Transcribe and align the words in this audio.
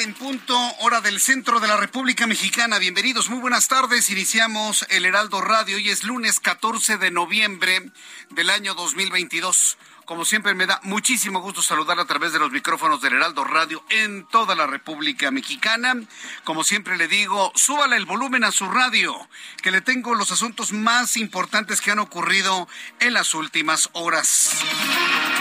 En 0.00 0.14
punto, 0.14 0.56
hora 0.80 1.00
del 1.00 1.20
centro 1.20 1.60
de 1.60 1.68
la 1.68 1.76
República 1.76 2.26
Mexicana. 2.26 2.78
Bienvenidos, 2.78 3.28
muy 3.28 3.38
buenas 3.38 3.68
tardes. 3.68 4.10
Iniciamos 4.10 4.84
el 4.88 5.04
Heraldo 5.04 5.40
Radio. 5.40 5.76
Hoy 5.76 5.88
es 5.88 6.04
lunes 6.04 6.40
14 6.40 6.96
de 6.96 7.10
noviembre 7.10 7.90
del 8.30 8.50
año 8.50 8.74
2022. 8.74 9.76
Como 10.04 10.26
siempre, 10.26 10.52
me 10.52 10.66
da 10.66 10.80
muchísimo 10.82 11.40
gusto 11.40 11.62
saludar 11.62 11.98
a 11.98 12.04
través 12.04 12.34
de 12.34 12.38
los 12.38 12.50
micrófonos 12.50 13.00
del 13.00 13.14
Heraldo 13.14 13.42
Radio 13.42 13.82
en 13.88 14.26
toda 14.26 14.54
la 14.54 14.66
República 14.66 15.30
Mexicana. 15.30 15.94
Como 16.44 16.62
siempre 16.62 16.98
le 16.98 17.08
digo, 17.08 17.52
súbale 17.54 17.96
el 17.96 18.04
volumen 18.04 18.44
a 18.44 18.52
su 18.52 18.68
radio, 18.68 19.16
que 19.62 19.70
le 19.70 19.80
tengo 19.80 20.14
los 20.14 20.30
asuntos 20.30 20.72
más 20.74 21.16
importantes 21.16 21.80
que 21.80 21.90
han 21.90 22.00
ocurrido 22.00 22.68
en 23.00 23.14
las 23.14 23.32
últimas 23.32 23.88
horas. 23.94 24.50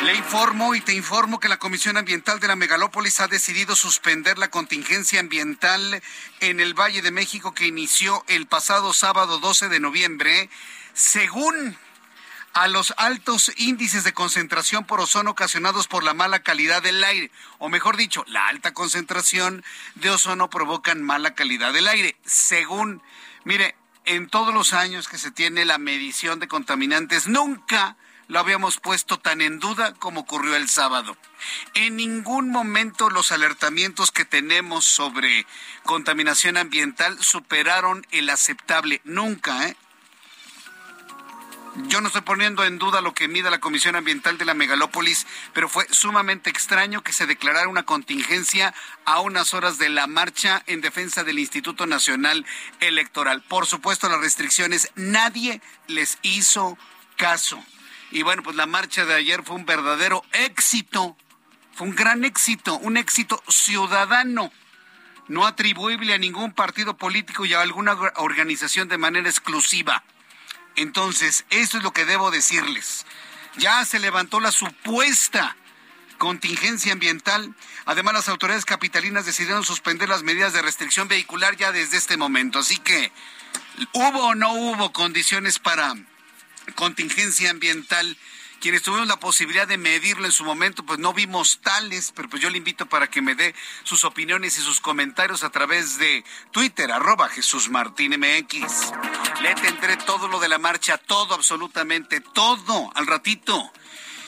Le 0.05 0.15
informo 0.15 0.75
y 0.75 0.81
te 0.81 0.93
informo 0.93 1.41
que 1.41 1.49
la 1.49 1.59
Comisión 1.59 1.97
Ambiental 1.97 2.39
de 2.39 2.47
la 2.47 2.55
Megalópolis 2.55 3.19
ha 3.19 3.27
decidido 3.27 3.75
suspender 3.75 4.37
la 4.37 4.49
contingencia 4.49 5.19
ambiental 5.19 6.01
en 6.39 6.61
el 6.61 6.73
Valle 6.73 7.01
de 7.01 7.11
México 7.11 7.53
que 7.53 7.67
inició 7.67 8.23
el 8.29 8.47
pasado 8.47 8.93
sábado 8.93 9.39
12 9.39 9.67
de 9.67 9.81
noviembre, 9.81 10.49
según 10.93 11.77
a 12.53 12.67
los 12.67 12.93
altos 12.97 13.51
índices 13.57 14.03
de 14.03 14.13
concentración 14.13 14.85
por 14.85 14.99
ozono 14.99 15.31
ocasionados 15.31 15.87
por 15.87 16.03
la 16.03 16.13
mala 16.13 16.43
calidad 16.43 16.81
del 16.81 17.03
aire, 17.03 17.31
o 17.57 17.69
mejor 17.69 17.97
dicho, 17.97 18.23
la 18.27 18.47
alta 18.47 18.73
concentración 18.73 19.63
de 19.95 20.11
ozono 20.11 20.49
provocan 20.49 21.01
mala 21.01 21.33
calidad 21.33 21.73
del 21.73 21.87
aire, 21.87 22.15
según, 22.25 23.01
mire, 23.43 23.75
en 24.05 24.27
todos 24.27 24.53
los 24.53 24.73
años 24.73 25.07
que 25.07 25.17
se 25.17 25.31
tiene 25.31 25.65
la 25.65 25.77
medición 25.77 26.39
de 26.39 26.47
contaminantes, 26.47 27.27
nunca 27.27 27.95
lo 28.27 28.39
habíamos 28.39 28.79
puesto 28.79 29.19
tan 29.19 29.41
en 29.41 29.59
duda 29.59 29.93
como 29.93 30.21
ocurrió 30.21 30.55
el 30.55 30.69
sábado. 30.69 31.17
En 31.73 31.97
ningún 31.97 32.49
momento 32.49 33.09
los 33.09 33.31
alertamientos 33.31 34.11
que 34.11 34.25
tenemos 34.25 34.85
sobre 34.85 35.45
contaminación 35.83 36.57
ambiental 36.57 37.21
superaron 37.21 38.05
el 38.11 38.29
aceptable, 38.29 39.01
nunca, 39.03 39.67
¿eh? 39.67 39.77
Yo 41.75 42.01
no 42.01 42.07
estoy 42.07 42.21
poniendo 42.21 42.63
en 42.63 42.77
duda 42.77 43.01
lo 43.01 43.15
que 43.15 43.27
mida 43.27 43.49
la 43.49 43.59
Comisión 43.59 43.95
Ambiental 43.95 44.37
de 44.37 44.45
la 44.45 44.53
Megalópolis, 44.53 45.25
pero 45.53 45.67
fue 45.67 45.87
sumamente 45.89 46.51
extraño 46.51 47.01
que 47.01 47.13
se 47.13 47.25
declarara 47.25 47.67
una 47.67 47.81
contingencia 47.81 48.75
a 49.05 49.21
unas 49.21 49.55
horas 49.55 49.79
de 49.79 49.89
la 49.89 50.05
marcha 50.05 50.61
en 50.67 50.81
defensa 50.81 51.23
del 51.23 51.39
Instituto 51.39 51.87
Nacional 51.87 52.45
Electoral. 52.79 53.41
Por 53.41 53.65
supuesto, 53.65 54.07
las 54.07 54.21
restricciones, 54.21 54.91
nadie 54.93 55.61
les 55.87 56.19
hizo 56.21 56.77
caso. 57.17 57.63
Y 58.11 58.21
bueno, 58.21 58.43
pues 58.43 58.55
la 58.55 58.67
marcha 58.67 59.05
de 59.05 59.15
ayer 59.15 59.41
fue 59.43 59.55
un 59.55 59.65
verdadero 59.65 60.23
éxito, 60.31 61.17
fue 61.73 61.87
un 61.87 61.95
gran 61.95 62.23
éxito, 62.23 62.77
un 62.77 62.97
éxito 62.97 63.41
ciudadano 63.47 64.51
no 65.27 65.47
atribuible 65.47 66.13
a 66.13 66.19
ningún 66.19 66.53
partido 66.53 66.97
político 66.97 67.45
y 67.45 67.53
a 67.53 67.61
alguna 67.61 67.93
organización 68.17 68.89
de 68.89 68.99
manera 68.99 69.27
exclusiva. 69.27 70.03
Entonces, 70.75 71.45
esto 71.49 71.77
es 71.77 71.83
lo 71.83 71.91
que 71.91 72.05
debo 72.05 72.31
decirles. 72.31 73.05
Ya 73.57 73.83
se 73.85 73.99
levantó 73.99 74.39
la 74.39 74.51
supuesta 74.51 75.55
contingencia 76.17 76.93
ambiental. 76.93 77.53
Además, 77.85 78.13
las 78.13 78.29
autoridades 78.29 78.65
capitalinas 78.65 79.25
decidieron 79.25 79.63
suspender 79.63 80.09
las 80.09 80.23
medidas 80.23 80.53
de 80.53 80.61
restricción 80.61 81.07
vehicular 81.07 81.57
ya 81.57 81.71
desde 81.71 81.97
este 81.97 82.17
momento. 82.17 82.59
Así 82.59 82.77
que, 82.77 83.11
¿hubo 83.91 84.27
o 84.27 84.35
no 84.35 84.53
hubo 84.53 84.93
condiciones 84.93 85.59
para 85.59 85.93
contingencia 86.75 87.51
ambiental? 87.51 88.17
Quienes 88.63 88.81
tuvimos 88.81 89.09
la 89.09 89.19
posibilidad 89.19 89.67
de 89.67 89.77
medirlo 89.77 90.25
en 90.25 90.31
su 90.31 90.45
momento, 90.45 90.85
pues 90.85 90.97
no 90.97 91.13
vimos 91.13 91.59
tales, 91.61 92.13
pero 92.15 92.29
pues 92.29 92.41
yo 92.41 92.49
le 92.49 92.57
invito 92.57 92.85
para 92.85 93.09
que 93.09 93.21
me 93.21 93.35
dé 93.35 93.53
sus 93.83 94.05
opiniones 94.05 94.57
y 94.57 94.61
sus 94.61 94.79
comentarios 94.79 95.43
a 95.43 95.49
través 95.49 95.97
de 95.97 96.23
Twitter, 96.51 96.89
arroba 96.89 97.27
Jesús 97.27 97.67
Martín 97.69 98.11
MX. 98.17 98.93
Le 99.41 99.53
tendré 99.55 99.97
todo 99.97 100.29
lo 100.29 100.39
de 100.39 100.47
la 100.47 100.59
marcha, 100.59 100.97
todo, 100.97 101.33
absolutamente 101.33 102.21
todo, 102.21 102.89
al 102.95 103.05
ratito. 103.05 103.69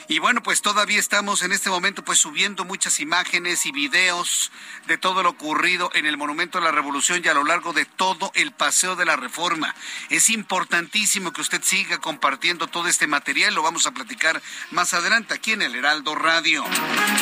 Y 0.08 0.20
bueno, 0.20 0.40
pues 0.40 0.62
todavía 0.62 1.00
estamos 1.00 1.42
en 1.42 1.50
este 1.50 1.68
momento 1.68 2.04
pues 2.04 2.20
subiendo 2.20 2.64
muchas 2.64 3.00
imágenes 3.00 3.66
y 3.66 3.72
videos 3.72 4.52
de 4.86 4.98
todo 4.98 5.24
lo 5.24 5.30
ocurrido 5.30 5.90
en 5.94 6.06
el 6.06 6.16
Monumento 6.16 6.58
a 6.58 6.60
la 6.60 6.70
Revolución 6.70 7.22
y 7.24 7.28
a 7.28 7.34
lo 7.34 7.42
largo 7.42 7.72
de 7.72 7.86
todo 7.86 8.30
el 8.34 8.52
Paseo 8.52 8.94
de 8.94 9.04
la 9.04 9.16
Reforma. 9.16 9.74
Es 10.08 10.30
importantísimo 10.30 11.32
que 11.32 11.40
usted 11.40 11.60
siga 11.60 11.98
compartiendo 11.98 12.68
todo 12.68 12.86
este 12.86 13.08
material, 13.08 13.52
lo 13.54 13.62
vamos 13.62 13.86
a 13.86 13.90
platicar 13.90 14.40
más 14.70 14.94
adelante 14.94 15.34
aquí 15.34 15.52
en 15.52 15.62
el 15.62 15.74
Heraldo 15.74 16.14
Radio. 16.14 16.64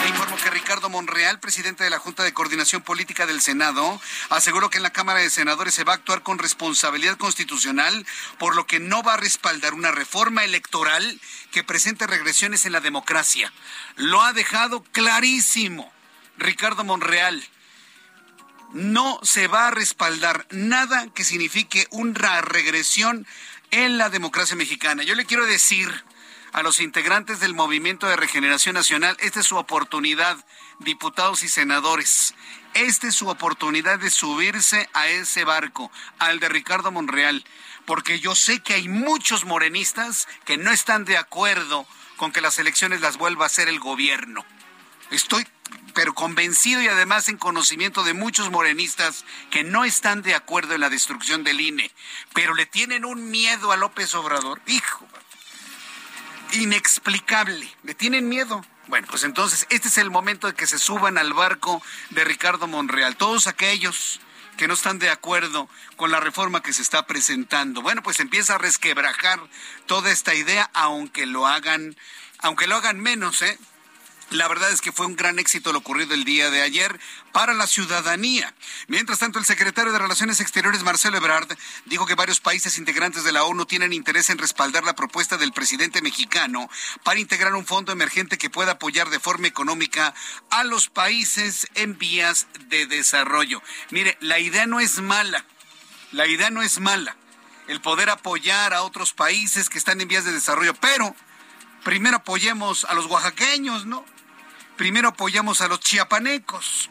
Le 0.03 0.09
informo 0.11 0.37
que 0.37 0.51
Ricardo 0.51 0.91
Monreal, 0.91 1.41
presidente 1.41 1.85
de 1.85 1.91
la 1.91 1.99
Junta 1.99 2.23
de 2.23 2.35
Coordinación 2.35 2.83
Política 2.83 3.25
del 3.25 3.41
Senado, 3.41 3.99
aseguró 4.29 4.69
que 4.69 4.77
en 4.77 4.83
la 4.83 4.93
Cámara 4.93 5.21
de 5.21 5.31
Senadores 5.31 5.73
se 5.73 5.85
va 5.85 5.93
a 5.93 5.97
actuar 5.97 6.23
con 6.23 6.39
responsabilidad 6.39 7.17
constitucional, 7.17 8.05
por 8.39 8.55
lo 8.55 8.67
que 8.67 8.79
no 8.79 9.03
va 9.03 9.15
a 9.15 9.19
respaldar 9.19 9.73
una 9.73 9.91
reforma 9.91 10.45
electoral 10.45 11.19
que 11.51 11.65
presente 11.65 12.07
regresiones 12.07 12.67
en 12.67 12.74
la 12.75 12.81
democracia. 12.81 13.51
Lo 13.97 14.21
ha 14.21 14.33
dejado 14.33 14.83
clarísimo 14.93 15.91
Ricardo 16.37 16.85
Monreal. 16.85 17.43
No 18.73 19.21
se 19.23 19.47
va 19.47 19.69
a 19.69 19.71
respaldar 19.71 20.47
nada 20.51 21.07
que 21.15 21.25
signifique 21.25 21.87
una 21.91 22.41
regresión 22.43 23.27
en 23.71 23.97
la 23.97 24.11
democracia 24.11 24.57
mexicana. 24.57 25.05
Yo 25.05 25.15
le 25.15 25.25
quiero 25.25 25.47
decir 25.47 26.05
a 26.53 26.63
los 26.63 26.81
integrantes 26.81 27.41
del 27.41 27.55
Movimiento 27.55 28.09
de 28.09 28.17
Regeneración 28.17 28.75
Nacional, 28.75 29.17
esta 29.21 29.41
es 29.41 29.47
su 29.47 29.57
oportunidad, 29.57 30.45
diputados 30.81 31.45
y 31.45 31.49
senadores. 31.49 32.35
Esta 32.75 33.07
es 33.07 33.15
su 33.15 33.29
oportunidad 33.29 34.01
de 34.01 34.11
subirse 34.11 34.89
a 34.95 35.07
ese 35.07 35.45
barco, 35.45 35.93
al 36.19 36.41
de 36.41 36.49
Ricardo 36.49 36.91
Monreal, 36.91 37.45
porque 37.87 38.19
yo 38.19 38.35
sé 38.35 38.61
que 38.61 38.75
hay 38.75 38.89
muchos 38.89 39.45
morenistas 39.45 40.27
que 40.45 40.57
no 40.57 40.73
están 40.73 41.05
de 41.05 41.17
acuerdo 41.17 41.87
con 42.17 42.33
que 42.33 42.41
las 42.41 42.59
elecciones 42.59 43.01
las 43.01 43.17
vuelva 43.17 43.45
a 43.45 43.47
hacer 43.47 43.69
el 43.69 43.81
gobierno. 43.81 44.45
Estoy 45.11 45.47
pero 45.95 46.13
convencido 46.13 46.83
y 46.83 46.89
además 46.89 47.29
en 47.29 47.39
conocimiento 47.39 48.03
de 48.03 48.15
muchos 48.15 48.51
morenistas 48.51 49.25
que 49.51 49.65
no 49.65 49.85
están 49.85 50.23
de 50.23 50.35
acuerdo 50.35 50.75
en 50.75 50.81
la 50.81 50.91
destrucción 50.91 51.45
del 51.45 51.61
INE, 51.61 51.91
pero 52.35 52.55
le 52.55 52.67
tienen 52.67 53.05
un 53.05 53.31
miedo 53.31 53.71
a 53.73 53.77
López 53.77 54.15
Obrador, 54.15 54.61
hijo, 54.67 55.07
inexplicable, 56.53 57.73
le 57.85 57.95
tienen 57.95 58.29
miedo. 58.29 58.65
Bueno, 58.89 59.07
pues 59.09 59.25
entonces 59.25 59.67
este 59.71 59.89
es 59.89 59.99
el 59.99 60.11
momento 60.11 60.47
de 60.47 60.55
que 60.55 60.67
se 60.67 60.79
suban 60.79 61.17
al 61.17 61.33
barco 61.33 61.83
de 62.11 62.25
Ricardo 62.25 62.67
Monreal. 62.67 63.17
Todos 63.17 63.47
aquellos 63.47 64.21
que 64.57 64.69
no 64.69 64.75
están 64.75 64.99
de 64.99 65.11
acuerdo 65.11 65.69
con 65.97 66.11
la 66.11 66.21
reforma 66.21 66.63
que 66.63 66.73
se 66.73 66.83
está 66.83 67.07
presentando. 67.07 67.83
Bueno, 67.83 68.03
pues 68.03 68.21
empieza 68.21 68.55
a 68.55 68.59
resquebrajar 68.59 69.41
toda 69.87 70.11
esta 70.11 70.35
idea, 70.35 70.71
aunque 70.75 71.27
lo 71.27 71.47
hagan, 71.47 71.97
aunque 72.39 72.67
lo 72.67 72.77
hagan 72.77 73.01
menos, 73.01 73.43
¿eh? 73.43 73.59
La 74.31 74.49
verdad 74.49 74.71
es 74.73 74.81
que 74.81 74.93
fue 74.93 75.07
un 75.07 75.17
gran 75.17 75.39
éxito 75.39 75.73
lo 75.73 75.79
ocurrido 75.79 76.15
el 76.15 76.25
día 76.25 76.51
de 76.51 76.63
ayer 76.63 76.99
para 77.35 77.53
la 77.53 77.67
ciudadanía. 77.67 78.55
Mientras 78.87 79.19
tanto, 79.19 79.41
el 79.41 79.45
secretario 79.45 79.93
de 79.93 79.99
Relaciones 79.99 80.39
Exteriores, 80.39 80.85
Marcelo 80.85 81.17
Ebrard, 81.17 81.49
dijo 81.85 82.07
que 82.07 82.15
varios 82.15 82.39
países 82.39 82.79
integrantes 82.79 83.25
de 83.25 83.33
la 83.33 83.43
ONU 83.43 83.67
tienen 83.67 83.93
interés 83.93 84.31
en 84.31 84.39
respaldar 84.39 84.85
la 84.85 84.95
propuesta 84.95 85.37
del 85.37 85.53
presidente 85.53 86.01
mexicano 86.01 86.71
para 87.03 87.19
integrar 87.19 87.57
un 87.57 87.67
fondo 87.67 87.91
emergente 87.91 88.39
que 88.39 88.51
pueda 88.51 88.73
apoyar 88.73 89.11
de 89.11 89.19
forma 89.19 89.49
económica 89.49 90.15
a 90.49 90.63
los 90.63 90.89
países 90.89 91.67
en 91.75 91.99
vías 91.99 92.47
de 92.69 92.87
desarrollo. 92.87 93.61
Mire, 93.91 94.17
la 94.21 94.39
idea 94.39 94.67
no 94.67 94.79
es 94.79 95.01
mala. 95.01 95.45
La 96.13 96.29
idea 96.29 96.51
no 96.51 96.63
es 96.63 96.79
mala. 96.79 97.17
El 97.67 97.81
poder 97.81 98.11
apoyar 98.11 98.73
a 98.75 98.83
otros 98.83 99.13
países 99.13 99.69
que 99.69 99.79
están 99.79 100.01
en 100.01 100.07
vías 100.07 100.25
de 100.25 100.31
desarrollo, 100.31 100.75
pero 100.75 101.17
primero 101.83 102.19
apoyemos 102.19 102.85
a 102.85 102.95
los 102.95 103.07
oaxaqueños, 103.07 103.87
¿no? 103.87 104.05
primero 104.77 105.09
apoyamos 105.09 105.61
a 105.61 105.69
los 105.69 105.81
chiapanecos, 105.81 106.91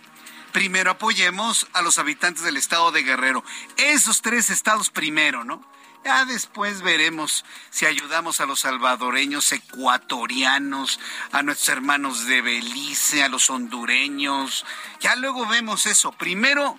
primero 0.54 0.92
apoyemos 0.92 1.68
a 1.74 1.82
los 1.82 2.00
habitantes 2.00 2.44
del 2.44 2.56
estado 2.56 2.92
de 2.94 3.04
Guerrero. 3.04 3.44
Esos 3.76 4.22
tres 4.22 4.50
estados 4.50 4.90
primero, 4.90 5.44
¿no? 5.44 5.62
Ya 6.06 6.26
después 6.26 6.82
veremos 6.82 7.46
si 7.70 7.86
ayudamos 7.86 8.40
a 8.40 8.46
los 8.46 8.62
salvadoreños, 8.62 9.52
ecuatorianos, 9.52 11.00
a 11.32 11.44
nuestros 11.44 11.70
hermanos 11.70 12.26
de 12.28 12.42
Belice, 12.42 13.24
a 13.24 13.30
los 13.30 13.50
hondureños. 13.50 14.66
Ya 15.00 15.16
luego 15.16 15.46
vemos 15.46 15.86
eso. 15.86 16.12
Primero 16.12 16.78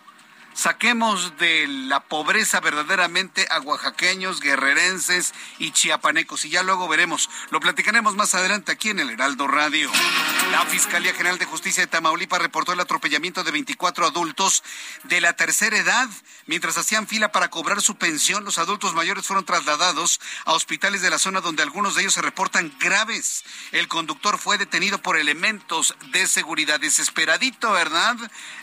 Saquemos 0.55 1.37
de 1.37 1.67
la 1.67 1.99
pobreza 2.05 2.61
verdaderamente 2.61 3.49
a 3.51 3.59
oaxaqueños, 3.59 4.41
guerrerenses 4.41 5.35
y 5.59 5.73
chiapanecos. 5.73 6.45
Y 6.45 6.51
ya 6.51 6.63
luego 6.63 6.87
veremos. 6.87 7.29
Lo 7.51 7.59
platicaremos 7.59 8.15
más 8.15 8.37
adelante 8.37 8.71
aquí 8.71 8.91
en 8.91 9.01
el 9.01 9.11
Heraldo 9.11 9.49
Radio. 9.49 9.91
La 10.53 10.65
Fiscalía 10.67 11.13
General 11.13 11.39
de 11.41 11.45
Justicia 11.45 11.83
de 11.83 11.89
Tamaulipas 11.89 12.41
reportó 12.41 12.73
el 12.73 12.79
atropellamiento 12.79 13.43
de 13.43 13.51
24 13.51 14.07
adultos 14.07 14.63
de 15.03 15.21
la 15.21 15.33
tercera 15.33 15.77
edad. 15.77 16.09
Mientras 16.47 16.79
hacían 16.79 17.09
fila 17.09 17.33
para 17.33 17.51
cobrar 17.51 17.83
su 17.83 17.97
pensión, 17.97 18.45
los 18.45 18.59
adultos 18.59 18.95
mayores 18.95 19.27
fueron 19.27 19.45
trasladados 19.45 20.21
a 20.45 20.53
hospitales 20.53 21.03
de 21.03 21.11
la 21.11 21.19
zona 21.19 21.41
donde 21.41 21.65
algunos 21.65 21.97
de 21.97 22.03
ellos 22.03 22.15
se 22.15 22.23
reportan 22.23 22.73
graves. 22.79 23.45
El 23.73 23.89
conductor 23.89 24.39
fue 24.39 24.57
detenido 24.57 24.99
por 25.03 25.17
elementos 25.17 25.97
de 26.13 26.29
seguridad. 26.29 26.79
Desesperadito, 26.79 27.73
¿verdad? 27.73 28.17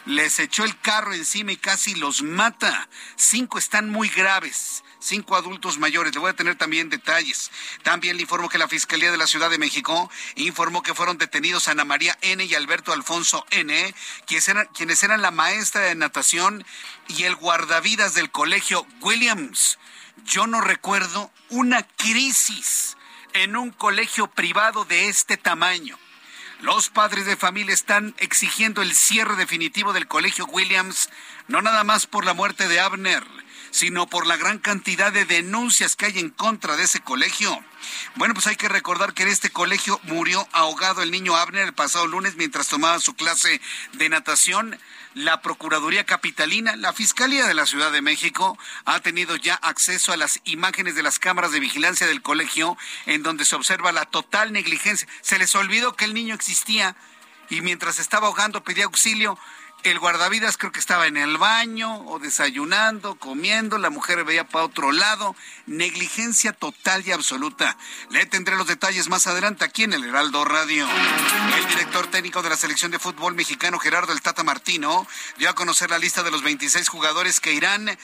Les 0.06 0.40
echó 0.40 0.64
el 0.64 0.80
carro 0.80 1.14
encima 1.14 1.52
y 1.52 1.58
casi 1.58 1.81
y 1.88 1.96
los 1.96 2.22
mata. 2.24 2.90
Cinco 3.16 3.58
están 3.58 3.90
muy 3.90 4.10
graves 4.10 4.84
cinco 5.02 5.36
adultos 5.36 5.78
mayores. 5.78 6.14
Le 6.14 6.20
voy 6.20 6.30
a 6.30 6.36
tener 6.36 6.56
también 6.56 6.90
detalles. 6.90 7.52
También 7.84 8.16
le 8.16 8.22
informo 8.22 8.50
que 8.50 8.58
la 8.58 8.68
Fiscalía 8.68 9.12
de 9.12 9.18
la 9.18 9.28
Ciudad 9.28 9.50
de 9.50 9.58
México 9.58 10.10
informó 10.36 10.82
que 10.84 10.94
fueron 10.94 11.18
detenidos 11.18 11.68
Ana 11.68 11.84
María 11.84 12.18
N. 12.22 12.44
y 12.44 12.56
Alberto 12.56 12.94
Alfonso 12.94 13.46
N., 13.50 13.94
quienes 14.26 14.48
eran, 14.48 14.68
quienes 14.68 15.04
eran 15.04 15.22
la 15.22 15.32
maestra 15.32 15.82
de 15.82 15.96
natación 15.96 16.66
y 17.08 17.24
el 17.24 17.36
guardavidas 17.36 18.14
del 18.14 18.32
colegio 18.32 18.86
Williams. 19.02 19.78
Yo 20.26 20.48
no 20.48 20.62
recuerdo 20.62 21.32
una 21.50 21.84
crisis 21.84 22.96
en 23.34 23.56
un 23.56 23.72
colegio 23.72 24.28
privado 24.28 24.86
de 24.86 25.08
este 25.08 25.38
tamaño. 25.38 25.98
Los 26.62 26.90
padres 26.90 27.26
de 27.26 27.36
familia 27.36 27.74
están 27.74 28.14
exigiendo 28.20 28.84
el 28.84 28.94
cierre 28.94 29.36
definitivo 29.36 29.94
del 29.94 30.08
colegio 30.08 30.46
Williams, 30.46 31.10
no 31.52 31.62
nada 31.62 31.84
más 31.84 32.08
por 32.08 32.26
la 32.26 32.34
muerte 32.34 32.68
de 32.68 32.80
Abner, 32.80 33.24
sino 33.72 34.08
por 34.08 34.26
la 34.26 34.38
gran 34.38 34.58
cantidad 34.58 35.12
de 35.12 35.26
denuncias 35.26 35.96
que 35.96 36.06
hay 36.06 36.20
en 36.20 36.30
contra 36.30 36.78
de 36.78 36.84
ese 36.84 37.02
colegio. 37.02 37.64
Bueno, 38.16 38.34
pues 38.34 38.48
hay 38.48 38.56
que 38.56 38.70
recordar 38.70 39.14
que 39.14 39.24
en 39.24 39.30
este 39.30 39.50
colegio 39.50 40.00
murió 40.04 40.48
ahogado 40.54 41.02
el 41.02 41.12
niño 41.12 41.36
Abner 41.36 41.66
el 41.66 41.74
pasado 41.74 42.08
lunes 42.08 42.36
mientras 42.36 42.68
tomaba 42.68 43.00
su 43.00 43.16
clase 43.16 43.62
de 43.94 44.10
natación 44.10 44.80
la 45.14 45.42
Procuraduría 45.42 46.06
Capitalina, 46.06 46.78
la 46.78 46.94
Fiscalía 46.94 47.46
de 47.46 47.54
la 47.54 47.66
Ciudad 47.66 47.92
de 47.92 48.02
México 48.02 48.58
ha 48.86 49.02
tenido 49.02 49.36
ya 49.36 49.56
acceso 49.56 50.14
a 50.14 50.18
las 50.18 50.40
imágenes 50.46 50.96
de 50.96 51.04
las 51.04 51.20
cámaras 51.20 51.52
de 51.52 51.60
vigilancia 51.60 52.08
del 52.08 52.22
colegio 52.22 52.78
en 53.06 53.22
donde 53.22 53.44
se 53.44 53.56
observa 53.56 53.92
la 53.92 54.06
total 54.06 54.54
negligencia. 54.54 55.08
Se 55.22 55.38
les 55.38 55.54
olvidó 55.56 55.98
que 55.98 56.06
el 56.06 56.14
niño 56.14 56.34
existía 56.34 56.96
y 57.50 57.60
mientras 57.60 58.00
estaba 58.00 58.28
ahogando 58.28 58.64
pedía 58.64 58.86
auxilio. 58.86 59.38
El 59.84 59.98
guardavidas 59.98 60.58
creo 60.58 60.72
que 60.72 60.80
estaba 60.80 61.08
en 61.08 61.18
el 61.18 61.38
baño 61.38 62.06
o 62.06 62.20
desayunando, 62.20 63.16
comiendo, 63.16 63.80
la 63.80 63.90
mujer 63.90 64.24
veía 64.24 64.44
para 64.44 64.66
otro 64.66 64.92
lado. 64.92 65.36
Negligencia 65.66 66.54
total 66.54 67.04
y 67.08 67.12
absoluta. 67.12 67.76
Le 68.12 68.28
tendré 68.28 68.56
los 68.56 68.68
detalles 68.68 69.10
más 69.10 69.26
adelante 69.26 69.66
aquí 69.66 69.84
en 69.84 69.94
el 69.94 70.04
Heraldo 70.04 70.46
Radio. 70.46 70.88
El 71.58 71.68
director 71.68 72.06
técnico 72.08 72.44
de 72.44 72.50
la 72.50 72.58
selección 72.58 72.92
de 72.92 73.00
fútbol 73.00 73.34
mexicano, 73.34 73.80
Gerardo 73.80 74.14
El 74.14 74.22
Tata 74.22 74.44
Martino, 74.44 75.08
dio 75.40 75.50
a 75.50 75.56
conocer 75.56 75.90
la 75.90 75.98
lista 75.98 76.22
de 76.22 76.30
los 76.30 76.44
26 76.44 76.88
jugadores 76.88 77.40
que 77.40 77.54
irán 77.54 77.98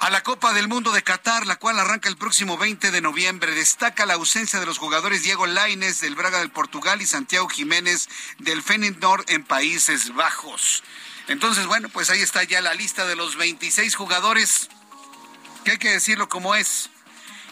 a 0.00 0.10
la 0.10 0.22
Copa 0.22 0.52
del 0.52 0.68
Mundo 0.68 0.92
de 0.92 1.02
Qatar, 1.02 1.46
la 1.46 1.56
cual 1.56 1.78
arranca 1.78 2.08
el 2.08 2.16
próximo 2.16 2.58
20 2.58 2.90
de 2.90 3.00
noviembre. 3.00 3.54
Destaca 3.54 4.06
la 4.06 4.14
ausencia 4.14 4.60
de 4.60 4.66
los 4.66 4.78
jugadores 4.78 5.22
Diego 5.22 5.46
Laines 5.46 6.00
del 6.00 6.14
Braga 6.14 6.38
del 6.38 6.50
Portugal 6.50 7.00
y 7.00 7.06
Santiago 7.06 7.48
Jiménez 7.48 8.08
del 8.38 8.62
Feyenoord 8.62 9.24
en 9.28 9.44
Países 9.44 10.14
Bajos. 10.14 10.82
Entonces, 11.28 11.66
bueno, 11.66 11.88
pues 11.88 12.10
ahí 12.10 12.20
está 12.20 12.44
ya 12.44 12.60
la 12.60 12.74
lista 12.74 13.06
de 13.06 13.16
los 13.16 13.36
26 13.36 13.94
jugadores, 13.94 14.68
que 15.64 15.72
hay 15.72 15.78
que 15.78 15.90
decirlo 15.90 16.28
como 16.28 16.54
es. 16.54 16.90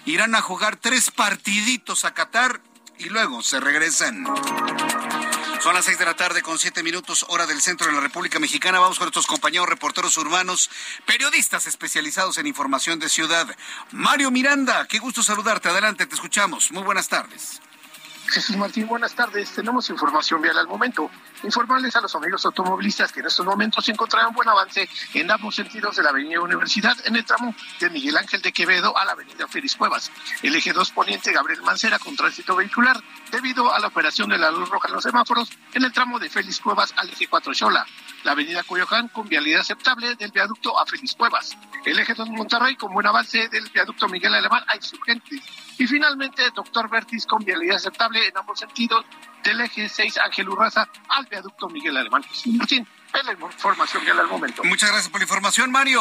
Irán 0.05 0.35
a 0.35 0.43
jugar 0.43 0.77
tres 0.77 1.11
partiditos 1.11 2.05
a 2.05 2.13
Qatar 2.13 2.61
y 2.99 3.09
luego 3.09 3.43
se 3.43 3.61
regresan. 3.61 4.27
Son 5.63 5.75
las 5.75 5.85
seis 5.85 5.97
de 5.97 6.05
la 6.05 6.17
tarde 6.17 6.43
con 6.43 6.59
siete 6.59 6.83
minutos, 6.83 7.25
hora 7.29 7.47
del 7.47 7.63
centro 7.63 7.87
de 7.87 7.93
la 7.93 8.01
República 8.01 8.41
Mexicana. 8.41 8.81
Vamos 8.81 8.99
con 8.99 9.05
nuestros 9.05 9.29
compañeros 9.29 9.69
reporteros 9.69 10.19
urbanos, 10.19 10.69
periodistas 11.07 11.69
especializados 11.69 12.37
en 12.39 12.49
información 12.49 12.99
de 12.99 13.09
ciudad. 13.09 13.47
Mario 13.93 14.33
Miranda, 14.33 14.89
qué 14.89 14.99
gusto 14.99 15.23
saludarte. 15.23 15.69
Adelante, 15.69 16.05
te 16.07 16.17
escuchamos. 16.17 16.73
Muy 16.73 16.83
buenas 16.83 17.09
tardes. 17.09 17.62
Jesús 18.33 18.57
Martín, 18.57 18.87
buenas 18.87 19.15
tardes. 19.15 19.51
Tenemos 19.51 19.91
información 19.91 20.41
vial 20.41 20.57
al 20.57 20.67
momento. 20.67 21.11
Informarles 21.43 21.95
a 21.97 22.01
los 22.01 22.15
amigos 22.15 22.47
automovilistas 22.47 23.13
que 23.13 23.21
en 23.21 23.27
estos 23.27 23.45
momentos 23.45 23.85
se 23.85 23.93
encontrarán 23.93 24.33
buen 24.33 24.49
avance 24.49 24.89
en 25.13 25.31
ambos 25.31 25.55
sentidos 25.55 25.97
de 25.97 26.03
la 26.03 26.09
Avenida 26.09 26.41
Universidad 26.41 26.97
en 27.05 27.17
el 27.17 27.27
tramo 27.27 27.55
de 27.79 27.91
Miguel 27.91 28.17
Ángel 28.17 28.41
de 28.41 28.51
Quevedo 28.51 28.97
a 28.97 29.05
la 29.05 29.13
Avenida 29.13 29.47
Félix 29.47 29.77
Cuevas. 29.77 30.11
El 30.43 30.55
eje 30.55 30.73
2 30.73 30.93
poniente 30.93 31.31
Gabriel 31.31 31.61
Mancera 31.61 31.99
con 31.99 32.17
tránsito 32.17 32.57
vehicular 32.57 32.97
debido 33.31 33.71
a 33.71 33.79
la 33.79 33.89
operación 33.89 34.31
de 34.31 34.39
la 34.39 34.51
luz 34.51 34.71
roja 34.71 34.89
en 34.89 34.95
los 34.95 35.03
semáforos 35.03 35.51
en 35.75 35.85
el 35.85 35.93
tramo 35.93 36.19
de 36.19 36.31
Félix 36.31 36.59
Cuevas 36.61 36.95
al 36.97 37.11
eje 37.11 37.27
4 37.29 37.53
Xola. 37.53 37.87
La 38.25 38.33
Avenida 38.33 38.63
Coyoacán 38.63 39.09
con 39.09 39.29
vialidad 39.29 39.61
aceptable 39.61 40.15
del 40.15 40.31
viaducto 40.31 40.79
a 40.79 40.87
Félix 40.87 41.15
Cuevas. 41.15 41.57
El 41.85 41.99
eje 41.99 42.15
2 42.15 42.29
Monterrey 42.31 42.77
con 42.77 42.93
buen 42.93 43.07
avance 43.07 43.49
del 43.49 43.69
viaducto 43.71 44.09
Miguel 44.09 44.35
Alemán 44.35 44.63
a 44.69 44.77
Insurgentes. 44.77 45.41
Y 45.79 45.87
finalmente, 45.87 46.43
Doctor 46.55 46.89
Vertis 46.89 47.27
con 47.27 47.45
vialidad 47.45 47.77
aceptable 47.77 48.27
en 48.27 48.37
ambos 48.37 48.61
sentidos 48.61 49.05
del 49.43 49.61
eje 49.61 49.89
6 49.89 50.19
Ángel 50.19 50.49
Urraza 50.49 50.89
al 51.09 51.27
viaducto 51.27 51.69
Miguel 51.69 51.97
Alemán. 51.97 52.25
Martín, 52.47 52.87
es 53.13 53.25
la 53.25 53.33
información 53.33 54.05
que 54.05 54.11
al 54.13 54.29
momento. 54.29 54.63
Muchas 54.65 54.91
gracias 54.91 55.11
por 55.11 55.21
la 55.21 55.25
información, 55.25 55.71
Mario. 55.73 56.01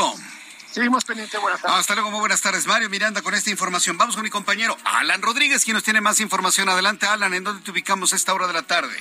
Seguimos 0.71 1.03
pendiente, 1.03 1.37
buenas 1.37 1.61
tardes. 1.61 1.79
Hasta 1.79 1.95
luego, 1.95 2.11
muy 2.11 2.21
buenas 2.21 2.41
tardes, 2.41 2.65
Mario 2.65 2.89
Miranda, 2.89 3.21
con 3.21 3.33
esta 3.33 3.49
información. 3.49 3.97
Vamos 3.97 4.15
con 4.15 4.23
mi 4.23 4.29
compañero 4.29 4.77
Alan 4.85 5.21
Rodríguez, 5.21 5.65
quien 5.65 5.75
nos 5.75 5.83
tiene 5.83 5.99
más 5.99 6.21
información. 6.21 6.69
Adelante, 6.69 7.07
Alan, 7.07 7.33
¿en 7.33 7.43
dónde 7.43 7.63
te 7.63 7.71
ubicamos 7.71 8.13
a 8.13 8.15
esta 8.15 8.33
hora 8.33 8.47
de 8.47 8.53
la 8.53 8.61
tarde? 8.61 8.95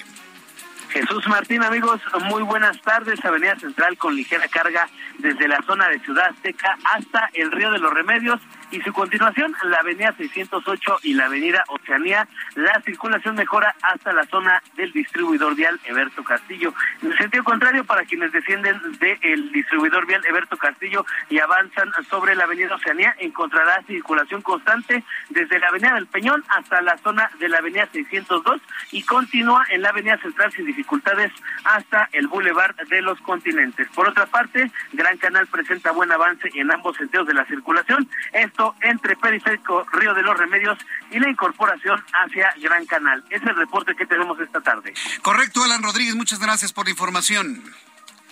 Jesús 0.91 1.27
Martín, 1.29 1.63
amigos, 1.63 2.01
muy 2.29 2.43
buenas 2.43 2.81
tardes. 2.83 3.25
Avenida 3.25 3.57
Central 3.59 3.97
con 3.97 4.17
ligera 4.17 4.49
carga 4.49 4.89
desde 5.19 5.47
la 5.47 5.63
zona 5.63 5.89
de 5.89 6.01
Ciudad 6.01 6.31
Azteca 6.31 6.77
hasta 6.85 7.31
el 7.35 7.53
Río 7.53 7.71
de 7.71 7.79
los 7.79 7.93
Remedios 7.93 8.41
y 8.71 8.81
su 8.81 8.93
continuación 8.93 9.55
la 9.65 9.79
avenida 9.79 10.13
608 10.17 10.99
y 11.03 11.15
la 11.15 11.27
avenida 11.27 11.65
Oceanía. 11.69 12.29
La 12.55 12.81
circulación 12.83 13.35
mejora 13.35 13.75
hasta 13.83 14.13
la 14.13 14.25
zona 14.27 14.63
del 14.77 14.93
distribuidor 14.93 15.55
vial 15.55 15.81
Eberto 15.85 16.23
Castillo. 16.23 16.73
En 17.03 17.13
el 17.13 17.19
sentido 17.19 17.45
contrario, 17.45 17.85
para 17.85 18.05
quienes 18.05 18.33
descienden 18.33 18.81
del 18.99 19.53
distribuidor 19.53 20.07
vial 20.07 20.25
Eberto 20.27 20.57
Castillo 20.57 21.05
y 21.29 21.39
avanzan 21.39 21.91
sobre 22.09 22.35
la 22.35 22.45
avenida 22.45 22.75
Oceanía, 22.75 23.15
encontrará 23.19 23.83
circulación 23.87 24.43
constante 24.43 25.05
desde 25.31 25.59
la 25.59 25.69
avenida 25.69 25.95
del 25.95 26.07
Peñón 26.07 26.45
hasta 26.49 26.81
la 26.83 26.97
zona 26.99 27.31
de 27.39 27.49
la 27.49 27.59
avenida 27.59 27.89
602 27.93 28.61
y 28.93 29.03
continúa 29.03 29.65
en 29.71 29.83
la 29.83 29.91
avenida 29.91 30.19
central 30.19 30.53
sin 30.53 30.67
dificultades 30.67 31.33
hasta 31.65 32.09
el 32.13 32.29
Boulevard 32.29 32.77
de 32.89 33.03
los 33.03 33.21
Continentes. 33.21 33.89
Por 33.95 34.09
otra 34.09 34.27
parte, 34.27 34.71
Gran 34.93 35.17
Canal 35.19 35.47
presenta 35.47 35.93
buen 35.93 36.13
avance 36.13 36.49
en 36.55 36.71
ambos 36.71 36.97
sentidos 36.97 37.27
de 37.27 37.35
la 37.35 37.45
circulación. 37.47 38.09
Esto 38.33 38.60
esto 38.61 38.75
entre 38.83 39.17
Periférico 39.17 39.87
Río 39.93 40.13
de 40.15 40.23
los 40.23 40.37
Remedios 40.37 40.79
y 41.11 41.19
la 41.19 41.31
incorporación 41.31 42.03
hacia 42.13 42.53
Gran 42.61 42.85
Canal. 42.87 43.25
Es 43.31 43.43
el 43.43 43.57
reporte 43.57 43.95
que 43.95 44.07
tenemos 44.07 44.39
esta 44.41 44.61
tarde. 44.61 44.93
Correcto, 45.23 45.65
Alan 45.65 45.83
Rodríguez, 45.83 46.15
muchas 46.15 46.39
gracias 46.39 46.73
por 46.73 46.85
la 46.85 46.91
información. 46.91 47.63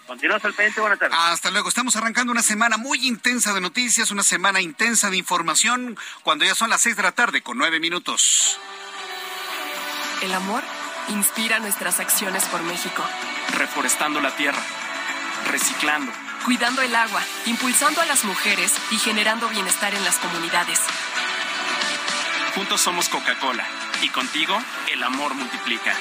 Continuamos 0.07 0.45
al 0.45 0.55
pendiente, 0.55 0.81
buenas 0.81 0.99
tardes. 0.99 1.17
Hasta 1.19 1.51
luego. 1.51 1.69
Estamos 1.69 1.95
arrancando 1.97 2.33
una 2.33 2.43
semana 2.43 2.79
muy 2.79 3.07
intensa 3.07 3.53
de 3.53 3.61
noticias, 3.61 4.11
una 4.11 4.23
semana 4.23 4.61
intensa 4.61 5.11
de 5.11 5.19
información, 5.19 5.99
cuando 6.23 6.45
ya 6.45 6.55
son 6.55 6.71
las 6.71 6.81
seis 6.81 6.97
de 6.97 7.03
la 7.03 7.13
tarde 7.13 7.43
con 7.43 7.59
nueve 7.59 7.79
minutos. 7.79 8.59
El 10.23 10.33
amor 10.33 10.63
inspira 11.09 11.59
nuestras 11.59 12.01
acciones 12.01 12.45
por 12.47 12.63
México. 12.63 13.03
Reforestando 13.57 14.21
la 14.21 14.35
tierra, 14.35 14.63
reciclando, 15.51 16.11
cuidando 16.45 16.83
el 16.83 16.95
agua, 16.95 17.23
impulsando 17.47 18.01
a 18.01 18.07
las 18.07 18.25
mujeres 18.25 18.73
y 18.91 18.99
generando 18.99 19.49
bienestar 19.49 19.95
en 19.95 20.05
las 20.05 20.17
comunidades. 20.17 20.81
Juntos 22.55 22.81
somos 22.81 23.09
Coca-Cola 23.09 23.67
y 24.03 24.09
contigo 24.09 24.59
el 24.93 25.03
amor 25.03 25.35
multiplica. 25.35 25.95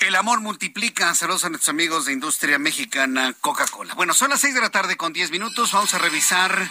El 0.00 0.14
amor 0.14 0.40
multiplica. 0.40 1.14
Saludos 1.14 1.44
a 1.44 1.48
nuestros 1.48 1.70
amigos 1.70 2.04
de 2.04 2.12
Industria 2.12 2.58
Mexicana 2.58 3.34
Coca-Cola. 3.40 3.94
Bueno, 3.94 4.14
son 4.14 4.30
las 4.30 4.40
seis 4.40 4.54
de 4.54 4.60
la 4.60 4.70
tarde 4.70 4.96
con 4.96 5.12
diez 5.12 5.30
minutos. 5.30 5.72
Vamos 5.72 5.94
a 5.94 5.98
revisar 5.98 6.70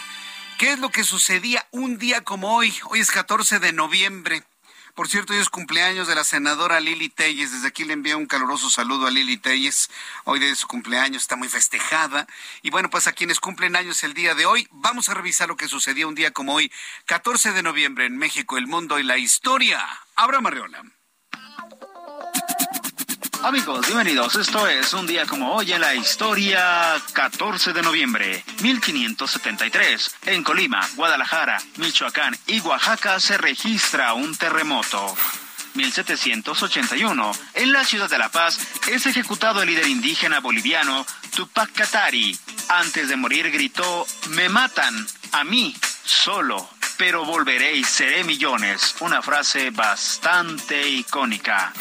qué 0.58 0.72
es 0.72 0.78
lo 0.78 0.90
que 0.90 1.04
sucedía 1.04 1.66
un 1.70 1.98
día 1.98 2.22
como 2.22 2.54
hoy. 2.56 2.74
Hoy 2.84 3.00
es 3.00 3.10
14 3.10 3.58
de 3.58 3.72
noviembre. 3.72 4.42
Por 4.96 5.08
cierto, 5.08 5.34
hoy 5.34 5.40
es 5.40 5.50
cumpleaños 5.50 6.08
de 6.08 6.14
la 6.14 6.24
senadora 6.24 6.80
Lili 6.80 7.10
Telles. 7.10 7.52
Desde 7.52 7.68
aquí 7.68 7.84
le 7.84 7.92
envío 7.92 8.16
un 8.16 8.24
caluroso 8.24 8.70
saludo 8.70 9.06
a 9.06 9.10
Lili 9.10 9.36
Telles. 9.36 9.90
Hoy 10.24 10.38
de 10.38 10.56
su 10.56 10.66
cumpleaños 10.66 11.20
está 11.20 11.36
muy 11.36 11.50
festejada. 11.50 12.26
Y 12.62 12.70
bueno, 12.70 12.88
pues 12.88 13.06
a 13.06 13.12
quienes 13.12 13.38
cumplen 13.38 13.76
años 13.76 14.02
el 14.04 14.14
día 14.14 14.34
de 14.34 14.46
hoy, 14.46 14.66
vamos 14.70 15.10
a 15.10 15.14
revisar 15.14 15.48
lo 15.48 15.58
que 15.58 15.68
sucedía 15.68 16.06
un 16.06 16.14
día 16.14 16.30
como 16.30 16.54
hoy, 16.54 16.72
14 17.04 17.52
de 17.52 17.62
noviembre 17.62 18.06
en 18.06 18.16
México, 18.16 18.56
el 18.56 18.68
mundo 18.68 18.98
y 18.98 19.02
la 19.02 19.18
historia. 19.18 19.86
Abra 20.14 20.40
Marriola. 20.40 20.82
Amigos, 23.42 23.86
bienvenidos. 23.86 24.34
Esto 24.36 24.66
es 24.66 24.92
un 24.92 25.06
día 25.06 25.26
como 25.26 25.54
hoy 25.54 25.72
en 25.72 25.80
la 25.80 25.94
historia, 25.94 27.00
14 27.12 27.72
de 27.72 27.82
noviembre, 27.82 28.44
1573. 28.62 30.16
En 30.26 30.42
Colima, 30.42 30.80
Guadalajara, 30.96 31.58
Michoacán 31.76 32.36
y 32.46 32.60
Oaxaca 32.60 33.20
se 33.20 33.38
registra 33.38 34.14
un 34.14 34.34
terremoto. 34.36 35.14
1781. 35.74 37.32
En 37.54 37.72
la 37.72 37.84
ciudad 37.84 38.10
de 38.10 38.18
La 38.18 38.30
Paz 38.30 38.58
es 38.88 39.06
ejecutado 39.06 39.62
el 39.62 39.68
líder 39.68 39.86
indígena 39.86 40.40
boliviano 40.40 41.06
Tupac 41.34 41.72
Katari. 41.72 42.36
Antes 42.68 43.08
de 43.08 43.16
morir 43.16 43.50
gritó, 43.50 44.06
me 44.30 44.48
matan, 44.48 45.06
a 45.32 45.44
mí, 45.44 45.76
solo, 46.04 46.68
pero 46.96 47.24
volveré 47.24 47.76
y 47.76 47.84
seré 47.84 48.24
millones. 48.24 48.96
Una 49.00 49.22
frase 49.22 49.70
bastante 49.70 50.88
icónica. 50.88 51.72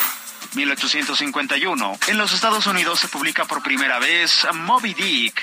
1851. 0.56 2.00
En 2.08 2.18
los 2.18 2.34
Estados 2.34 2.66
Unidos 2.66 3.00
se 3.00 3.08
publica 3.08 3.46
por 3.46 3.62
primera 3.62 4.00
vez 4.00 4.48
Moby 4.54 4.94
Dick. 4.94 5.42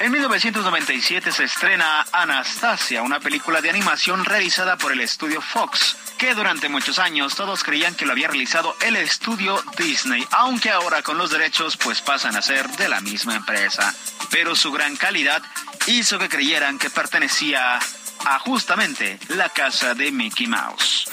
En 0.00 0.10
1997 0.10 1.30
se 1.30 1.44
estrena 1.44 2.04
Anastasia, 2.12 3.02
una 3.02 3.20
película 3.20 3.60
de 3.60 3.70
animación 3.70 4.24
realizada 4.24 4.76
por 4.76 4.90
el 4.90 5.00
estudio 5.00 5.40
Fox, 5.40 5.96
que 6.18 6.34
durante 6.34 6.68
muchos 6.68 6.98
años 6.98 7.36
todos 7.36 7.62
creían 7.62 7.94
que 7.94 8.04
lo 8.04 8.12
había 8.12 8.28
realizado 8.28 8.76
el 8.82 8.96
estudio 8.96 9.62
Disney, 9.78 10.26
aunque 10.32 10.70
ahora 10.70 11.02
con 11.02 11.16
los 11.16 11.30
derechos 11.30 11.76
pues 11.76 12.02
pasan 12.02 12.34
a 12.34 12.42
ser 12.42 12.68
de 12.70 12.88
la 12.88 13.00
misma 13.00 13.36
empresa. 13.36 13.94
Pero 14.30 14.56
su 14.56 14.72
gran 14.72 14.96
calidad 14.96 15.42
hizo 15.86 16.18
que 16.18 16.28
creyeran 16.28 16.78
que 16.78 16.90
pertenecía 16.90 17.78
a 18.24 18.38
justamente 18.40 19.18
la 19.28 19.48
casa 19.48 19.94
de 19.94 20.10
Mickey 20.10 20.48
Mouse 20.48 21.08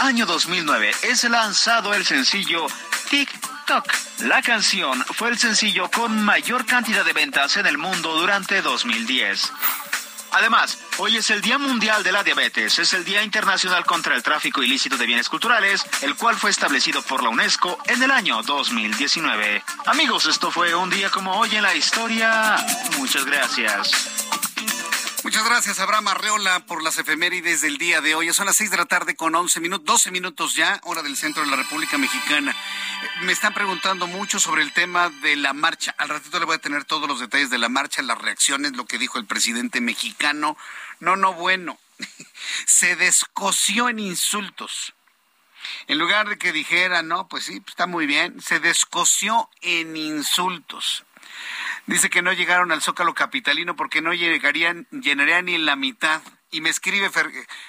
año 0.00 0.26
2009 0.26 0.92
es 1.02 1.24
lanzado 1.24 1.94
el 1.94 2.04
sencillo 2.04 2.66
TikTok. 3.10 3.84
La 4.24 4.42
canción 4.42 5.04
fue 5.14 5.30
el 5.30 5.38
sencillo 5.38 5.90
con 5.90 6.24
mayor 6.24 6.66
cantidad 6.66 7.04
de 7.04 7.12
ventas 7.12 7.56
en 7.56 7.66
el 7.66 7.78
mundo 7.78 8.18
durante 8.18 8.62
2010. 8.62 9.52
Además, 10.32 10.78
hoy 10.98 11.16
es 11.16 11.30
el 11.30 11.40
Día 11.40 11.58
Mundial 11.58 12.02
de 12.02 12.12
la 12.12 12.22
Diabetes, 12.22 12.78
es 12.78 12.92
el 12.92 13.04
Día 13.04 13.22
Internacional 13.22 13.86
contra 13.86 14.14
el 14.14 14.22
Tráfico 14.22 14.62
Ilícito 14.62 14.96
de 14.96 15.06
Bienes 15.06 15.28
Culturales, 15.28 15.84
el 16.02 16.14
cual 16.14 16.36
fue 16.36 16.50
establecido 16.50 17.00
por 17.02 17.22
la 17.22 17.30
UNESCO 17.30 17.78
en 17.86 18.02
el 18.02 18.10
año 18.10 18.42
2019. 18.42 19.62
Amigos, 19.86 20.26
esto 20.26 20.50
fue 20.50 20.74
un 20.74 20.90
día 20.90 21.10
como 21.10 21.32
hoy 21.38 21.56
en 21.56 21.62
la 21.62 21.74
historia. 21.74 22.56
Muchas 22.98 23.24
gracias. 23.24 23.90
Muchas 25.26 25.44
gracias, 25.44 25.80
Abraham 25.80 26.06
Arreola, 26.06 26.60
por 26.66 26.84
las 26.84 26.98
efemérides 26.98 27.60
del 27.60 27.78
día 27.78 28.00
de 28.00 28.14
hoy. 28.14 28.32
Son 28.32 28.46
las 28.46 28.54
seis 28.54 28.70
de 28.70 28.76
la 28.76 28.84
tarde 28.84 29.16
con 29.16 29.34
once 29.34 29.58
minutos, 29.58 29.84
doce 29.84 30.12
minutos 30.12 30.54
ya, 30.54 30.80
hora 30.84 31.02
del 31.02 31.16
centro 31.16 31.42
de 31.42 31.50
la 31.50 31.56
República 31.56 31.98
Mexicana. 31.98 32.54
Me 33.22 33.32
están 33.32 33.52
preguntando 33.52 34.06
mucho 34.06 34.38
sobre 34.38 34.62
el 34.62 34.72
tema 34.72 35.10
de 35.10 35.34
la 35.34 35.52
marcha. 35.52 35.96
Al 35.98 36.10
ratito 36.10 36.38
le 36.38 36.44
voy 36.44 36.54
a 36.54 36.60
tener 36.60 36.84
todos 36.84 37.08
los 37.08 37.18
detalles 37.18 37.50
de 37.50 37.58
la 37.58 37.68
marcha, 37.68 38.02
las 38.02 38.18
reacciones, 38.18 38.76
lo 38.76 38.86
que 38.86 38.98
dijo 38.98 39.18
el 39.18 39.26
presidente 39.26 39.80
mexicano. 39.80 40.56
No, 41.00 41.16
no, 41.16 41.32
bueno. 41.32 41.76
Se 42.66 42.94
descoció 42.94 43.88
en 43.88 43.98
insultos. 43.98 44.94
En 45.88 45.98
lugar 45.98 46.28
de 46.28 46.38
que 46.38 46.52
dijera, 46.52 47.02
no, 47.02 47.26
pues 47.26 47.46
sí, 47.46 47.60
está 47.66 47.88
muy 47.88 48.06
bien, 48.06 48.40
se 48.40 48.60
descoció 48.60 49.50
en 49.60 49.96
insultos. 49.96 51.04
Dice 51.86 52.10
que 52.10 52.20
no 52.20 52.32
llegaron 52.32 52.72
al 52.72 52.82
Zócalo 52.82 53.14
Capitalino 53.14 53.76
porque 53.76 54.02
no 54.02 54.12
llegarían, 54.12 54.88
llenarían 54.90 55.44
ni 55.44 55.56
la 55.56 55.76
mitad. 55.76 56.20
Y 56.50 56.60
me 56.60 56.70
escribe 56.70 57.10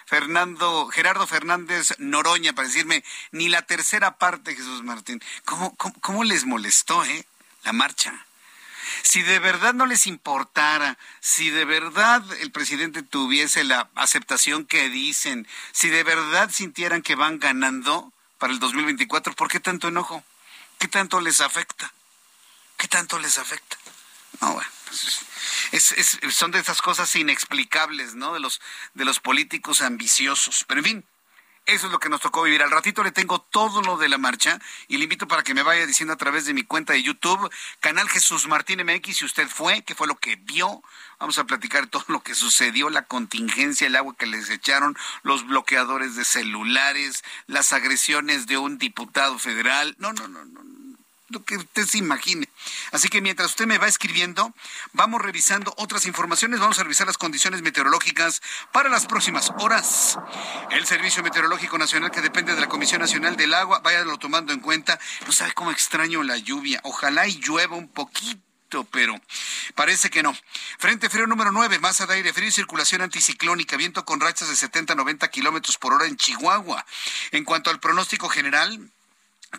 Fernando, 0.05 0.87
Gerardo 0.87 1.27
Fernández 1.27 1.93
Noroña 1.99 2.53
para 2.53 2.67
decirme, 2.67 3.03
ni 3.31 3.49
la 3.49 3.61
tercera 3.63 4.17
parte, 4.17 4.55
Jesús 4.55 4.83
Martín. 4.83 5.21
¿Cómo, 5.45 5.75
cómo, 5.75 6.23
les 6.23 6.45
molestó, 6.45 7.03
eh? 7.03 7.25
La 7.63 7.73
marcha. 7.73 8.25
Si 9.03 9.21
de 9.21 9.39
verdad 9.39 9.73
no 9.73 9.85
les 9.85 10.07
importara, 10.07 10.97
si 11.19 11.49
de 11.49 11.65
verdad 11.65 12.23
el 12.39 12.51
presidente 12.51 13.03
tuviese 13.03 13.63
la 13.63 13.89
aceptación 13.95 14.65
que 14.65 14.89
dicen, 14.89 15.47
si 15.73 15.89
de 15.89 16.03
verdad 16.03 16.49
sintieran 16.51 17.01
que 17.01 17.15
van 17.15 17.39
ganando 17.39 18.11
para 18.37 18.53
el 18.53 18.59
2024, 18.59 19.33
¿por 19.33 19.49
qué 19.49 19.59
tanto 19.59 19.89
enojo? 19.89 20.23
¿Qué 20.79 20.87
tanto 20.87 21.19
les 21.19 21.41
afecta? 21.41 21.93
¿Qué 22.77 22.87
tanto 22.87 23.19
les 23.19 23.37
afecta? 23.37 23.77
No, 24.41 24.53
bueno, 24.53 24.69
pues, 24.87 25.25
es, 25.71 26.19
son 26.29 26.51
de 26.51 26.59
esas 26.59 26.81
cosas 26.81 27.15
inexplicables, 27.15 28.15
¿no? 28.15 28.33
De 28.33 28.39
los, 28.39 28.61
de 28.93 29.05
los 29.05 29.19
políticos 29.19 29.81
ambiciosos. 29.81 30.65
Pero 30.67 30.79
en 30.79 30.85
fin, 30.85 31.05
eso 31.67 31.87
es 31.87 31.91
lo 31.91 31.99
que 31.99 32.07
nos 32.07 32.21
tocó 32.21 32.43
vivir. 32.43 32.63
Al 32.63 32.71
ratito 32.71 33.03
le 33.03 33.11
tengo 33.11 33.41
todo 33.41 33.81
lo 33.81 33.97
de 33.97 34.07
la 34.07 34.17
marcha 34.17 34.57
y 34.87 34.97
le 34.97 35.03
invito 35.03 35.27
para 35.27 35.43
que 35.43 35.53
me 35.53 35.63
vaya 35.63 35.85
diciendo 35.85 36.13
a 36.13 36.17
través 36.17 36.45
de 36.45 36.53
mi 36.53 36.63
cuenta 36.63 36.93
de 36.93 37.03
YouTube, 37.03 37.51
canal 37.81 38.07
Jesús 38.07 38.47
Martín 38.47 38.81
MX, 38.85 39.17
si 39.17 39.25
usted 39.25 39.49
fue, 39.49 39.81
qué 39.81 39.93
fue 39.93 40.07
lo 40.07 40.15
que 40.15 40.37
vio. 40.37 40.81
Vamos 41.19 41.37
a 41.39 41.43
platicar 41.43 41.87
todo 41.87 42.05
lo 42.07 42.21
que 42.21 42.35
sucedió, 42.35 42.89
la 42.89 43.03
contingencia, 43.03 43.87
el 43.87 43.97
agua 43.97 44.15
que 44.17 44.27
les 44.27 44.49
echaron, 44.49 44.95
los 45.23 45.45
bloqueadores 45.45 46.15
de 46.15 46.23
celulares, 46.23 47.23
las 47.47 47.73
agresiones 47.73 48.47
de 48.47 48.57
un 48.57 48.77
diputado 48.77 49.37
federal. 49.37 49.93
No, 49.99 50.13
no, 50.13 50.29
no, 50.29 50.45
no 50.45 50.86
lo 51.29 51.43
que 51.43 51.57
usted 51.57 51.85
se 51.85 51.97
imagine. 51.97 52.47
Así 52.91 53.09
que 53.09 53.21
mientras 53.21 53.49
usted 53.49 53.65
me 53.65 53.77
va 53.77 53.87
escribiendo, 53.87 54.53
vamos 54.93 55.21
revisando 55.21 55.73
otras 55.77 56.05
informaciones, 56.05 56.59
vamos 56.59 56.79
a 56.79 56.83
revisar 56.83 57.07
las 57.07 57.17
condiciones 57.17 57.61
meteorológicas 57.61 58.41
para 58.71 58.89
las 58.89 59.05
próximas 59.05 59.51
horas. 59.59 60.17
El 60.71 60.85
Servicio 60.85 61.23
Meteorológico 61.23 61.77
Nacional, 61.77 62.11
que 62.11 62.21
depende 62.21 62.55
de 62.55 62.61
la 62.61 62.69
Comisión 62.69 63.01
Nacional 63.01 63.35
del 63.35 63.53
Agua, 63.53 63.79
váyalo 63.79 64.17
tomando 64.17 64.53
en 64.53 64.59
cuenta. 64.59 64.99
No 65.25 65.31
sabe 65.31 65.53
cómo 65.53 65.71
extraño 65.71 66.23
la 66.23 66.37
lluvia. 66.37 66.79
Ojalá 66.83 67.27
y 67.27 67.39
llueva 67.39 67.75
un 67.75 67.89
poquito 67.89 68.47
pero 68.91 69.19
parece 69.75 70.09
que 70.09 70.23
no. 70.23 70.35
Frente 70.77 71.09
frío 71.09 71.27
número 71.27 71.51
9, 71.51 71.79
masa 71.79 72.05
de 72.05 72.15
aire 72.15 72.33
frío 72.33 72.49
y 72.49 72.51
circulación 72.51 73.01
anticiclónica, 73.01 73.77
viento 73.77 74.03
con 74.05 74.19
rachas 74.19 74.49
de 74.49 74.55
70 74.55 74.93
a 74.93 74.95
90 74.95 75.27
kilómetros 75.29 75.77
por 75.77 75.93
hora 75.93 76.05
en 76.05 76.17
Chihuahua. 76.17 76.85
En 77.31 77.45
cuanto 77.45 77.69
al 77.69 77.79
pronóstico 77.79 78.29
general, 78.29 78.91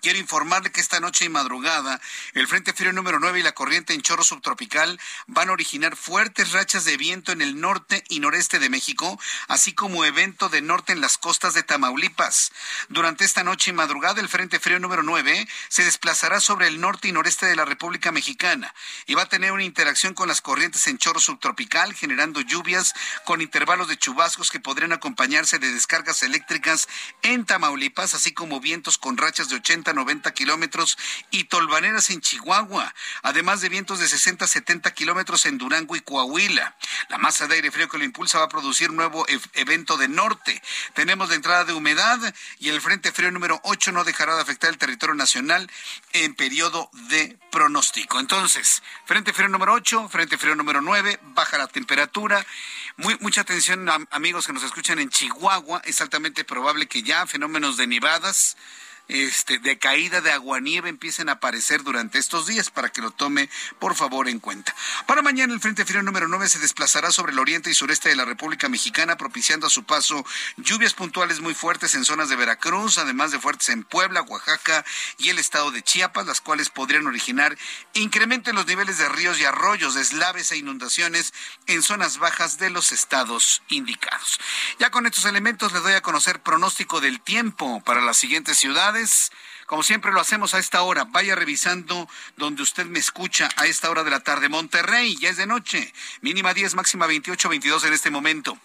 Quiero 0.03 0.19
informarle 0.19 0.71
que 0.71 0.83
esta 0.83 1.01
noche 1.01 1.25
y 1.25 1.29
madrugada 1.31 1.99
el 2.35 2.47
Frente 2.47 2.75
Frío 2.75 2.93
número 2.93 3.19
9 3.19 3.41
y 3.41 3.43
la 3.43 3.53
corriente 3.53 3.95
en 3.95 4.03
chorro 4.03 4.23
subtropical 4.23 5.01
van 5.27 5.49
a 5.49 5.53
originar 5.53 5.97
fuertes 5.97 6.53
rachas 6.53 6.85
de 6.85 6.99
viento 6.99 7.33
en 7.33 7.41
el 7.41 7.59
norte 7.59 8.05
y 8.09 8.21
noreste 8.21 8.59
de 8.59 8.69
México, 8.69 9.19
así 9.49 9.73
como 9.73 10.05
evento 10.05 10.51
de 10.51 10.61
norte 10.61 10.93
en 10.93 11.01
las 11.01 11.17
costas 11.17 11.55
de 11.55 11.63
Tamaulipas. 11.63 12.53
Durante 12.91 13.25
esta 13.25 13.43
noche 13.45 13.71
y 13.71 13.75
madrugada 13.75 14.21
el 14.21 14.29
Frente 14.29 14.61
Frío 14.61 14.79
número 14.79 15.03
9 15.03 15.49
se 15.69 15.85
desplazará 15.85 16.39
sobre 16.41 16.69
el 16.69 16.81
norte 16.81 17.09
y 17.09 17.13
noreste 17.13 17.47
de 17.47 17.57
la 17.57 17.65
República 17.65 18.13
Mexicana 18.13 18.75
y 19.07 19.15
va 19.15 19.23
a 19.23 19.29
tener 19.29 19.53
una 19.53 19.65
interacción 19.65 20.13
con 20.13 20.29
las 20.29 20.43
corrientes 20.43 20.87
en 20.87 20.99
chorro 20.99 21.19
subtropical, 21.19 21.95
generando 21.95 22.43
lluvias 22.43 22.93
con 23.25 23.41
intervalos 23.41 23.89
de 23.89 23.97
chubascos 23.97 24.51
que 24.51 24.61
podrían 24.61 24.93
acompañarse 24.93 25.59
de 25.59 25.73
descargas 25.73 26.23
eléctricas 26.23 26.89
en 27.23 27.47
Tamaulipas, 27.47 28.15
así 28.15 28.33
como 28.33 28.61
vientos 28.61 28.99
con 28.99 29.17
rachas 29.17 29.49
de 29.49 29.57
80 29.57 29.78
80 29.79 29.91
a 29.91 29.95
90 29.95 30.33
kilómetros 30.33 30.99
y 31.31 31.45
tolvaneras 31.45 32.11
en 32.11 32.21
Chihuahua, 32.21 32.93
además 33.23 33.61
de 33.61 33.69
vientos 33.69 34.01
de 34.01 34.09
60 34.09 34.45
a 34.45 34.49
70 34.49 34.93
kilómetros 34.93 35.47
en 35.47 35.59
Durango 35.59 35.95
y 35.97 36.01
Coahuila. 36.01 36.77
La 37.09 37.19
masa 37.19 37.47
de 37.47 37.55
aire 37.55 37.71
frío 37.71 37.89
que 37.89 37.99
lo 37.99 38.05
impulsa 38.05 38.39
va 38.39 38.45
a 38.45 38.49
producir 38.49 38.93
nuevo 38.93 39.25
evento 39.55 39.97
de 39.97 40.09
norte. 40.09 40.61
Tenemos 40.95 41.29
la 41.29 41.37
entrada 41.37 41.65
de 41.65 41.73
humedad 41.73 42.19
y 42.59 42.69
el 42.69 42.81
frente 42.81 43.13
frío 43.13 43.31
número 43.31 43.61
8 43.65 43.93
no 43.93 44.05
dejará 44.05 44.35
de 44.35 44.43
afectar 44.43 44.71
el 44.71 44.79
territorio 44.79 45.15
nacional 45.15 45.71
en 46.13 46.35
periodo 46.35 46.91
de 47.09 47.39
pronóstico. 47.51 48.19
Entonces, 48.19 48.83
frente 49.05 49.33
frío 49.33 49.49
número 49.49 49.75
8, 49.75 50.09
frente 50.09 50.39
frío 50.39 50.55
número 50.55 50.81
9, 50.81 51.21
baja 51.23 51.59
la 51.59 51.69
temperatura. 51.69 52.45
Muy, 52.97 53.17
mucha 53.21 53.43
atención, 53.43 53.89
amigos 54.11 54.47
que 54.47 54.53
nos 54.53 54.65
escuchan 54.65 54.99
en 54.99 55.09
Chihuahua. 55.09 55.83
Es 55.85 56.01
altamente 56.01 56.45
probable 56.45 56.89
que 56.89 57.03
ya 57.03 57.27
fenómenos 57.27 57.77
de 57.77 57.87
nevadas 57.87 58.57
este, 59.09 59.59
de 59.59 59.79
caída 59.79 60.21
de 60.21 60.33
aguanieve 60.33 60.89
empiecen 60.89 61.29
a 61.29 61.33
aparecer 61.33 61.83
durante 61.83 62.19
estos 62.19 62.47
días 62.47 62.71
para 62.71 62.91
que 62.91 63.01
lo 63.01 63.11
tome 63.11 63.49
por 63.79 63.95
favor 63.95 64.29
en 64.29 64.39
cuenta. 64.39 64.75
Para 65.07 65.23
mañana 65.23 65.55
el 65.55 65.61
Frente 65.61 65.85
Frío 65.85 66.03
número 66.03 66.29
9 66.29 66.49
se 66.49 66.59
desplazará 66.59 67.11
sobre 67.11 67.33
el 67.33 67.39
oriente 67.39 67.71
y 67.71 67.75
sureste 67.75 68.11
de 68.11 68.17
la 68.17 68.27
República 68.27 68.69
Mexicana 68.69 69.17
propiciando 69.17 69.67
a 69.67 69.71
su 69.71 69.85
paso 69.85 70.25
lluvias 70.59 70.95
puntuales 70.95 71.41
muy 71.41 71.55
fuertes 71.55 71.95
en 71.95 72.05
zonas 72.05 72.29
de 72.29 72.37
Veracruz, 72.37 72.99
además 72.99 73.31
de 73.31 73.41
fuertes 73.41 73.71
en 73.71 73.83
Puebla, 73.83 74.23
Oaxaca 74.23 74.85
y 75.17 75.31
el 75.31 75.39
estado 75.39 75.71
de 75.71 75.83
Chiapas, 75.83 76.27
las 76.27 76.41
cuales 76.41 76.69
podrían 76.69 77.07
originar 77.07 77.57
incremento 77.95 78.51
en 78.51 78.57
los 78.57 78.67
niveles 78.67 78.99
de 78.99 79.09
ríos 79.09 79.41
y 79.41 79.45
arroyos, 79.45 79.95
deslaves 79.95 80.53
e 80.53 80.59
inundaciones 80.59 81.33
en 81.67 81.83
zonas 81.83 82.19
bajas 82.19 82.59
de 82.59 82.71
los 82.71 82.93
estados 82.93 83.63
indicados. 83.69 84.39
Ya 84.79 84.91
con 84.91 85.07
estos 85.07 85.25
elementos 85.25 85.73
les 85.73 85.83
doy 85.83 85.95
a 85.95 86.03
conocer 86.03 86.43
pronóstico 86.43 87.01
del 87.01 87.21
tiempo 87.21 87.83
para 87.85 88.01
las 88.01 88.19
siguientes 88.19 88.59
ciudades 88.59 88.98
como 89.67 89.83
siempre 89.83 90.13
lo 90.13 90.21
hacemos 90.21 90.55
a 90.55 90.59
esta 90.59 90.83
hora, 90.83 91.05
vaya 91.05 91.35
revisando 91.35 92.09
donde 92.37 92.63
usted 92.63 92.87
me 92.87 92.99
escucha 92.99 93.49
a 93.57 93.67
esta 93.67 93.91
hora 93.91 94.03
de 94.03 94.11
la 94.11 94.21
tarde. 94.21 94.49
Monterrey, 94.49 95.17
ya 95.17 95.29
es 95.29 95.37
de 95.37 95.47
noche, 95.47 95.93
mínima 96.21 96.55
10, 96.55 96.75
máxima 96.75 97.07
28, 97.07 97.49
22 97.49 97.85
en 97.85 97.93
este 97.93 98.11
momento. 98.11 98.59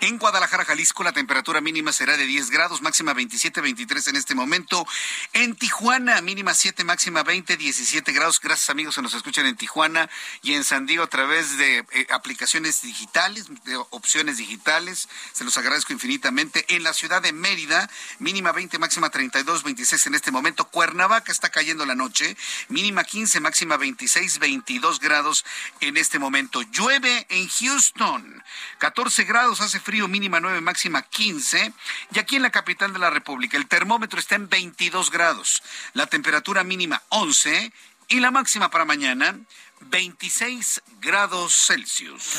En 0.00 0.18
Guadalajara, 0.18 0.64
Jalisco, 0.64 1.02
la 1.02 1.12
temperatura 1.12 1.60
mínima 1.60 1.92
será 1.92 2.16
de 2.16 2.26
10 2.26 2.50
grados, 2.50 2.82
máxima 2.82 3.14
27, 3.14 3.60
23 3.60 4.08
en 4.08 4.16
este 4.16 4.34
momento. 4.34 4.86
En 5.32 5.56
Tijuana, 5.56 6.20
mínima 6.20 6.54
7, 6.54 6.84
máxima 6.84 7.22
20, 7.22 7.56
17 7.56 8.12
grados. 8.12 8.40
Gracias 8.40 8.70
amigos 8.70 8.94
que 8.94 9.02
nos 9.02 9.14
escuchan 9.14 9.46
en 9.46 9.56
Tijuana 9.56 10.10
y 10.42 10.54
en 10.54 10.64
San 10.64 10.86
Diego 10.86 11.04
a 11.04 11.08
través 11.08 11.56
de 11.58 11.78
eh, 11.92 12.06
aplicaciones 12.10 12.82
digitales, 12.82 13.46
de 13.64 13.76
opciones 13.90 14.36
digitales. 14.36 15.08
Se 15.32 15.44
los 15.44 15.56
agradezco 15.56 15.92
infinitamente. 15.92 16.64
En 16.68 16.82
la 16.82 16.92
ciudad 16.92 17.22
de 17.22 17.32
Mérida, 17.32 17.88
mínima 18.18 18.52
20, 18.52 18.78
máxima 18.78 19.10
32, 19.10 19.62
26 19.62 20.06
en 20.06 20.14
este 20.14 20.30
momento. 20.30 20.68
Cuernavaca 20.68 21.32
está 21.32 21.50
cayendo 21.50 21.86
la 21.86 21.94
noche, 21.94 22.36
mínima 22.68 23.04
15, 23.04 23.40
máxima 23.40 23.76
26, 23.76 24.38
22 24.38 25.00
grados 25.00 25.44
en 25.80 25.96
este 25.96 26.18
momento. 26.18 26.62
Llueve 26.62 27.26
en 27.30 27.48
Houston, 27.48 28.42
14 28.78 29.24
grados 29.24 29.61
hace 29.64 29.80
frío, 29.80 30.08
mínima 30.08 30.40
9, 30.40 30.60
máxima 30.60 31.02
15. 31.02 31.72
Y 32.14 32.18
aquí 32.18 32.36
en 32.36 32.42
la 32.42 32.50
capital 32.50 32.92
de 32.92 32.98
la 32.98 33.10
República, 33.10 33.56
el 33.56 33.66
termómetro 33.66 34.18
está 34.18 34.34
en 34.34 34.48
22 34.48 35.10
grados, 35.10 35.62
la 35.94 36.06
temperatura 36.06 36.64
mínima 36.64 37.02
11 37.08 37.72
y 38.08 38.20
la 38.20 38.30
máxima 38.30 38.70
para 38.70 38.84
mañana 38.84 39.36
26 39.80 40.82
grados 41.00 41.54
Celsius. 41.66 42.38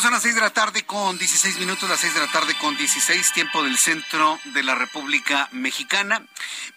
Son 0.00 0.12
las 0.12 0.22
6 0.22 0.34
de 0.34 0.40
la 0.40 0.50
tarde 0.50 0.86
con 0.86 1.18
16 1.18 1.58
minutos, 1.58 1.86
las 1.86 2.00
6 2.00 2.14
de 2.14 2.20
la 2.20 2.32
tarde 2.32 2.54
con 2.58 2.74
16, 2.74 3.34
tiempo 3.34 3.62
del 3.62 3.76
centro 3.76 4.40
de 4.46 4.62
la 4.62 4.74
República 4.74 5.50
Mexicana. 5.52 6.26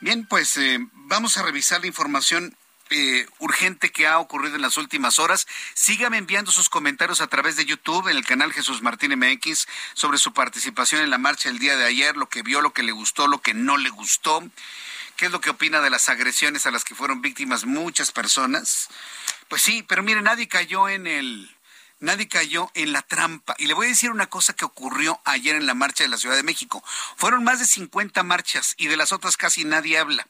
Bien, 0.01 0.25
pues 0.25 0.57
eh, 0.57 0.77
vamos 0.91 1.37
a 1.37 1.43
revisar 1.43 1.79
la 1.79 1.87
información 1.87 2.53
eh, 2.89 3.25
urgente 3.39 3.91
que 3.91 4.07
ha 4.07 4.19
ocurrido 4.19 4.55
en 4.55 4.61
las 4.61 4.77
últimas 4.77 5.19
horas. 5.19 5.47
Sígame 5.73 6.17
enviando 6.17 6.51
sus 6.51 6.69
comentarios 6.69 7.21
a 7.21 7.27
través 7.27 7.55
de 7.55 7.65
YouTube 7.65 8.07
en 8.07 8.17
el 8.17 8.25
canal 8.25 8.53
Jesús 8.53 8.81
Martín 8.81 9.17
MX 9.17 9.67
sobre 9.93 10.17
su 10.17 10.33
participación 10.33 11.01
en 11.01 11.09
la 11.09 11.17
marcha 11.17 11.49
el 11.49 11.59
día 11.59 11.75
de 11.75 11.85
ayer, 11.85 12.17
lo 12.17 12.29
que 12.29 12.43
vio, 12.43 12.61
lo 12.61 12.73
que 12.73 12.83
le 12.83 12.91
gustó, 12.91 13.27
lo 13.27 13.41
que 13.41 13.53
no 13.53 13.77
le 13.77 13.89
gustó. 13.89 14.43
¿Qué 15.15 15.27
es 15.27 15.31
lo 15.31 15.41
que 15.41 15.51
opina 15.51 15.81
de 15.81 15.89
las 15.89 16.09
agresiones 16.09 16.65
a 16.65 16.71
las 16.71 16.83
que 16.83 16.95
fueron 16.95 17.21
víctimas 17.21 17.65
muchas 17.65 18.11
personas? 18.11 18.89
Pues 19.47 19.61
sí, 19.61 19.83
pero 19.83 20.03
mire, 20.03 20.21
nadie 20.21 20.47
cayó 20.47 20.89
en 20.89 21.07
el 21.07 21.55
nadie 21.99 22.27
cayó 22.27 22.69
en 22.73 22.91
la 22.91 23.01
trampa. 23.01 23.55
Y 23.57 23.67
le 23.67 23.73
voy 23.73 23.85
a 23.85 23.89
decir 23.89 24.11
una 24.11 24.27
cosa 24.27 24.53
que 24.53 24.65
ocurrió 24.65 25.21
ayer 25.23 25.55
en 25.55 25.65
la 25.65 25.73
marcha 25.73 26.03
de 26.03 26.09
la 26.09 26.17
Ciudad 26.17 26.35
de 26.35 26.43
México. 26.43 26.83
Fueron 27.15 27.43
más 27.43 27.59
de 27.59 27.65
50 27.65 28.23
marchas 28.23 28.75
y 28.77 28.87
de 28.87 28.97
las 28.97 29.13
otras 29.13 29.37
casi 29.37 29.63
nadie 29.63 29.97
habla 29.97 30.27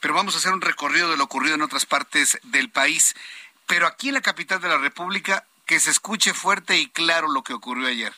pero 0.00 0.14
vamos 0.14 0.34
a 0.34 0.38
hacer 0.38 0.52
un 0.52 0.60
recorrido 0.60 1.10
de 1.10 1.16
lo 1.16 1.24
ocurrido 1.24 1.54
en 1.54 1.62
otras 1.62 1.86
partes 1.86 2.38
del 2.44 2.70
país. 2.70 3.14
Pero 3.66 3.86
aquí 3.86 4.08
en 4.08 4.14
la 4.14 4.20
capital 4.20 4.60
de 4.60 4.68
la 4.68 4.78
República, 4.78 5.44
que 5.66 5.78
se 5.78 5.90
escuche 5.90 6.34
fuerte 6.34 6.78
y 6.78 6.88
claro 6.88 7.28
lo 7.28 7.44
que 7.44 7.52
ocurrió 7.52 7.86
ayer. 7.86 8.12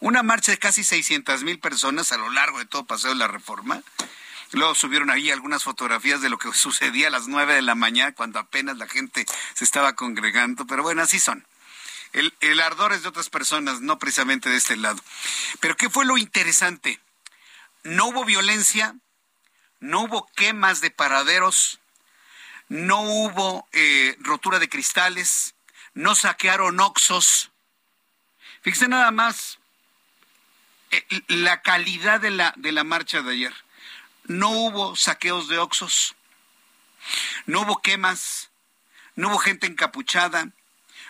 Una 0.00 0.22
marcha 0.22 0.52
de 0.52 0.58
casi 0.58 0.84
600 0.84 1.42
mil 1.42 1.58
personas 1.58 2.12
a 2.12 2.18
lo 2.18 2.30
largo 2.30 2.60
de 2.60 2.66
todo 2.66 2.84
Paseo 2.84 3.10
de 3.10 3.16
la 3.16 3.26
Reforma. 3.26 3.82
Luego 4.52 4.74
subieron 4.74 5.10
ahí 5.10 5.30
algunas 5.30 5.64
fotografías 5.64 6.20
de 6.20 6.28
lo 6.28 6.38
que 6.38 6.52
sucedía 6.52 7.08
a 7.08 7.10
las 7.10 7.26
9 7.26 7.54
de 7.54 7.62
la 7.62 7.74
mañana, 7.74 8.12
cuando 8.12 8.38
apenas 8.38 8.76
la 8.78 8.86
gente 8.86 9.26
se 9.54 9.64
estaba 9.64 9.94
congregando. 9.94 10.66
Pero 10.66 10.82
bueno, 10.82 11.02
así 11.02 11.18
son. 11.18 11.44
El, 12.12 12.32
el 12.40 12.60
ardor 12.60 12.92
es 12.92 13.02
de 13.02 13.08
otras 13.08 13.28
personas, 13.28 13.80
no 13.80 13.98
precisamente 13.98 14.48
de 14.48 14.56
este 14.56 14.76
lado. 14.76 15.02
Pero 15.60 15.76
¿qué 15.76 15.90
fue 15.90 16.06
lo 16.06 16.16
interesante? 16.16 17.00
No 17.82 18.06
hubo 18.06 18.24
violencia, 18.24 18.94
no 19.80 20.02
hubo 20.02 20.26
quemas 20.34 20.80
de 20.80 20.90
paraderos, 20.90 21.80
no 22.68 23.00
hubo 23.02 23.68
eh, 23.72 24.16
rotura 24.20 24.58
de 24.58 24.68
cristales, 24.68 25.54
no 25.94 26.14
saquearon 26.14 26.80
oxos. 26.80 27.50
Fíjense 28.62 28.88
nada 28.88 29.10
más 29.10 29.58
eh, 30.90 31.04
la 31.28 31.62
calidad 31.62 32.20
de 32.20 32.30
la, 32.30 32.52
de 32.56 32.72
la 32.72 32.84
marcha 32.84 33.22
de 33.22 33.32
ayer. 33.32 33.54
No 34.24 34.50
hubo 34.50 34.96
saqueos 34.96 35.48
de 35.48 35.58
oxos, 35.58 36.14
no 37.46 37.62
hubo 37.62 37.80
quemas, 37.80 38.50
no 39.14 39.28
hubo 39.28 39.38
gente 39.38 39.66
encapuchada, 39.66 40.50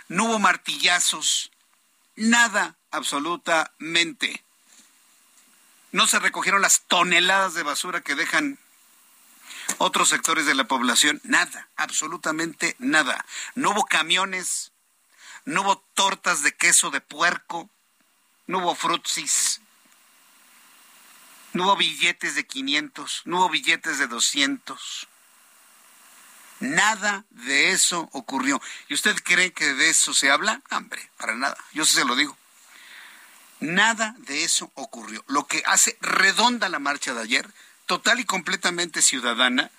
no 0.08 0.24
hubo 0.24 0.38
martillazos, 0.38 1.50
nada 2.14 2.76
absolutamente. 2.90 4.44
No 5.92 6.06
se 6.06 6.18
recogieron 6.18 6.60
las 6.60 6.82
toneladas 6.82 7.54
de 7.54 7.62
basura 7.62 8.00
que 8.00 8.14
dejan 8.14 8.58
otros 9.78 10.08
sectores 10.08 10.46
de 10.46 10.54
la 10.54 10.64
población. 10.64 11.20
Nada, 11.24 11.68
absolutamente 11.76 12.76
nada. 12.78 13.24
No 13.54 13.70
hubo 13.70 13.84
camiones, 13.84 14.72
no 15.44 15.62
hubo 15.62 15.78
tortas 15.94 16.42
de 16.42 16.52
queso 16.52 16.90
de 16.90 17.00
puerco, 17.00 17.70
no 18.46 18.58
hubo 18.58 18.74
frutsis, 18.74 19.60
no 21.52 21.64
hubo 21.64 21.76
billetes 21.76 22.34
de 22.34 22.46
500, 22.46 23.22
no 23.24 23.38
hubo 23.38 23.50
billetes 23.50 23.98
de 23.98 24.06
200. 24.06 25.08
Nada 26.60 27.24
de 27.30 27.70
eso 27.70 28.08
ocurrió. 28.12 28.60
¿Y 28.88 28.94
usted 28.94 29.16
cree 29.22 29.52
que 29.52 29.74
de 29.74 29.90
eso 29.90 30.12
se 30.12 30.30
habla? 30.30 30.60
Hombre, 30.70 31.10
para 31.16 31.34
nada. 31.34 31.56
Yo 31.72 31.84
se 31.84 32.04
lo 32.04 32.16
digo. 32.16 32.36
Nada 33.60 34.14
de 34.18 34.44
eso 34.44 34.70
ocurrió. 34.74 35.24
Lo 35.26 35.46
que 35.46 35.62
hace 35.66 35.96
redonda 36.00 36.68
la 36.68 36.78
marcha 36.78 37.14
de 37.14 37.22
ayer, 37.22 37.48
total 37.86 38.20
y 38.20 38.24
completamente 38.24 39.02
ciudadana, 39.02 39.70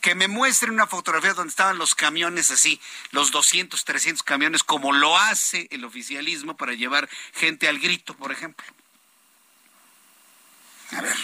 que 0.00 0.14
me 0.14 0.28
muestren 0.28 0.72
una 0.72 0.86
fotografía 0.86 1.34
donde 1.34 1.50
estaban 1.50 1.78
los 1.78 1.94
camiones 1.94 2.50
así, 2.50 2.80
los 3.10 3.30
200, 3.30 3.84
300 3.84 4.22
camiones, 4.22 4.62
como 4.62 4.92
lo 4.92 5.16
hace 5.18 5.68
el 5.70 5.84
oficialismo 5.84 6.56
para 6.56 6.74
llevar 6.74 7.08
gente 7.34 7.68
al 7.68 7.78
grito, 7.78 8.16
por 8.16 8.32
ejemplo. 8.32 8.66
A 10.92 11.00
ver, 11.00 11.16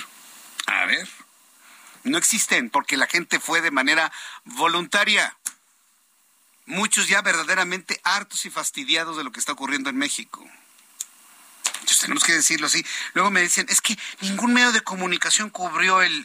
a 0.66 0.86
ver. 0.86 1.08
No 2.04 2.18
existen 2.18 2.70
porque 2.70 2.96
la 2.96 3.06
gente 3.06 3.38
fue 3.38 3.60
de 3.60 3.70
manera 3.70 4.12
voluntaria. 4.44 5.36
Muchos 6.66 7.06
ya 7.06 7.22
verdaderamente 7.22 8.00
hartos 8.02 8.44
y 8.46 8.50
fastidiados 8.50 9.16
de 9.16 9.24
lo 9.24 9.30
que 9.30 9.40
está 9.40 9.52
ocurriendo 9.52 9.90
en 9.90 9.96
México. 9.96 10.44
Entonces 11.82 12.00
tenemos 12.00 12.22
que 12.22 12.32
decirlo 12.32 12.68
así. 12.68 12.84
Luego 13.14 13.30
me 13.30 13.40
decían, 13.40 13.66
es 13.68 13.80
que 13.80 13.98
ningún 14.20 14.52
medio 14.54 14.70
de 14.70 14.82
comunicación 14.82 15.50
cubrió 15.50 16.00
el, 16.00 16.24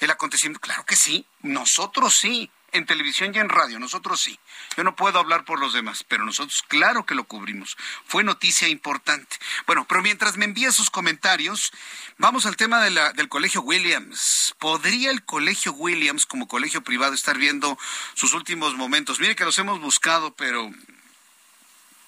el, 0.00 0.10
acontecimiento. 0.10 0.60
Claro 0.60 0.84
que 0.84 0.96
sí, 0.96 1.24
nosotros 1.42 2.16
sí, 2.16 2.50
en 2.72 2.84
televisión 2.84 3.32
y 3.32 3.38
en 3.38 3.48
radio, 3.48 3.78
nosotros 3.78 4.20
sí. 4.20 4.40
Yo 4.76 4.82
no 4.82 4.96
puedo 4.96 5.20
hablar 5.20 5.44
por 5.44 5.60
los 5.60 5.72
demás, 5.72 6.04
pero 6.08 6.24
nosotros 6.24 6.64
claro 6.66 7.06
que 7.06 7.14
lo 7.14 7.24
cubrimos. 7.24 7.76
Fue 8.06 8.24
noticia 8.24 8.66
importante. 8.66 9.36
Bueno, 9.68 9.86
pero 9.88 10.02
mientras 10.02 10.36
me 10.36 10.44
envía 10.44 10.72
sus 10.72 10.90
comentarios, 10.90 11.72
vamos 12.18 12.44
al 12.44 12.56
tema 12.56 12.82
de 12.82 12.90
la, 12.90 13.12
del 13.12 13.28
Colegio 13.28 13.62
Williams. 13.62 14.56
¿Podría 14.58 15.12
el 15.12 15.24
Colegio 15.24 15.72
Williams 15.74 16.26
como 16.26 16.48
colegio 16.48 16.82
privado 16.82 17.14
estar 17.14 17.38
viendo 17.38 17.78
sus 18.14 18.34
últimos 18.34 18.74
momentos? 18.74 19.20
Mire 19.20 19.36
que 19.36 19.44
los 19.44 19.58
hemos 19.60 19.80
buscado, 19.80 20.34
pero 20.34 20.72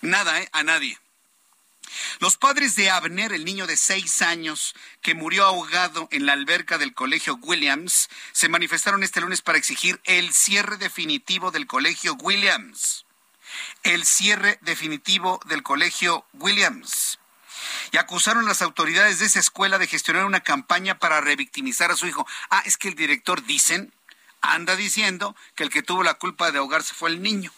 nada, 0.01 0.40
¿eh? 0.40 0.49
A 0.53 0.64
nadie. 0.64 0.99
Los 2.20 2.37
padres 2.37 2.77
de 2.77 2.90
Abner, 2.90 3.33
el 3.33 3.44
niño 3.44 3.66
de 3.66 3.77
seis 3.77 4.22
años 4.22 4.74
que 5.03 5.14
murió 5.14 5.44
ahogado 5.44 6.09
en 6.11 6.27
la 6.27 6.33
alberca 6.33 6.79
del 6.79 6.94
colegio 6.94 7.37
Williams, 7.37 8.09
se 8.33 8.48
manifestaron 8.48 9.03
este 9.03 9.20
lunes 9.20 9.42
para 9.42 9.59
exigir 9.59 10.01
el 10.05 10.33
cierre 10.33 10.77
definitivo 10.77 11.51
del 11.51 11.66
colegio 11.66 12.14
Williams. 12.14 13.05
El 13.83 14.05
cierre 14.05 14.59
definitivo 14.62 15.40
del 15.46 15.62
colegio 15.62 16.24
Williams. 16.35 17.18
Y 17.92 17.96
acusaron 17.96 18.44
a 18.44 18.48
las 18.48 18.62
autoridades 18.62 19.18
de 19.18 19.27
esa 19.27 19.40
escuela 19.40 19.79
de 19.79 19.87
gestionar 19.87 20.24
una 20.24 20.40
campaña 20.40 20.98
para 20.98 21.20
revictimizar 21.20 21.90
a 21.90 21.96
su 21.96 22.07
hijo. 22.07 22.27
Ah, 22.51 22.62
es 22.66 22.77
que 22.77 22.88
el 22.88 22.94
director, 22.94 23.44
dicen, 23.44 23.92
anda 24.40 24.77
diciendo 24.77 25.35
que 25.55 25.64
el 25.64 25.70
que 25.70 25.83
tuvo 25.83 26.03
la 26.03 26.14
culpa 26.14 26.51
de 26.51 26.59
ahogarse 26.59 26.94
fue 26.94 27.11
el 27.11 27.22
niño. 27.22 27.53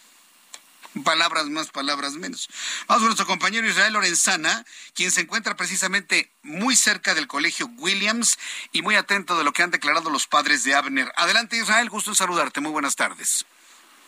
Palabras 1.05 1.49
más, 1.49 1.71
palabras 1.71 2.15
menos. 2.15 2.49
Vamos 2.87 3.01
con 3.01 3.07
nuestro 3.07 3.25
compañero 3.25 3.67
Israel 3.67 3.93
Lorenzana, 3.93 4.65
quien 4.93 5.11
se 5.11 5.21
encuentra 5.21 5.55
precisamente 5.55 6.29
muy 6.43 6.75
cerca 6.75 7.13
del 7.13 7.27
colegio 7.27 7.67
Williams 7.77 8.37
y 8.71 8.81
muy 8.81 8.95
atento 8.95 9.37
de 9.37 9.43
lo 9.43 9.53
que 9.53 9.63
han 9.63 9.71
declarado 9.71 10.09
los 10.09 10.27
padres 10.27 10.63
de 10.63 10.75
Abner. 10.75 11.11
Adelante 11.15 11.57
Israel, 11.57 11.89
gusto 11.89 12.11
en 12.11 12.15
saludarte. 12.15 12.61
Muy 12.61 12.71
buenas 12.71 12.95
tardes. 12.95 13.45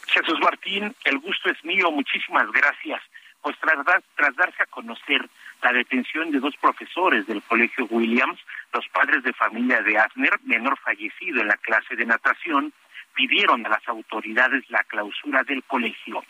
Jesús 0.08 0.40
Martín, 0.42 0.96
el 1.06 1.20
gusto 1.20 1.50
es 1.50 1.64
mío. 1.64 1.90
Muchísimas 1.92 2.52
gracias. 2.52 3.02
Pues 3.42 3.58
tras, 3.60 3.78
tras 4.16 4.36
darse 4.36 4.64
a 4.64 4.68
conocer 4.68 5.30
la 5.62 5.74
detención 5.74 6.32
de 6.32 6.40
dos 6.40 6.56
profesores 6.58 7.26
del 7.28 7.42
colegio 7.44 7.86
Williams, 7.86 8.40
los 8.74 8.88
padres 8.90 9.24
de 9.24 9.34
familia 9.34 9.82
de 9.82 9.98
Abner, 9.98 10.40
menor 10.44 10.78
fallecido 10.80 11.42
en 11.42 11.48
la 11.48 11.58
clase 11.58 11.96
de 11.96 12.06
natación, 12.06 12.74
pidieron 13.14 13.66
a 13.66 13.70
las 13.70 13.88
autoridades 13.88 14.70
la 14.70 14.84
clausura 14.84 15.44
del 15.44 15.64
colegio. 15.64 16.24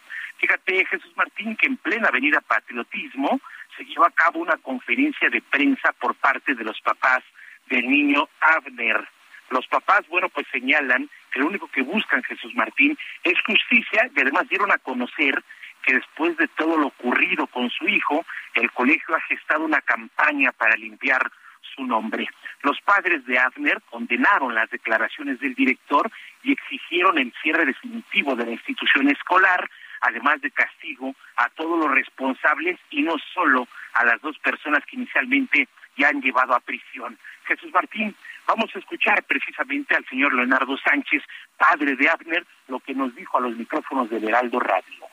Fíjate, 0.44 0.86
Jesús 0.88 1.16
Martín, 1.16 1.56
que 1.56 1.68
en 1.68 1.78
plena 1.78 2.10
avenida 2.10 2.42
Patriotismo 2.42 3.40
se 3.78 3.86
llevó 3.86 4.04
a 4.04 4.12
cabo 4.12 4.42
una 4.42 4.58
conferencia 4.58 5.30
de 5.30 5.42
prensa 5.42 5.94
por 5.94 6.16
parte 6.16 6.54
de 6.54 6.66
los 6.66 6.82
papás 6.82 7.24
del 7.68 7.90
niño 7.90 8.28
Abner. 8.42 9.08
Los 9.52 9.66
papás, 9.68 10.02
bueno, 10.10 10.28
pues 10.28 10.46
señalan 10.52 11.10
que 11.32 11.40
lo 11.40 11.48
único 11.48 11.70
que 11.70 11.82
buscan, 11.82 12.22
Jesús 12.24 12.54
Martín, 12.56 12.98
es 13.24 13.36
justicia 13.48 14.10
y 14.14 14.20
además 14.20 14.50
dieron 14.50 14.70
a 14.74 14.80
conocer 14.80 15.42
que 15.82 15.94
después 15.94 16.36
de 16.36 16.50
todo 16.50 16.76
lo 16.76 16.88
ocurrido 16.88 17.48
con 17.48 17.70
su 17.70 17.88
hijo, 17.88 18.26
el 18.56 18.70
colegio 18.72 19.16
ha 19.16 19.22
gestado 19.22 19.64
una 19.64 19.80
campaña 19.80 20.52
para 20.52 20.76
limpiar 20.76 21.32
su 21.74 21.86
nombre. 21.86 22.28
Los 22.64 22.82
padres 22.82 23.26
de 23.26 23.40
Abner 23.40 23.82
condenaron 23.90 24.54
las 24.54 24.70
declaraciones 24.70 25.40
del 25.40 25.56
director 25.56 26.12
y 26.44 26.52
exigieron 26.52 27.18
el 27.18 27.34
cierre 27.42 27.66
definitivo 27.66 28.36
de 28.36 28.46
la 28.46 28.52
institución 28.52 29.10
escolar, 29.10 29.70
además 30.04 30.42
de 30.42 30.52
castigo 30.52 31.16
a 31.38 31.50
todos 31.50 31.80
los 31.80 31.92
responsables 31.92 32.80
y 32.92 33.02
no 33.02 33.16
solo 33.34 33.68
a 33.94 34.06
las 34.06 34.22
dos 34.22 34.38
personas 34.40 34.84
que 34.86 34.98
inicialmente 34.98 35.68
ya 35.98 36.10
han 36.10 36.22
llevado 36.22 36.54
a 36.54 36.60
prisión. 36.60 37.18
Jesús 37.46 37.72
Martín, 37.74 38.16
vamos 38.48 38.70
a 38.76 38.80
escuchar 38.80 39.24
precisamente 39.24 39.96
al 39.96 40.06
señor 40.06 40.34
Leonardo 40.34 40.78
Sánchez, 40.78 41.24
padre 41.58 41.96
de 41.96 42.10
Abner, 42.10 42.46
lo 42.68 42.80
que 42.80 42.94
nos 42.94 43.16
dijo 43.16 43.38
a 43.38 43.42
los 43.42 43.56
micrófonos 43.56 44.10
de 44.10 44.18
Heraldo 44.18 44.60
Radio. 44.60 45.13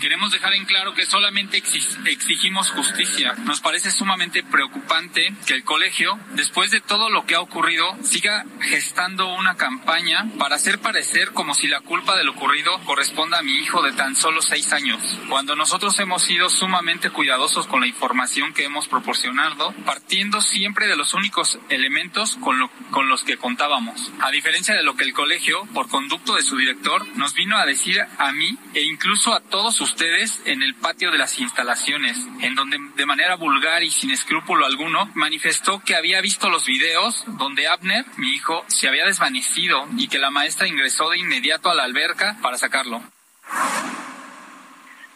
Queremos 0.00 0.32
dejar 0.32 0.54
en 0.54 0.64
claro 0.64 0.94
que 0.94 1.06
solamente 1.06 1.58
exigimos 1.58 2.70
justicia. 2.70 3.34
Nos 3.44 3.60
parece 3.60 3.90
sumamente 3.90 4.42
preocupante 4.42 5.34
que 5.46 5.54
el 5.54 5.64
colegio, 5.64 6.18
después 6.34 6.70
de 6.70 6.80
todo 6.80 7.10
lo 7.10 7.26
que 7.26 7.34
ha 7.34 7.40
ocurrido, 7.40 7.84
siga 8.02 8.44
gestando 8.60 9.34
una 9.34 9.56
campaña 9.56 10.26
para 10.38 10.56
hacer 10.56 10.80
parecer 10.80 11.32
como 11.32 11.54
si 11.54 11.68
la 11.68 11.80
culpa 11.80 12.16
de 12.16 12.24
lo 12.24 12.38
ocurrido 12.38 12.78
corresponda 12.84 13.40
a 13.40 13.42
mi 13.42 13.58
hijo 13.58 13.82
de 13.82 13.92
tan 13.92 14.14
solo 14.14 14.40
seis 14.42 14.72
años, 14.72 15.00
cuando 15.28 15.56
nosotros 15.56 15.98
hemos 15.98 16.22
sido 16.22 16.48
sumamente 16.48 17.10
cuidadosos 17.10 17.66
con 17.66 17.80
la 17.80 17.88
información 17.88 18.54
que 18.54 18.64
hemos 18.64 18.86
proporcionado, 18.86 19.74
partiendo 19.84 20.40
siempre 20.40 20.86
de 20.86 20.94
los 20.94 21.14
únicos 21.14 21.58
elementos 21.68 22.36
con, 22.36 22.60
lo, 22.60 22.70
con 22.92 23.08
los 23.08 23.24
que 23.24 23.38
contábamos. 23.38 24.12
A 24.20 24.30
diferencia 24.30 24.76
de 24.76 24.84
lo 24.84 24.94
que 24.94 25.02
el 25.02 25.12
colegio, 25.12 25.66
por 25.74 25.88
conducto 25.88 26.36
de 26.36 26.42
su 26.42 26.56
director, 26.56 27.08
nos 27.16 27.34
vino 27.34 27.56
a 27.56 27.66
decir 27.66 28.00
a 28.18 28.30
mí 28.30 28.56
e 28.74 28.82
incluso 28.82 29.34
a 29.34 29.40
todos 29.40 29.74
sus 29.74 29.87
ustedes 29.88 30.42
en 30.44 30.62
el 30.62 30.74
patio 30.74 31.10
de 31.10 31.16
las 31.16 31.38
instalaciones, 31.38 32.28
en 32.42 32.54
donde 32.54 32.76
de 32.94 33.06
manera 33.06 33.36
vulgar 33.36 33.82
y 33.82 33.90
sin 33.90 34.10
escrúpulo 34.10 34.66
alguno 34.66 35.10
manifestó 35.14 35.80
que 35.80 35.96
había 35.96 36.20
visto 36.20 36.50
los 36.50 36.66
videos 36.66 37.24
donde 37.38 37.66
Abner, 37.66 38.04
mi 38.18 38.34
hijo, 38.34 38.64
se 38.68 38.86
había 38.86 39.06
desvanecido 39.06 39.88
y 39.96 40.08
que 40.08 40.18
la 40.18 40.30
maestra 40.30 40.68
ingresó 40.68 41.08
de 41.08 41.18
inmediato 41.18 41.70
a 41.70 41.74
la 41.74 41.84
alberca 41.84 42.36
para 42.42 42.58
sacarlo. 42.58 43.02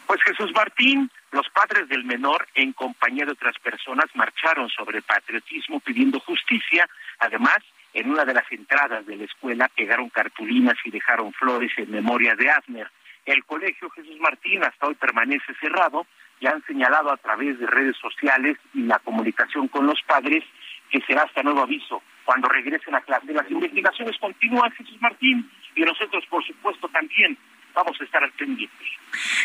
Pues 0.06 0.20
Jesús 0.24 0.50
Martín, 0.54 1.10
los 1.32 1.48
padres 1.50 1.88
del 1.88 2.04
menor, 2.04 2.48
en 2.54 2.72
compañía 2.72 3.26
de 3.26 3.32
otras 3.32 3.58
personas, 3.58 4.06
marcharon 4.14 4.70
sobre 4.70 5.02
patriotismo 5.02 5.80
pidiendo 5.80 6.18
justicia. 6.20 6.88
Además, 7.18 7.58
en 7.92 8.10
una 8.10 8.24
de 8.24 8.34
las 8.34 8.50
entradas 8.50 9.04
de 9.04 9.16
la 9.16 9.24
escuela 9.24 9.68
pegaron 9.76 10.08
cartulinas 10.08 10.78
y 10.84 10.90
dejaron 10.90 11.32
flores 11.34 11.72
en 11.76 11.90
memoria 11.90 12.34
de 12.34 12.50
Abner. 12.50 12.90
El 13.24 13.44
colegio 13.44 13.90
Jesús 13.90 14.18
Martín 14.20 14.64
hasta 14.64 14.86
hoy 14.86 14.94
permanece 14.94 15.54
cerrado 15.60 16.06
y 16.40 16.46
han 16.46 16.64
señalado 16.66 17.12
a 17.12 17.16
través 17.16 17.58
de 17.58 17.66
redes 17.66 17.96
sociales 17.98 18.56
y 18.74 18.82
la 18.82 18.98
comunicación 18.98 19.68
con 19.68 19.86
los 19.86 20.00
padres 20.02 20.42
que 20.90 21.00
será 21.06 21.22
hasta 21.22 21.42
nuevo 21.42 21.62
aviso 21.62 22.02
cuando 22.24 22.48
regresen 22.48 22.94
a 22.94 23.00
clase. 23.00 23.32
Las 23.32 23.50
investigaciones 23.50 24.16
continúan, 24.20 24.70
Jesús 24.72 25.00
Martín, 25.00 25.50
y 25.74 25.80
nosotros, 25.82 26.24
por 26.28 26.44
supuesto, 26.46 26.88
también 26.88 27.38
vamos 27.74 27.96
a 28.00 28.04
estar 28.04 28.22
al 28.22 28.32
pendiente. 28.32 28.84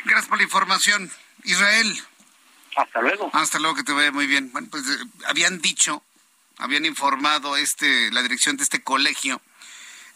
Gracias 0.06 0.28
por 0.28 0.38
la 0.38 0.44
información, 0.44 1.10
Israel. 1.44 1.94
Hasta 2.76 3.02
luego. 3.02 3.30
Hasta 3.34 3.60
luego, 3.60 3.76
que 3.76 3.84
te 3.84 3.94
vaya 3.94 4.12
muy 4.12 4.28
bien. 4.28 4.52
Bueno, 4.52 4.68
pues 4.70 4.84
eh, 4.90 5.04
habían 5.28 5.62
dicho, 5.62 6.04
habían 6.58 6.86
informado 6.86 7.58
este, 7.58 8.12
la 8.12 8.22
dirección 8.22 8.58
de 8.58 8.64
este 8.64 8.84
colegio, 8.84 9.42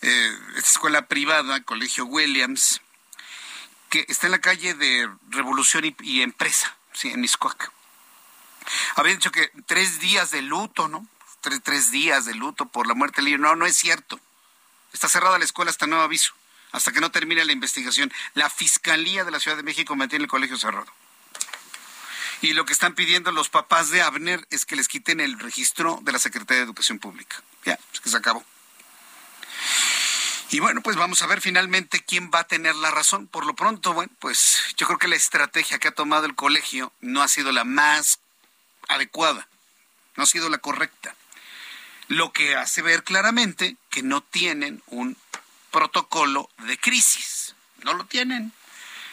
eh, 0.01 0.31
esta 0.57 0.69
escuela 0.69 1.07
privada, 1.07 1.63
Colegio 1.63 2.05
Williams, 2.05 2.81
que 3.91 4.05
está 4.07 4.27
en 4.27 4.31
la 4.31 4.39
calle 4.39 4.73
de 4.73 5.07
Revolución 5.29 5.95
y, 6.01 6.21
Empresa, 6.21 6.75
sí, 6.93 7.09
en 7.09 7.19
Miscoac. 7.19 7.71
Había 8.95 9.13
dicho 9.13 9.31
que 9.31 9.51
tres 9.65 9.99
días 9.99 10.31
de 10.31 10.41
luto, 10.41 10.87
¿no? 10.87 11.05
Tres, 11.41 11.91
días 11.91 12.25
de 12.25 12.33
luto 12.33 12.65
por 12.67 12.87
la 12.87 12.93
muerte 12.93 13.17
del 13.17 13.25
niño. 13.25 13.37
No, 13.39 13.55
no 13.57 13.65
es 13.65 13.75
cierto. 13.75 14.19
Está 14.93 15.09
cerrada 15.09 15.37
la 15.37 15.43
escuela 15.43 15.71
hasta 15.71 15.87
nuevo 15.87 16.05
aviso, 16.05 16.33
hasta 16.71 16.93
que 16.93 17.01
no 17.01 17.11
termine 17.11 17.43
la 17.43 17.51
investigación. 17.51 18.13
La 18.33 18.49
Fiscalía 18.49 19.25
de 19.25 19.31
la 19.31 19.41
Ciudad 19.41 19.57
de 19.57 19.63
México 19.63 19.93
mantiene 19.95 20.23
el 20.23 20.29
colegio 20.29 20.57
cerrado. 20.57 20.87
Y 22.41 22.53
lo 22.53 22.65
que 22.65 22.73
están 22.73 22.95
pidiendo 22.95 23.31
los 23.31 23.49
papás 23.49 23.89
de 23.89 24.01
Abner 24.01 24.47
es 24.51 24.65
que 24.65 24.77
les 24.77 24.87
quiten 24.87 25.19
el 25.19 25.37
registro 25.37 25.99
de 26.03 26.13
la 26.13 26.19
Secretaría 26.19 26.59
de 26.59 26.65
Educación 26.65 26.97
Pública. 26.97 27.43
Ya, 27.65 27.77
que 28.01 28.09
se 28.09 28.17
acabó. 28.17 28.45
Y 30.51 30.59
bueno, 30.59 30.81
pues 30.81 30.97
vamos 30.97 31.21
a 31.21 31.27
ver 31.27 31.39
finalmente 31.39 32.03
quién 32.03 32.29
va 32.29 32.39
a 32.39 32.47
tener 32.47 32.75
la 32.75 32.91
razón. 32.91 33.25
Por 33.25 33.45
lo 33.45 33.55
pronto, 33.55 33.93
bueno, 33.93 34.11
pues 34.19 34.59
yo 34.75 34.85
creo 34.85 34.99
que 34.99 35.07
la 35.07 35.15
estrategia 35.15 35.79
que 35.79 35.87
ha 35.87 35.93
tomado 35.93 36.25
el 36.25 36.35
colegio 36.35 36.91
no 36.99 37.23
ha 37.23 37.29
sido 37.29 37.53
la 37.53 37.63
más 37.63 38.19
adecuada, 38.89 39.47
no 40.17 40.23
ha 40.23 40.25
sido 40.25 40.49
la 40.49 40.57
correcta. 40.57 41.15
Lo 42.09 42.33
que 42.33 42.57
hace 42.57 42.81
ver 42.81 43.05
claramente 43.05 43.77
que 43.89 44.03
no 44.03 44.19
tienen 44.19 44.83
un 44.87 45.15
protocolo 45.71 46.49
de 46.67 46.77
crisis. 46.77 47.55
No 47.83 47.93
lo 47.93 48.05
tienen 48.05 48.51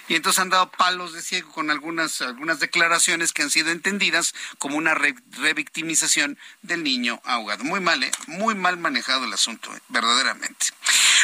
y 0.08 0.14
entonces 0.14 0.40
han 0.40 0.48
dado 0.48 0.70
palos 0.70 1.12
de 1.12 1.22
ciego 1.22 1.52
con 1.52 1.70
algunas, 1.70 2.22
algunas 2.22 2.60
declaraciones 2.60 3.32
que 3.32 3.42
han 3.42 3.50
sido 3.50 3.70
entendidas 3.70 4.34
como 4.58 4.76
una 4.76 4.94
revictimización 4.94 6.38
del 6.62 6.82
niño 6.82 7.20
ahogado. 7.24 7.62
Muy 7.64 7.80
mal, 7.80 8.02
¿eh? 8.02 8.10
muy 8.26 8.54
mal 8.54 8.78
manejado 8.78 9.26
el 9.26 9.32
asunto, 9.34 9.74
¿eh? 9.76 9.80
verdaderamente. 9.88 10.66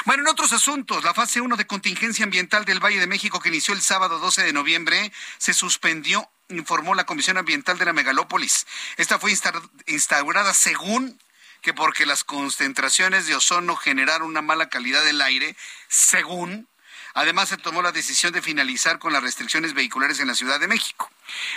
Bueno, 0.05 0.23
en 0.23 0.29
otros 0.29 0.53
asuntos, 0.53 1.03
la 1.03 1.14
fase 1.14 1.40
1 1.40 1.57
de 1.57 1.67
contingencia 1.67 2.25
ambiental 2.25 2.67
del 2.67 2.79
Valle 2.79 3.01
de 3.01 3.07
México 3.07 3.40
que 3.40 3.49
inició 3.49 3.73
el 3.73 3.81
sábado 3.81 4.19
12 4.19 4.43
de 4.43 4.53
noviembre 4.53 5.11
se 5.38 5.55
suspendió 5.55 6.31
informó 6.51 6.95
la 6.95 7.07
Comisión 7.07 7.38
Ambiental 7.38 7.79
de 7.79 7.87
la 7.87 7.95
Megalópolis. 7.95 8.67
Esta 8.99 9.19
fue 9.19 9.33
instaurada 9.87 10.53
según 10.53 11.19
que 11.62 11.73
porque 11.73 12.05
las 12.05 12.23
concentraciones 12.23 13.27
de 13.27 13.35
ozono 13.35 13.77
generaron 13.77 14.29
una 14.29 14.43
mala 14.43 14.69
calidad 14.69 15.03
del 15.03 15.23
aire, 15.23 15.57
según 15.88 16.69
Además, 17.14 17.48
se 17.48 17.57
tomó 17.57 17.81
la 17.81 17.92
decisión 17.92 18.33
de 18.33 18.42
finalizar 18.42 18.98
con 18.98 19.12
las 19.12 19.22
restricciones 19.22 19.72
vehiculares 19.72 20.18
en 20.18 20.27
la 20.27 20.35
Ciudad 20.35 20.59
de 20.59 20.66
México. 20.66 21.09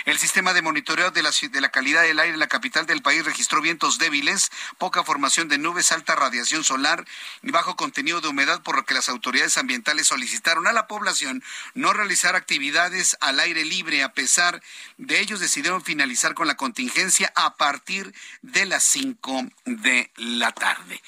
El 0.04 0.16
sistema 0.16 0.54
de 0.54 0.62
monitoreo 0.62 1.10
de 1.10 1.22
la, 1.22 1.30
de 1.30 1.60
la, 1.60 1.70
calidad 1.70 2.02
del 2.02 2.20
aire 2.20 2.34
en 2.34 2.38
la 2.38 2.46
capital 2.46 2.86
del 2.86 3.02
país 3.02 3.24
registró 3.24 3.60
vientos 3.60 3.98
débiles, 3.98 4.50
poca 4.78 5.02
formación 5.02 5.48
de 5.48 5.58
nubes, 5.58 5.90
alta 5.90 6.14
radiación 6.14 6.62
solar 6.62 7.04
y 7.42 7.50
bajo 7.50 7.76
contenido 7.76 8.20
de 8.20 8.28
humedad, 8.28 8.62
por 8.62 8.76
lo 8.76 8.84
que 8.84 8.94
las 8.94 9.08
autoridades 9.08 9.58
ambientales 9.58 10.06
solicitaron 10.06 10.68
a 10.68 10.72
la 10.72 10.86
población 10.86 11.42
no 11.74 11.92
realizar 11.92 12.36
actividades 12.36 13.16
al 13.20 13.40
aire 13.40 13.64
libre. 13.64 14.04
A 14.04 14.12
pesar 14.12 14.62
de 14.96 15.18
ellos, 15.18 15.40
decidieron 15.40 15.82
finalizar 15.82 16.34
con 16.34 16.46
la 16.46 16.56
contingencia 16.56 17.32
a 17.34 17.56
partir 17.56 18.14
de 18.42 18.64
las 18.64 18.84
5 18.84 19.44
de 19.64 20.12
la 20.16 20.52
tarde. 20.52 21.02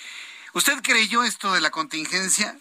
¿Usted 0.55 0.83
creyó 0.83 1.23
esto 1.23 1.53
de 1.53 1.61
la 1.61 1.71
contingencia? 1.71 2.57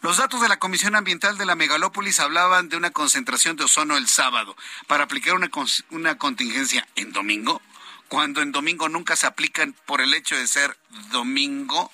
Los 0.00 0.18
datos 0.18 0.40
de 0.40 0.48
la 0.48 0.58
Comisión 0.58 0.94
Ambiental 0.94 1.38
de 1.38 1.46
la 1.46 1.56
Megalópolis 1.56 2.20
hablaban 2.20 2.68
de 2.68 2.76
una 2.76 2.92
concentración 2.92 3.56
de 3.56 3.64
ozono 3.64 3.96
el 3.96 4.08
sábado 4.08 4.56
para 4.86 5.04
aplicar 5.04 5.34
una, 5.34 5.50
una 5.90 6.18
contingencia 6.18 6.86
en 6.94 7.12
domingo, 7.12 7.60
cuando 8.06 8.40
en 8.40 8.52
domingo 8.52 8.88
nunca 8.88 9.16
se 9.16 9.26
aplican 9.26 9.74
por 9.86 10.00
el 10.00 10.14
hecho 10.14 10.36
de 10.36 10.46
ser 10.46 10.78
domingo. 11.10 11.92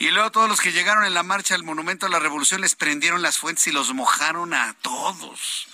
Y 0.00 0.10
luego 0.10 0.32
todos 0.32 0.48
los 0.48 0.60
que 0.60 0.72
llegaron 0.72 1.04
en 1.04 1.14
la 1.14 1.22
marcha 1.22 1.54
al 1.54 1.62
Monumento 1.62 2.06
a 2.06 2.08
la 2.08 2.18
Revolución 2.18 2.62
les 2.62 2.74
prendieron 2.74 3.22
las 3.22 3.38
fuentes 3.38 3.66
y 3.68 3.72
los 3.72 3.94
mojaron 3.94 4.52
a 4.52 4.74
todos. 4.82 5.68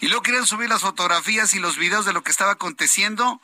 Y 0.00 0.06
luego 0.06 0.22
querían 0.22 0.46
subir 0.46 0.68
las 0.68 0.82
fotografías 0.82 1.54
y 1.54 1.58
los 1.58 1.76
videos 1.76 2.04
de 2.04 2.12
lo 2.12 2.22
que 2.22 2.30
estaba 2.30 2.52
aconteciendo 2.52 3.40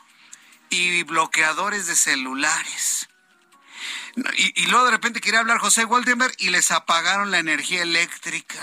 y 0.71 1.03
bloqueadores 1.03 1.87
de 1.87 1.97
celulares. 1.97 3.09
Y, 4.37 4.67
luego 4.67 4.85
de 4.85 4.91
repente 4.93 5.21
quería 5.21 5.41
hablar 5.41 5.59
José 5.59 5.85
Waldenberg 5.85 6.35
y 6.39 6.51
les 6.51 6.71
apagaron 6.71 7.31
la 7.31 7.39
energía 7.39 7.83
eléctrica. 7.83 8.61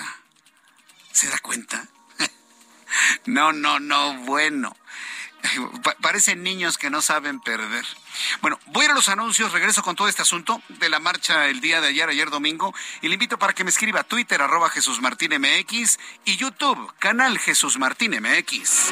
¿Se 1.12 1.28
da 1.28 1.38
cuenta? 1.40 1.88
no, 3.26 3.52
no, 3.52 3.80
no, 3.80 4.14
bueno. 4.26 4.76
parecen 6.02 6.44
niños 6.44 6.78
que 6.78 6.90
no 6.90 7.02
saben 7.02 7.40
perder. 7.40 7.86
Bueno, 8.42 8.60
voy 8.68 8.84
a 8.84 8.86
ir 8.86 8.92
a 8.92 8.96
los 8.96 9.10
anuncios, 9.10 9.52
regreso 9.52 9.84
con 9.84 9.96
todo 9.96 10.08
este 10.08 10.22
asunto 10.22 10.62
de 10.70 10.90
la 10.90 11.00
marcha 11.00 11.48
el 11.48 11.62
día 11.62 11.82
de 11.82 11.88
ayer, 11.88 12.08
ayer 12.10 12.30
domingo, 12.30 12.74
y 13.02 13.08
le 13.08 13.16
invito 13.16 13.38
para 13.38 13.54
que 13.54 13.64
me 13.64 13.70
escriba 13.70 14.02
a 14.02 14.04
Twitter, 14.04 14.42
arroba 14.42 14.70
Jesús 14.70 15.02
Martín 15.02 15.32
MX, 15.40 16.00
y 16.26 16.38
YouTube, 16.38 16.94
canal 17.00 17.40
Jesús 17.40 17.78
Martín 17.78 18.12
MX. 18.22 18.92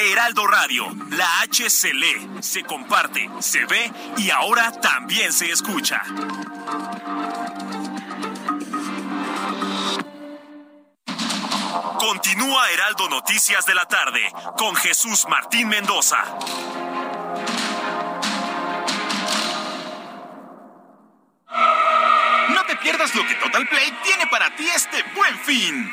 Heraldo 0.00 0.46
Radio, 0.46 0.86
la 1.10 1.40
H 1.40 1.68
se 1.68 1.92
lee, 1.92 2.30
se 2.40 2.62
comparte, 2.62 3.28
se 3.40 3.64
ve 3.64 3.92
y 4.16 4.30
ahora 4.30 4.70
también 4.80 5.32
se 5.32 5.50
escucha. 5.50 6.00
Continúa 11.98 12.70
Heraldo 12.70 13.08
Noticias 13.08 13.66
de 13.66 13.74
la 13.74 13.86
tarde 13.86 14.20
con 14.56 14.76
Jesús 14.76 15.26
Martín 15.28 15.68
Mendoza. 15.68 16.22
No 22.50 22.64
te 22.66 22.76
pierdas 22.76 23.12
lo 23.16 23.26
que 23.26 23.34
Total 23.34 23.66
Play 23.66 23.98
tiene 24.04 24.28
para 24.28 24.54
ti 24.54 24.68
este 24.68 25.02
buen 25.16 25.36
fin. 25.40 25.92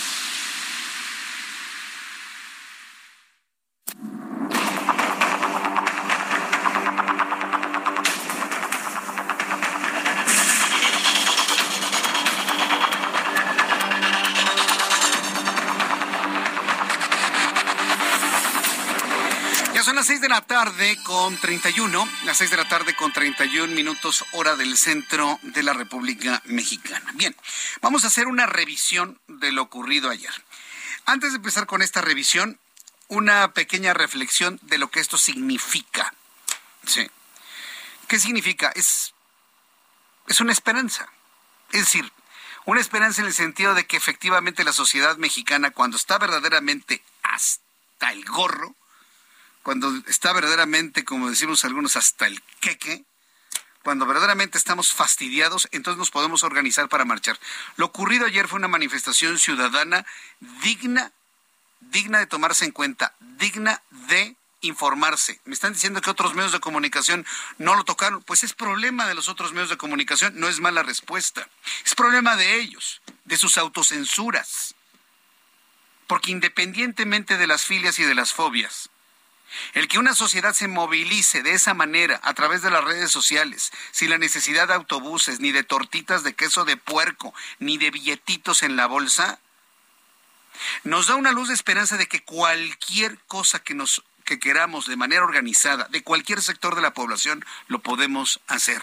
La 20.29 20.41
tarde 20.41 20.97
con 21.03 21.37
31, 21.37 22.09
las 22.23 22.37
6 22.37 22.49
de 22.49 22.57
la 22.57 22.67
tarde 22.67 22.95
con 22.95 23.13
31 23.13 23.71
minutos 23.71 24.25
hora 24.31 24.55
del 24.55 24.75
centro 24.75 25.39
de 25.43 25.61
la 25.61 25.73
República 25.73 26.41
Mexicana. 26.45 27.11
Bien, 27.13 27.35
vamos 27.81 28.03
a 28.03 28.07
hacer 28.07 28.27
una 28.27 28.47
revisión 28.47 29.21
de 29.27 29.51
lo 29.51 29.61
ocurrido 29.61 30.09
ayer. 30.09 30.31
Antes 31.05 31.31
de 31.31 31.35
empezar 31.35 31.67
con 31.67 31.83
esta 31.83 32.01
revisión, 32.01 32.59
una 33.09 33.53
pequeña 33.53 33.93
reflexión 33.93 34.59
de 34.63 34.79
lo 34.79 34.89
que 34.89 35.01
esto 35.01 35.19
significa. 35.19 36.13
Sí. 36.87 37.07
¿Qué 38.07 38.17
significa? 38.17 38.71
Es, 38.73 39.13
es 40.27 40.41
una 40.41 40.51
esperanza. 40.51 41.09
Es 41.73 41.81
decir, 41.81 42.11
una 42.65 42.81
esperanza 42.81 43.21
en 43.21 43.27
el 43.27 43.33
sentido 43.33 43.75
de 43.75 43.85
que 43.85 43.97
efectivamente 43.97 44.63
la 44.63 44.73
sociedad 44.73 45.17
mexicana, 45.17 45.69
cuando 45.69 45.95
está 45.95 46.17
verdaderamente 46.17 47.03
hasta 47.21 48.11
el 48.11 48.25
gorro, 48.25 48.75
cuando 49.63 49.91
está 50.07 50.33
verdaderamente, 50.33 51.05
como 51.05 51.29
decimos 51.29 51.63
algunos, 51.65 51.95
hasta 51.95 52.27
el 52.27 52.41
queque, 52.59 53.05
cuando 53.83 54.05
verdaderamente 54.05 54.57
estamos 54.57 54.93
fastidiados, 54.93 55.67
entonces 55.71 55.97
nos 55.97 56.11
podemos 56.11 56.43
organizar 56.43 56.87
para 56.87 57.05
marchar. 57.05 57.39
Lo 57.77 57.87
ocurrido 57.87 58.25
ayer 58.25 58.47
fue 58.47 58.59
una 58.59 58.67
manifestación 58.67 59.39
ciudadana 59.39 60.05
digna, 60.61 61.11
digna 61.79 62.19
de 62.19 62.27
tomarse 62.27 62.65
en 62.65 62.71
cuenta, 62.71 63.15
digna 63.19 63.81
de 63.89 64.35
informarse. 64.61 65.41
Me 65.45 65.53
están 65.53 65.73
diciendo 65.73 66.01
que 66.01 66.11
otros 66.11 66.35
medios 66.35 66.51
de 66.51 66.59
comunicación 66.59 67.25
no 67.57 67.75
lo 67.75 67.83
tocaron. 67.83 68.21
Pues 68.21 68.43
es 68.43 68.53
problema 68.53 69.07
de 69.07 69.15
los 69.15 69.29
otros 69.29 69.51
medios 69.51 69.69
de 69.69 69.77
comunicación, 69.77 70.39
no 70.39 70.47
es 70.47 70.59
mala 70.59 70.83
respuesta. 70.83 71.47
Es 71.83 71.95
problema 71.95 72.35
de 72.35 72.61
ellos, 72.61 73.01
de 73.25 73.37
sus 73.37 73.57
autocensuras. 73.57 74.75
Porque 76.05 76.29
independientemente 76.29 77.37
de 77.37 77.47
las 77.47 77.63
filias 77.63 77.97
y 77.97 78.03
de 78.03 78.13
las 78.13 78.33
fobias, 78.33 78.90
el 79.73 79.87
que 79.87 79.99
una 79.99 80.15
sociedad 80.15 80.53
se 80.53 80.67
movilice 80.67 81.43
de 81.43 81.53
esa 81.53 81.73
manera 81.73 82.19
a 82.23 82.33
través 82.33 82.61
de 82.61 82.71
las 82.71 82.83
redes 82.83 83.11
sociales, 83.11 83.71
sin 83.91 84.09
la 84.09 84.17
necesidad 84.17 84.67
de 84.67 84.73
autobuses, 84.73 85.39
ni 85.39 85.51
de 85.51 85.63
tortitas 85.63 86.23
de 86.23 86.33
queso 86.33 86.65
de 86.65 86.77
puerco, 86.77 87.33
ni 87.59 87.77
de 87.77 87.91
billetitos 87.91 88.63
en 88.63 88.75
la 88.75 88.87
bolsa, 88.87 89.39
nos 90.83 91.07
da 91.07 91.15
una 91.15 91.31
luz 91.31 91.47
de 91.47 91.53
esperanza 91.53 91.97
de 91.97 92.07
que 92.07 92.23
cualquier 92.23 93.17
cosa 93.27 93.59
que 93.59 93.73
nos 93.73 94.03
que 94.25 94.39
queramos 94.39 94.85
de 94.85 94.95
manera 94.95 95.23
organizada, 95.23 95.87
de 95.89 96.03
cualquier 96.03 96.41
sector 96.41 96.75
de 96.75 96.81
la 96.81 96.93
población, 96.93 97.43
lo 97.67 97.79
podemos 97.79 98.39
hacer. 98.47 98.81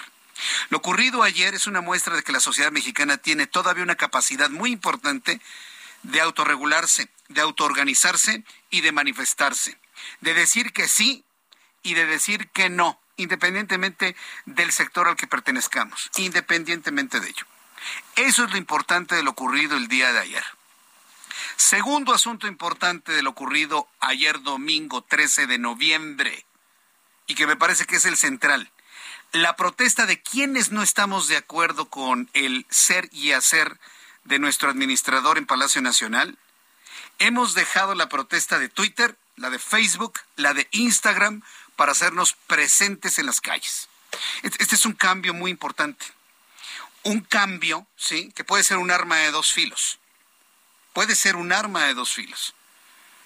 Lo 0.68 0.78
ocurrido 0.78 1.22
ayer 1.22 1.54
es 1.54 1.66
una 1.66 1.80
muestra 1.80 2.16
de 2.16 2.22
que 2.22 2.32
la 2.32 2.40
sociedad 2.40 2.72
mexicana 2.72 3.16
tiene 3.16 3.46
todavía 3.46 3.84
una 3.84 3.94
capacidad 3.94 4.50
muy 4.50 4.72
importante 4.72 5.40
de 6.02 6.20
autorregularse, 6.20 7.08
de 7.28 7.40
autoorganizarse 7.40 8.44
y 8.68 8.80
de 8.80 8.92
manifestarse 8.92 9.78
de 10.20 10.34
decir 10.34 10.72
que 10.72 10.88
sí 10.88 11.24
y 11.82 11.94
de 11.94 12.06
decir 12.06 12.48
que 12.48 12.68
no, 12.68 13.00
independientemente 13.16 14.16
del 14.46 14.72
sector 14.72 15.08
al 15.08 15.16
que 15.16 15.26
pertenezcamos, 15.26 16.10
independientemente 16.16 17.20
de 17.20 17.28
ello. 17.28 17.46
Eso 18.16 18.44
es 18.44 18.50
lo 18.50 18.56
importante 18.56 19.14
de 19.14 19.22
lo 19.22 19.30
ocurrido 19.30 19.76
el 19.76 19.88
día 19.88 20.12
de 20.12 20.18
ayer. 20.18 20.44
Segundo 21.56 22.14
asunto 22.14 22.46
importante 22.46 23.12
de 23.12 23.22
lo 23.22 23.30
ocurrido 23.30 23.88
ayer 24.00 24.40
domingo 24.42 25.02
13 25.02 25.46
de 25.46 25.58
noviembre, 25.58 26.44
y 27.26 27.34
que 27.34 27.46
me 27.46 27.56
parece 27.56 27.84
que 27.84 27.96
es 27.96 28.04
el 28.04 28.16
central, 28.16 28.70
la 29.32 29.56
protesta 29.56 30.06
de 30.06 30.22
quienes 30.22 30.72
no 30.72 30.82
estamos 30.82 31.28
de 31.28 31.36
acuerdo 31.36 31.88
con 31.88 32.30
el 32.32 32.66
ser 32.70 33.08
y 33.12 33.32
hacer 33.32 33.78
de 34.24 34.38
nuestro 34.38 34.70
administrador 34.70 35.38
en 35.38 35.46
Palacio 35.46 35.82
Nacional. 35.82 36.38
Hemos 37.18 37.54
dejado 37.54 37.94
la 37.94 38.08
protesta 38.08 38.58
de 38.58 38.68
Twitter 38.68 39.16
la 39.38 39.50
de 39.50 39.58
Facebook, 39.58 40.20
la 40.36 40.54
de 40.54 40.68
Instagram, 40.72 41.42
para 41.76 41.92
hacernos 41.92 42.34
presentes 42.46 43.18
en 43.18 43.26
las 43.26 43.40
calles. 43.40 43.88
Este 44.42 44.74
es 44.74 44.84
un 44.84 44.94
cambio 44.94 45.34
muy 45.34 45.50
importante. 45.50 46.04
un 47.04 47.20
cambio, 47.20 47.86
¿sí? 47.96 48.32
Que 48.34 48.44
puede 48.44 48.64
ser 48.64 48.76
un 48.78 48.90
arma 48.90 49.16
de 49.16 49.30
dos 49.30 49.52
filos. 49.52 49.98
Puede 50.92 51.14
ser 51.14 51.36
un 51.36 51.52
arma 51.52 51.84
de 51.84 51.94
dos 51.94 52.12
filos. 52.12 52.54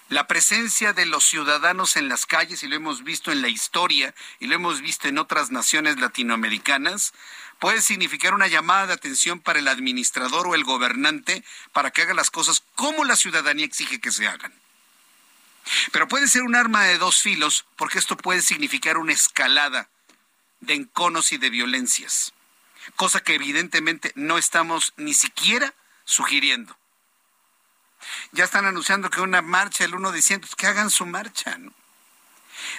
La 0.09 0.27
presencia 0.27 0.92
de 0.92 1.07
los 1.07 1.25
ciudadanos 1.25 1.96
en 1.96 2.09
las 2.09 2.27
calles, 2.27 2.62
y 2.62 2.68
lo 2.68 2.77
hemos 2.77 3.03
visto 3.03 3.33
en 3.33 3.40
la 3.40 3.48
historia, 3.48 4.14
y 4.40 4.46
lo 4.46 4.55
hemos 4.55 4.83
visto 4.83 5.09
en 5.09 5.18
otras 5.18 5.51
naciones 5.51 5.98
latinoamericanas, 5.98 7.14
puede 7.59 7.81
significar 7.81 8.35
una 8.35 8.46
llamada 8.46 8.88
de 8.88 8.92
atención 8.92 9.40
para 9.40 9.59
el 9.59 9.68
administrador 9.68 10.46
o 10.46 10.55
el 10.55 10.64
gobernante 10.64 11.44
para 11.72 11.90
que 11.90 12.03
haga 12.03 12.14
las 12.14 12.31
cosas 12.31 12.62
como 12.75 13.05
la 13.05 13.16
ciudadanía 13.16 13.64
exige 13.64 14.01
que 14.01 14.12
se 14.12 14.29
hagan. 14.29 14.53
Pero 15.92 16.09
puede 16.09 16.29
ser 16.29 16.42
un 16.42 16.55
arma 16.55 16.85
de 16.85 16.98
dos 16.98 17.22
filos 17.22 17.64
porque 17.77 17.98
esto 17.98 18.16
puede 18.16 18.42
significar 18.42 18.98
una 18.98 19.12
escalada 19.12 19.88
de 20.61 20.75
enconos 20.75 21.33
y 21.33 21.38
de 21.38 21.51
violencias, 21.51 22.33
cosa 22.96 23.20
que 23.20 23.35
evidentemente 23.35 24.12
no 24.14 24.38
estamos 24.38 24.92
ni 24.96 25.14
siquiera 25.14 25.75
sugiriendo. 26.05 26.77
Ya 28.33 28.44
están 28.44 28.66
anunciando 28.66 29.11
que 29.11 29.20
una 29.20 29.42
marcha 29.42 29.85
el 29.85 29.94
1 29.94 30.11
de 30.11 30.16
diciembre, 30.16 30.48
pues 30.48 30.57
que 30.57 30.66
hagan 30.66 30.90
su 30.90 31.07
marcha. 31.07 31.57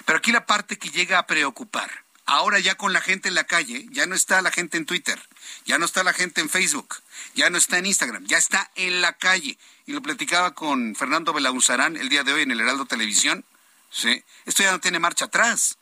Pero 0.04 0.18
aquí 0.18 0.32
la 0.32 0.46
parte 0.46 0.78
que 0.78 0.90
llega 0.90 1.18
a 1.18 1.26
preocupar, 1.26 2.03
ahora 2.26 2.58
ya 2.58 2.74
con 2.76 2.92
la 2.92 3.00
gente 3.00 3.28
en 3.28 3.34
la 3.34 3.44
calle, 3.44 3.86
ya 3.90 4.06
no 4.06 4.14
está 4.14 4.42
la 4.42 4.50
gente 4.50 4.76
en 4.76 4.86
Twitter, 4.86 5.20
ya 5.64 5.78
no 5.78 5.84
está 5.84 6.02
la 6.02 6.12
gente 6.12 6.40
en 6.40 6.48
Facebook, 6.48 6.96
ya 7.34 7.50
no 7.50 7.58
está 7.58 7.78
en 7.78 7.86
Instagram, 7.86 8.26
ya 8.26 8.38
está 8.38 8.70
en 8.74 9.00
la 9.00 9.12
calle. 9.14 9.58
Y 9.86 9.92
lo 9.92 10.02
platicaba 10.02 10.54
con 10.54 10.94
Fernando 10.94 11.32
Belauzarán 11.32 11.96
el 11.96 12.08
día 12.08 12.24
de 12.24 12.32
hoy 12.32 12.42
en 12.42 12.50
el 12.50 12.60
Heraldo 12.60 12.86
Televisión. 12.86 13.44
¿sí? 13.90 14.24
Esto 14.46 14.62
ya 14.62 14.72
no 14.72 14.80
tiene 14.80 14.98
marcha 14.98 15.26
atrás. 15.26 15.78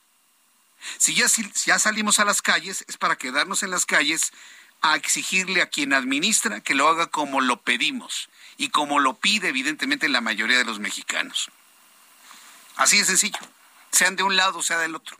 Si 0.98 1.14
ya, 1.14 1.28
si 1.28 1.48
ya 1.66 1.78
salimos 1.78 2.18
a 2.18 2.24
las 2.24 2.42
calles, 2.42 2.84
es 2.88 2.96
para 2.96 3.16
quedarnos 3.16 3.62
en 3.62 3.70
las 3.70 3.86
calles 3.86 4.32
a 4.80 4.96
exigirle 4.96 5.62
a 5.62 5.68
quien 5.68 5.92
administra 5.92 6.60
que 6.60 6.74
lo 6.74 6.88
haga 6.88 7.06
como 7.06 7.40
lo 7.40 7.62
pedimos 7.62 8.28
y 8.56 8.70
como 8.70 8.98
lo 8.98 9.14
pide 9.14 9.48
evidentemente 9.48 10.08
la 10.08 10.20
mayoría 10.20 10.58
de 10.58 10.64
los 10.64 10.80
mexicanos. 10.80 11.50
Así 12.76 12.98
de 12.98 13.04
sencillo, 13.04 13.38
sean 13.92 14.16
de 14.16 14.24
un 14.24 14.36
lado, 14.36 14.58
o 14.58 14.62
sea 14.62 14.78
del 14.78 14.96
otro. 14.96 15.16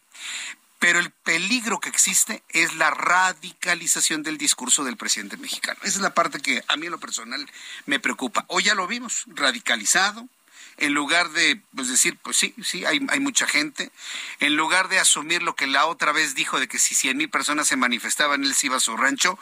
Pero 0.82 0.98
el 0.98 1.12
peligro 1.12 1.78
que 1.78 1.88
existe 1.88 2.42
es 2.48 2.74
la 2.74 2.90
radicalización 2.90 4.24
del 4.24 4.36
discurso 4.36 4.82
del 4.82 4.96
presidente 4.96 5.36
mexicano. 5.36 5.78
Esa 5.84 5.98
es 5.98 6.02
la 6.02 6.12
parte 6.12 6.40
que 6.40 6.64
a 6.66 6.76
mí 6.76 6.86
en 6.86 6.90
lo 6.90 6.98
personal 6.98 7.48
me 7.86 8.00
preocupa. 8.00 8.44
Hoy 8.48 8.64
ya 8.64 8.74
lo 8.74 8.88
vimos, 8.88 9.22
radicalizado, 9.28 10.28
en 10.78 10.92
lugar 10.92 11.30
de 11.30 11.62
pues, 11.76 11.86
decir, 11.86 12.18
pues 12.20 12.36
sí, 12.36 12.52
sí, 12.64 12.84
hay, 12.84 12.98
hay, 13.10 13.20
mucha 13.20 13.46
gente, 13.46 13.92
en 14.40 14.56
lugar 14.56 14.88
de 14.88 14.98
asumir 14.98 15.44
lo 15.44 15.54
que 15.54 15.68
la 15.68 15.86
otra 15.86 16.10
vez 16.10 16.34
dijo 16.34 16.58
de 16.58 16.66
que 16.66 16.80
si 16.80 16.96
cien 16.96 17.16
mil 17.16 17.30
personas 17.30 17.68
se 17.68 17.76
manifestaban, 17.76 18.42
él 18.42 18.52
se 18.52 18.66
iba 18.66 18.78
a 18.78 18.80
su 18.80 18.96
rancho, 18.96 19.38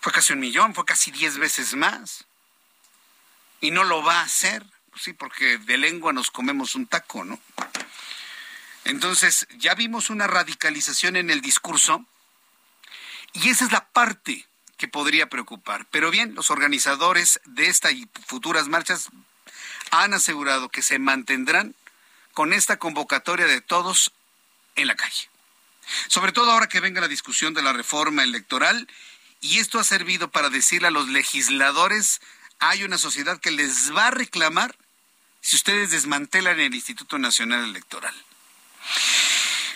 fue 0.00 0.12
casi 0.12 0.34
un 0.34 0.38
millón, 0.38 0.76
fue 0.76 0.84
casi 0.84 1.10
diez 1.10 1.36
veces 1.36 1.74
más. 1.74 2.26
Y 3.60 3.72
no 3.72 3.82
lo 3.82 4.04
va 4.04 4.20
a 4.20 4.24
hacer, 4.24 4.64
pues 4.90 5.02
sí, 5.02 5.14
porque 5.14 5.58
de 5.58 5.78
lengua 5.78 6.12
nos 6.12 6.30
comemos 6.30 6.76
un 6.76 6.86
taco, 6.86 7.24
¿no? 7.24 7.40
Entonces, 8.84 9.46
ya 9.58 9.74
vimos 9.74 10.10
una 10.10 10.26
radicalización 10.26 11.16
en 11.16 11.30
el 11.30 11.40
discurso 11.40 12.04
y 13.32 13.50
esa 13.50 13.64
es 13.64 13.72
la 13.72 13.86
parte 13.88 14.46
que 14.76 14.88
podría 14.88 15.28
preocupar. 15.28 15.86
Pero 15.90 16.10
bien, 16.10 16.34
los 16.34 16.50
organizadores 16.50 17.40
de 17.44 17.66
esta 17.66 17.90
y 17.90 18.08
futuras 18.26 18.68
marchas 18.68 19.10
han 19.90 20.14
asegurado 20.14 20.68
que 20.68 20.82
se 20.82 20.98
mantendrán 20.98 21.74
con 22.32 22.52
esta 22.52 22.78
convocatoria 22.78 23.46
de 23.46 23.60
todos 23.60 24.12
en 24.76 24.86
la 24.86 24.96
calle. 24.96 25.28
Sobre 26.08 26.32
todo 26.32 26.50
ahora 26.50 26.68
que 26.68 26.80
venga 26.80 27.00
la 27.00 27.08
discusión 27.08 27.54
de 27.54 27.62
la 27.62 27.72
reforma 27.72 28.22
electoral 28.22 28.88
y 29.40 29.58
esto 29.58 29.78
ha 29.78 29.84
servido 29.84 30.30
para 30.30 30.48
decirle 30.48 30.88
a 30.88 30.92
los 30.92 31.08
legisladores, 31.08 32.20
hay 32.58 32.84
una 32.84 32.98
sociedad 32.98 33.40
que 33.40 33.50
les 33.50 33.94
va 33.94 34.08
a 34.08 34.12
reclamar 34.12 34.76
si 35.40 35.56
ustedes 35.56 35.90
desmantelan 35.90 36.60
el 36.60 36.74
Instituto 36.74 37.18
Nacional 37.18 37.64
Electoral. 37.64 38.14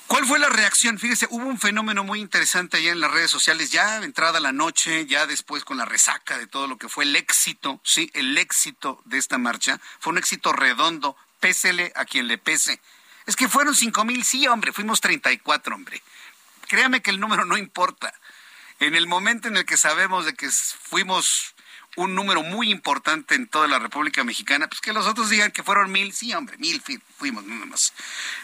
¿Cuál 0.07 0.27
fue 0.27 0.38
la 0.38 0.48
reacción? 0.48 0.98
Fíjese, 0.98 1.27
hubo 1.31 1.46
un 1.46 1.59
fenómeno 1.59 2.05
muy 2.05 2.20
interesante 2.20 2.77
allá 2.77 2.92
en 2.92 3.00
las 3.00 3.11
redes 3.11 3.31
sociales, 3.31 3.72
ya 3.72 3.96
entrada 4.03 4.38
la 4.38 4.53
noche, 4.53 5.07
ya 5.07 5.27
después 5.27 5.64
con 5.64 5.79
la 5.79 5.87
resaca 5.87 6.38
de 6.38 6.46
todo 6.46 6.66
lo 6.66 6.77
que 6.77 6.88
fue 6.88 7.05
el 7.05 7.16
éxito, 7.16 7.81
sí, 7.83 8.11
el 8.14 8.37
éxito 8.37 9.00
de 9.07 9.18
esta 9.18 9.38
marcha, 9.38 9.81
fue 9.98 10.12
un 10.12 10.18
éxito 10.18 10.53
redondo, 10.53 11.16
pésele 11.40 11.92
a 11.96 12.05
quien 12.05 12.29
le 12.29 12.38
pese. 12.38 12.81
Es 13.27 13.35
que 13.35 13.48
fueron 13.48 13.74
cinco 13.74 14.05
mil, 14.05 14.24
sí, 14.24 14.46
hombre, 14.46 14.72
fuimos 14.72 15.00
34, 15.00 15.74
hombre. 15.74 16.03
Créame 16.68 17.00
que 17.00 17.11
el 17.11 17.20
número 17.20 17.44
no 17.44 17.57
importa. 17.57 18.12
En 18.81 18.94
el 18.94 19.07
momento 19.07 19.48
en 19.48 19.57
el 19.57 19.64
que 19.64 19.77
sabemos 19.77 20.27
de 20.27 20.35
que 20.35 20.50
fuimos 20.50 21.54
un 21.96 22.14
número 22.14 22.42
muy 22.42 22.70
importante 22.70 23.35
en 23.35 23.46
toda 23.46 23.68
la 23.68 23.78
República 23.78 24.24
Mexicana, 24.24 24.68
pues 24.68 24.80
que 24.80 24.92
los 24.92 25.07
otros 25.07 25.30
digan 25.30 25.52
que 25.52 25.62
fueron 25.62 25.92
mil, 25.92 26.12
sí, 26.12 26.35
hombre, 26.35 26.57
mil 26.59 26.83
fuimos, 27.16 27.44
nada 27.44 27.66
más. 27.66 27.92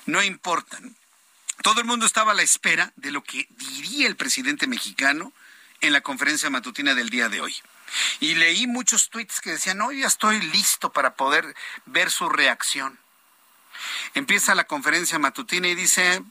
No 0.06 0.22
importa. 0.22 0.78
Todo 1.62 1.80
el 1.80 1.86
mundo 1.86 2.06
estaba 2.06 2.32
a 2.32 2.34
la 2.34 2.42
espera 2.42 2.92
de 2.96 3.10
lo 3.10 3.22
que 3.22 3.46
diría 3.50 4.06
el 4.06 4.16
presidente 4.16 4.66
mexicano 4.66 5.32
en 5.80 5.92
la 5.92 6.00
conferencia 6.00 6.50
matutina 6.50 6.94
del 6.94 7.10
día 7.10 7.28
de 7.28 7.40
hoy. 7.40 7.54
Y 8.20 8.34
leí 8.36 8.66
muchos 8.66 9.10
tweets 9.10 9.40
que 9.40 9.50
decían, 9.50 9.80
hoy 9.80 10.00
ya 10.00 10.06
estoy 10.06 10.40
listo 10.40 10.92
para 10.92 11.14
poder 11.14 11.54
ver 11.86 12.10
su 12.10 12.28
reacción. 12.28 12.98
Empieza 14.14 14.54
la 14.54 14.64
conferencia 14.64 15.18
matutina 15.18 15.68
y 15.68 15.74
dice, 15.74 16.22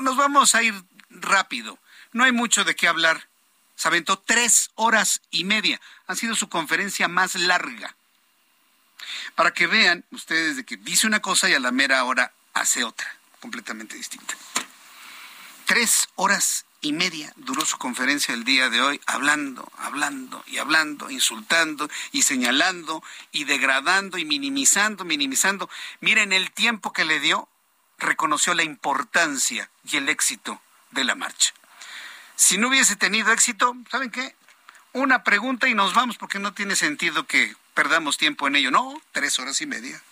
nos 0.00 0.16
vamos 0.16 0.54
a 0.54 0.62
ir 0.62 0.74
rápido, 1.10 1.78
no 2.12 2.24
hay 2.24 2.32
mucho 2.32 2.64
de 2.64 2.76
qué 2.76 2.88
hablar. 2.88 3.28
Se 3.76 3.88
aventó 3.88 4.18
tres 4.18 4.70
horas 4.74 5.20
y 5.30 5.44
media. 5.44 5.80
Ha 6.06 6.14
sido 6.14 6.34
su 6.34 6.48
conferencia 6.48 7.08
más 7.08 7.34
larga. 7.34 7.96
Para 9.34 9.52
que 9.52 9.66
vean 9.66 10.04
ustedes 10.10 10.56
de 10.56 10.64
que 10.64 10.76
dice 10.76 11.06
una 11.06 11.20
cosa 11.20 11.48
y 11.48 11.54
a 11.54 11.60
la 11.60 11.72
mera 11.72 12.04
hora 12.04 12.32
hace 12.54 12.84
otra, 12.84 13.06
completamente 13.40 13.96
distinta. 13.96 14.34
Tres 15.66 16.08
horas 16.16 16.64
y 16.82 16.92
media 16.92 17.32
duró 17.36 17.64
su 17.64 17.78
conferencia 17.78 18.34
el 18.34 18.44
día 18.44 18.68
de 18.68 18.82
hoy, 18.82 19.00
hablando, 19.06 19.70
hablando 19.78 20.44
y 20.46 20.58
hablando, 20.58 21.10
insultando 21.10 21.88
y 22.10 22.22
señalando 22.22 23.02
y 23.30 23.44
degradando 23.44 24.18
y 24.18 24.24
minimizando, 24.24 25.04
minimizando. 25.04 25.70
Miren, 26.00 26.32
el 26.32 26.50
tiempo 26.50 26.92
que 26.92 27.04
le 27.04 27.20
dio, 27.20 27.48
reconoció 27.98 28.52
la 28.54 28.64
importancia 28.64 29.70
y 29.84 29.96
el 29.96 30.08
éxito 30.08 30.60
de 30.90 31.04
la 31.04 31.14
marcha. 31.14 31.54
Si 32.36 32.58
no 32.58 32.68
hubiese 32.68 32.96
tenido 32.96 33.32
éxito, 33.32 33.76
¿saben 33.90 34.10
qué? 34.10 34.34
Una 34.92 35.24
pregunta 35.24 35.68
y 35.68 35.74
nos 35.74 35.94
vamos 35.94 36.18
porque 36.18 36.38
no 36.38 36.52
tiene 36.52 36.76
sentido 36.76 37.26
que 37.26 37.54
perdamos 37.74 38.18
tiempo 38.18 38.46
en 38.46 38.56
ello. 38.56 38.70
No, 38.70 39.00
tres 39.12 39.38
horas 39.38 39.60
y 39.60 39.66
media. 39.66 40.02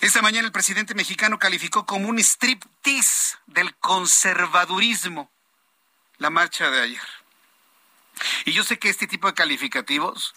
Esta 0.00 0.22
mañana 0.22 0.46
el 0.46 0.52
presidente 0.52 0.94
mexicano 0.94 1.38
calificó 1.38 1.84
como 1.84 2.08
un 2.08 2.18
striptease 2.18 3.36
del 3.46 3.74
conservadurismo 3.76 5.30
la 6.18 6.30
marcha 6.30 6.70
de 6.70 6.80
ayer. 6.82 7.08
Y 8.44 8.52
yo 8.52 8.64
sé 8.64 8.78
que 8.78 8.88
este 8.88 9.06
tipo 9.06 9.28
de 9.28 9.34
calificativos, 9.34 10.34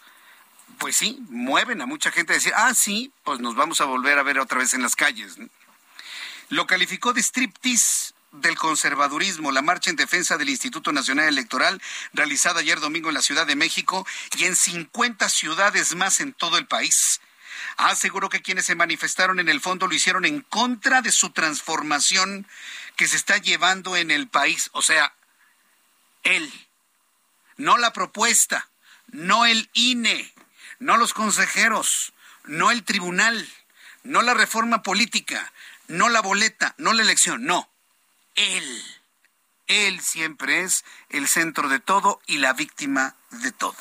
pues 0.78 0.96
sí, 0.96 1.20
mueven 1.30 1.82
a 1.82 1.86
mucha 1.86 2.12
gente 2.12 2.34
a 2.34 2.36
decir, 2.36 2.54
ah, 2.56 2.74
sí, 2.74 3.12
pues 3.24 3.40
nos 3.40 3.56
vamos 3.56 3.82
a 3.82 3.86
volver 3.86 4.18
a 4.20 4.24
ver 4.24 4.40
otra 4.40 4.60
vez 4.60 4.74
en 4.74 4.82
las 4.82 4.96
calles. 4.96 5.38
Lo 6.50 6.68
calificó 6.68 7.14
de 7.14 7.22
striptease 7.22 8.14
del 8.32 8.58
conservadurismo, 8.58 9.52
la 9.52 9.62
marcha 9.62 9.90
en 9.90 9.96
defensa 9.96 10.38
del 10.38 10.50
Instituto 10.50 10.92
Nacional 10.92 11.28
Electoral, 11.28 11.82
realizada 12.14 12.62
ayer 12.62 12.80
domingo 12.80 13.10
en 13.10 13.16
la 13.16 13.22
Ciudad 13.22 13.46
de 13.46 13.56
México 13.56 14.08
y 14.38 14.46
en 14.46 14.56
50 14.56 15.30
ciudades 15.30 15.96
más 15.96 16.20
en 16.20 16.34
todo 16.34 16.58
el 16.58 16.68
país 16.68 17.22
aseguró 17.78 18.30
que 18.30 18.42
quienes 18.42 18.66
se 18.66 18.76
manifestaron 18.76 19.40
en 19.40 19.50
el 19.50 19.62
fondo 19.62 19.88
lo 19.88 19.94
hicieron 19.94 20.26
en 20.26 20.42
contra 20.42 21.02
de 21.02 21.12
su 21.12 21.32
transformación 21.32 22.48
que 22.96 23.08
se 23.08 23.16
está 23.16 23.38
llevando 23.38 23.96
en 23.96 24.12
el 24.12 24.28
país. 24.28 24.70
O 24.74 24.82
sea, 24.82 25.14
él, 26.24 26.52
no 27.58 27.78
la 27.78 27.94
propuesta, 27.94 28.70
no 29.08 29.46
el 29.46 29.70
INE, 29.74 30.34
no 30.80 30.98
los 30.98 31.14
consejeros, 31.14 32.14
no 32.46 32.72
el 32.72 32.84
tribunal, 32.84 33.48
no 34.04 34.22
la 34.22 34.34
reforma 34.34 34.84
política, 34.84 35.52
no 35.88 36.10
la 36.10 36.22
boleta, 36.22 36.76
no 36.78 36.94
la 36.94 37.04
elección, 37.04 37.46
no, 37.46 37.70
él. 38.36 38.84
Él 39.68 40.00
siempre 40.02 40.62
es 40.62 40.84
el 41.10 41.28
centro 41.28 41.70
de 41.70 41.80
todo 41.80 42.20
y 42.28 42.38
la 42.38 42.54
víctima 42.54 43.16
de 43.30 43.52
todo. 43.52 43.76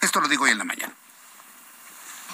Esto 0.00 0.20
lo 0.20 0.28
digo 0.28 0.44
hoy 0.44 0.50
en 0.50 0.58
la 0.58 0.64
mañana 0.64 0.94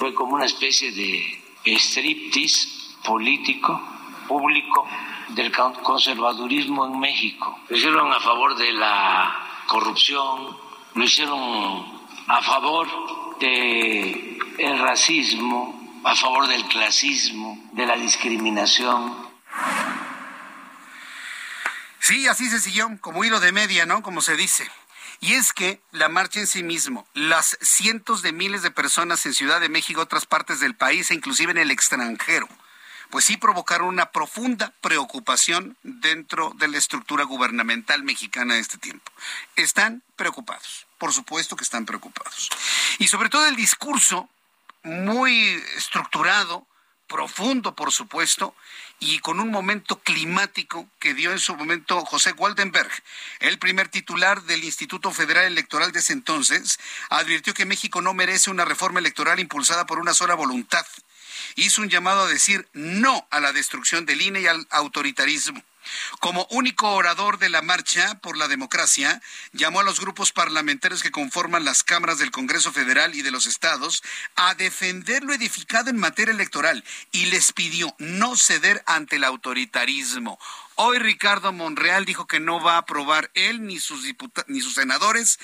fue 0.00 0.14
como 0.14 0.34
una 0.34 0.46
especie 0.46 0.90
de 0.92 1.76
striptease 1.76 2.68
político, 3.04 3.78
público, 4.26 4.88
del 5.28 5.52
conservadurismo 5.52 6.86
en 6.86 6.98
México. 6.98 7.54
Lo 7.68 7.76
hicieron 7.76 8.10
a 8.10 8.18
favor 8.18 8.56
de 8.56 8.72
la 8.72 9.62
corrupción, 9.66 10.56
lo 10.94 11.04
hicieron 11.04 12.00
a 12.28 12.40
favor 12.40 12.88
del 13.40 14.38
el 14.56 14.78
racismo, 14.78 16.00
a 16.02 16.16
favor 16.16 16.48
del 16.48 16.64
clasismo, 16.64 17.58
de 17.72 17.84
la 17.84 17.96
discriminación. 17.96 19.14
Sí, 22.10 22.26
así 22.26 22.50
se 22.50 22.58
siguió, 22.58 22.90
como 23.00 23.22
hilo 23.22 23.38
de 23.38 23.52
media, 23.52 23.86
¿no? 23.86 24.02
Como 24.02 24.20
se 24.20 24.34
dice. 24.34 24.68
Y 25.20 25.34
es 25.34 25.52
que 25.52 25.80
la 25.92 26.08
marcha 26.08 26.40
en 26.40 26.48
sí 26.48 26.64
mismo, 26.64 27.06
las 27.14 27.56
cientos 27.60 28.20
de 28.20 28.32
miles 28.32 28.62
de 28.62 28.72
personas 28.72 29.24
en 29.26 29.32
Ciudad 29.32 29.60
de 29.60 29.68
México, 29.68 30.00
otras 30.00 30.26
partes 30.26 30.58
del 30.58 30.74
país 30.74 31.08
e 31.08 31.14
inclusive 31.14 31.52
en 31.52 31.58
el 31.58 31.70
extranjero, 31.70 32.48
pues 33.10 33.26
sí 33.26 33.36
provocaron 33.36 33.86
una 33.86 34.10
profunda 34.10 34.74
preocupación 34.80 35.76
dentro 35.84 36.52
de 36.56 36.66
la 36.66 36.78
estructura 36.78 37.22
gubernamental 37.22 38.02
mexicana 38.02 38.54
de 38.54 38.60
este 38.60 38.78
tiempo. 38.78 39.12
Están 39.54 40.02
preocupados, 40.16 40.88
por 40.98 41.12
supuesto 41.12 41.54
que 41.54 41.62
están 41.62 41.86
preocupados. 41.86 42.50
Y 42.98 43.06
sobre 43.06 43.28
todo 43.28 43.46
el 43.46 43.54
discurso 43.54 44.28
muy 44.82 45.62
estructurado, 45.76 46.66
profundo, 47.10 47.74
por 47.74 47.90
supuesto, 47.90 48.54
y 49.00 49.18
con 49.18 49.40
un 49.40 49.50
momento 49.50 50.00
climático 50.00 50.88
que 51.00 51.12
dio 51.12 51.32
en 51.32 51.40
su 51.40 51.56
momento 51.56 52.04
José 52.06 52.32
Waldenberg, 52.32 52.90
el 53.40 53.58
primer 53.58 53.88
titular 53.88 54.42
del 54.44 54.62
Instituto 54.62 55.10
Federal 55.10 55.44
Electoral 55.44 55.90
de 55.90 55.98
ese 55.98 56.12
entonces, 56.12 56.78
advirtió 57.10 57.52
que 57.52 57.66
México 57.66 58.00
no 58.00 58.14
merece 58.14 58.48
una 58.50 58.64
reforma 58.64 59.00
electoral 59.00 59.40
impulsada 59.40 59.86
por 59.86 59.98
una 59.98 60.14
sola 60.14 60.34
voluntad 60.34 60.86
hizo 61.56 61.82
un 61.82 61.88
llamado 61.88 62.22
a 62.22 62.28
decir 62.28 62.68
no 62.72 63.26
a 63.30 63.40
la 63.40 63.52
destrucción 63.52 64.06
del 64.06 64.22
INE 64.22 64.42
y 64.42 64.46
al 64.46 64.66
autoritarismo. 64.70 65.62
Como 66.20 66.46
único 66.50 66.90
orador 66.92 67.38
de 67.38 67.48
la 67.48 67.62
marcha 67.62 68.18
por 68.20 68.36
la 68.36 68.48
democracia, 68.48 69.20
llamó 69.52 69.80
a 69.80 69.84
los 69.84 70.00
grupos 70.00 70.32
parlamentarios 70.32 71.02
que 71.02 71.10
conforman 71.10 71.64
las 71.64 71.82
cámaras 71.82 72.18
del 72.18 72.30
Congreso 72.30 72.72
Federal 72.72 73.14
y 73.14 73.22
de 73.22 73.30
los 73.30 73.46
estados 73.46 74.02
a 74.36 74.54
defender 74.54 75.24
lo 75.24 75.32
edificado 75.32 75.90
en 75.90 75.96
materia 75.96 76.32
electoral 76.32 76.84
y 77.12 77.26
les 77.26 77.52
pidió 77.52 77.94
no 77.98 78.36
ceder 78.36 78.82
ante 78.86 79.16
el 79.16 79.24
autoritarismo. 79.24 80.38
Hoy 80.74 80.98
Ricardo 80.98 81.52
Monreal 81.52 82.04
dijo 82.04 82.26
que 82.26 82.40
no 82.40 82.62
va 82.62 82.74
a 82.74 82.78
aprobar 82.78 83.30
él 83.34 83.66
ni 83.66 83.78
sus, 83.78 84.04
ni 84.46 84.60
sus 84.60 84.74
senadores 84.74 85.38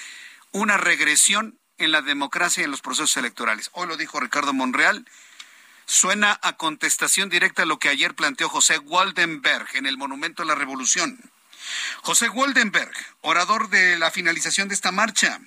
una 0.53 0.77
regresión 0.77 1.59
en 1.79 1.93
la 1.93 2.03
democracia 2.03 2.63
y 2.63 2.65
en 2.65 2.71
los 2.71 2.81
procesos 2.81 3.17
electorales. 3.17 3.71
Hoy 3.73 3.87
lo 3.87 3.97
dijo 3.97 4.21
Ricardo 4.21 4.53
Monreal 4.53 5.07
suena 5.87 6.39
a 6.43 6.57
contestación 6.57 7.31
directa 7.31 7.63
a 7.63 7.67
lo 7.67 7.79
que 7.79 7.89
ayer 7.89 8.15
planteó 8.15 8.49
José 8.49 8.79
Waldenberg 8.79 9.69
en 9.75 9.87
el 9.87 9.97
Monumento 9.97 10.43
a 10.43 10.47
la 10.47 10.55
Revolución. 10.55 11.19
José 12.03 12.29
Waldenberg, 12.29 12.93
orador 13.23 13.69
de 13.71 13.99
la 13.99 14.11
finalización 14.11 14.69
de 14.69 14.75
esta 14.75 14.93
marcha, 14.93 15.41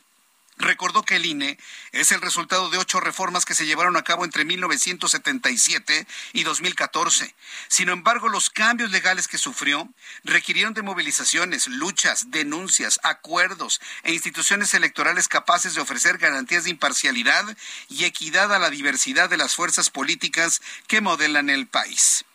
recordó 0.60 1.03
que 1.03 1.16
el 1.16 1.26
INE 1.26 1.57
es 1.93 2.12
el 2.12 2.22
resultado 2.22 2.70
de 2.70 2.78
ocho 2.78 2.99
reformas 2.99 3.45
que 3.45 3.55
se 3.55 3.66
llevaron 3.66 3.95
a 3.97 4.03
cabo 4.03 4.26
entre 4.26 4.45
1977 4.45 6.05
y 6.34 6.43
2014. 6.43 7.34
Sin 7.70 7.89
embargo, 7.89 8.30
los 8.30 8.49
cambios 8.49 8.91
legales 8.91 9.28
que 9.28 9.38
sufrió 9.38 9.89
requirieron 10.24 10.74
de 10.74 10.84
movilizaciones, 10.84 11.68
luchas, 11.68 12.30
denuncias, 12.30 12.99
acuerdos 13.03 13.82
e 14.03 14.14
instituciones 14.14 14.74
electorales 14.74 15.28
capaces 15.28 15.74
de 15.74 15.82
ofrecer 15.82 16.18
garantías 16.18 16.66
de 16.66 16.72
imparcialidad 16.72 17.57
y 17.88 18.03
equidad 18.03 18.53
a 18.53 18.60
la 18.60 18.70
diversidad 18.70 19.30
de 19.30 19.38
las 19.38 19.55
fuerzas 19.55 19.89
políticas 19.89 20.62
que 20.88 21.01
modelan 21.01 21.49
el 21.49 21.68
país. 21.68 22.26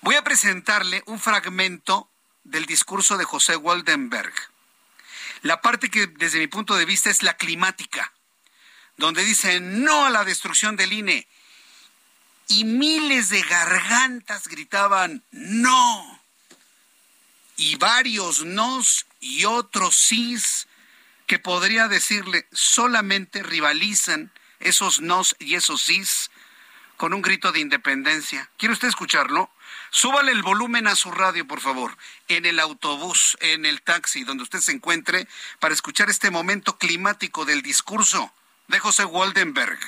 Voy 0.00 0.14
a 0.16 0.24
presentarle 0.24 1.02
un 1.06 1.20
fragmento 1.20 2.08
del 2.44 2.66
discurso 2.66 3.16
de 3.16 3.24
José 3.24 3.56
Waldenberg 3.56 4.32
la 5.44 5.60
parte 5.60 5.90
que 5.90 6.06
desde 6.06 6.38
mi 6.38 6.46
punto 6.46 6.74
de 6.74 6.86
vista 6.86 7.10
es 7.10 7.22
la 7.22 7.36
climática, 7.36 8.14
donde 8.96 9.22
dice 9.22 9.60
no 9.60 10.06
a 10.06 10.10
la 10.10 10.24
destrucción 10.24 10.74
del 10.74 10.94
INE. 10.94 11.28
Y 12.48 12.64
miles 12.64 13.28
de 13.28 13.42
gargantas 13.42 14.48
gritaban 14.48 15.22
no. 15.32 16.22
Y 17.56 17.76
varios 17.76 18.42
nos 18.46 19.04
y 19.20 19.44
otros 19.44 19.94
sís 19.94 20.66
que 21.26 21.38
podría 21.38 21.88
decirle 21.88 22.48
solamente 22.50 23.42
rivalizan 23.42 24.32
esos 24.60 25.00
nos 25.02 25.36
y 25.38 25.56
esos 25.56 25.82
sís 25.82 26.30
con 26.96 27.12
un 27.12 27.20
grito 27.20 27.52
de 27.52 27.60
independencia. 27.60 28.50
¿Quiere 28.56 28.72
usted 28.72 28.88
escucharlo? 28.88 29.50
Súbale 29.96 30.32
el 30.32 30.42
volumen 30.42 30.88
a 30.88 30.96
su 30.96 31.12
radio, 31.12 31.46
por 31.46 31.60
favor, 31.60 31.96
en 32.26 32.46
el 32.46 32.58
autobús, 32.58 33.38
en 33.40 33.64
el 33.64 33.80
taxi, 33.80 34.24
donde 34.24 34.42
usted 34.42 34.58
se 34.58 34.72
encuentre, 34.72 35.28
para 35.60 35.72
escuchar 35.72 36.10
este 36.10 36.32
momento 36.32 36.76
climático 36.78 37.44
del 37.44 37.62
discurso 37.62 38.32
de 38.66 38.80
José 38.80 39.04
Waldenberg. 39.04 39.78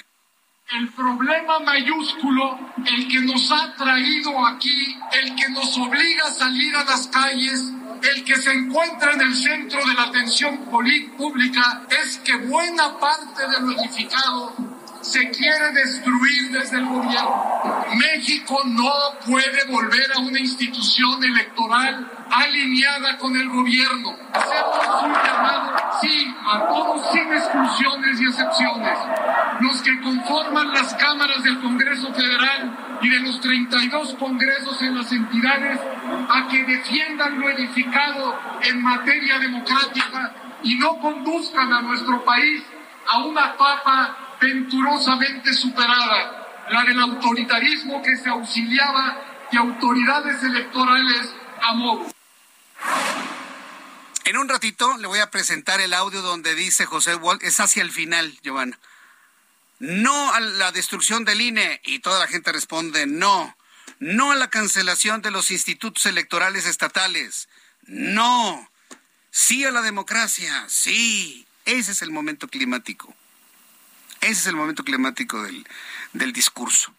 El 0.70 0.90
problema 0.90 1.58
mayúsculo, 1.58 2.56
el 2.86 3.08
que 3.08 3.18
nos 3.18 3.50
ha 3.50 3.74
traído 3.74 4.46
aquí, 4.46 4.96
el 5.10 5.34
que 5.34 5.48
nos 5.48 5.76
obliga 5.76 6.28
a 6.28 6.34
salir 6.34 6.76
a 6.76 6.84
las 6.84 7.08
calles, 7.08 7.72
el 8.00 8.22
que 8.22 8.36
se 8.36 8.52
encuentra 8.52 9.12
en 9.12 9.22
el 9.22 9.34
centro 9.34 9.84
de 9.84 9.94
la 9.94 10.04
atención 10.04 10.66
pública, 10.66 11.82
es 11.90 12.18
que 12.18 12.36
buena 12.36 12.96
parte 12.96 13.42
de 13.44 13.60
lo 13.60 13.72
edificado 13.72 14.75
se 15.00 15.30
quiere 15.30 15.72
destruir 15.72 16.50
desde 16.52 16.78
el 16.78 16.86
gobierno. 16.86 17.56
México 17.94 18.60
no 18.66 18.90
puede 19.26 19.64
volver 19.68 20.12
a 20.16 20.18
una 20.20 20.38
institución 20.38 21.22
electoral 21.22 22.10
alineada 22.30 23.16
con 23.18 23.36
el 23.36 23.48
gobierno. 23.48 24.16
Hacemos 24.32 25.02
un 25.02 25.12
llamado, 25.12 25.76
sí, 26.00 26.34
a 26.44 26.66
todos 26.66 27.12
sin 27.12 27.32
exclusiones 27.32 28.20
y 28.20 28.24
excepciones. 28.24 28.98
Los 29.60 29.82
que 29.82 30.00
conforman 30.00 30.72
las 30.72 30.94
cámaras 30.94 31.42
del 31.42 31.60
Congreso 31.60 32.12
Federal 32.12 32.98
y 33.02 33.08
de 33.08 33.20
los 33.20 33.40
32 33.40 34.14
congresos 34.14 34.82
en 34.82 34.96
las 34.96 35.10
entidades 35.12 35.78
a 36.28 36.48
que 36.48 36.64
defiendan 36.64 37.38
lo 37.38 37.50
edificado 37.50 38.38
en 38.62 38.82
materia 38.82 39.38
democrática 39.38 40.34
y 40.62 40.74
no 40.76 40.98
conduzcan 40.98 41.72
a 41.72 41.82
nuestro 41.82 42.24
país 42.24 42.62
a 43.08 43.18
una 43.18 43.56
papa 43.56 44.25
venturosamente 44.40 45.52
superada, 45.54 46.66
la 46.70 46.84
del 46.84 47.00
autoritarismo 47.00 48.02
que 48.02 48.16
se 48.16 48.28
auxiliaba 48.28 49.46
de 49.50 49.58
autoridades 49.58 50.42
electorales 50.42 51.34
a 51.62 51.74
modo. 51.74 52.06
En 54.24 54.36
un 54.36 54.48
ratito 54.48 54.96
le 54.98 55.06
voy 55.06 55.20
a 55.20 55.30
presentar 55.30 55.80
el 55.80 55.94
audio 55.94 56.20
donde 56.20 56.54
dice 56.54 56.84
José 56.84 57.14
Walt, 57.14 57.42
es 57.42 57.60
hacia 57.60 57.82
el 57.82 57.92
final, 57.92 58.36
Giovanna. 58.42 58.78
No 59.78 60.32
a 60.32 60.40
la 60.40 60.72
destrucción 60.72 61.24
del 61.24 61.40
INE 61.40 61.80
y 61.84 62.00
toda 62.00 62.18
la 62.18 62.26
gente 62.26 62.50
responde 62.50 63.06
no. 63.06 63.56
No 63.98 64.32
a 64.32 64.34
la 64.34 64.50
cancelación 64.50 65.22
de 65.22 65.30
los 65.30 65.50
institutos 65.50 66.06
electorales 66.06 66.66
estatales. 66.66 67.48
No. 67.82 68.70
Sí 69.30 69.64
a 69.64 69.70
la 69.70 69.82
democracia. 69.82 70.64
Sí. 70.68 71.46
Ese 71.64 71.92
es 71.92 72.02
el 72.02 72.10
momento 72.10 72.48
climático. 72.48 73.14
Ese 74.20 74.40
es 74.40 74.46
el 74.46 74.56
momento 74.56 74.84
climático 74.84 75.42
del, 75.42 75.66
del 76.12 76.32
discurso. 76.32 76.92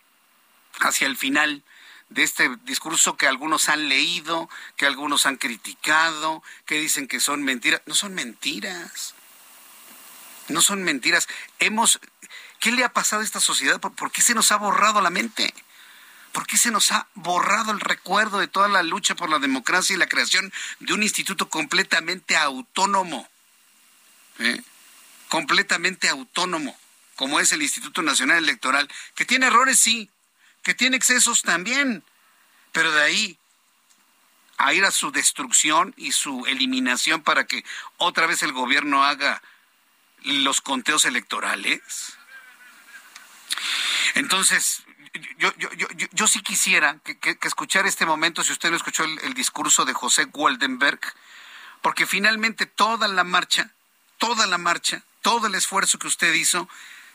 Hacia 0.80 1.08
el 1.08 1.18
final 1.18 1.64
de 2.10 2.24
este 2.24 2.50
discurso 2.64 3.18
que 3.18 3.28
algunos 3.28 3.70
han 3.70 3.90
leído, 3.90 4.50
que 4.76 4.86
algunos 4.86 5.26
han 5.26 5.38
criticado, 5.38 6.44
que 6.66 6.80
dicen 6.80 7.08
que 7.08 7.20
son 7.20 7.44
mentiras. 7.44 7.82
No 7.86 7.96
son 7.96 8.14
mentiras. 8.14 9.16
No 10.48 10.62
son 10.62 10.84
mentiras. 10.84 11.28
Hemos, 11.60 12.00
¿qué 12.60 12.72
le 12.72 12.84
ha 12.84 12.94
pasado 12.94 13.22
a 13.22 13.26
esta 13.26 13.40
sociedad? 13.40 13.80
¿Por, 13.80 14.12
qué 14.12 14.22
se 14.22 14.36
nos 14.36 14.52
ha 14.52 14.58
borrado 14.58 15.02
la 15.02 15.10
mente? 15.10 15.54
¿Por 16.32 16.46
qué 16.46 16.58
se 16.58 16.72
nos 16.72 16.92
ha 16.92 17.08
borrado 17.16 17.72
el 17.72 17.80
recuerdo 17.80 18.40
de 18.40 18.48
toda 18.48 18.68
la 18.68 18.84
lucha 18.84 19.16
por 19.16 19.30
la 19.30 19.40
democracia 19.40 19.96
y 19.96 20.00
la 20.00 20.08
creación 20.08 20.54
de 20.80 20.94
un 20.94 21.04
instituto 21.04 21.50
completamente 21.50 22.38
autónomo? 22.38 23.28
¿Eh? 24.40 24.62
Completamente 25.30 26.08
autónomo 26.08 26.78
como 27.18 27.42
es 27.42 27.52
el 27.52 27.62
Instituto 27.62 28.02
Nacional 28.02 28.38
Electoral, 28.38 28.88
que 29.16 29.26
tiene 29.26 29.48
errores, 29.48 29.78
sí, 29.80 30.10
que 30.64 30.74
tiene 30.74 30.96
excesos 30.96 31.42
también, 31.42 32.04
pero 32.72 32.92
de 32.92 33.02
ahí 33.02 33.40
a 34.58 34.74
ir 34.74 34.86
a 34.86 34.92
su 34.92 35.12
destrucción 35.12 35.94
y 35.98 36.14
su 36.14 36.46
eliminación 36.46 37.22
para 37.22 37.46
que 37.46 37.66
otra 37.98 38.28
vez 38.28 38.44
el 38.44 38.54
gobierno 38.54 39.04
haga 39.04 39.42
los 40.24 40.62
conteos 40.62 41.06
electorales. 41.06 41.82
Entonces, 44.16 44.84
yo, 45.38 45.54
yo, 45.58 45.72
yo, 45.74 45.88
yo 46.12 46.28
sí 46.28 46.42
quisiera 46.42 47.00
que, 47.04 47.18
que, 47.18 47.38
escuchar 47.44 47.86
este 47.86 48.06
momento, 48.06 48.44
si 48.44 48.52
usted 48.52 48.70
no 48.70 48.78
escuchó 48.78 49.04
el, 49.04 49.34
discurso 49.34 49.86
de 49.86 49.94
José 49.94 50.26
Waldenberg, 50.34 51.00
porque 51.82 52.06
finalmente 52.06 52.66
toda 52.66 53.08
la 53.08 53.24
marcha, 53.24 53.72
toda 54.18 54.48
la 54.48 54.58
marcha, 54.58 55.04
todo 55.22 55.48
el 55.48 55.56
esfuerzo 55.56 56.00
que 56.00 56.08
usted 56.08 56.34
hizo 56.34 56.68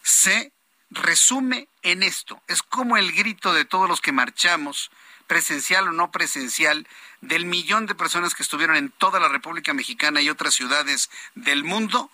se 0.03 0.53
resume 0.91 1.69
en 1.83 2.03
esto. 2.03 2.43
Es 2.49 2.63
como 2.63 2.97
el 2.97 3.13
grito 3.13 3.53
de 3.55 3.65
todos 3.65 3.89
los 3.89 4.01
que 4.01 4.13
marchamos, 4.13 4.91
presencial 5.27 5.89
o 5.89 5.93
no 5.93 6.11
presencial, 6.11 6.87
del 7.21 7.47
millón 7.47 7.87
de 7.87 7.95
personas 7.95 8.35
que 8.35 8.43
estuvieron 8.43 8.77
en 8.77 8.91
toda 8.91 9.21
la 9.21 9.29
República 9.29 9.73
Mexicana 9.73 10.21
y 10.21 10.29
otras 10.29 10.55
ciudades 10.55 11.11
del 11.35 11.65
mundo, 11.65 12.11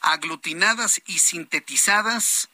aglutinadas 0.00 1.00
y 1.06 1.18
sintetizadas 1.18 2.48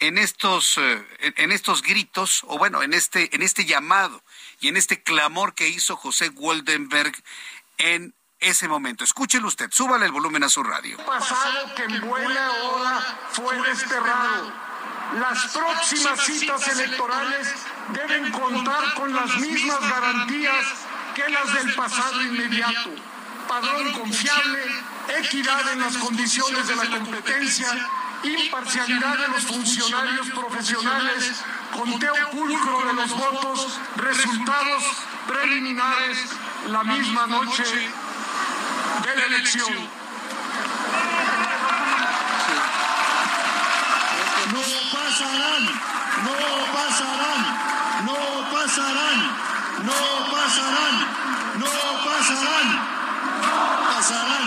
en 0.00 0.18
estos, 0.18 0.78
eh, 0.78 1.04
en 1.20 1.52
estos 1.52 1.82
gritos, 1.82 2.42
o 2.48 2.58
bueno, 2.58 2.82
en 2.82 2.92
este, 2.92 3.34
en 3.34 3.42
este 3.42 3.64
llamado 3.64 4.22
y 4.60 4.68
en 4.68 4.76
este 4.76 5.02
clamor 5.02 5.54
que 5.54 5.68
hizo 5.68 5.96
José 5.96 6.28
Waldenberg 6.30 7.14
en 7.78 8.14
ese 8.42 8.68
momento. 8.68 9.04
Escúchelo 9.04 9.48
usted, 9.48 9.70
súbale 9.70 10.06
el 10.06 10.12
volumen 10.12 10.44
a 10.44 10.48
su 10.48 10.62
radio. 10.62 10.98
Pasado 11.06 11.74
que 11.74 11.84
en 11.84 12.00
buena 12.00 12.50
hora 12.64 13.00
fue 13.30 13.56
desterrado. 13.62 14.52
Las 15.18 15.46
próximas 15.48 16.20
citas 16.24 16.68
electorales 16.68 17.48
deben 17.92 18.30
contar 18.32 18.94
con 18.94 19.14
las 19.14 19.36
mismas 19.36 19.80
garantías 19.80 20.64
que 21.14 21.28
las 21.28 21.54
del 21.54 21.74
pasado 21.74 22.22
inmediato. 22.22 22.90
Padrón 23.46 23.92
confiable, 23.92 24.60
equidad 25.20 25.72
en 25.72 25.80
las 25.80 25.96
condiciones 25.98 26.66
de 26.66 26.76
la 26.76 26.86
competencia, 26.86 27.88
imparcialidad 28.22 29.18
de 29.18 29.28
los 29.28 29.44
funcionarios 29.44 30.30
profesionales, 30.30 31.42
conteo 31.76 32.14
pulcro 32.30 32.86
de 32.86 32.92
los 32.94 33.10
votos, 33.10 33.78
resultados 33.96 34.84
preliminares 35.26 36.30
la 36.68 36.84
misma 36.84 37.26
noche 37.26 37.64
de 39.02 39.16
la 39.16 39.24
elección. 39.24 39.72
No 44.52 44.62
pasarán, 44.92 45.62
no 46.24 46.36
pasarán, 46.72 47.40
no 48.06 48.18
pasarán, 48.52 49.18
no 49.82 49.98
pasarán, 50.30 50.94
no 51.58 51.70
pasarán, 52.04 52.66
pasarán. 53.88 54.46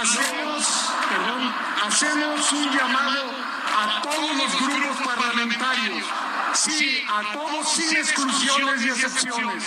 Hacemos, 0.00 0.92
perdón, 1.08 1.54
hacemos 1.86 2.52
un 2.52 2.70
llamado 2.70 3.32
a 3.78 4.02
todos 4.02 4.36
los 4.36 4.60
grupos 4.60 4.96
parlamentarios 5.04 6.04
Sí, 6.54 7.04
a 7.08 7.32
todos 7.32 7.72
sin 7.72 7.96
exclusiones 7.96 8.84
y 8.84 8.88
excepciones. 8.88 9.64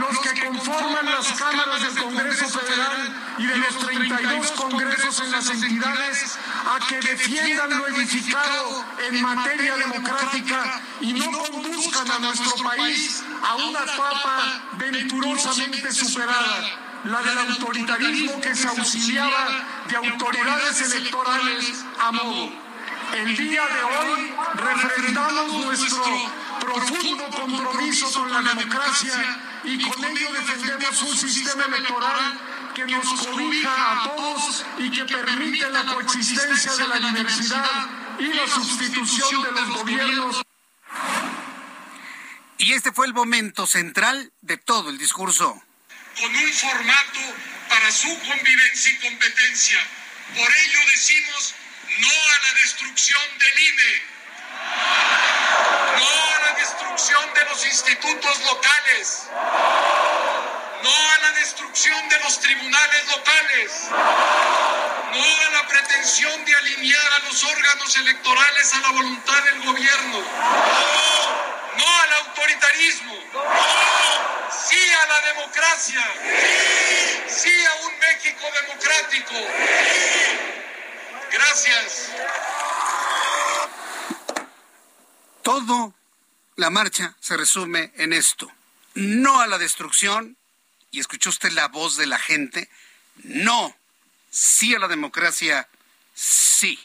Los 0.00 0.18
que 0.20 0.46
conforman 0.46 1.06
las 1.06 1.32
cámaras 1.32 1.82
del 1.82 2.02
Congreso 2.02 2.48
Federal 2.48 3.36
y 3.38 3.46
de 3.46 3.56
los 3.56 3.78
32 3.78 4.52
congresos 4.52 5.20
en 5.20 5.32
las 5.32 5.50
entidades 5.50 6.38
a 6.74 6.86
que 6.86 7.00
defiendan 7.00 7.76
lo 7.76 7.86
edificado 7.88 8.84
en 9.10 9.22
materia 9.22 9.76
democrática 9.76 10.80
y 11.00 11.12
no 11.12 11.30
conduzcan 11.38 12.10
a 12.10 12.18
nuestro 12.20 12.64
país 12.64 13.22
a 13.42 13.56
una 13.56 13.80
etapa 13.80 14.62
venturosamente 14.78 15.92
superada 15.92 16.92
la 17.04 17.20
del 17.20 17.38
autoritarismo 17.38 18.40
que 18.40 18.54
se 18.54 18.68
auxiliaba 18.68 19.64
de 19.88 19.96
autoridades 19.96 20.92
electorales 20.92 21.84
a 21.98 22.12
modo. 22.12 22.61
El 23.12 23.36
día 23.36 23.66
de 23.66 23.82
hoy 23.82 24.34
refrendamos 24.54 25.52
nuestro 25.64 26.04
profundo 26.60 27.28
compromiso 27.28 28.10
con 28.12 28.32
la 28.32 28.40
democracia 28.40 29.60
y 29.64 29.82
con 29.82 30.04
ello 30.04 30.32
defendemos 30.32 31.02
un 31.02 31.16
sistema 31.16 31.64
electoral 31.66 32.72
que 32.74 32.86
nos 32.86 33.06
cobija 33.26 33.92
a 33.92 34.04
todos 34.04 34.64
y 34.78 34.90
que 34.90 35.04
permite 35.04 35.68
la 35.68 35.84
coexistencia 35.84 36.72
de 36.74 36.88
la 36.88 36.98
diversidad 36.98 37.90
y 38.18 38.32
la 38.32 38.46
sustitución 38.46 39.42
de 39.42 39.52
los 39.52 39.68
gobiernos. 39.68 40.42
Y 42.56 42.72
este 42.72 42.92
fue 42.92 43.06
el 43.06 43.12
momento 43.12 43.66
central 43.66 44.32
de 44.40 44.56
todo 44.56 44.88
el 44.88 44.96
discurso. 44.96 45.62
Con 46.18 46.34
un 46.34 46.52
formato 46.52 47.20
para 47.68 47.90
su 47.90 48.08
convivencia 48.20 48.92
y 48.92 48.98
competencia. 49.08 49.78
Por 50.34 50.48
ello 50.48 50.78
decimos 50.92 51.54
no 51.98 52.08
a 52.08 52.38
la 52.38 52.54
destrucción 52.62 53.38
del 53.38 53.58
INE, 53.58 54.02
no 55.98 56.34
a 56.34 56.38
la 56.46 56.52
destrucción 56.58 57.34
de 57.34 57.44
los 57.44 57.66
institutos 57.66 58.40
locales, 58.40 59.28
no 60.82 60.90
a 60.90 61.18
la 61.18 61.32
destrucción 61.32 62.08
de 62.08 62.18
los 62.20 62.40
tribunales 62.40 63.06
locales, 63.08 63.72
no 63.90 65.46
a 65.46 65.50
la 65.50 65.68
pretensión 65.68 66.44
de 66.44 66.56
alinear 66.56 67.12
a 67.12 67.18
los 67.20 67.44
órganos 67.44 67.96
electorales 67.96 68.74
a 68.74 68.80
la 68.80 68.90
voluntad 68.92 69.42
del 69.44 69.62
gobierno, 69.62 70.22
no 71.76 72.00
al 72.00 72.12
autoritarismo, 72.26 73.18
sí 74.68 74.94
a 74.94 75.06
la 75.06 75.20
democracia, 75.32 76.04
sí 77.28 77.64
a 77.64 77.74
un 77.86 77.98
México 77.98 78.50
democrático. 78.62 79.34
Gracias. 81.32 82.10
Todo 85.42 85.94
la 86.56 86.70
marcha 86.70 87.16
se 87.20 87.36
resume 87.36 87.92
en 87.96 88.12
esto. 88.12 88.50
No 88.94 89.40
a 89.40 89.46
la 89.46 89.58
destrucción, 89.58 90.36
y 90.90 91.00
escuchó 91.00 91.30
usted 91.30 91.50
la 91.52 91.68
voz 91.68 91.96
de 91.96 92.06
la 92.06 92.18
gente, 92.18 92.68
no. 93.24 93.74
Sí 94.30 94.74
a 94.74 94.78
la 94.78 94.88
democracia, 94.88 95.68
sí. 96.14 96.78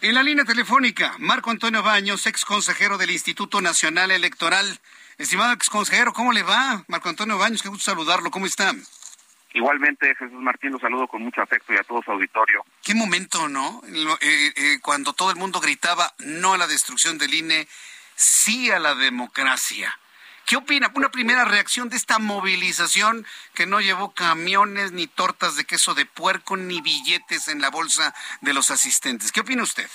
En 0.00 0.14
la 0.14 0.22
línea 0.22 0.44
telefónica, 0.44 1.14
Marco 1.18 1.50
Antonio 1.50 1.82
Baños, 1.82 2.26
ex 2.26 2.44
consejero 2.44 2.96
del 2.96 3.10
Instituto 3.10 3.60
Nacional 3.60 4.10
Electoral. 4.10 4.80
Estimado 5.18 5.52
ex 5.52 5.68
consejero, 5.68 6.14
¿cómo 6.14 6.32
le 6.32 6.42
va? 6.42 6.84
Marco 6.88 7.10
Antonio 7.10 7.36
Baños, 7.36 7.60
qué 7.62 7.68
gusto 7.68 7.84
saludarlo, 7.84 8.30
¿cómo 8.30 8.46
está? 8.46 8.74
Igualmente, 9.52 10.14
Jesús 10.14 10.40
Martín, 10.40 10.70
lo 10.72 10.78
saludo 10.78 11.08
con 11.08 11.22
mucho 11.22 11.42
afecto 11.42 11.72
y 11.72 11.76
a 11.76 11.82
todo 11.82 12.02
su 12.02 12.10
auditorio. 12.12 12.64
Qué 12.82 12.94
momento, 12.94 13.48
¿no? 13.48 13.82
Eh, 14.20 14.52
eh, 14.54 14.78
cuando 14.80 15.12
todo 15.12 15.30
el 15.30 15.36
mundo 15.36 15.60
gritaba 15.60 16.12
no 16.18 16.54
a 16.54 16.58
la 16.58 16.68
destrucción 16.68 17.18
del 17.18 17.34
INE, 17.34 17.66
sí 18.14 18.70
a 18.70 18.78
la 18.78 18.94
democracia. 18.94 19.98
¿Qué 20.46 20.56
opina? 20.56 20.90
Una 20.94 21.10
primera 21.10 21.44
reacción 21.44 21.88
de 21.88 21.96
esta 21.96 22.18
movilización 22.18 23.26
que 23.54 23.66
no 23.66 23.80
llevó 23.80 24.12
camiones, 24.12 24.92
ni 24.92 25.06
tortas 25.06 25.56
de 25.56 25.64
queso 25.64 25.94
de 25.94 26.06
puerco, 26.06 26.56
ni 26.56 26.80
billetes 26.80 27.48
en 27.48 27.60
la 27.60 27.70
bolsa 27.70 28.14
de 28.40 28.54
los 28.54 28.70
asistentes. 28.70 29.32
¿Qué 29.32 29.40
opina 29.40 29.62
usted? 29.62 29.88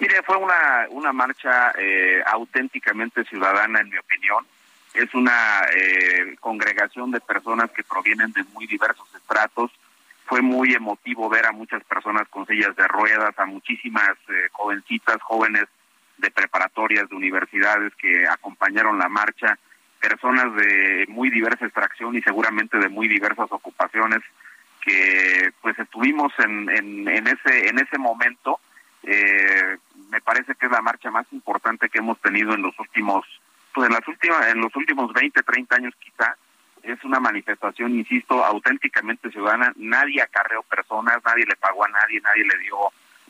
Mire, 0.00 0.22
fue 0.24 0.36
una, 0.36 0.86
una 0.90 1.12
marcha 1.12 1.72
eh, 1.78 2.22
auténticamente 2.26 3.24
ciudadana, 3.24 3.80
en 3.80 3.90
mi 3.90 3.98
opinión 3.98 4.46
es 4.94 5.14
una 5.14 5.62
eh, 5.74 6.36
congregación 6.40 7.10
de 7.10 7.20
personas 7.20 7.70
que 7.70 7.82
provienen 7.82 8.32
de 8.32 8.44
muy 8.54 8.66
diversos 8.66 9.08
estratos. 9.14 9.70
Fue 10.26 10.42
muy 10.42 10.74
emotivo 10.74 11.28
ver 11.28 11.46
a 11.46 11.52
muchas 11.52 11.82
personas 11.84 12.28
con 12.28 12.46
sillas 12.46 12.74
de 12.76 12.86
ruedas, 12.88 13.38
a 13.38 13.46
muchísimas 13.46 14.10
eh, 14.28 14.48
jovencitas, 14.52 15.20
jóvenes 15.22 15.64
de 16.18 16.30
preparatorias, 16.30 17.08
de 17.08 17.16
universidades 17.16 17.92
que 17.96 18.26
acompañaron 18.26 18.98
la 18.98 19.08
marcha, 19.08 19.58
personas 20.00 20.54
de 20.54 21.06
muy 21.08 21.30
diversa 21.30 21.66
extracción 21.66 22.14
y 22.16 22.22
seguramente 22.22 22.78
de 22.78 22.88
muy 22.88 23.08
diversas 23.08 23.50
ocupaciones 23.50 24.20
que 24.80 25.52
pues 25.60 25.78
estuvimos 25.78 26.32
en, 26.38 26.68
en, 26.70 27.08
en 27.08 27.28
ese 27.28 27.68
en 27.68 27.78
ese 27.78 27.98
momento 27.98 28.58
eh, 29.04 29.76
me 30.10 30.20
parece 30.20 30.54
que 30.54 30.66
es 30.66 30.72
la 30.72 30.82
marcha 30.82 31.10
más 31.10 31.26
importante 31.32 31.88
que 31.88 31.98
hemos 31.98 32.20
tenido 32.20 32.52
en 32.54 32.62
los 32.62 32.78
últimos 32.78 33.24
pues 33.74 33.88
en 33.88 33.94
las 33.94 34.06
últimas 34.06 34.46
en 34.48 34.60
los 34.60 34.74
últimos 34.76 35.12
20, 35.12 35.42
30 35.42 35.76
años 35.76 35.94
quizá 35.98 36.36
es 36.82 37.02
una 37.04 37.20
manifestación, 37.20 37.94
insisto, 37.94 38.44
auténticamente 38.44 39.30
ciudadana, 39.30 39.72
nadie 39.76 40.20
acarreó 40.20 40.62
personas, 40.64 41.18
nadie 41.24 41.46
le 41.46 41.54
pagó 41.56 41.84
a 41.84 41.88
nadie, 41.88 42.20
nadie 42.20 42.44
le 42.44 42.58
dio 42.58 42.76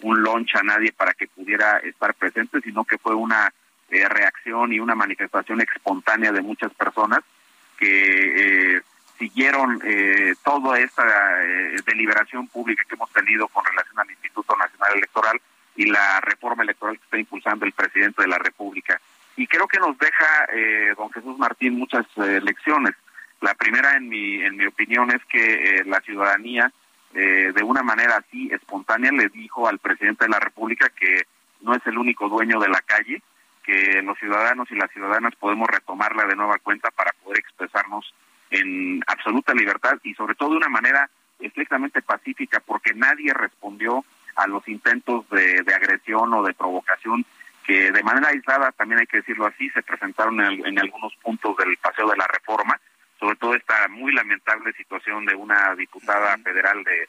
un 0.03 0.23
lunch 0.23 0.57
a 0.57 0.63
nadie 0.63 0.93
para 0.93 1.13
que 1.13 1.29
pudiera 1.29 1.79
estar 1.79 2.15
presente, 2.15 2.61
sino 2.63 2.85
que 2.85 2.97
fue 2.97 3.15
una 3.15 3.53
eh, 3.91 4.09
reacción 4.09 4.73
y 4.73 4.81
una 4.81 4.95
manifestación 4.95 5.61
espontánea 5.61 6.33
de 6.33 6.41
muchas 6.41 6.73
personas 6.73 7.21
que 7.77 8.77
eh, 8.77 8.83
siguieron 9.19 9.81
eh, 9.85 10.35
toda 10.45 10.79
esta 10.81 11.05
eh, 11.45 11.77
deliberación 11.87 12.49
pública 12.49 12.83
que 12.89 12.95
hemos 12.95 13.13
tenido 13.13 13.47
con 13.49 13.65
relación 13.65 13.99
al 13.99 14.11
Instituto 14.11 14.57
Nacional 14.57 14.97
Electoral 14.97 15.41
y 15.77 15.87
la 15.87 16.21
reforma 16.21 16.65
electoral 16.65 16.99
que 16.99 17.05
está 17.05 17.19
impulsando 17.19 17.65
el 17.65 17.73
presidente 17.73 18.23
de 18.23 18.29
la 18.29 18.39
República 18.39 19.01
y 19.37 19.47
creo 19.47 19.67
que 19.67 19.79
nos 19.79 19.97
deja 19.99 20.47
eh, 20.53 20.95
don 20.97 21.11
Jesús 21.11 21.39
Martín 21.39 21.79
muchas 21.79 22.07
eh, 22.17 22.41
lecciones. 22.43 22.95
La 23.41 23.55
primera, 23.55 23.97
en 23.97 24.09
mi, 24.09 24.43
en 24.43 24.57
mi 24.57 24.67
opinión, 24.67 25.11
es 25.11 25.25
que 25.27 25.55
eh, 25.55 25.85
la 25.85 26.01
ciudadanía, 26.01 26.71
eh, 27.15 27.53
de 27.55 27.63
una 27.63 27.83
manera 27.83 28.17
así 28.17 28.49
espontánea, 28.53 29.11
le 29.11 29.29
dijo 29.29 29.69
al 29.69 29.79
presidente 29.79 30.25
de 30.25 30.31
la 30.31 30.39
República 30.39 30.89
que 30.91 31.23
no 31.61 31.75
es 31.75 31.85
el 31.87 31.99
único 31.99 32.29
dueño 32.29 32.61
de 32.61 32.69
la 32.69 32.81
calle, 32.83 33.23
que 33.65 34.03
los 34.03 34.19
ciudadanos 34.19 34.71
y 34.71 34.75
las 34.75 34.91
ciudadanas 34.91 35.35
podemos 35.37 35.69
retomarla 35.69 36.25
de 36.27 36.37
nueva 36.37 36.59
cuenta 36.59 36.91
para 36.91 37.13
poder 37.25 37.39
expresarnos 37.39 38.13
en 38.51 39.03
absoluta 39.07 39.55
libertad 39.55 39.99
y 40.03 40.15
sobre 40.15 40.35
todo 40.35 40.51
de 40.51 40.57
una 40.57 40.69
manera 40.69 41.09
estrictamente 41.39 42.03
pacífica, 42.03 42.61
porque 42.61 42.93
nadie 42.95 43.33
respondió 43.33 44.05
a 44.37 44.47
los 44.47 44.67
intentos 44.69 45.29
de, 45.31 45.63
de 45.63 45.75
agresión 45.75 46.33
o 46.35 46.43
de 46.43 46.55
provocación 46.55 47.25
que 47.63 47.93
de 47.93 48.03
manera 48.03 48.29
aislada, 48.29 48.73
también 48.73 49.01
hay 49.01 49.07
que 49.07 49.19
decirlo 49.19 49.47
así, 49.47 49.69
se 49.71 49.83
presentaron 49.83 50.41
en, 50.41 50.79
algunos 50.79 51.15
puntos 51.17 51.57
del 51.57 51.77
Paseo 51.79 52.09
de 52.09 52.17
la 52.17 52.27
Reforma, 52.27 52.79
sobre 53.19 53.37
todo 53.37 53.55
esta 53.55 53.89
muy 53.89 54.13
lamentable 54.13 54.73
situación 54.73 55.25
de 55.25 55.35
una 55.35 55.75
diputada 55.75 56.37
federal 56.39 56.83
de, 56.85 57.09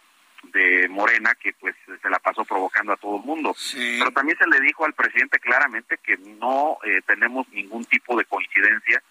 de 0.51 0.87
Morena 0.89 1.35
que 1.35 1.53
pues 1.53 1.75
se 2.01 2.09
la 2.09 2.19
pasó 2.19 2.45
provocando 2.45 2.93
a 2.93 2.97
todo 2.97 3.17
el 3.17 3.23
mundo. 3.23 3.55
Pero 3.73 4.11
también 4.11 4.37
se 4.37 4.47
le 4.47 4.59
dijo 4.61 4.85
al 4.85 4.93
presidente 4.93 5.39
claramente 5.39 5.97
que 5.97 6.17
no 6.17 6.77
eh, 6.83 7.01
tenemos 7.05 7.47
ningún 7.49 7.85
tipo 7.85 8.17
de 8.17 8.25
coincidencia 8.25 9.01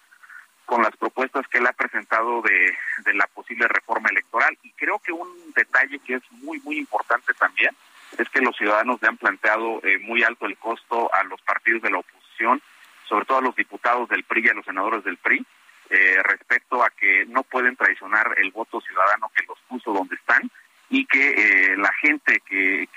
con 0.65 0.81
las 0.81 0.95
propuestas 0.95 1.45
que 1.49 1.57
él 1.57 1.67
ha 1.67 1.73
presentado 1.73 2.41
de, 2.41 2.73
de 3.03 3.13
la 3.15 3.27
posible 3.27 3.67
reforma 3.67 4.09
electoral. 4.09 4.57
Y 4.63 4.71
creo 4.71 4.97
que 4.99 5.11
un 5.11 5.27
detalle 5.53 5.99
que 5.99 6.15
es 6.15 6.31
muy, 6.31 6.59
muy 6.61 6.77
importante 6.77 7.33
también 7.33 7.75
es 8.17 8.29
que 8.29 8.41
los 8.41 8.55
ciudadanos 8.55 9.01
le 9.01 9.07
han 9.07 9.17
planteado 9.17 9.79
eh, 9.83 9.99
muy 9.99 10.23
alto 10.23 10.45
el 10.45 10.57
costo 10.57 11.13
a 11.13 11.23
los 11.23 11.41
partidos 11.41 11.81
de 11.81 11.91
la 11.91 11.99
oposición, 11.99 12.61
sobre 13.07 13.25
todo 13.25 13.39
a 13.39 13.41
los 13.41 13.55
diputados 13.55 14.09
del 14.09 14.23
PRI 14.23 14.45
y 14.45 14.49
a 14.49 14.53
los 14.53 14.65
senadores 14.65 15.03
del 15.03 15.17
PRI, 15.17 15.45
eh, 15.89 16.17
respecto 16.23 16.83
a 16.83 16.89
que 16.89 17.25
no 17.27 17.43
pueden 17.43 17.75
traicionar 17.75 18.35
el 18.37 18.51
voto 18.51 18.81
ciudadano 18.81 19.31
que 19.35 19.45
los 19.45 19.59
puso 19.67 19.93
donde 19.93 20.15
están 20.15 20.49
y 20.89 21.05
que 21.05 21.29
eh, 21.31 21.77
la 21.77 21.91
gente 21.93 22.41
que, 22.47 22.87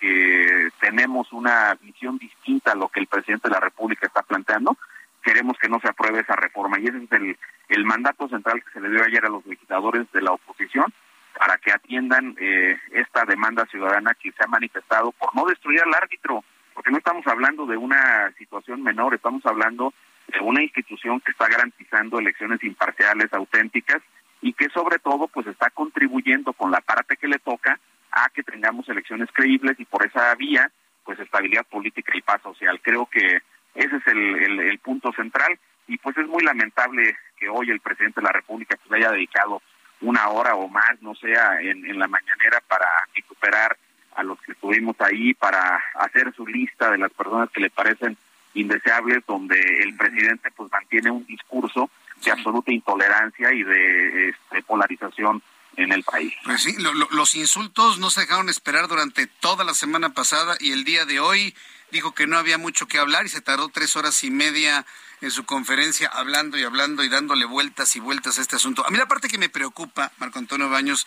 tenemos 0.81 1.33
una 1.33 1.75
visión 1.81 2.17
distinta 2.19 2.73
a 2.73 2.77
lo 2.77 2.89
que 2.89 3.01
el 3.01 3.07
presidente 3.07 3.49
de 3.49 3.55
la 3.55 3.61
República 3.61 4.07
está 4.07 4.23
planteando, 4.23 4.77
queremos 5.23 5.59
que 5.59 5.69
no 5.69 5.81
se 5.81 5.89
apruebe 5.89 6.21
esa 6.21 6.37
reforma. 6.37 6.79
Y 6.79 6.87
ese 6.87 6.99
es 6.99 7.13
el, 7.13 7.37
el 7.69 7.85
mandato 7.85 8.29
central 8.29 8.63
que 8.63 8.71
se 8.71 8.81
le 8.81 8.91
dio 8.91 9.03
ayer 9.03 9.25
a 9.25 9.31
los 9.31 9.45
legisladores 9.47 10.11
de 10.13 10.23
la 10.23 10.33
oposición 10.33 10.93
para 11.39 11.59
que 11.59 11.73
atiendan 11.73 12.35
eh, 12.41 12.79
esta 12.93 13.25
demanda 13.25 13.67
ciudadana 13.67 14.15
que 14.15 14.33
se 14.33 14.43
ha 14.43 14.47
manifestado 14.47 15.13
por 15.13 15.35
no 15.35 15.45
destruir 15.45 15.81
al 15.83 15.95
árbitro, 15.95 16.45
porque 16.75 16.91
no 16.91 16.99
estamos 16.99 17.27
hablando 17.27 17.67
de 17.67 17.77
una 17.77 18.33
situación 18.39 18.83
menor, 18.83 19.15
estamos 19.15 19.45
hablando 19.45 19.93
de 20.29 20.41
una 20.41 20.63
institución 20.63 21.21
que 21.21 21.33
está 21.33 21.49
garantizando 21.49 22.19
elecciones 22.19 22.63
imparciales, 22.65 23.33
auténticas 23.33 24.03
y 24.41 24.53
que 24.53 24.69
sobre 24.71 24.99
todo 24.99 25.29
pues 25.29 25.47
está 25.47 25.71
contribuyendo 25.71 26.53
con 26.53 26.71
la 26.71 26.81
parte 26.81 27.17
que 27.17 27.29
le 27.29 27.39
toca 27.39 27.79
a 28.11 28.29
que 28.31 28.43
tengamos 28.43 28.89
elecciones 28.89 29.29
creíbles 29.33 29.79
y 29.79 29.85
por 29.85 30.07
esa 30.07 30.35
vía 30.35 30.71
pues 31.05 31.19
estabilidad 31.21 31.67
política 31.67 32.13
y 32.15 32.23
paz 32.23 32.43
social. 32.43 32.81
Creo 32.83 33.07
que 33.07 33.43
ese 33.75 33.97
es 33.97 34.07
el, 34.07 34.59
el, 34.61 34.79
punto 34.79 35.13
central 35.13 35.59
y 35.87 35.99
pues 35.99 36.17
es 36.17 36.27
muy 36.27 36.43
lamentable 36.43 37.17
que 37.37 37.49
hoy 37.49 37.71
el 37.71 37.81
presidente 37.81 38.21
de 38.21 38.27
la 38.27 38.33
República 38.33 38.77
pues 38.77 39.01
haya 39.01 39.13
dedicado 39.13 39.63
una 40.01 40.29
hora 40.29 40.55
o 40.55 40.69
más, 40.69 41.01
no 41.01 41.15
sea, 41.15 41.61
en, 41.61 41.85
en 41.87 41.99
la 41.99 42.09
mañanera 42.09 42.63
para 42.69 42.87
recuperar 43.15 43.77
a 44.15 44.23
los 44.23 44.41
que 44.41 44.53
estuvimos 44.53 44.97
ahí, 45.01 45.35
para 45.35 45.83
hacer 45.95 46.33
su 46.35 46.47
lista 46.47 46.91
de 46.91 46.99
las 46.99 47.13
personas 47.13 47.51
que 47.51 47.61
le 47.61 47.71
parecen 47.71 48.17
indeseables, 48.55 49.25
donde 49.27 49.59
el 49.83 49.95
presidente 49.97 50.51
pues 50.57 50.73
mantiene 50.73 51.11
un 51.11 51.27
discurso 51.27 51.91
de 52.25 52.31
absoluta 52.31 52.73
intolerancia 52.73 53.53
y 53.53 53.63
de 53.63 54.31
este, 54.31 54.63
polarización 54.63 55.43
en 55.77 55.93
el 55.93 56.03
país. 56.05 56.33
Pues 56.45 56.63
sí, 56.63 56.77
los 56.79 57.35
insultos 57.35 57.99
no 57.99 58.11
se 58.11 58.21
dejaron 58.21 58.49
esperar 58.49 58.89
durante 58.89 59.27
toda 59.27 59.65
la 59.65 59.75
semana 59.75 60.15
pasada 60.15 60.57
y 60.61 60.73
el 60.73 60.85
día 60.85 61.05
de 61.05 61.21
hoy 61.21 61.55
dijo 61.91 62.15
que 62.15 62.27
no 62.27 62.39
había 62.39 62.59
mucho 62.59 62.89
que 62.89 62.99
hablar 62.99 63.27
y 63.27 63.29
se 63.29 63.41
tardó 63.41 63.69
tres 63.69 63.97
horas 63.97 64.25
y 64.25 64.31
media 64.31 64.87
en 65.21 65.31
su 65.31 65.45
conferencia 65.45 66.09
hablando 66.09 66.59
y 66.59 66.65
hablando 66.65 67.03
y 67.03 67.09
dándole 67.09 67.47
vueltas 67.47 67.97
y 67.97 68.01
vueltas 68.01 68.39
a 68.39 68.43
este 68.43 68.57
asunto. 68.57 68.87
A 68.87 68.91
mí 68.91 68.99
la 68.99 69.09
parte 69.09 69.29
que 69.29 69.39
me 69.39 69.49
preocupa, 69.49 70.13
Marco 70.19 70.39
Antonio 70.39 70.69
Baños, 70.69 71.07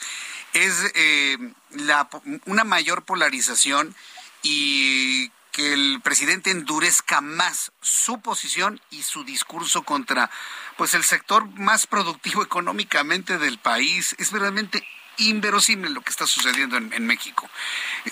es 0.53 0.91
eh, 0.95 1.37
la, 1.71 2.09
una 2.45 2.63
mayor 2.63 3.03
polarización 3.03 3.95
y 4.41 5.31
que 5.51 5.73
el 5.73 5.99
presidente 6.03 6.51
endurezca 6.51 7.21
más 7.21 7.71
su 7.81 8.21
posición 8.21 8.79
y 8.91 9.03
su 9.03 9.23
discurso 9.23 9.83
contra 9.83 10.29
pues 10.77 10.93
el 10.93 11.03
sector 11.03 11.47
más 11.59 11.87
productivo 11.87 12.43
económicamente 12.43 13.37
del 13.37 13.57
país. 13.57 14.15
Es 14.19 14.31
verdaderamente 14.31 14.83
inverosímil 15.17 15.93
lo 15.93 16.01
que 16.01 16.11
está 16.11 16.25
sucediendo 16.25 16.77
en, 16.77 17.05
México. 17.05 17.49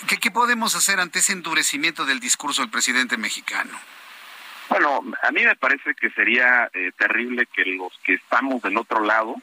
¿Qué, 0.06 0.18
¿Qué, 0.18 0.30
podemos 0.30 0.74
hacer 0.74 1.00
ante 1.00 1.20
ese 1.20 1.32
endurecimiento 1.32 2.04
del 2.04 2.20
discurso 2.20 2.62
del 2.62 2.70
presidente 2.70 3.16
mexicano? 3.16 3.78
Bueno, 4.68 5.02
a 5.22 5.30
mí 5.30 5.44
me 5.44 5.56
parece 5.56 5.94
que 5.94 6.10
sería 6.10 6.70
eh, 6.74 6.92
terrible 6.98 7.46
que 7.46 7.64
los 7.64 7.92
que 8.04 8.14
estamos 8.14 8.60
del 8.60 8.76
otro 8.76 9.00
lado, 9.00 9.36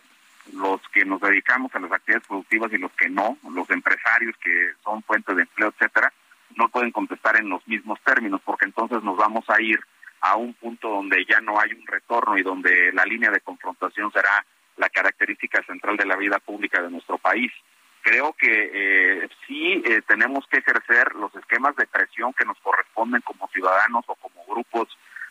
los 0.53 0.79
que 0.93 1.03
nos 1.03 1.19
dedicamos 1.19 1.73
a 1.73 1.79
las 1.79 1.91
actividades 1.91 2.27
productivas 2.27 2.71
y 2.71 2.77
los 2.77 2.91
que 2.91 3.09
no, 3.09 3.37
los 3.49 3.67
empresarios 3.71 4.35
que 4.37 4.73
son 4.83 5.01
fuentes 5.01 5.35
de 5.35 5.41
empleo, 5.41 5.69
etcétera, 5.69 6.13
no 6.55 6.69
pueden 6.69 6.91
contestar 6.91 7.37
en 7.37 7.49
los 7.49 7.65
mismos 7.67 7.99
términos, 8.03 8.41
porque 8.43 8.65
entonces 8.65 9.03
nos 9.03 9.17
vamos 9.17 9.45
a 9.49 9.61
ir 9.61 9.79
a 10.21 10.35
un 10.35 10.53
punto 10.53 10.89
donde 10.89 11.25
ya 11.25 11.39
no 11.41 11.59
hay 11.59 11.71
un 11.73 11.85
retorno 11.85 12.37
y 12.37 12.43
donde 12.43 12.91
la 12.93 13.05
línea 13.05 13.29
de 13.29 13.41
confrontación 13.41 14.11
será 14.11 14.45
la 14.77 14.89
característica 14.89 15.61
central 15.63 15.97
de 15.97 16.05
la 16.05 16.15
vida 16.15 16.39
pública 16.39 16.81
de 16.81 16.89
nuestro 16.89 17.17
país. 17.17 17.51
Creo 18.01 18.33
que 18.33 18.71
eh, 18.73 19.29
sí 19.47 19.81
eh, 19.85 20.01
tenemos 20.07 20.45
que 20.47 20.57
ejercer 20.57 21.15
los 21.15 21.33
esquemas 21.35 21.75
de 21.75 21.87
presión 21.87 22.33
que 22.33 22.45
nos 22.45 22.57
corresponden 22.59 23.21
como 23.21 23.47
ciudadanos 23.49 24.05
o 24.07 24.15
como 24.15 24.45
grupos 24.45 24.87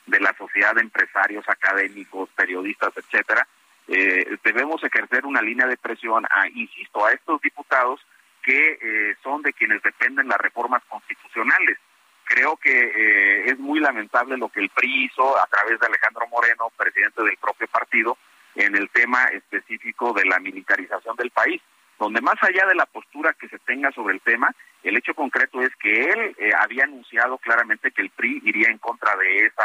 de 0.07 0.21
la 0.21 0.35
sociedad 0.37 0.77
empresarios, 0.79 1.49
académicos, 1.49 2.29
periodistas, 2.31 2.93
etcétera. 2.97 3.47
Eh, 3.87 4.39
debemos 4.43 4.83
ejercer 4.83 5.27
una 5.27 5.43
línea 5.43 5.67
de 5.67 5.77
presión, 5.77 6.25
a, 6.31 6.49
insisto, 6.49 7.05
a 7.05 7.13
estos 7.13 7.41
diputados 7.41 8.01
que 8.45 8.79
eh, 8.81 9.17
son 9.23 9.43
de 9.43 9.53
quienes 9.53 9.83
dependen 9.83 10.29
las 10.29 10.39
reformas 10.39 10.83
constitucionales. 10.89 11.79
Creo 12.25 12.57
que 12.57 12.71
eh, 12.71 13.45
es 13.47 13.59
muy 13.59 13.81
lamentable 13.81 14.37
lo 14.37 14.49
que 14.49 14.61
el 14.61 14.71
PRI 14.71 15.07
hizo 15.07 15.39
a 15.39 15.47
través 15.47 15.81
de 15.81 15.87
Alejandro 15.87 16.27
Moreno, 16.29 16.71
presidente 16.77 17.23
del 17.23 17.37
propio 17.39 17.67
partido, 17.69 18.17
en 18.55 18.77
el 18.77 18.89
tema 18.91 19.25
específico 19.25 20.13
de 20.13 20.27
la 20.27 20.39
militarización 20.39 21.17
del 21.17 21.31
país, 21.31 21.61
donde 21.99 22.21
más 22.21 22.37
allá 22.43 22.67
de 22.67 22.75
la 22.75 22.87
postura 22.87 23.35
que 23.35 23.49
se 23.49 23.59
tenga 23.61 23.91
sobre 23.93 24.15
el 24.15 24.21
tema, 24.21 24.55
el 24.83 24.97
hecho 24.97 25.15
concreto 25.15 25.63
es 25.63 25.75
que 25.77 26.05
él 26.05 26.37
eh, 26.39 26.51
había 26.59 26.85
anunciado 26.85 27.39
claramente 27.39 27.91
que 27.91 28.03
el 28.03 28.11
PRI 28.11 28.43
iría 28.45 28.69
en 28.69 28.79
contra 28.79 29.17
de 29.17 29.47
esa 29.47 29.65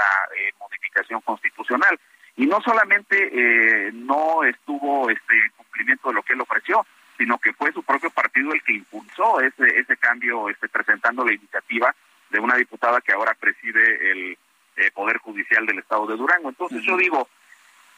modificación 0.59 1.21
constitucional. 1.21 1.99
Y 2.37 2.45
no 2.45 2.61
solamente 2.61 3.91
no 3.91 4.45
estuvo 4.45 5.09
este 5.09 5.51
cumplimiento 5.57 6.07
de 6.07 6.13
lo 6.13 6.23
que 6.23 6.31
él 6.31 6.41
ofreció, 6.41 6.85
sino 7.19 7.37
que 7.37 7.51
fue 7.51 7.73
su 7.73 7.83
propio 7.83 8.09
partido 8.11 8.53
el 8.53 8.63
que 8.63 8.71
impulsó 8.71 9.41
ese, 9.41 9.77
ese 9.77 9.97
cambio, 9.97 10.47
este, 10.47 10.69
presentando 10.69 11.25
la 11.25 11.33
iniciativa 11.33 11.93
de 12.29 12.39
una 12.39 12.55
diputada 12.55 13.01
que 13.01 13.11
ahora 13.11 13.33
preside 13.33 14.11
el 14.11 14.37
eh, 14.77 14.91
Poder 14.93 15.17
Judicial 15.17 15.65
del 15.65 15.79
Estado 15.79 16.07
de 16.07 16.15
Durango. 16.15 16.47
Entonces 16.47 16.81
yo 16.83 16.95
digo, 16.95 17.27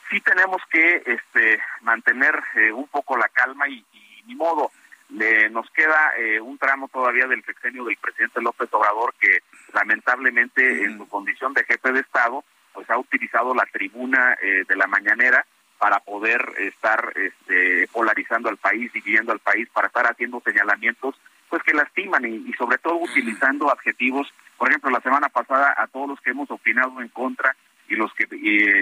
sí 0.09 0.19
tenemos 0.21 0.59
que 0.71 1.03
este, 1.05 1.61
mantener 1.81 2.33
eh, 2.55 2.71
un 2.71 2.87
poco 2.87 3.15
la 3.15 3.29
calma 3.29 3.69
y, 3.69 3.85
ni 4.25 4.33
modo, 4.33 4.71
le, 5.09 5.51
nos 5.51 5.69
queda 5.69 6.13
eh, 6.17 6.41
un 6.41 6.57
tramo 6.57 6.87
todavía 6.87 7.27
del 7.27 7.45
sexenio 7.45 7.83
del 7.83 7.97
presidente 7.97 8.41
López 8.41 8.69
Obrador 8.71 9.13
que 9.19 9.43
lamentablemente 9.71 10.83
en 10.83 10.97
su 10.97 11.07
condición 11.07 11.53
de 11.53 11.63
jefe 11.65 11.91
de 11.91 11.99
Estado 11.99 12.43
pues 12.73 12.89
ha 12.89 12.97
utilizado 12.97 13.53
la 13.53 13.65
tribuna 13.65 14.37
de 14.41 14.75
la 14.77 14.87
mañanera 14.87 15.45
para 15.81 15.99
poder 15.99 16.47
estar 16.59 17.11
este, 17.15 17.87
polarizando 17.91 18.49
al 18.49 18.57
país, 18.57 18.93
dividiendo 18.93 19.31
al 19.31 19.39
país, 19.39 19.67
para 19.73 19.87
estar 19.87 20.05
haciendo 20.05 20.39
señalamientos 20.45 21.15
pues 21.49 21.63
que 21.63 21.73
lastiman 21.73 22.23
y, 22.23 22.53
sobre 22.53 22.77
todo 22.77 22.97
utilizando 22.97 23.67
adjetivos, 23.71 24.31
por 24.59 24.69
ejemplo, 24.69 24.91
la 24.91 25.01
semana 25.01 25.27
pasada 25.29 25.73
a 25.75 25.87
todos 25.87 26.09
los 26.09 26.21
que 26.21 26.29
hemos 26.29 26.51
opinado 26.51 27.01
en 27.01 27.07
contra 27.07 27.55
y 27.89 27.95
los 27.95 28.13
que 28.13 28.27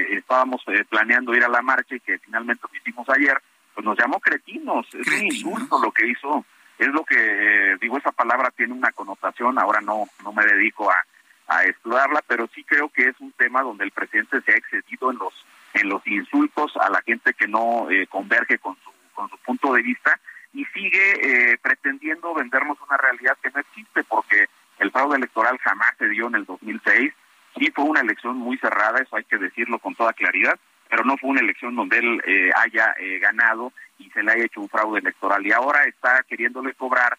estábamos 0.09 0.61
eh, 0.67 0.83
planeando 0.89 1.33
ir 1.33 1.45
a 1.45 1.47
la 1.47 1.61
marcha 1.61 1.95
y 1.95 2.01
que 2.01 2.19
finalmente 2.19 2.67
lo 2.69 2.77
hicimos 2.77 3.07
ayer, 3.07 3.41
pues 3.73 3.85
nos 3.85 3.97
llamó 3.97 4.19
cretinos, 4.19 4.85
es 4.93 5.07
un 5.07 5.25
insulto 5.25 5.81
lo 5.81 5.93
que 5.93 6.05
hizo, 6.05 6.45
es 6.77 6.89
lo 6.89 7.05
que 7.05 7.15
eh, 7.15 7.77
digo, 7.79 7.97
esa 7.97 8.11
palabra 8.11 8.51
tiene 8.51 8.73
una 8.73 8.91
connotación, 8.91 9.57
ahora 9.57 9.79
no, 9.79 10.05
no 10.21 10.33
me 10.33 10.45
dedico 10.45 10.91
a, 10.91 11.01
a 11.47 11.63
estudiarla, 11.63 12.21
pero 12.27 12.49
sí 12.53 12.61
creo 12.65 12.89
que 12.89 13.07
es 13.07 13.19
un 13.21 13.31
tema 13.31 13.61
donde 13.61 13.85
el 13.85 13.91
presidente 13.91 14.41
se 14.41 14.51
ha 14.51 14.57
excedido 14.57 15.11
en 15.11 15.17
los 15.17 15.33
en 15.73 15.89
los 15.89 16.05
insultos 16.07 16.73
a 16.77 16.89
la 16.89 17.01
gente 17.01 17.33
que 17.33 17.47
no 17.47 17.89
eh, 17.89 18.07
converge 18.07 18.57
con 18.59 18.75
su, 18.83 18.91
con 19.13 19.29
su 19.29 19.37
punto 19.39 19.73
de 19.73 19.81
vista 19.81 20.19
y 20.53 20.65
sigue 20.65 21.51
eh, 21.51 21.57
pretendiendo 21.61 22.33
vendernos 22.33 22.77
una 22.87 22.97
realidad 22.97 23.37
que 23.41 23.51
no 23.51 23.59
existe 23.59 24.03
porque 24.03 24.47
el 24.79 24.91
fraude 24.91 25.17
electoral 25.17 25.57
jamás 25.59 25.93
se 25.97 26.09
dio 26.09 26.27
en 26.27 26.35
el 26.35 26.45
2006. 26.45 27.13
Sí 27.57 27.71
fue 27.75 27.85
una 27.85 28.01
elección 28.01 28.37
muy 28.37 28.57
cerrada, 28.57 28.99
eso 28.99 29.15
hay 29.15 29.25
que 29.25 29.37
decirlo 29.37 29.79
con 29.79 29.95
toda 29.95 30.13
claridad, 30.13 30.57
pero 30.89 31.03
no 31.03 31.17
fue 31.17 31.31
una 31.31 31.41
elección 31.41 31.75
donde 31.75 31.99
él 31.99 32.21
eh, 32.25 32.49
haya 32.55 32.95
ganado 33.19 33.73
y 33.97 34.09
se 34.11 34.23
le 34.23 34.31
haya 34.31 34.45
hecho 34.45 34.61
un 34.61 34.69
fraude 34.69 34.99
electoral. 34.99 35.45
Y 35.45 35.51
ahora 35.51 35.83
está 35.83 36.23
queriéndole 36.23 36.73
cobrar 36.73 37.17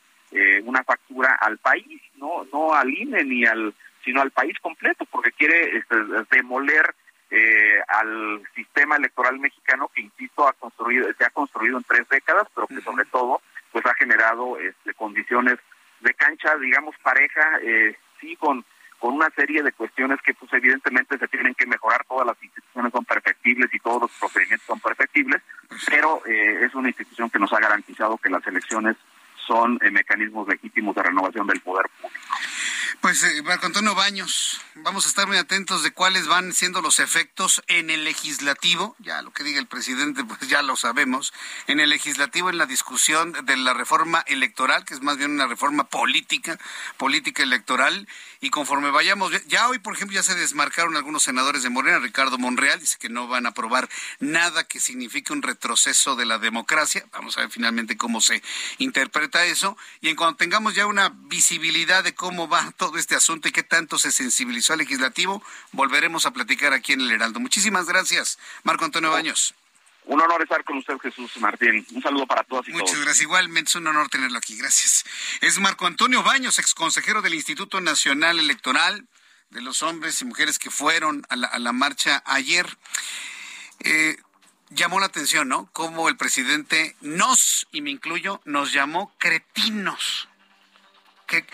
una 0.62 0.84
factura 0.84 1.36
al 1.40 1.58
país, 1.58 2.00
no 2.14 2.46
no 2.52 2.72
al 2.72 2.88
INE 2.88 3.24
ni 3.24 3.44
al 3.44 3.74
sino 4.04 4.20
al 4.20 4.30
país 4.30 4.58
completo, 4.60 5.04
porque 5.06 5.32
quiere 5.32 5.76
este, 5.76 5.96
demoler 6.30 6.94
eh, 7.30 7.80
al 7.86 8.42
sistema 8.54 8.96
electoral 8.96 9.38
mexicano 9.38 9.88
que 9.94 10.02
insisto 10.02 10.48
ha 10.48 10.52
construido 10.54 11.08
se 11.16 11.24
ha 11.24 11.30
construido 11.30 11.78
en 11.78 11.84
tres 11.84 12.08
décadas 12.08 12.48
pero 12.54 12.66
que 12.66 12.80
sobre 12.80 13.04
todo 13.04 13.40
pues 13.70 13.86
ha 13.86 13.94
generado 13.94 14.58
este, 14.58 14.94
condiciones 14.94 15.58
de 16.00 16.12
cancha 16.14 16.56
digamos 16.56 16.96
pareja 17.02 17.58
eh, 17.62 17.96
sí 18.20 18.34
con 18.36 18.64
con 18.98 19.14
una 19.14 19.30
serie 19.30 19.62
de 19.62 19.72
cuestiones 19.72 20.20
que 20.22 20.34
pues 20.34 20.52
evidentemente 20.52 21.16
se 21.18 21.28
tienen 21.28 21.54
que 21.54 21.66
mejorar 21.66 22.04
todas 22.06 22.26
las 22.26 22.42
instituciones 22.42 22.92
son 22.92 23.04
perfectibles 23.04 23.72
y 23.72 23.78
todos 23.78 24.02
los 24.02 24.10
procedimientos 24.18 24.66
son 24.66 24.80
perfectibles 24.80 25.40
pero 25.88 26.22
eh, 26.26 26.64
es 26.64 26.74
una 26.74 26.88
institución 26.88 27.30
que 27.30 27.38
nos 27.38 27.52
ha 27.52 27.60
garantizado 27.60 28.18
que 28.18 28.28
las 28.28 28.44
elecciones 28.46 28.96
son 29.46 29.78
mecanismos 29.92 30.48
legítimos 30.48 30.96
de 30.96 31.02
renovación 31.04 31.46
del 31.46 31.60
poder 31.60 31.86
público 32.00 32.20
Pues 33.00 33.22
eh, 33.22 33.42
Marco 33.42 33.66
Antonio 33.66 33.94
Baños, 33.94 34.60
vamos 34.76 35.06
a 35.06 35.08
estar 35.08 35.26
muy 35.26 35.36
atentos 35.36 35.82
de 35.82 35.92
cuáles 35.92 36.26
van 36.26 36.52
siendo 36.52 36.82
los 36.82 37.00
efectos 37.00 37.62
en 37.66 37.90
el 37.90 38.04
legislativo, 38.04 38.96
ya 38.98 39.22
lo 39.22 39.32
que 39.32 39.44
diga 39.44 39.58
el 39.58 39.66
presidente 39.66 40.24
pues 40.28 40.40
ya 40.48 40.62
lo 40.62 40.76
sabemos, 40.76 41.32
en 41.66 41.80
el 41.80 41.90
legislativo 41.90 42.50
en 42.50 42.58
la 42.58 42.66
discusión 42.66 43.34
de 43.44 43.56
la 43.56 43.74
reforma 43.74 44.24
electoral, 44.26 44.84
que 44.84 44.94
es 44.94 45.02
más 45.02 45.16
bien 45.16 45.30
una 45.30 45.46
reforma 45.46 45.84
política, 45.84 46.58
política 46.96 47.42
electoral, 47.42 48.08
y 48.40 48.50
conforme 48.50 48.90
vayamos, 48.90 49.32
ya 49.46 49.68
hoy, 49.68 49.78
por 49.78 49.94
ejemplo, 49.94 50.14
ya 50.14 50.22
se 50.22 50.34
desmarcaron 50.34 50.96
algunos 50.96 51.22
senadores 51.22 51.62
de 51.62 51.70
Morena, 51.70 51.98
Ricardo 51.98 52.38
Monreal 52.38 52.80
dice 52.80 52.96
que 52.98 53.08
no 53.08 53.28
van 53.28 53.46
a 53.46 53.50
aprobar 53.50 53.88
nada 54.18 54.64
que 54.64 54.80
signifique 54.80 55.32
un 55.32 55.42
retroceso 55.42 56.16
de 56.16 56.24
la 56.24 56.38
democracia. 56.38 57.06
Vamos 57.12 57.36
a 57.36 57.42
ver 57.42 57.50
finalmente 57.50 57.96
cómo 57.96 58.20
se 58.20 58.42
interpreta 58.78 59.44
eso. 59.44 59.76
Y 60.00 60.08
en 60.08 60.16
cuanto 60.16 60.38
tengamos 60.38 60.74
ya 60.74 60.86
una 60.86 61.10
visibilidad 61.14 62.02
de 62.02 62.14
cómo 62.14 62.48
va 62.48 62.69
todo 62.72 62.98
este 62.98 63.14
asunto 63.14 63.48
y 63.48 63.52
qué 63.52 63.62
tanto 63.62 63.98
se 63.98 64.12
sensibilizó 64.12 64.72
al 64.72 64.80
legislativo, 64.80 65.42
volveremos 65.72 66.26
a 66.26 66.32
platicar 66.32 66.72
aquí 66.72 66.92
en 66.92 67.00
el 67.00 67.10
Heraldo. 67.10 67.40
Muchísimas 67.40 67.86
gracias, 67.86 68.38
Marco 68.62 68.84
Antonio 68.84 69.10
Baños. 69.10 69.54
Un 70.04 70.20
honor 70.20 70.42
estar 70.42 70.64
con 70.64 70.78
usted, 70.78 70.98
Jesús 70.98 71.36
Martín. 71.36 71.86
Un 71.92 72.02
saludo 72.02 72.26
para 72.26 72.42
todos 72.42 72.66
y 72.68 72.72
Muchas 72.72 72.96
gracias. 72.96 73.20
Igualmente 73.20 73.68
es 73.68 73.74
un 73.76 73.86
honor 73.86 74.08
tenerlo 74.08 74.38
aquí. 74.38 74.56
Gracias. 74.56 75.04
Es 75.40 75.58
Marco 75.60 75.86
Antonio 75.86 76.22
Baños, 76.22 76.58
exconsejero 76.58 77.22
del 77.22 77.34
Instituto 77.34 77.80
Nacional 77.80 78.38
Electoral 78.38 79.06
de 79.50 79.60
los 79.60 79.82
hombres 79.82 80.20
y 80.20 80.24
mujeres 80.24 80.58
que 80.58 80.70
fueron 80.70 81.26
a 81.28 81.36
la, 81.36 81.72
marcha 81.72 82.22
ayer. 82.24 82.66
Eh, 83.80 84.16
llamó 84.70 85.00
la 85.00 85.06
atención, 85.06 85.48
¿no? 85.48 85.68
Cómo 85.72 86.08
el 86.08 86.16
presidente 86.16 86.96
nos, 87.00 87.66
y 87.72 87.82
me 87.82 87.90
incluyo, 87.90 88.40
nos 88.44 88.72
llamó 88.72 89.12
cretinos. 89.18 90.28
¿Qué, 91.26 91.44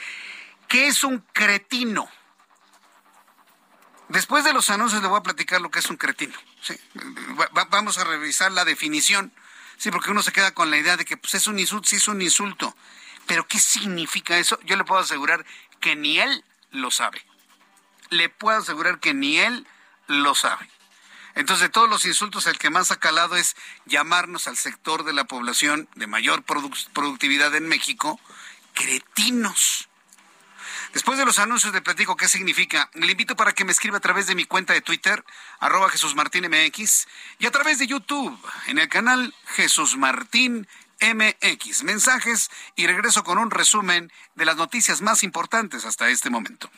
qué 0.69 0.89
es 0.89 1.05
un 1.05 1.19
cretino? 1.33 2.09
Después 4.09 4.45
de 4.45 4.53
los 4.53 4.71
anuncios 4.71 5.03
le 5.03 5.09
voy 5.09 5.19
a 5.19 5.23
platicar 5.23 5.61
lo 5.61 5.71
que 5.71 5.81
es 5.81 5.91
un 5.91 5.97
cretino. 5.97 6.35
vamos 7.71 7.99
a 7.99 8.05
revisar 8.05 8.53
la 8.53 8.65
definición. 8.65 9.33
Sí, 9.79 9.91
porque 9.91 10.11
uno 10.11 10.23
se 10.23 10.33
queda 10.33 10.55
con 10.55 10.71
la 10.71 10.79
idea 10.79 10.97
de 10.97 11.05
que 11.05 11.17
pues, 11.17 11.35
es 11.35 11.47
un 11.47 11.59
insulto, 11.59 11.89
sí 11.89 11.97
es 11.97 12.09
un 12.09 12.23
insulto. 12.23 12.75
Pero 13.27 13.47
¿qué 13.47 13.59
significa 13.59 14.39
eso? 14.39 14.59
Yo 14.65 14.77
le 14.77 14.85
puedo 14.85 15.01
asegurar 15.01 15.45
que 15.81 15.97
ni 15.97 16.19
él 16.19 16.45
lo 16.71 16.91
sabe. 16.91 17.21
Le 18.11 18.29
puedo 18.29 18.59
asegurar 18.59 19.01
que 19.01 19.13
ni 19.13 19.39
él 19.39 19.67
lo 20.07 20.35
sabe. 20.35 20.71
Entonces, 21.35 21.65
de 21.65 21.69
todos 21.69 21.91
los 21.91 22.07
insultos, 22.07 22.47
el 22.47 22.59
que 22.59 22.71
más 22.71 22.91
ha 22.91 22.97
calado 22.97 23.37
es 23.37 23.57
llamarnos 23.85 24.47
al 24.47 24.57
sector 24.57 25.05
de 25.05 25.13
la 25.13 25.25
población 25.25 25.89
de 25.95 26.07
mayor 26.07 26.45
productividad 26.45 27.55
en 27.55 27.69
México, 27.69 28.19
cretinos. 28.73 29.86
Después 30.97 31.19
de 31.19 31.27
los 31.27 31.39
anuncios 31.39 31.75
de 31.75 31.83
platico 31.83 32.17
qué 32.17 32.27
significa, 32.27 32.89
le 32.95 33.13
invito 33.13 33.37
para 33.37 33.53
que 33.53 33.67
me 33.67 33.73
escriba 33.73 33.99
a 33.99 34.01
través 34.01 34.27
de 34.29 34.35
mi 34.35 34.47
cuenta 34.47 34.73
de 34.73 34.81
Twitter, 34.81 35.23
arroba 35.61 35.91
Jesús 35.91 36.15
y 37.39 37.47
a 37.47 37.51
través 37.51 37.79
de 37.79 37.87
YouTube, 37.87 38.35
en 38.67 38.79
el 38.79 38.89
canal 38.89 39.35
Jesús 39.45 39.99
Martín 39.99 40.67
MX. 41.03 41.83
Mensajes 41.83 42.51
y 42.77 42.87
regreso 42.87 43.25
con 43.25 43.37
un 43.37 43.51
resumen 43.51 44.11
de 44.37 44.47
las 44.47 44.57
noticias 44.57 45.03
más 45.03 45.23
importantes 45.23 45.85
hasta 45.85 46.09
este 46.09 46.31
momento. 46.31 46.71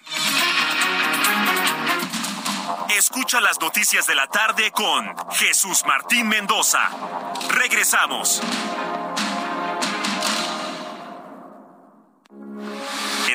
Escucha 2.89 3.41
las 3.41 3.61
noticias 3.61 4.09
de 4.09 4.17
la 4.17 4.27
tarde 4.27 4.73
con 4.73 5.15
Jesús 5.35 5.85
Martín 5.87 6.27
Mendoza. 6.27 6.91
Regresamos. 7.51 8.43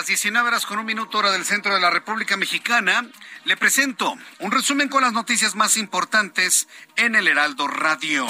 Las 0.00 0.06
19 0.06 0.48
horas 0.48 0.64
con 0.64 0.78
un 0.78 0.86
minuto 0.86 1.18
hora 1.18 1.30
del 1.30 1.44
centro 1.44 1.74
de 1.74 1.80
la 1.80 1.90
República 1.90 2.34
Mexicana, 2.38 3.06
le 3.44 3.58
presento 3.58 4.16
un 4.38 4.50
resumen 4.50 4.88
con 4.88 5.02
las 5.02 5.12
noticias 5.12 5.54
más 5.56 5.76
importantes 5.76 6.68
en 6.96 7.16
el 7.16 7.28
Heraldo 7.28 7.68
Radio. 7.68 8.26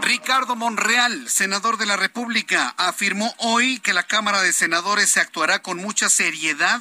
Ricardo 0.00 0.56
Monreal, 0.56 1.28
senador 1.28 1.76
de 1.76 1.84
la 1.84 1.98
República, 1.98 2.74
afirmó 2.78 3.34
hoy 3.36 3.80
que 3.80 3.92
la 3.92 4.04
Cámara 4.04 4.40
de 4.40 4.54
Senadores 4.54 5.10
se 5.10 5.20
actuará 5.20 5.60
con 5.60 5.76
mucha 5.76 6.08
seriedad, 6.08 6.80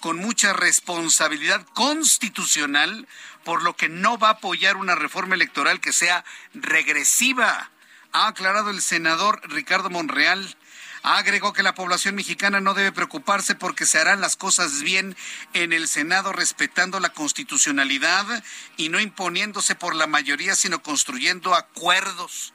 con 0.00 0.16
mucha 0.16 0.54
responsabilidad 0.54 1.66
constitucional, 1.74 3.06
por 3.44 3.62
lo 3.62 3.76
que 3.76 3.90
no 3.90 4.16
va 4.16 4.28
a 4.28 4.32
apoyar 4.32 4.78
una 4.78 4.94
reforma 4.94 5.34
electoral 5.34 5.80
que 5.80 5.92
sea 5.92 6.24
regresiva. 6.54 7.70
Ha 8.12 8.28
aclarado 8.28 8.70
el 8.70 8.80
senador 8.80 9.42
Ricardo 9.50 9.90
Monreal 9.90 10.56
Agregó 11.02 11.52
que 11.52 11.62
la 11.62 11.74
población 11.74 12.14
mexicana 12.14 12.60
no 12.60 12.74
debe 12.74 12.92
preocuparse 12.92 13.54
porque 13.54 13.86
se 13.86 13.98
harán 13.98 14.20
las 14.20 14.36
cosas 14.36 14.82
bien 14.82 15.16
en 15.52 15.72
el 15.72 15.88
Senado 15.88 16.32
respetando 16.32 17.00
la 17.00 17.12
constitucionalidad 17.12 18.42
y 18.76 18.88
no 18.88 19.00
imponiéndose 19.00 19.74
por 19.74 19.94
la 19.94 20.06
mayoría, 20.06 20.54
sino 20.54 20.82
construyendo 20.82 21.54
acuerdos. 21.54 22.52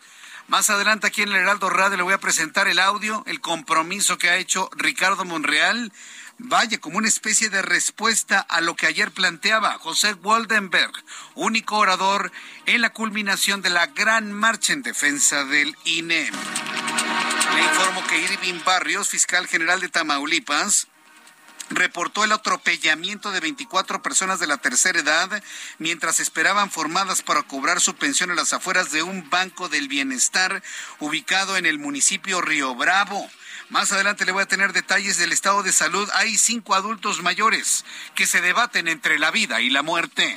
Más 0.47 0.69
adelante 0.69 1.07
aquí 1.07 1.21
en 1.21 1.29
el 1.29 1.37
Heraldo 1.37 1.69
Radio 1.69 1.97
le 1.97 2.03
voy 2.03 2.13
a 2.13 2.19
presentar 2.19 2.67
el 2.67 2.79
audio, 2.79 3.23
el 3.27 3.39
compromiso 3.39 4.17
que 4.17 4.29
ha 4.29 4.35
hecho 4.35 4.69
Ricardo 4.75 5.23
Monreal. 5.23 5.91
Vaya, 6.37 6.79
como 6.79 6.97
una 6.97 7.07
especie 7.07 7.49
de 7.49 7.61
respuesta 7.61 8.39
a 8.39 8.59
lo 8.59 8.75
que 8.75 8.87
ayer 8.87 9.11
planteaba 9.11 9.77
José 9.77 10.13
Waldenberg, 10.15 10.91
único 11.35 11.77
orador 11.77 12.31
en 12.65 12.81
la 12.81 12.89
culminación 12.89 13.61
de 13.61 13.69
la 13.69 13.87
gran 13.87 14.33
marcha 14.33 14.73
en 14.73 14.81
defensa 14.81 15.45
del 15.45 15.77
INE. 15.85 16.29
Le 17.55 17.61
informo 17.61 18.05
que 18.07 18.19
Irving 18.19 18.59
Barrios, 18.65 19.09
fiscal 19.09 19.47
general 19.47 19.79
de 19.79 19.89
Tamaulipas, 19.89 20.87
reportó 21.69 22.23
el 22.23 22.31
atropellamiento 22.31 23.31
de 23.31 23.39
24 23.39 24.01
personas 24.01 24.39
de 24.39 24.47
la 24.47 24.57
tercera 24.57 24.99
edad 24.99 25.43
mientras 25.77 26.19
esperaban 26.19 26.71
formadas 26.71 27.21
para 27.21 27.43
cobrar 27.43 27.79
su 27.79 27.95
pensión 27.95 28.29
en 28.29 28.35
las 28.35 28.53
afueras 28.53 28.91
de 28.91 29.03
un 29.03 29.29
banco 29.29 29.69
del 29.69 29.87
bienestar 29.87 30.61
ubicado 30.99 31.57
en 31.57 31.65
el 31.65 31.79
municipio 31.79 32.41
Río 32.41 32.75
Bravo. 32.75 33.29
Más 33.69 33.91
adelante 33.91 34.25
le 34.25 34.31
voy 34.31 34.43
a 34.43 34.47
tener 34.47 34.73
detalles 34.73 35.17
del 35.17 35.31
estado 35.31 35.63
de 35.63 35.71
salud. 35.71 36.09
Hay 36.13 36.37
cinco 36.37 36.75
adultos 36.75 37.21
mayores 37.21 37.85
que 38.13 38.27
se 38.27 38.41
debaten 38.41 38.87
entre 38.87 39.17
la 39.17 39.31
vida 39.31 39.61
y 39.61 39.69
la 39.69 39.81
muerte. 39.81 40.35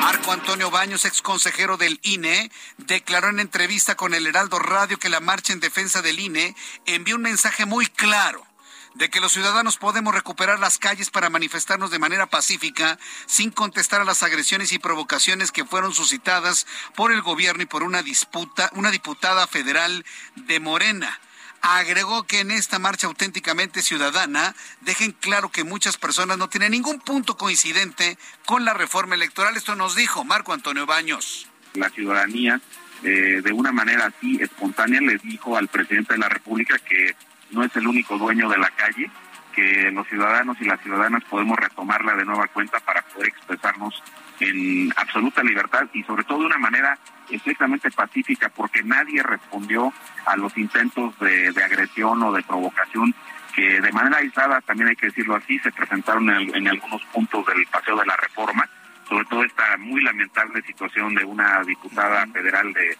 Marco 0.00 0.32
Antonio 0.32 0.70
Baños, 0.70 1.04
ex 1.04 1.20
consejero 1.20 1.76
del 1.76 1.98
INE, 2.02 2.50
declaró 2.78 3.28
en 3.28 3.40
entrevista 3.40 3.96
con 3.96 4.14
el 4.14 4.26
Heraldo 4.26 4.58
Radio 4.58 4.98
que 4.98 5.08
la 5.08 5.20
marcha 5.20 5.52
en 5.52 5.60
defensa 5.60 6.00
del 6.00 6.20
INE 6.20 6.54
envió 6.86 7.16
un 7.16 7.22
mensaje 7.22 7.66
muy 7.66 7.86
claro 7.86 8.46
de 8.94 9.10
que 9.10 9.20
los 9.20 9.32
ciudadanos 9.32 9.76
podemos 9.76 10.14
recuperar 10.14 10.58
las 10.58 10.78
calles 10.78 11.10
para 11.10 11.30
manifestarnos 11.30 11.90
de 11.90 11.98
manera 11.98 12.26
pacífica 12.26 12.98
sin 13.26 13.50
contestar 13.50 14.00
a 14.00 14.04
las 14.04 14.22
agresiones 14.22 14.72
y 14.72 14.78
provocaciones 14.78 15.52
que 15.52 15.64
fueron 15.64 15.92
suscitadas 15.92 16.66
por 16.94 17.12
el 17.12 17.20
gobierno 17.20 17.62
y 17.62 17.66
por 17.66 17.82
una 17.82 18.02
disputa, 18.02 18.70
una 18.74 18.90
diputada 18.90 19.46
federal 19.46 20.04
de 20.36 20.60
Morena 20.60 21.20
agregó 21.62 22.24
que 22.24 22.40
en 22.40 22.50
esta 22.50 22.78
marcha 22.78 23.06
auténticamente 23.06 23.82
ciudadana 23.82 24.54
dejen 24.80 25.12
claro 25.12 25.50
que 25.50 25.64
muchas 25.64 25.96
personas 25.96 26.38
no 26.38 26.48
tienen 26.48 26.72
ningún 26.72 27.00
punto 27.00 27.36
coincidente 27.36 28.18
con 28.46 28.64
la 28.64 28.74
reforma 28.74 29.14
electoral. 29.14 29.56
Esto 29.56 29.74
nos 29.74 29.96
dijo 29.96 30.24
Marco 30.24 30.52
Antonio 30.52 30.86
Baños. 30.86 31.48
La 31.74 31.90
ciudadanía 31.90 32.60
eh, 33.02 33.40
de 33.44 33.52
una 33.52 33.72
manera 33.72 34.06
así 34.06 34.38
espontánea 34.40 35.00
le 35.00 35.18
dijo 35.18 35.56
al 35.56 35.68
presidente 35.68 36.14
de 36.14 36.18
la 36.18 36.28
República 36.28 36.78
que 36.78 37.14
no 37.50 37.62
es 37.62 37.74
el 37.76 37.86
único 37.86 38.18
dueño 38.18 38.48
de 38.48 38.58
la 38.58 38.70
calle, 38.70 39.10
que 39.54 39.90
los 39.90 40.06
ciudadanos 40.08 40.56
y 40.60 40.64
las 40.64 40.80
ciudadanas 40.82 41.22
podemos 41.24 41.58
retomarla 41.58 42.14
de 42.16 42.24
nueva 42.24 42.48
cuenta 42.48 42.80
para 42.80 43.02
poder 43.02 43.28
expresarnos 43.28 44.02
en 44.40 44.92
absoluta 44.96 45.42
libertad 45.42 45.88
y 45.92 46.02
sobre 46.04 46.24
todo 46.24 46.40
de 46.40 46.46
una 46.46 46.58
manera 46.58 46.98
estrictamente 47.30 47.90
pacífica 47.90 48.48
porque 48.48 48.82
nadie 48.82 49.22
respondió 49.22 49.92
a 50.26 50.36
los 50.36 50.56
intentos 50.56 51.18
de, 51.18 51.48
agresión 51.62 52.22
o 52.22 52.32
de 52.32 52.42
provocación 52.42 53.14
que 53.54 53.80
de 53.80 53.92
manera 53.92 54.18
aislada, 54.18 54.60
también 54.60 54.90
hay 54.90 54.96
que 54.96 55.06
decirlo 55.06 55.34
así, 55.34 55.58
se 55.58 55.72
presentaron 55.72 56.30
en, 56.30 56.68
algunos 56.68 57.02
puntos 57.06 57.44
del 57.46 57.66
Paseo 57.66 57.96
de 57.96 58.06
la 58.06 58.16
Reforma, 58.16 58.68
sobre 59.08 59.24
todo 59.24 59.42
esta 59.42 59.76
muy 59.78 60.02
lamentable 60.02 60.62
situación 60.62 61.14
de 61.14 61.24
una 61.24 61.62
diputada 61.64 62.24
federal 62.28 62.72
de, 62.72 62.96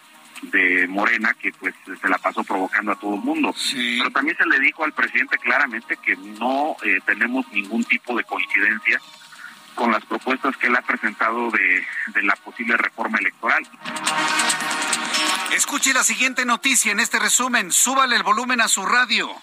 de 0.51 0.87
Morena 0.87 1.33
que 1.39 1.51
pues 1.53 1.73
se 2.01 2.09
la 2.09 2.17
pasó 2.17 2.43
provocando 2.43 2.91
a 2.91 2.99
todo 2.99 3.15
el 3.15 3.21
mundo. 3.21 3.53
Pero 3.73 4.09
también 4.11 4.35
se 4.35 4.45
le 4.47 4.59
dijo 4.59 4.83
al 4.83 4.91
presidente 4.91 5.37
claramente 5.37 5.97
que 5.97 6.15
no 6.17 6.75
eh, 6.83 6.99
tenemos 7.05 7.47
ningún 7.53 7.83
tipo 7.85 8.15
de 8.17 8.23
coincidencia 8.23 8.99
con 9.79 9.93
las 9.93 10.03
propuestas 10.03 10.57
que 10.57 10.67
él 10.67 10.75
ha 10.75 10.81
presentado 10.81 11.49
de, 11.51 12.21
la 12.21 12.35
posible 12.35 12.75
reforma 12.75 13.17
electoral. 13.17 13.65
Escuche 15.53 15.93
la 15.93 16.03
siguiente 16.03 16.43
noticia 16.43 16.91
en 16.91 16.99
este 16.99 17.17
resumen. 17.17 17.71
Súbale 17.71 18.17
el 18.17 18.23
volumen 18.23 18.59
a 18.59 18.67
su 18.67 18.85
radio. 18.85 19.33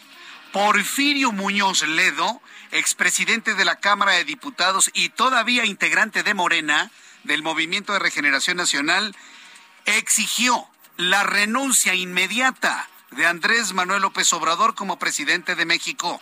Porfirio 0.52 1.32
Muñoz 1.32 1.88
Ledo, 1.88 2.42
expresidente 2.70 3.54
de 3.54 3.64
la 3.64 3.76
Cámara 3.76 4.12
de 4.12 4.24
Diputados 4.24 4.90
y 4.92 5.08
todavía 5.08 5.64
integrante 5.64 6.22
de 6.22 6.34
Morena, 6.34 6.90
del 7.24 7.42
Movimiento 7.42 7.94
de 7.94 7.98
Regeneración 7.98 8.58
Nacional, 8.58 9.16
exigió 9.86 10.66
la 10.98 11.24
renuncia 11.24 11.94
inmediata 11.94 12.90
de 13.12 13.24
Andrés 13.24 13.72
Manuel 13.72 14.02
López 14.02 14.30
Obrador 14.34 14.74
como 14.74 14.98
presidente 14.98 15.54
de 15.54 15.64
México. 15.64 16.20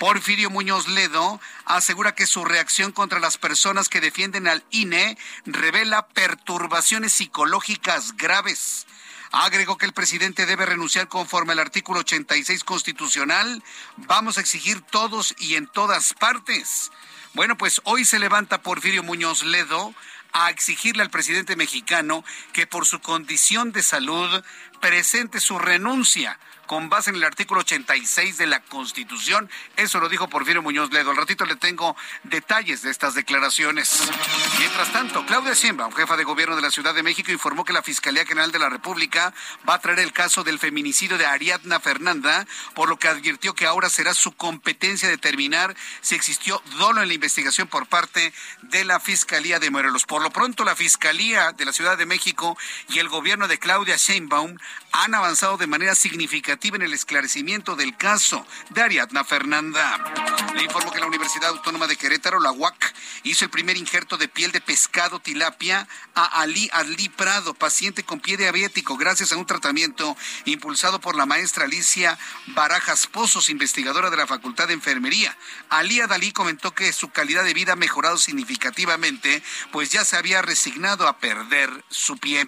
Porfirio 0.00 0.48
Muñoz 0.48 0.88
Ledo 0.88 1.42
asegura 1.66 2.14
que 2.14 2.26
su 2.26 2.46
reacción 2.46 2.90
contra 2.90 3.20
las 3.20 3.36
personas 3.36 3.90
que 3.90 4.00
defienden 4.00 4.48
al 4.48 4.64
INE 4.70 5.18
revela 5.44 6.08
perturbaciones 6.08 7.12
psicológicas 7.12 8.16
graves. 8.16 8.86
Agregó 9.30 9.76
que 9.76 9.84
el 9.84 9.92
presidente 9.92 10.46
debe 10.46 10.64
renunciar 10.64 11.08
conforme 11.08 11.52
al 11.52 11.58
artículo 11.58 12.00
86 12.00 12.64
constitucional. 12.64 13.62
Vamos 13.98 14.38
a 14.38 14.40
exigir 14.40 14.80
todos 14.80 15.34
y 15.38 15.56
en 15.56 15.66
todas 15.66 16.14
partes. 16.14 16.90
Bueno, 17.34 17.58
pues 17.58 17.82
hoy 17.84 18.06
se 18.06 18.18
levanta 18.18 18.62
Porfirio 18.62 19.02
Muñoz 19.02 19.42
Ledo 19.42 19.94
a 20.32 20.48
exigirle 20.48 21.02
al 21.02 21.10
presidente 21.10 21.56
mexicano 21.56 22.24
que 22.54 22.66
por 22.66 22.86
su 22.86 23.00
condición 23.00 23.70
de 23.72 23.82
salud 23.82 24.42
presente 24.80 25.40
su 25.40 25.58
renuncia 25.58 26.38
con 26.70 26.88
base 26.88 27.10
en 27.10 27.16
el 27.16 27.24
artículo 27.24 27.62
86 27.62 28.38
de 28.38 28.46
la 28.46 28.60
Constitución. 28.60 29.50
Eso 29.74 29.98
lo 29.98 30.08
dijo 30.08 30.28
Porfirio 30.28 30.62
Muñoz 30.62 30.92
Ledo. 30.92 31.10
Al 31.10 31.16
ratito 31.16 31.44
le 31.44 31.56
tengo 31.56 31.96
detalles 32.22 32.82
de 32.82 32.92
estas 32.92 33.16
declaraciones. 33.16 34.08
Mientras 34.56 34.92
tanto, 34.92 35.26
Claudia 35.26 35.54
Sheinbaum, 35.54 35.92
jefa 35.92 36.16
de 36.16 36.22
gobierno 36.22 36.54
de 36.54 36.62
la 36.62 36.70
Ciudad 36.70 36.94
de 36.94 37.02
México, 37.02 37.32
informó 37.32 37.64
que 37.64 37.72
la 37.72 37.82
Fiscalía 37.82 38.24
General 38.24 38.52
de 38.52 38.60
la 38.60 38.68
República 38.68 39.34
va 39.68 39.74
a 39.74 39.80
traer 39.80 39.98
el 39.98 40.12
caso 40.12 40.44
del 40.44 40.60
feminicidio 40.60 41.18
de 41.18 41.26
Ariadna 41.26 41.80
Fernanda, 41.80 42.46
por 42.76 42.88
lo 42.88 43.00
que 43.00 43.08
advirtió 43.08 43.52
que 43.52 43.66
ahora 43.66 43.90
será 43.90 44.14
su 44.14 44.30
competencia 44.36 45.08
determinar 45.08 45.74
si 46.02 46.14
existió 46.14 46.62
dolo 46.78 47.02
en 47.02 47.08
la 47.08 47.14
investigación 47.14 47.66
por 47.66 47.88
parte 47.88 48.32
de 48.62 48.84
la 48.84 49.00
Fiscalía 49.00 49.58
de 49.58 49.70
Morelos. 49.70 50.06
Por 50.06 50.22
lo 50.22 50.30
pronto, 50.30 50.64
la 50.64 50.76
Fiscalía 50.76 51.50
de 51.50 51.64
la 51.64 51.72
Ciudad 51.72 51.98
de 51.98 52.06
México 52.06 52.56
y 52.90 53.00
el 53.00 53.08
gobierno 53.08 53.48
de 53.48 53.58
Claudia 53.58 53.96
Sheinbaum 53.96 54.56
han 54.92 55.14
avanzado 55.16 55.56
de 55.56 55.66
manera 55.66 55.96
significativa 55.96 56.59
en 56.62 56.82
el 56.82 56.92
esclarecimiento 56.92 57.74
del 57.74 57.96
caso 57.96 58.46
de 58.68 58.82
Ariadna 58.82 59.24
Fernanda. 59.24 60.12
Le 60.54 60.62
informo 60.62 60.92
que 60.92 61.00
la 61.00 61.06
Universidad 61.06 61.48
Autónoma 61.48 61.86
de 61.86 61.96
Querétaro, 61.96 62.38
la 62.38 62.52
UAC, 62.52 62.94
hizo 63.22 63.46
el 63.46 63.50
primer 63.50 63.78
injerto 63.78 64.18
de 64.18 64.28
piel 64.28 64.52
de 64.52 64.60
pescado 64.60 65.20
tilapia 65.20 65.88
a 66.14 66.42
Ali 66.42 66.68
Adli 66.72 67.08
Prado, 67.08 67.54
paciente 67.54 68.04
con 68.04 68.20
pie 68.20 68.36
diabético, 68.36 68.98
gracias 68.98 69.32
a 69.32 69.36
un 69.36 69.46
tratamiento 69.46 70.16
impulsado 70.44 71.00
por 71.00 71.16
la 71.16 71.24
maestra 71.24 71.64
Alicia 71.64 72.18
Barajas 72.48 73.06
Pozos, 73.06 73.48
investigadora 73.48 74.10
de 74.10 74.18
la 74.18 74.26
Facultad 74.26 74.68
de 74.68 74.74
Enfermería. 74.74 75.36
Ali 75.70 76.00
Adalí 76.00 76.30
comentó 76.30 76.74
que 76.74 76.92
su 76.92 77.08
calidad 77.10 77.42
de 77.42 77.54
vida 77.54 77.72
ha 77.72 77.76
mejorado 77.76 78.18
significativamente, 78.18 79.42
pues 79.72 79.90
ya 79.90 80.04
se 80.04 80.16
había 80.16 80.42
resignado 80.42 81.08
a 81.08 81.18
perder 81.18 81.70
su 81.88 82.18
pie. 82.18 82.46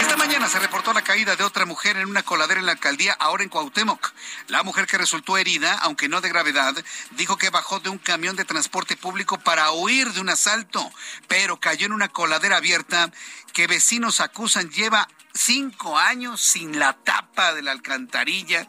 Esta 0.00 0.16
mañana 0.16 0.48
se 0.48 0.58
reportó 0.58 0.92
la 0.92 1.02
caída 1.02 1.36
de 1.36 1.44
otra 1.44 1.66
mujer 1.66 1.96
en 1.96 2.08
una 2.08 2.22
coladera 2.22 2.60
en 2.60 2.66
la 2.66 2.72
alcaldía, 2.72 3.12
ahora 3.18 3.42
en 3.42 3.48
Cuauhtémoc. 3.48 4.12
La 4.48 4.62
mujer 4.62 4.86
que 4.86 4.98
resultó 4.98 5.36
herida, 5.36 5.78
aunque 5.82 6.08
no 6.08 6.20
de 6.20 6.28
gravedad, 6.28 6.74
dijo 7.12 7.36
que 7.36 7.50
bajó 7.50 7.80
de 7.80 7.88
un 7.88 7.98
camión 7.98 8.36
de 8.36 8.44
transporte 8.44 8.96
público 8.96 9.38
para 9.38 9.70
huir 9.72 10.12
de 10.12 10.20
un 10.20 10.28
asalto, 10.28 10.90
pero 11.28 11.60
cayó 11.60 11.86
en 11.86 11.92
una 11.92 12.08
coladera 12.08 12.56
abierta 12.56 13.10
que 13.52 13.66
vecinos 13.66 14.20
acusan 14.20 14.70
lleva 14.70 15.08
cinco 15.34 15.98
años 15.98 16.40
sin 16.40 16.78
la 16.78 16.94
tapa 16.94 17.54
de 17.54 17.62
la 17.62 17.72
alcantarilla. 17.72 18.66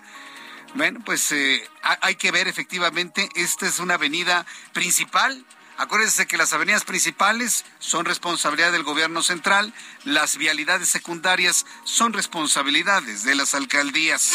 Bueno, 0.76 1.02
pues 1.06 1.32
eh, 1.32 1.68
hay 1.82 2.16
que 2.16 2.32
ver 2.32 2.48
efectivamente, 2.48 3.30
esta 3.36 3.68
es 3.68 3.80
una 3.80 3.96
avenida 3.96 4.46
principal 4.74 5.46
Acuérdense 5.84 6.28
que 6.28 6.38
las 6.38 6.54
avenidas 6.54 6.86
principales 6.86 7.66
son 7.80 8.06
responsabilidad 8.06 8.72
del 8.72 8.84
gobierno 8.84 9.22
central, 9.22 9.74
las 10.06 10.38
vialidades 10.38 10.88
secundarias 10.88 11.66
son 11.84 12.14
responsabilidades 12.14 13.24
de 13.24 13.36
las 13.36 13.54
alcaldías. 13.54 14.32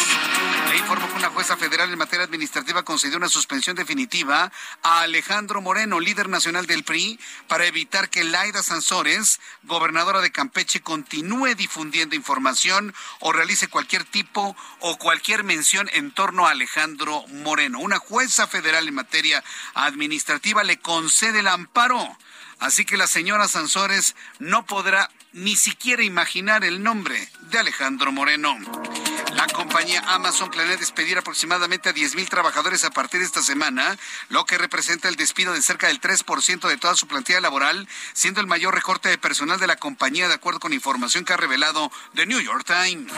Le 0.69 0.77
informo 0.77 1.09
que 1.09 1.15
una 1.17 1.31
jueza 1.31 1.57
federal 1.57 1.91
en 1.91 1.97
materia 1.97 2.27
administrativa 2.27 2.83
concedió 2.83 3.17
una 3.17 3.31
suspensión 3.31 3.77
definitiva 3.77 4.53
a 4.83 5.01
Alejandro 5.01 5.63
Moreno, 5.63 6.01
líder 6.01 6.29
nacional 6.29 6.67
del 6.67 6.85
PRI, 6.85 7.19
para 7.47 7.65
evitar 7.65 8.11
que 8.11 8.25
Laida 8.25 8.63
Sansores, 8.63 9.41
gobernadora 9.63 10.21
de 10.21 10.31
Campeche, 10.31 10.83
continúe 10.83 11.55
difundiendo 11.55 12.15
información 12.15 12.95
o 13.21 13.33
realice 13.33 13.69
cualquier 13.69 14.05
tipo 14.05 14.55
o 14.81 14.99
cualquier 14.99 15.45
mención 15.45 15.89
en 15.95 16.13
torno 16.13 16.47
a 16.47 16.51
Alejandro 16.51 17.27
Moreno. 17.29 17.79
Una 17.79 17.97
jueza 17.97 18.47
federal 18.47 18.87
en 18.87 18.97
materia 18.97 19.43
administrativa 19.73 20.63
le 20.63 20.79
concede 20.79 21.38
del 21.39 21.49
amparo. 21.49 22.19
Así 22.59 22.85
que 22.85 22.97
la 22.97 23.07
señora 23.07 23.47
Sansores 23.47 24.17
no 24.41 24.67
podrá 24.67 25.09
ni 25.33 25.55
siquiera 25.55 26.03
imaginar 26.03 26.65
el 26.65 26.83
nombre 26.83 27.31
de 27.43 27.59
Alejandro 27.59 28.11
Moreno. 28.11 28.59
La 29.35 29.47
compañía 29.47 30.03
Amazon 30.09 30.51
planea 30.51 30.77
despedir 30.77 31.17
aproximadamente 31.17 31.89
a 31.89 31.95
10.000 31.95 32.29
trabajadores 32.29 32.83
a 32.85 32.91
partir 32.91 33.21
de 33.21 33.27
esta 33.27 33.41
semana, 33.41 33.97
lo 34.31 34.45
que 34.47 34.59
representa 34.59 35.09
el 35.09 35.15
despido 35.15 35.53
de 35.53 35.63
cerca 35.63 35.87
del 35.87 36.01
3% 36.01 36.67
de 36.67 36.77
toda 36.77 36.97
su 36.97 37.07
plantilla 37.07 37.41
laboral, 37.41 37.87
siendo 38.15 38.41
el 38.41 38.49
mayor 38.49 38.75
recorte 38.75 39.09
de 39.09 39.19
personal 39.19 39.61
de 39.61 39.69
la 39.69 39.77
compañía 39.77 40.27
de 40.27 40.35
acuerdo 40.35 40.59
con 40.59 40.73
información 40.73 41.25
que 41.25 41.35
ha 41.35 41.37
revelado 41.37 41.93
The 42.17 42.27
New 42.27 42.41
York 42.41 42.67
Times. 42.67 43.13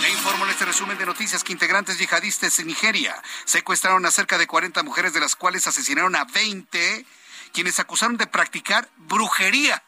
Le 0.00 0.10
informo 0.10 0.46
en 0.46 0.52
este 0.52 0.64
resumen 0.64 0.96
de 0.96 1.04
noticias 1.04 1.44
que 1.44 1.52
integrantes 1.52 1.98
yihadistas 1.98 2.58
en 2.58 2.68
Nigeria 2.68 3.20
secuestraron 3.44 4.06
a 4.06 4.10
cerca 4.10 4.38
de 4.38 4.46
40 4.46 4.82
mujeres, 4.82 5.12
de 5.12 5.20
las 5.20 5.36
cuales 5.36 5.66
asesinaron 5.66 6.16
a 6.16 6.24
20 6.24 7.04
quienes 7.52 7.78
acusaron 7.78 8.16
de 8.16 8.26
practicar 8.26 8.88
brujería. 8.96 9.82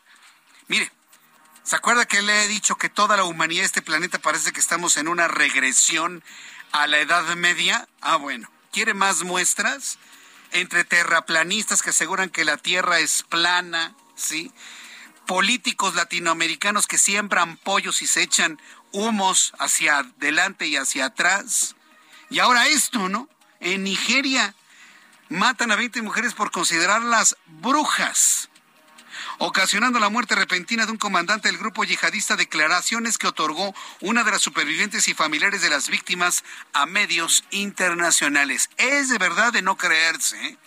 Mire, 0.68 0.90
¿se 1.62 1.76
acuerda 1.76 2.06
que 2.06 2.22
le 2.22 2.44
he 2.44 2.48
dicho 2.48 2.76
que 2.76 2.88
toda 2.88 3.16
la 3.16 3.24
humanidad 3.24 3.62
de 3.62 3.66
este 3.66 3.82
planeta 3.82 4.18
parece 4.18 4.52
que 4.52 4.60
estamos 4.60 4.96
en 4.96 5.08
una 5.08 5.28
regresión 5.28 6.22
a 6.72 6.86
la 6.86 6.98
Edad 6.98 7.24
Media? 7.36 7.88
Ah, 8.00 8.16
bueno, 8.16 8.50
¿quiere 8.72 8.94
más 8.94 9.22
muestras? 9.22 9.98
Entre 10.52 10.84
terraplanistas 10.84 11.82
que 11.82 11.90
aseguran 11.90 12.30
que 12.30 12.44
la 12.44 12.56
Tierra 12.56 13.00
es 13.00 13.24
plana, 13.24 13.94
¿sí? 14.14 14.52
Políticos 15.26 15.94
latinoamericanos 15.94 16.86
que 16.86 16.98
siembran 16.98 17.56
pollos 17.56 18.02
y 18.02 18.06
se 18.06 18.22
echan 18.22 18.60
humos 18.92 19.52
hacia 19.58 19.98
adelante 19.98 20.66
y 20.66 20.76
hacia 20.76 21.06
atrás. 21.06 21.74
Y 22.30 22.38
ahora 22.38 22.68
esto, 22.68 23.08
¿no? 23.08 23.28
En 23.60 23.84
Nigeria 23.84 24.54
matan 25.28 25.70
a 25.70 25.76
20 25.76 26.02
mujeres 26.02 26.34
por 26.34 26.50
considerarlas 26.50 27.36
brujas, 27.46 28.48
ocasionando 29.38 29.98
la 29.98 30.08
muerte 30.08 30.34
repentina 30.34 30.86
de 30.86 30.92
un 30.92 30.98
comandante 30.98 31.48
del 31.48 31.58
grupo 31.58 31.84
yihadista, 31.84 32.36
declaraciones 32.36 33.18
que 33.18 33.26
otorgó 33.26 33.74
una 34.00 34.24
de 34.24 34.30
las 34.30 34.42
supervivientes 34.42 35.08
y 35.08 35.14
familiares 35.14 35.62
de 35.62 35.70
las 35.70 35.88
víctimas 35.88 36.44
a 36.72 36.86
medios 36.86 37.44
internacionales. 37.50 38.70
Es 38.76 39.08
de 39.08 39.18
verdad 39.18 39.52
de 39.52 39.62
no 39.62 39.76
creerse. 39.76 40.36
¿eh? 40.46 40.58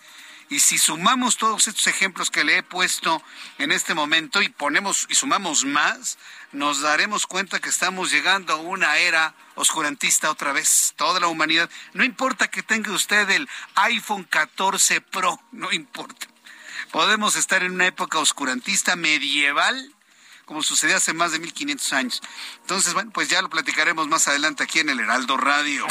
Y 0.49 0.59
si 0.59 0.77
sumamos 0.77 1.37
todos 1.37 1.67
estos 1.67 1.87
ejemplos 1.87 2.31
que 2.31 2.45
le 2.45 2.57
he 2.57 2.63
puesto 2.63 3.21
en 3.57 3.71
este 3.71 3.93
momento 3.93 4.41
y 4.41 4.49
ponemos 4.49 5.05
y 5.09 5.15
sumamos 5.15 5.65
más, 5.65 6.17
nos 6.53 6.81
daremos 6.81 7.27
cuenta 7.27 7.59
que 7.59 7.69
estamos 7.69 8.11
llegando 8.11 8.53
a 8.53 8.57
una 8.57 8.97
era 8.97 9.35
oscurantista 9.57 10.31
otra 10.31 10.53
vez, 10.53 10.93
toda 10.95 11.19
la 11.19 11.27
humanidad. 11.27 11.69
No 11.93 12.05
importa 12.05 12.47
que 12.47 12.63
tenga 12.63 12.93
usted 12.93 13.29
el 13.29 13.49
iPhone 13.75 14.23
14 14.23 15.01
Pro, 15.01 15.41
no 15.51 15.71
importa. 15.73 16.27
Podemos 16.91 17.35
estar 17.35 17.63
en 17.63 17.73
una 17.73 17.87
época 17.87 18.19
oscurantista 18.19 18.95
medieval 18.95 19.93
como 20.47 20.63
sucedió 20.63 20.95
hace 20.95 21.13
más 21.13 21.33
de 21.33 21.39
1500 21.39 21.93
años. 21.93 22.21
Entonces, 22.61 22.93
bueno, 22.93 23.11
pues 23.13 23.27
ya 23.27 23.41
lo 23.41 23.49
platicaremos 23.49 24.07
más 24.07 24.29
adelante 24.29 24.63
aquí 24.63 24.79
en 24.79 24.89
el 24.89 25.01
Heraldo 25.01 25.35
Radio. 25.35 25.85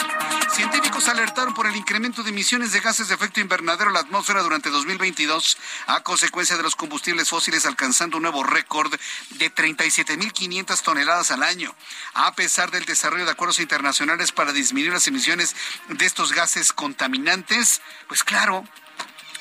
Científicos 0.55 1.09
alertaron 1.09 1.53
por 1.53 1.67
el 1.67 1.77
incremento 1.77 2.23
de 2.23 2.31
emisiones 2.31 2.73
de 2.73 2.81
gases 2.81 3.09
de 3.09 3.15
efecto 3.15 3.41
invernadero 3.41 3.91
a 3.91 3.93
la 3.93 4.01
atmósfera 4.01 4.43
durante 4.43 4.71
2022 4.71 5.59
a 5.89 6.03
consecuencia 6.03 6.57
de 6.57 6.63
los 6.63 6.75
combustibles 6.75 7.29
fósiles 7.29 7.67
alcanzando 7.67 8.17
un 8.17 8.23
nuevo 8.23 8.45
récord 8.45 8.93
de 9.31 9.55
37.500 9.55 10.83
toneladas 10.83 11.31
al 11.31 11.43
año. 11.43 11.75
A 12.15 12.35
pesar 12.35 12.71
del 12.71 12.87
desarrollo 12.87 13.27
de 13.27 13.33
acuerdos 13.33 13.61
internacionales 13.61 14.33
para 14.33 14.55
disminuir 14.55 14.95
las 14.95 15.07
emisiones 15.07 15.55
de 15.91 16.07
estos 16.07 16.33
gases 16.33 16.73
contaminantes, 16.73 17.83
pues 18.09 18.25
claro, 18.25 18.65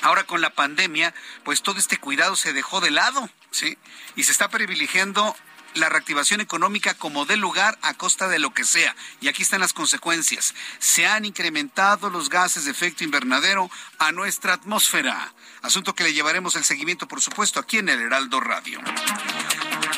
Ahora 0.02 0.24
con 0.24 0.40
la 0.40 0.50
pandemia, 0.50 1.14
pues 1.42 1.62
todo 1.62 1.78
este 1.78 1.98
cuidado 1.98 2.36
se 2.36 2.52
dejó 2.52 2.80
de 2.80 2.90
lado, 2.90 3.28
¿sí? 3.56 3.78
Y 4.14 4.24
se 4.24 4.32
está 4.32 4.48
privilegiando 4.48 5.34
la 5.74 5.88
reactivación 5.88 6.40
económica 6.40 6.94
como 6.94 7.26
de 7.26 7.36
lugar 7.36 7.78
a 7.82 7.94
costa 7.94 8.28
de 8.28 8.38
lo 8.38 8.52
que 8.52 8.64
sea. 8.64 8.96
Y 9.20 9.28
aquí 9.28 9.42
están 9.42 9.60
las 9.60 9.72
consecuencias. 9.72 10.54
Se 10.78 11.06
han 11.06 11.24
incrementado 11.24 12.10
los 12.10 12.28
gases 12.28 12.64
de 12.64 12.70
efecto 12.70 13.04
invernadero 13.04 13.70
a 13.98 14.12
nuestra 14.12 14.54
atmósfera. 14.54 15.32
Asunto 15.62 15.94
que 15.94 16.04
le 16.04 16.14
llevaremos 16.14 16.56
el 16.56 16.64
seguimiento, 16.64 17.06
por 17.06 17.20
supuesto, 17.20 17.60
aquí 17.60 17.78
en 17.78 17.88
el 17.88 18.00
Heraldo 18.00 18.40
Radio. 18.40 18.80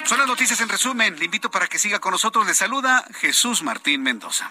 Son 0.05 0.19
las 0.19 0.27
noticias 0.27 0.61
en 0.61 0.69
resumen. 0.69 1.19
Le 1.19 1.27
invito 1.27 1.51
para 1.51 1.67
que 1.67 1.79
siga 1.79 2.01
con 2.01 2.13
nosotros. 2.13 2.47
Le 2.47 2.55
saluda 2.55 3.07
Jesús 3.21 3.63
Martín 3.63 4.03
Mendoza. 4.03 4.51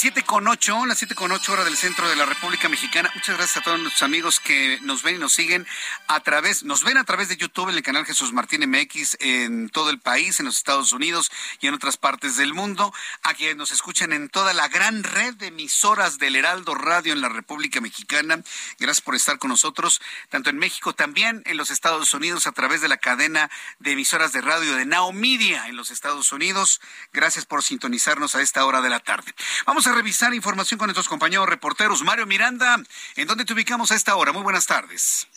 Las 0.00 0.02
siete 0.02 0.22
con 0.22 0.48
ocho, 0.48 0.86
las 0.86 0.96
siete 0.96 1.14
con 1.14 1.30
ocho 1.30 1.52
hora 1.52 1.62
del 1.62 1.76
centro 1.76 2.08
de 2.08 2.16
la 2.16 2.24
República 2.24 2.70
Mexicana. 2.70 3.12
Muchas 3.14 3.36
gracias 3.36 3.58
a 3.58 3.60
todos 3.60 3.78
nuestros 3.78 4.02
amigos 4.02 4.40
que 4.40 4.78
nos 4.80 5.02
ven 5.02 5.16
y 5.16 5.18
nos 5.18 5.34
siguen 5.34 5.66
a 6.08 6.20
través, 6.20 6.62
nos 6.62 6.84
ven 6.84 6.96
a 6.96 7.04
través 7.04 7.28
de 7.28 7.36
YouTube 7.36 7.68
en 7.68 7.74
el 7.76 7.82
canal 7.82 8.06
Jesús 8.06 8.32
Martín 8.32 8.66
MX 8.66 9.18
en 9.20 9.68
todo 9.68 9.90
el 9.90 10.00
país, 10.00 10.40
en 10.40 10.46
los 10.46 10.56
Estados 10.56 10.92
Unidos 10.92 11.30
y 11.60 11.66
en 11.66 11.74
otras 11.74 11.98
partes 11.98 12.38
del 12.38 12.54
mundo. 12.54 12.94
A 13.24 13.34
quienes 13.34 13.58
nos 13.58 13.72
escuchan 13.72 14.14
en 14.14 14.30
toda 14.30 14.54
la 14.54 14.68
gran 14.68 15.04
red 15.04 15.34
de 15.34 15.48
emisoras 15.48 16.16
del 16.16 16.34
Heraldo 16.34 16.74
Radio 16.74 17.12
en 17.12 17.20
la 17.20 17.28
República 17.28 17.82
Mexicana. 17.82 18.42
Gracias 18.78 19.02
por 19.02 19.16
estar 19.16 19.38
con 19.38 19.50
nosotros, 19.50 20.00
tanto 20.30 20.48
en 20.48 20.56
México 20.56 20.94
también 20.94 21.42
en 21.44 21.58
los 21.58 21.70
Estados 21.70 22.14
Unidos 22.14 22.46
a 22.46 22.52
través 22.52 22.80
de 22.80 22.88
la 22.88 22.96
cadena 22.96 23.50
de 23.80 23.92
emisoras 23.92 24.32
de 24.32 24.40
radio 24.40 24.76
de 24.76 24.86
Now 24.86 25.12
Media 25.12 25.68
en 25.68 25.76
los 25.76 25.90
Estados 25.90 26.32
Unidos. 26.32 26.80
Gracias 27.12 27.44
por 27.44 27.62
sintonizarnos 27.62 28.34
a 28.34 28.40
esta 28.40 28.64
hora 28.64 28.80
de 28.80 28.88
la 28.88 29.00
tarde. 29.00 29.34
Vamos 29.66 29.86
a 29.86 29.89
revisar 29.92 30.34
información 30.34 30.78
con 30.78 30.86
nuestros 30.86 31.08
compañeros 31.08 31.48
reporteros. 31.48 32.02
Mario 32.02 32.26
Miranda, 32.26 32.76
¿en 33.16 33.28
dónde 33.28 33.44
te 33.44 33.52
ubicamos 33.52 33.90
a 33.92 33.94
esta 33.94 34.16
hora? 34.16 34.32
Muy 34.32 34.42
buenas 34.42 34.66
tardes. 34.66 35.28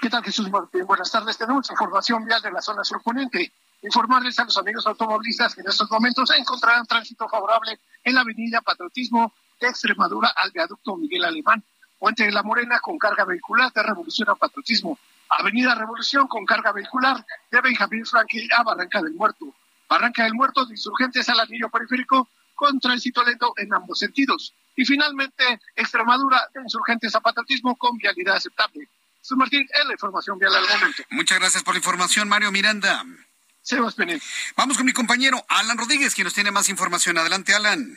¿Qué 0.00 0.10
tal, 0.10 0.22
Jesús 0.22 0.50
Martín? 0.50 0.84
Buenas 0.86 1.10
tardes. 1.10 1.38
Tenemos 1.38 1.70
información 1.70 2.24
vial 2.24 2.42
de 2.42 2.52
la 2.52 2.60
zona 2.60 2.84
surponente. 2.84 3.52
Informarles 3.82 4.38
a 4.38 4.44
los 4.44 4.56
amigos 4.58 4.86
automovilistas 4.86 5.54
que 5.54 5.62
en 5.62 5.68
estos 5.68 5.90
momentos 5.90 6.30
encontrarán 6.36 6.86
tránsito 6.86 7.28
favorable 7.28 7.78
en 8.04 8.14
la 8.14 8.20
avenida 8.20 8.60
Patriotismo 8.60 9.32
de 9.60 9.68
Extremadura 9.68 10.32
al 10.36 10.50
viaducto 10.50 10.96
Miguel 10.96 11.24
Alemán. 11.24 11.64
Puente 11.98 12.24
de 12.24 12.32
la 12.32 12.42
Morena 12.42 12.78
con 12.80 12.98
carga 12.98 13.24
vehicular 13.24 13.72
de 13.72 13.82
Revolución 13.82 14.28
a 14.28 14.34
Patriotismo. 14.34 14.98
Avenida 15.30 15.74
Revolución 15.74 16.28
con 16.28 16.44
carga 16.44 16.72
vehicular 16.72 17.24
de 17.50 17.60
Benjamín 17.60 18.04
Franqui 18.04 18.48
a 18.56 18.62
Barranca 18.62 19.02
del 19.02 19.14
Muerto. 19.14 19.46
Barranca 19.88 20.24
del 20.24 20.34
Muerto 20.34 20.66
de 20.66 20.74
Insurgentes 20.74 21.28
al 21.28 21.40
anillo 21.40 21.68
periférico 21.70 22.28
con 22.56 22.80
tránsito 22.80 23.22
lento 23.22 23.52
en 23.56 23.72
ambos 23.72 24.00
sentidos. 24.00 24.52
Y 24.74 24.84
finalmente, 24.84 25.60
Extremadura 25.76 26.40
de 26.52 26.62
insurgentes 26.62 27.12
zapatismo 27.12 27.76
con 27.76 27.96
vialidad 27.96 28.36
aceptable. 28.36 28.88
Jesús 29.20 29.36
Martín, 29.36 29.66
es 29.72 29.86
la 29.86 29.92
información 29.92 30.38
vial 30.38 30.54
al 30.54 30.68
momento. 30.68 31.02
Muchas 31.10 31.38
gracias 31.38 31.62
por 31.62 31.74
la 31.74 31.78
información, 31.78 32.28
Mario 32.28 32.50
Miranda. 32.50 33.04
Sebas 33.62 33.96
Vamos 34.56 34.76
con 34.76 34.86
mi 34.86 34.92
compañero 34.92 35.44
Alan 35.48 35.76
Rodríguez, 35.76 36.14
quien 36.14 36.24
nos 36.26 36.34
tiene 36.34 36.52
más 36.52 36.68
información. 36.68 37.18
Adelante, 37.18 37.52
Alan. 37.52 37.96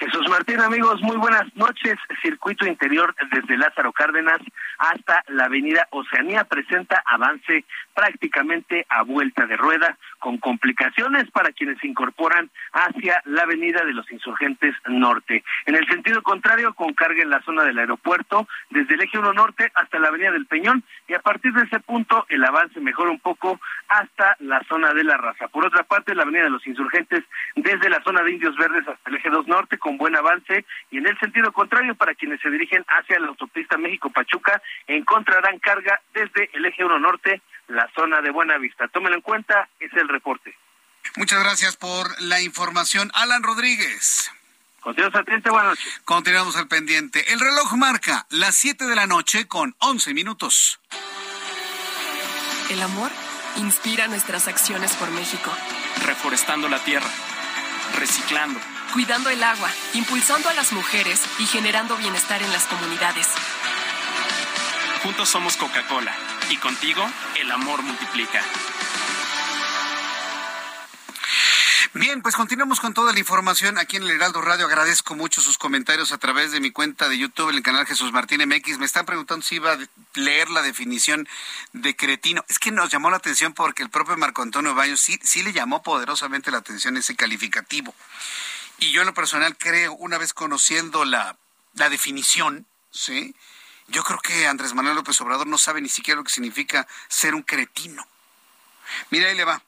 Jesús 0.00 0.26
Martín, 0.30 0.58
amigos, 0.60 1.00
muy 1.02 1.18
buenas 1.18 1.44
noches. 1.54 1.98
Circuito 2.22 2.66
interior 2.66 3.14
desde 3.30 3.58
Lázaro 3.58 3.92
Cárdenas 3.92 4.40
hasta 4.78 5.22
la 5.28 5.44
avenida 5.44 5.86
Oceanía 5.90 6.44
presenta 6.44 7.02
avance 7.04 7.66
prácticamente 7.94 8.86
a 8.88 9.02
vuelta 9.02 9.44
de 9.46 9.58
rueda, 9.58 9.98
con 10.20 10.38
complicaciones 10.38 11.28
para 11.32 11.50
quienes 11.50 11.78
se 11.78 11.88
incorporan 11.88 12.50
hacia 12.72 13.20
la 13.24 13.42
avenida 13.42 13.84
de 13.84 13.92
los 13.92 14.10
insurgentes 14.12 14.74
norte. 14.86 15.42
En 15.66 15.74
el 15.74 15.86
sentido 15.88 16.22
contrario, 16.22 16.74
con 16.74 16.92
carga 16.94 17.22
en 17.22 17.30
la 17.30 17.42
zona 17.42 17.64
del 17.64 17.78
aeropuerto, 17.78 18.46
desde 18.70 18.94
el 18.94 19.00
eje 19.00 19.18
1 19.18 19.32
norte 19.32 19.72
hasta 19.74 19.98
la 19.98 20.08
avenida 20.08 20.30
del 20.30 20.46
Peñón, 20.46 20.84
y 21.08 21.14
a 21.14 21.20
partir 21.20 21.52
de 21.52 21.64
ese 21.64 21.80
punto 21.80 22.26
el 22.28 22.44
avance 22.44 22.80
mejora 22.80 23.10
un 23.10 23.18
poco 23.18 23.60
hasta 23.88 24.36
la 24.38 24.62
zona 24.68 24.94
de 24.94 25.04
la 25.04 25.16
raza. 25.16 25.48
Por 25.48 25.66
otra 25.66 25.82
parte, 25.82 26.14
la 26.14 26.22
avenida 26.22 26.44
de 26.44 26.50
los 26.50 26.66
insurgentes 26.66 27.24
desde 27.56 27.90
la 27.90 28.02
zona 28.02 28.22
de 28.22 28.32
Indios 28.32 28.56
Verdes 28.56 28.86
hasta 28.86 29.10
el 29.10 29.16
eje 29.16 29.30
2 29.30 29.48
norte, 29.48 29.78
con 29.78 29.96
buen 29.96 30.14
avance, 30.14 30.64
y 30.90 30.98
en 30.98 31.06
el 31.06 31.18
sentido 31.18 31.50
contrario, 31.52 31.94
para 31.94 32.14
quienes 32.14 32.40
se 32.40 32.50
dirigen 32.50 32.84
hacia 32.86 33.18
la 33.18 33.28
autopista 33.28 33.78
México-Pachuca, 33.78 34.62
encontrarán 34.86 35.58
carga 35.58 36.00
desde 36.12 36.50
el 36.52 36.66
eje 36.66 36.84
1 36.84 36.98
norte 36.98 37.40
la 37.68 37.88
zona 37.94 38.20
de 38.20 38.30
Buena 38.30 38.58
Vista. 38.58 38.88
Tómenlo 38.88 39.16
en 39.16 39.22
cuenta, 39.22 39.68
es 39.78 39.92
el 39.94 40.08
reporte. 40.10 40.56
Muchas 41.16 41.42
gracias 41.42 41.76
por 41.76 42.20
la 42.20 42.40
información. 42.40 43.10
Alan 43.14 43.42
Rodríguez. 43.42 44.30
Continuamos 44.80 45.14
al 45.14 45.24
pendiente, 45.24 45.50
buenas 45.50 45.70
noches. 45.70 46.00
Continuamos 46.04 46.56
al 46.56 46.68
pendiente. 46.68 47.32
El 47.32 47.40
reloj 47.40 47.72
marca 47.74 48.26
las 48.30 48.54
7 48.56 48.86
de 48.86 48.96
la 48.96 49.06
noche 49.06 49.46
con 49.46 49.74
11 49.78 50.14
minutos. 50.14 50.80
El 52.70 52.80
amor 52.82 53.10
inspira 53.56 54.08
nuestras 54.08 54.48
acciones 54.48 54.94
por 54.94 55.10
México. 55.10 55.52
Reforestando 56.06 56.68
la 56.68 56.82
tierra, 56.82 57.10
reciclando, 57.98 58.58
cuidando 58.94 59.28
el 59.28 59.42
agua, 59.42 59.70
impulsando 59.92 60.48
a 60.48 60.54
las 60.54 60.72
mujeres 60.72 61.20
y 61.38 61.46
generando 61.46 61.96
bienestar 61.96 62.42
en 62.42 62.52
las 62.52 62.64
comunidades. 62.64 63.28
Juntos 65.02 65.28
somos 65.28 65.56
Coca-Cola 65.56 66.14
y 66.50 66.56
contigo 66.56 67.06
el 67.38 67.50
amor 67.50 67.82
multiplica. 67.82 68.42
Bien, 71.92 72.22
pues 72.22 72.36
continuamos 72.36 72.78
con 72.78 72.94
toda 72.94 73.12
la 73.12 73.18
información 73.18 73.76
aquí 73.76 73.96
en 73.96 74.04
el 74.04 74.12
Heraldo 74.12 74.40
Radio. 74.40 74.66
Agradezco 74.66 75.16
mucho 75.16 75.40
sus 75.40 75.58
comentarios 75.58 76.12
a 76.12 76.18
través 76.18 76.52
de 76.52 76.60
mi 76.60 76.70
cuenta 76.70 77.08
de 77.08 77.18
YouTube, 77.18 77.50
en 77.50 77.56
el 77.56 77.62
canal 77.64 77.84
Jesús 77.84 78.12
Martín 78.12 78.46
MX. 78.46 78.78
Me 78.78 78.86
están 78.86 79.06
preguntando 79.06 79.44
si 79.44 79.56
iba 79.56 79.72
a 79.72 79.78
leer 80.14 80.50
la 80.50 80.62
definición 80.62 81.28
de 81.72 81.96
cretino. 81.96 82.44
Es 82.48 82.60
que 82.60 82.70
nos 82.70 82.90
llamó 82.90 83.10
la 83.10 83.16
atención 83.16 83.54
porque 83.54 83.82
el 83.82 83.90
propio 83.90 84.16
Marco 84.16 84.40
Antonio 84.40 84.72
Baños 84.72 85.00
sí, 85.00 85.18
sí 85.24 85.42
le 85.42 85.52
llamó 85.52 85.82
poderosamente 85.82 86.52
la 86.52 86.58
atención 86.58 86.96
ese 86.96 87.16
calificativo. 87.16 87.92
Y 88.78 88.92
yo 88.92 89.00
en 89.02 89.08
lo 89.08 89.14
personal 89.14 89.56
creo, 89.58 89.92
una 89.94 90.16
vez 90.16 90.32
conociendo 90.32 91.04
la, 91.04 91.36
la 91.74 91.90
definición, 91.90 92.68
¿sí? 92.92 93.34
Yo 93.88 94.04
creo 94.04 94.20
que 94.20 94.46
Andrés 94.46 94.74
Manuel 94.74 94.94
López 94.94 95.20
Obrador 95.22 95.48
no 95.48 95.58
sabe 95.58 95.80
ni 95.80 95.88
siquiera 95.88 96.18
lo 96.18 96.24
que 96.24 96.30
significa 96.30 96.86
ser 97.08 97.34
un 97.34 97.42
cretino. 97.42 98.06
Mira, 99.10 99.28
ahí 99.28 99.36
le 99.36 99.44
va. 99.44 99.60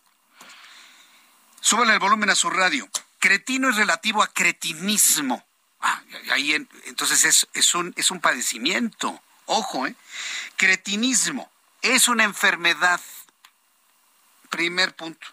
Súbale 1.63 1.93
el 1.93 2.01
volumen 2.01 2.29
a 2.29 2.35
su 2.35 2.51
radio. 2.51 2.91
Cretino 3.21 3.71
es 3.71 3.77
relativo 3.77 4.21
a 4.21 4.27
cretinismo. 4.27 5.47
Ah, 5.81 6.03
ahí 6.33 6.55
entonces 6.87 7.25
es, 7.25 7.47
es, 7.55 7.75
un, 7.77 7.95
es 7.97 8.11
un 8.11 8.21
padecimiento. 8.21 9.23
Ojo, 9.47 9.87
¿eh? 9.87 9.95
Cretinismo 10.57 11.49
es 11.81 12.09
una 12.09 12.25
enfermedad. 12.25 13.01
Primer 14.51 14.97
punto. 14.97 15.25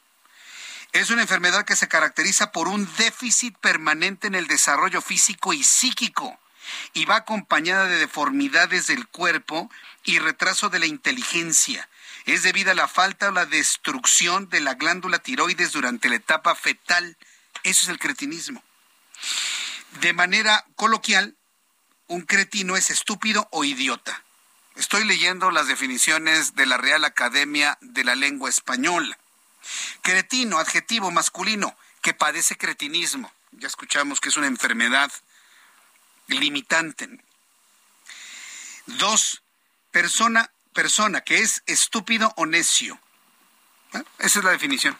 Es 0.92 1.10
una 1.10 1.24
enfermedad 1.24 1.66
que 1.66 1.76
se 1.76 1.88
caracteriza 1.88 2.52
por 2.52 2.68
un 2.68 2.88
déficit 2.98 3.58
permanente 3.58 4.28
en 4.28 4.36
el 4.36 4.46
desarrollo 4.46 5.02
físico 5.02 5.54
y 5.54 5.64
psíquico 5.64 6.40
y 6.94 7.06
va 7.06 7.18
acompañada 7.18 7.86
de 7.86 7.98
deformidades 7.98 8.86
del 8.86 9.08
cuerpo 9.08 9.72
y 10.04 10.20
retraso 10.20 10.70
de 10.70 10.78
la 10.78 10.86
inteligencia. 10.86 11.90
Es 12.26 12.44
debido 12.44 12.72
a 12.72 12.76
la 12.76 12.88
falta 12.88 13.30
o 13.30 13.32
la 13.32 13.46
destrucción 13.46 14.50
de 14.50 14.60
la 14.60 14.76
glándula 14.76 15.20
tiroides 15.20 15.72
durante 15.72 16.10
la 16.10 16.16
etapa 16.16 16.56
fetal. 16.56 17.18
Eso 17.64 17.84
es 17.84 17.90
el 17.90 18.00
cretinismo. 18.00 18.64
De 20.02 20.14
manera 20.14 20.66
coloquial, 20.76 21.36
un 22.08 22.22
cretino 22.22 22.76
es 22.78 22.90
estúpido 22.90 23.48
o 23.52 23.64
idiota. 23.64 24.24
Estoy 24.76 25.04
leyendo 25.04 25.52
las 25.52 25.68
definiciones 25.68 26.56
de 26.56 26.66
la 26.66 26.78
Real 26.78 27.04
Academia 27.04 27.78
de 27.82 28.04
la 28.04 28.16
Lengua 28.16 28.50
Española. 28.50 29.18
Cretino, 30.02 30.58
adjetivo 30.58 31.12
masculino, 31.12 31.76
que 32.02 32.14
padece 32.14 32.58
cretinismo. 32.58 33.32
Ya 33.52 33.68
escuchamos 33.68 34.22
que 34.22 34.30
es 34.30 34.38
una 34.38 34.48
enfermedad 34.48 35.12
limitante. 36.28 37.10
Dos, 38.86 39.44
persona, 39.92 40.50
persona 40.80 41.20
que 41.20 41.40
es 41.40 41.62
estúpido 41.66 42.34
o 42.38 42.46
necio. 42.46 42.98
¿Eh? 43.94 44.02
Esa 44.20 44.40
es 44.40 44.46
la 44.46 44.52
definición. 44.52 44.98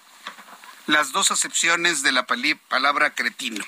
Las 0.88 1.14
dos 1.14 1.32
acepciones 1.32 2.04
de 2.04 2.12
la 2.12 2.28
palabra 2.28 3.16
cretino. 3.16 3.64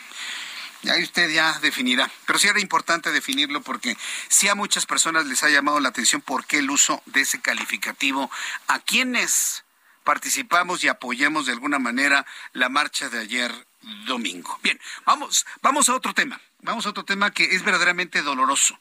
Ahí 0.89 1.03
usted 1.03 1.30
ya 1.30 1.57
definirá. 1.59 2.12
Pero 2.26 2.38
sí 2.38 2.49
era 2.49 2.59
importante 2.59 3.14
definirlo 3.14 3.62
porque 3.62 3.95
sí 4.28 4.49
a 4.49 4.55
muchas 4.55 4.86
personas 4.86 5.26
les 5.26 5.41
ha 5.43 5.49
llamado 5.49 5.80
la 5.80 5.88
atención 5.88 6.20
por 6.20 6.45
qué 6.45 6.57
el 6.57 6.70
uso 6.70 7.01
de 7.05 7.22
ese 7.22 7.39
calificativo. 7.39 8.30
¿A 8.68 8.80
quienes 8.80 9.64
participamos 10.03 10.84
y 10.84 10.89
apoyamos 10.89 11.45
de 11.45 11.53
alguna 11.53 11.80
manera 11.80 12.26
la 12.51 12.68
marcha 12.68 13.07
de 13.07 13.20
ayer 13.20 13.68
domingo? 14.05 14.59
Bien, 14.64 14.78
vamos, 15.05 15.45
vamos 15.62 15.88
a 15.88 15.95
otro 15.95 16.14
tema. 16.14 16.41
Vamos 16.59 16.86
a 16.86 16.89
otro 16.89 17.05
tema 17.05 17.32
que 17.32 17.55
es 17.55 17.64
verdaderamente 17.64 18.22
doloroso 18.22 18.78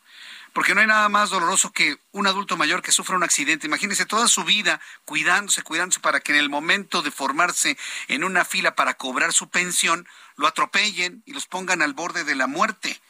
porque 0.52 0.74
no 0.74 0.80
hay 0.80 0.86
nada 0.86 1.08
más 1.08 1.30
doloroso 1.30 1.72
que 1.72 1.98
un 2.12 2.26
adulto 2.26 2.56
mayor 2.56 2.82
que 2.82 2.92
sufra 2.92 3.16
un 3.16 3.22
accidente. 3.22 3.66
Imagínese 3.66 4.06
toda 4.06 4.28
su 4.28 4.44
vida 4.44 4.80
cuidándose, 5.04 5.62
cuidándose 5.62 6.00
para 6.00 6.20
que 6.20 6.32
en 6.32 6.38
el 6.38 6.50
momento 6.50 7.02
de 7.02 7.10
formarse 7.10 7.76
en 8.08 8.24
una 8.24 8.44
fila 8.44 8.74
para 8.74 8.94
cobrar 8.94 9.32
su 9.32 9.48
pensión, 9.48 10.06
lo 10.36 10.46
atropellen 10.46 11.22
y 11.26 11.32
los 11.32 11.46
pongan 11.46 11.82
al 11.82 11.94
borde 11.94 12.24
de 12.24 12.34
la 12.34 12.46
muerte. 12.46 13.00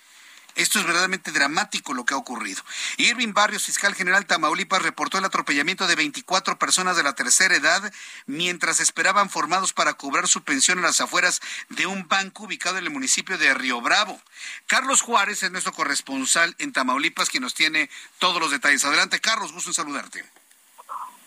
Esto 0.55 0.79
es 0.79 0.85
verdaderamente 0.85 1.33
dramático 1.33 1.95
lo 1.95 2.05
que 2.05 2.15
ha 2.15 2.17
ocurrido. 2.17 2.63
Irving 2.97 3.33
Barrios, 3.33 3.67
fiscal 3.67 3.95
general 3.95 4.27
Tamaulipas, 4.27 4.83
reportó 4.83 5.19
el 5.19 5.25
atropellamiento 5.25 5.87
de 5.87 5.97
24 5.97 6.59
personas 6.59 6.97
de 6.97 7.03
la 7.03 7.15
tercera 7.15 7.55
edad 7.55 7.93
mientras 8.27 8.81
esperaban 8.81 9.31
formados 9.31 9.73
para 9.73 9.95
cobrar 9.95 10.29
su 10.29 10.43
pensión 10.43 10.79
en 10.79 10.85
las 10.85 11.01
afueras 11.01 11.41
de 11.69 11.87
un 11.87 12.09
banco 12.09 12.45
ubicado 12.45 12.79
en 12.79 12.85
el 12.85 12.91
municipio 12.91 13.39
de 13.39 13.55
Río 13.55 13.81
Bravo. 13.81 14.21
Carlos 14.67 15.03
Juárez 15.03 15.43
es 15.43 15.51
nuestro 15.51 15.73
corresponsal 15.73 16.55
en 16.59 16.73
Tamaulipas, 16.73 17.31
quien 17.31 17.43
nos 17.43 17.55
tiene 17.55 17.91
todos 18.19 18.41
los 18.41 18.51
detalles. 18.51 18.85
Adelante, 18.85 19.21
Carlos, 19.21 19.53
gusto 19.53 19.71
en 19.71 19.75
saludarte. 19.75 20.25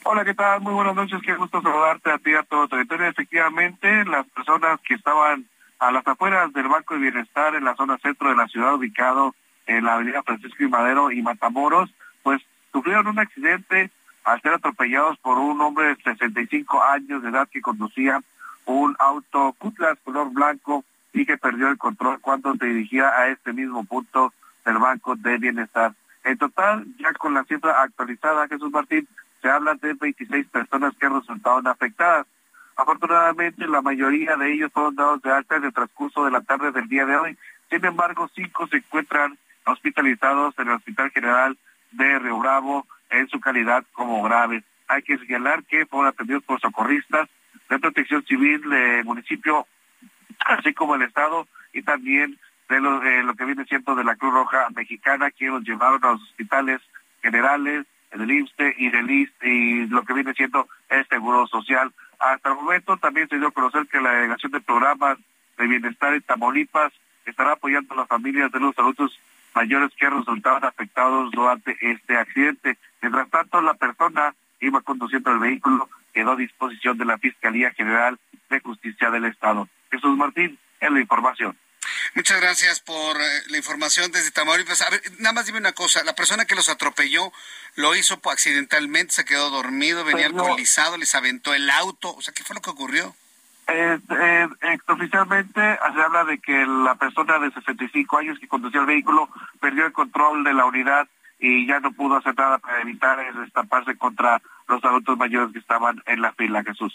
Hola, 0.05 0.25
¿qué 0.25 0.33
tal? 0.33 0.59
Muy 0.59 0.73
buenas 0.73 0.95
noches, 0.95 1.21
qué 1.25 1.33
gusto 1.35 1.61
saludarte 1.61 2.11
a 2.11 2.17
ti 2.17 2.35
a 2.35 2.43
todo 2.43 2.67
territorio. 2.67 3.07
Efectivamente, 3.07 4.03
las 4.03 4.27
personas 4.27 4.79
que 4.81 4.95
estaban 4.95 5.47
a 5.83 5.91
las 5.91 6.07
afueras 6.07 6.53
del 6.53 6.69
Banco 6.69 6.93
de 6.93 7.01
Bienestar 7.01 7.55
en 7.55 7.65
la 7.65 7.75
zona 7.75 7.97
centro 7.97 8.29
de 8.29 8.37
la 8.37 8.47
ciudad, 8.47 8.75
ubicado 8.75 9.35
en 9.65 9.83
la 9.83 9.95
avenida 9.95 10.23
Francisco 10.23 10.63
y 10.63 10.69
Madero 10.69 11.11
y 11.11 11.21
Matamoros, 11.21 11.93
pues 12.21 12.41
sufrieron 12.71 13.07
un 13.07 13.19
accidente 13.19 13.91
al 14.23 14.41
ser 14.41 14.53
atropellados 14.53 15.17
por 15.17 15.37
un 15.37 15.59
hombre 15.59 15.87
de 15.87 15.95
65 15.97 16.81
años 16.81 17.21
de 17.21 17.29
edad 17.29 17.49
que 17.51 17.61
conducía 17.61 18.21
un 18.65 18.95
auto 18.97 19.53
Cutlass 19.57 19.99
color 20.05 20.31
blanco 20.31 20.85
y 21.11 21.25
que 21.25 21.37
perdió 21.37 21.67
el 21.67 21.77
control 21.77 22.21
cuando 22.21 22.55
se 22.55 22.65
dirigía 22.65 23.09
a 23.09 23.27
este 23.27 23.51
mismo 23.51 23.83
punto 23.83 24.33
del 24.63 24.77
Banco 24.77 25.17
de 25.17 25.37
Bienestar. 25.37 25.91
En 26.23 26.37
total, 26.37 26.85
ya 26.97 27.11
con 27.11 27.33
la 27.33 27.43
cifra 27.43 27.81
actualizada, 27.81 28.47
Jesús 28.47 28.71
Martín, 28.71 29.05
se 29.41 29.49
habla 29.49 29.73
de 29.73 29.95
26 29.95 30.47
personas 30.47 30.93
que 30.97 31.09
resultaron 31.09 31.67
afectadas. 31.67 32.25
Afortunadamente, 32.75 33.67
la 33.67 33.81
mayoría 33.81 34.35
de 34.35 34.53
ellos 34.53 34.71
fueron 34.73 34.95
dados 34.95 35.21
de 35.21 35.31
alta 35.31 35.57
en 35.57 35.65
el 35.65 35.73
transcurso 35.73 36.25
de 36.25 36.31
la 36.31 36.41
tarde 36.41 36.71
del 36.71 36.87
día 36.87 37.05
de 37.05 37.15
hoy. 37.15 37.37
Sin 37.69 37.85
embargo, 37.85 38.29
cinco 38.35 38.67
se 38.67 38.77
encuentran 38.77 39.37
hospitalizados 39.65 40.53
en 40.57 40.67
el 40.67 40.75
Hospital 40.75 41.11
General 41.11 41.57
de 41.91 42.19
Río 42.19 42.39
Bravo 42.39 42.87
en 43.09 43.27
su 43.29 43.39
calidad 43.39 43.83
como 43.93 44.23
graves. 44.23 44.63
Hay 44.87 45.03
que 45.03 45.17
señalar 45.17 45.63
que 45.63 45.85
fueron 45.85 46.07
atendidos 46.07 46.43
por 46.43 46.59
socorristas 46.59 47.29
de 47.69 47.79
protección 47.79 48.25
civil 48.25 48.61
del 48.69 49.05
municipio, 49.05 49.67
así 50.45 50.73
como 50.73 50.95
el 50.95 51.03
Estado 51.03 51.47
y 51.73 51.83
también 51.83 52.37
de 52.69 52.79
lo, 52.79 53.35
que 53.35 53.45
viene 53.45 53.65
siendo 53.65 53.95
de 53.95 54.03
la 54.03 54.15
Cruz 54.15 54.33
Roja 54.33 54.67
Mexicana, 54.75 55.31
que 55.31 55.47
los 55.47 55.63
llevaron 55.63 56.03
a 56.03 56.11
los 56.13 56.23
hospitales 56.23 56.81
generales, 57.21 57.85
del 58.11 58.31
IMSSE 58.31 58.75
y 58.77 58.89
del 58.89 59.09
IST 59.09 59.43
y 59.43 59.87
lo 59.87 60.03
que 60.03 60.13
viene 60.13 60.33
siendo 60.33 60.67
el 60.89 61.07
Seguro 61.07 61.47
Social. 61.47 61.91
Hasta 62.23 62.49
el 62.49 62.55
momento 62.55 62.95
también 62.95 63.27
se 63.27 63.37
dio 63.37 63.49
a 63.49 63.51
conocer 63.51 63.85
que 63.87 63.99
la 63.99 64.13
delegación 64.13 64.53
de 64.53 64.61
programas 64.61 65.17
de 65.57 65.67
bienestar 65.67 66.13
en 66.13 66.21
Tamaulipas 66.21 66.93
estará 67.25 67.51
apoyando 67.51 67.93
a 67.93 67.97
las 67.97 68.07
familias 68.07 68.49
de 68.49 68.61
los 68.61 68.79
adultos 68.79 69.19
mayores 69.53 69.91
que 69.97 70.09
resultaban 70.09 70.63
afectados 70.63 71.31
durante 71.31 71.75
este 71.81 72.15
accidente. 72.15 72.77
Mientras 73.01 73.29
tanto, 73.29 73.61
la 73.61 73.73
persona 73.73 74.33
que 74.57 74.67
iba 74.67 74.79
conduciendo 74.79 75.31
el 75.31 75.39
vehículo 75.39 75.89
quedó 76.13 76.31
a 76.31 76.35
disposición 76.37 76.97
de 76.97 77.03
la 77.03 77.17
Fiscalía 77.17 77.71
General 77.71 78.17
de 78.49 78.59
Justicia 78.61 79.11
del 79.11 79.25
Estado. 79.25 79.67
Jesús 79.91 80.15
Martín, 80.17 80.57
en 80.79 80.93
la 80.93 81.01
información. 81.01 81.57
Muchas 82.15 82.39
gracias 82.41 82.79
por 82.79 83.19
eh, 83.19 83.41
la 83.47 83.57
información 83.57 84.11
desde 84.11 84.31
Tamaulipas. 84.31 84.81
A 84.81 84.89
ver, 84.89 85.01
nada 85.19 85.33
más 85.33 85.45
dime 85.45 85.59
una 85.59 85.73
cosa, 85.73 86.03
la 86.03 86.15
persona 86.15 86.45
que 86.45 86.55
los 86.55 86.69
atropelló 86.69 87.31
lo 87.75 87.95
hizo 87.95 88.19
accidentalmente, 88.25 89.13
se 89.13 89.25
quedó 89.25 89.49
dormido, 89.49 90.03
venía 90.03 90.29
pues 90.29 90.41
alcoholizado, 90.41 90.97
les 90.97 91.15
aventó 91.15 91.53
el 91.53 91.69
auto, 91.69 92.15
o 92.15 92.21
sea, 92.21 92.33
¿qué 92.33 92.43
fue 92.43 92.55
lo 92.55 92.61
que 92.61 92.69
ocurrió? 92.69 93.15
Eh, 93.67 93.97
eh, 94.09 94.47
oficialmente 94.87 95.61
se 95.61 96.01
habla 96.01 96.25
de 96.25 96.37
que 96.39 96.65
la 96.65 96.95
persona 96.95 97.39
de 97.39 97.49
65 97.51 98.17
años 98.17 98.37
que 98.37 98.47
conducía 98.47 98.81
el 98.81 98.87
vehículo 98.87 99.29
perdió 99.61 99.85
el 99.85 99.93
control 99.93 100.43
de 100.43 100.53
la 100.53 100.65
unidad 100.65 101.07
y 101.39 101.65
ya 101.65 101.79
no 101.79 101.91
pudo 101.91 102.17
hacer 102.17 102.35
nada 102.37 102.57
para 102.57 102.81
evitar 102.81 103.19
destaparse 103.35 103.97
contra 103.97 104.41
los 104.67 104.83
adultos 104.83 105.17
mayores 105.17 105.53
que 105.53 105.59
estaban 105.59 106.01
en 106.05 106.21
la 106.21 106.33
fila, 106.33 106.63
Jesús. 106.63 106.93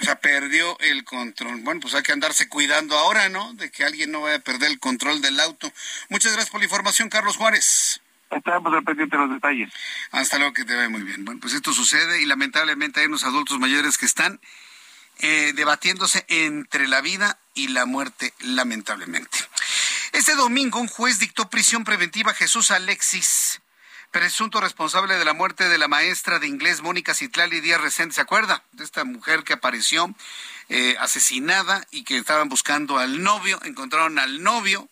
O 0.00 0.04
sea, 0.04 0.16
perdió 0.16 0.78
el 0.80 1.04
control. 1.04 1.60
Bueno, 1.62 1.80
pues 1.80 1.94
hay 1.94 2.02
que 2.02 2.12
andarse 2.12 2.48
cuidando 2.48 2.98
ahora, 2.98 3.28
¿no? 3.28 3.52
De 3.54 3.70
que 3.70 3.84
alguien 3.84 4.10
no 4.10 4.22
vaya 4.22 4.36
a 4.36 4.40
perder 4.40 4.70
el 4.70 4.78
control 4.78 5.20
del 5.20 5.38
auto. 5.40 5.72
Muchas 6.08 6.32
gracias 6.32 6.50
por 6.50 6.60
la 6.60 6.66
información, 6.66 7.08
Carlos 7.08 7.36
Juárez. 7.36 8.00
Estamos 8.30 8.72
al 8.72 8.84
pendiente 8.84 9.16
de 9.16 9.22
los 9.22 9.34
detalles. 9.34 9.72
Hasta 10.12 10.38
luego, 10.38 10.52
que 10.52 10.64
te 10.64 10.74
ve 10.74 10.88
muy 10.88 11.02
bien. 11.02 11.24
Bueno, 11.24 11.40
pues 11.40 11.54
esto 11.54 11.72
sucede 11.72 12.22
y 12.22 12.26
lamentablemente 12.26 13.00
hay 13.00 13.06
unos 13.06 13.24
adultos 13.24 13.58
mayores 13.58 13.98
que 13.98 14.06
están 14.06 14.40
eh, 15.18 15.52
debatiéndose 15.54 16.24
entre 16.28 16.86
la 16.86 17.00
vida 17.00 17.38
y 17.54 17.68
la 17.68 17.86
muerte, 17.86 18.32
lamentablemente. 18.40 19.38
Este 20.12 20.34
domingo 20.34 20.80
un 20.80 20.88
juez 20.88 21.18
dictó 21.18 21.50
prisión 21.50 21.84
preventiva 21.84 22.30
a 22.30 22.34
Jesús 22.34 22.70
Alexis 22.70 23.60
presunto 24.10 24.60
responsable 24.60 25.16
de 25.16 25.24
la 25.24 25.32
muerte 25.32 25.68
de 25.68 25.78
la 25.78 25.88
maestra 25.88 26.38
de 26.38 26.48
inglés 26.48 26.82
Mónica 26.82 27.14
Citlali 27.14 27.60
Díaz 27.60 27.80
Recente. 27.80 28.16
¿Se 28.16 28.20
acuerda 28.20 28.64
de 28.72 28.84
esta 28.84 29.04
mujer 29.04 29.44
que 29.44 29.52
apareció 29.52 30.12
eh, 30.68 30.96
asesinada 30.98 31.86
y 31.90 32.04
que 32.04 32.18
estaban 32.18 32.48
buscando 32.48 32.98
al 32.98 33.22
novio? 33.22 33.60
Encontraron 33.64 34.18
al 34.18 34.42
novio 34.42 34.88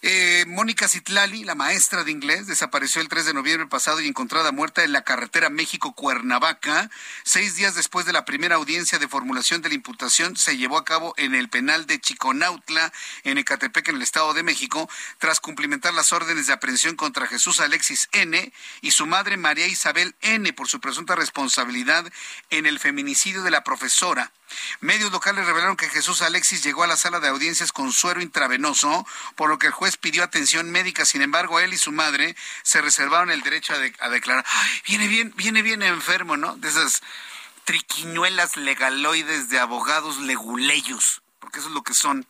eh, 0.00 0.44
Mónica 0.46 0.86
Citlali, 0.86 1.42
la 1.42 1.56
maestra 1.56 2.04
de 2.04 2.12
inglés, 2.12 2.46
desapareció 2.46 3.02
el 3.02 3.08
3 3.08 3.26
de 3.26 3.34
noviembre 3.34 3.66
pasado 3.66 4.00
y 4.00 4.06
encontrada 4.06 4.52
muerta 4.52 4.84
en 4.84 4.92
la 4.92 5.02
carretera 5.02 5.50
México-Cuernavaca. 5.50 6.88
Seis 7.24 7.56
días 7.56 7.74
después 7.74 8.06
de 8.06 8.12
la 8.12 8.24
primera 8.24 8.56
audiencia 8.56 8.98
de 9.00 9.08
formulación 9.08 9.60
de 9.60 9.70
la 9.70 9.74
imputación, 9.74 10.36
se 10.36 10.56
llevó 10.56 10.78
a 10.78 10.84
cabo 10.84 11.14
en 11.16 11.34
el 11.34 11.48
penal 11.48 11.86
de 11.86 12.00
Chiconautla, 12.00 12.92
en 13.24 13.38
Ecatepec, 13.38 13.88
en 13.88 13.96
el 13.96 14.02
Estado 14.02 14.34
de 14.34 14.44
México, 14.44 14.88
tras 15.18 15.40
cumplimentar 15.40 15.92
las 15.94 16.12
órdenes 16.12 16.46
de 16.46 16.52
aprehensión 16.52 16.94
contra 16.94 17.26
Jesús 17.26 17.58
Alexis 17.58 18.08
N. 18.12 18.52
y 18.80 18.90
su 18.92 19.06
madre 19.06 19.36
María 19.36 19.66
Isabel 19.66 20.14
N. 20.20 20.52
por 20.52 20.68
su 20.68 20.80
presunta 20.80 21.16
responsabilidad 21.16 22.10
en 22.50 22.66
el 22.66 22.78
feminicidio 22.78 23.42
de 23.42 23.50
la 23.50 23.64
profesora. 23.64 24.32
Medios 24.80 25.12
locales 25.12 25.46
revelaron 25.46 25.76
que 25.76 25.88
Jesús 25.88 26.22
Alexis 26.22 26.62
llegó 26.62 26.82
a 26.82 26.86
la 26.86 26.96
sala 26.96 27.20
de 27.20 27.28
audiencias 27.28 27.72
con 27.72 27.92
suero 27.92 28.20
intravenoso, 28.20 29.06
por 29.36 29.48
lo 29.48 29.58
que 29.58 29.66
el 29.66 29.72
juez 29.72 29.96
pidió 29.96 30.22
atención 30.22 30.70
médica. 30.70 31.04
Sin 31.04 31.22
embargo, 31.22 31.60
él 31.60 31.72
y 31.72 31.78
su 31.78 31.92
madre 31.92 32.36
se 32.62 32.80
reservaron 32.80 33.30
el 33.30 33.42
derecho 33.42 33.74
a, 33.74 34.08
declarar. 34.08 34.44
viene 34.86 35.08
bien, 35.08 35.32
viene 35.36 35.62
bien 35.62 35.82
enfermo, 35.82 36.36
¿no? 36.36 36.56
De 36.56 36.68
esas 36.68 37.02
triquiñuelas 37.64 38.56
legaloides 38.56 39.50
de 39.50 39.58
abogados 39.58 40.18
leguleyos, 40.18 41.22
porque 41.38 41.58
eso 41.58 41.68
es 41.68 41.74
lo 41.74 41.82
que 41.82 41.94
son. 41.94 42.26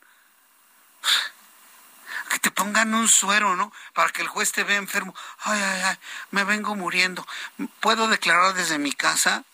Que 2.31 2.39
te 2.41 2.51
pongan 2.51 2.93
un 2.95 3.09
suero, 3.09 3.57
¿no? 3.57 3.73
Para 3.95 4.11
que 4.11 4.21
el 4.21 4.29
juez 4.29 4.53
te 4.53 4.65
vea 4.65 4.77
enfermo. 4.77 5.15
Ay, 5.41 5.63
ay, 5.63 5.83
ay, 5.83 5.97
me 6.31 6.45
vengo 6.45 6.75
muriendo. 6.75 7.27
¿Puedo 7.81 8.09
declarar 8.09 8.55
desde 8.55 8.79
mi 8.79 8.93
casa? 8.93 9.45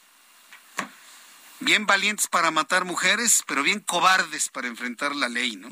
Bien 1.64 1.86
valientes 1.86 2.26
para 2.26 2.50
matar 2.50 2.84
mujeres, 2.84 3.42
pero 3.46 3.62
bien 3.62 3.80
cobardes 3.80 4.48
para 4.48 4.68
enfrentar 4.68 5.16
la 5.16 5.28
ley, 5.28 5.56
¿no? 5.56 5.70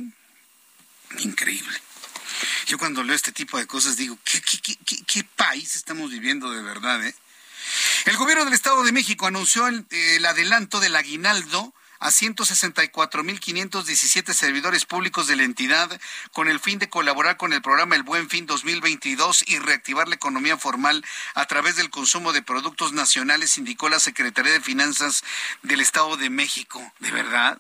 Increíble. 1.19 1.81
Yo 2.67 2.79
cuando 2.79 3.03
leo 3.03 3.15
este 3.15 3.33
tipo 3.33 3.59
de 3.59 3.67
cosas 3.67 3.97
digo, 3.97 4.19
¿qué, 4.25 5.25
país 5.37 5.77
estamos 5.77 6.11
viviendo 6.11 6.51
de 6.51 6.63
verdad? 6.63 7.05
Eh? 7.05 7.15
El 8.07 8.17
gobierno 8.17 8.45
del 8.45 8.55
Estado 8.55 8.83
de 8.83 8.93
México 8.93 9.27
anunció 9.27 9.67
el 9.69 10.25
adelanto 10.25 10.81
del 10.81 10.97
aguinaldo 10.97 11.75
a 12.03 12.11
164.517 12.11 14.35
servidores 14.35 14.85
públicos 14.87 15.29
de 15.29 15.37
la 15.37 15.45
entidad 15.45 16.01
con 16.33 16.49
el 16.49 16.59
fin 16.59 16.81
de 16.81 16.89
colaborar 16.89 17.37
con 17.37 17.53
el 17.53 17.63
programa 17.63 17.95
El 17.95 18.03
Buen 18.03 18.29
Fin 18.29 18.45
2022 18.45 19.45
y 19.47 19.61
reactivar 19.61 20.09
la 20.09 20.17
economía 20.17 20.59
formal 20.59 21.05
a 21.35 21.47
través 21.47 21.77
del 21.77 21.91
consumo 21.91 22.33
de 22.33 22.43
productos 22.43 22.93
nacionales, 22.93 23.57
indicó 23.57 23.89
la 23.89 24.01
Secretaría 24.01 24.53
de 24.53 24.61
Finanzas 24.61 25.23
del 25.63 25.81
Estado 25.81 26.17
de 26.17 26.29
México. 26.29 26.93
¿De 26.99 27.13
verdad? 27.13 27.59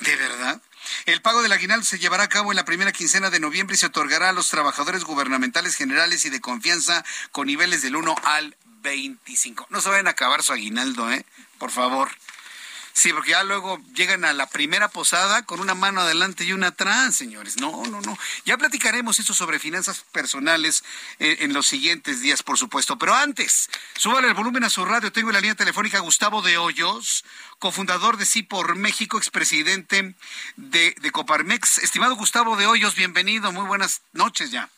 ¿De 0.00 0.16
verdad? 0.16 0.60
El 1.04 1.22
pago 1.22 1.42
del 1.42 1.52
aguinaldo 1.52 1.86
se 1.86 2.00
llevará 2.00 2.24
a 2.24 2.28
cabo 2.28 2.50
en 2.50 2.56
la 2.56 2.64
primera 2.64 2.90
quincena 2.90 3.30
de 3.30 3.38
noviembre 3.38 3.76
y 3.76 3.78
se 3.78 3.86
otorgará 3.86 4.30
a 4.30 4.32
los 4.32 4.48
trabajadores 4.48 5.04
gubernamentales 5.04 5.76
generales 5.76 6.24
y 6.24 6.30
de 6.30 6.40
confianza 6.40 7.04
con 7.30 7.46
niveles 7.46 7.82
del 7.82 7.94
1 7.94 8.16
al 8.24 8.56
25. 8.82 9.68
No 9.70 9.80
se 9.80 9.90
vayan 9.90 10.08
a 10.08 10.10
acabar 10.10 10.42
su 10.42 10.52
aguinaldo, 10.52 11.08
¿eh? 11.12 11.24
Por 11.58 11.70
favor 11.70 12.10
Sí, 12.96 13.12
porque 13.12 13.32
ya 13.32 13.44
luego 13.44 13.78
llegan 13.94 14.24
a 14.24 14.32
la 14.32 14.46
primera 14.46 14.88
posada 14.88 15.42
con 15.42 15.60
una 15.60 15.74
mano 15.74 16.00
adelante 16.00 16.44
y 16.44 16.54
una 16.54 16.68
atrás, 16.68 17.14
señores. 17.14 17.58
No, 17.60 17.84
no, 17.88 18.00
no. 18.00 18.16
Ya 18.46 18.56
platicaremos 18.56 19.18
esto 19.18 19.34
sobre 19.34 19.58
finanzas 19.58 20.02
personales 20.12 20.82
eh, 21.18 21.36
en 21.40 21.52
los 21.52 21.66
siguientes 21.66 22.22
días, 22.22 22.42
por 22.42 22.56
supuesto. 22.56 22.96
Pero 22.96 23.14
antes, 23.14 23.68
súbale 23.98 24.28
el 24.28 24.32
volumen 24.32 24.64
a 24.64 24.70
su 24.70 24.82
radio. 24.86 25.12
Tengo 25.12 25.28
en 25.28 25.34
la 25.34 25.42
línea 25.42 25.54
telefónica 25.54 25.98
Gustavo 25.98 26.40
de 26.40 26.56
Hoyos, 26.56 27.26
cofundador 27.58 28.16
de 28.16 28.24
Sí 28.24 28.42
por 28.42 28.76
México, 28.76 29.18
expresidente 29.18 30.14
de, 30.56 30.94
de 30.98 31.10
Coparmex. 31.10 31.76
Estimado 31.76 32.16
Gustavo 32.16 32.56
de 32.56 32.66
Hoyos, 32.66 32.94
bienvenido. 32.94 33.52
Muy 33.52 33.66
buenas 33.66 34.00
noches 34.14 34.50
ya. 34.50 34.70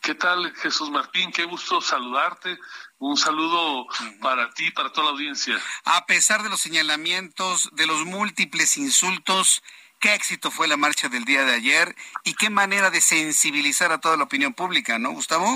¿Qué 0.00 0.14
tal, 0.14 0.54
Jesús 0.54 0.88
Martín? 0.88 1.32
Qué 1.32 1.46
gusto 1.46 1.80
saludarte. 1.80 2.56
Un 3.00 3.16
saludo 3.16 3.86
para 4.20 4.50
ti, 4.50 4.70
para 4.72 4.92
toda 4.92 5.06
la 5.06 5.12
audiencia. 5.12 5.58
A 5.86 6.04
pesar 6.04 6.42
de 6.42 6.50
los 6.50 6.60
señalamientos, 6.60 7.70
de 7.72 7.86
los 7.86 8.04
múltiples 8.04 8.76
insultos, 8.76 9.62
qué 9.98 10.12
éxito 10.12 10.50
fue 10.50 10.68
la 10.68 10.76
marcha 10.76 11.08
del 11.08 11.24
día 11.24 11.44
de 11.44 11.54
ayer 11.54 11.96
y 12.24 12.34
qué 12.34 12.50
manera 12.50 12.90
de 12.90 13.00
sensibilizar 13.00 13.90
a 13.90 14.00
toda 14.00 14.18
la 14.18 14.24
opinión 14.24 14.52
pública, 14.52 14.98
¿no, 14.98 15.12
Gustavo? 15.12 15.46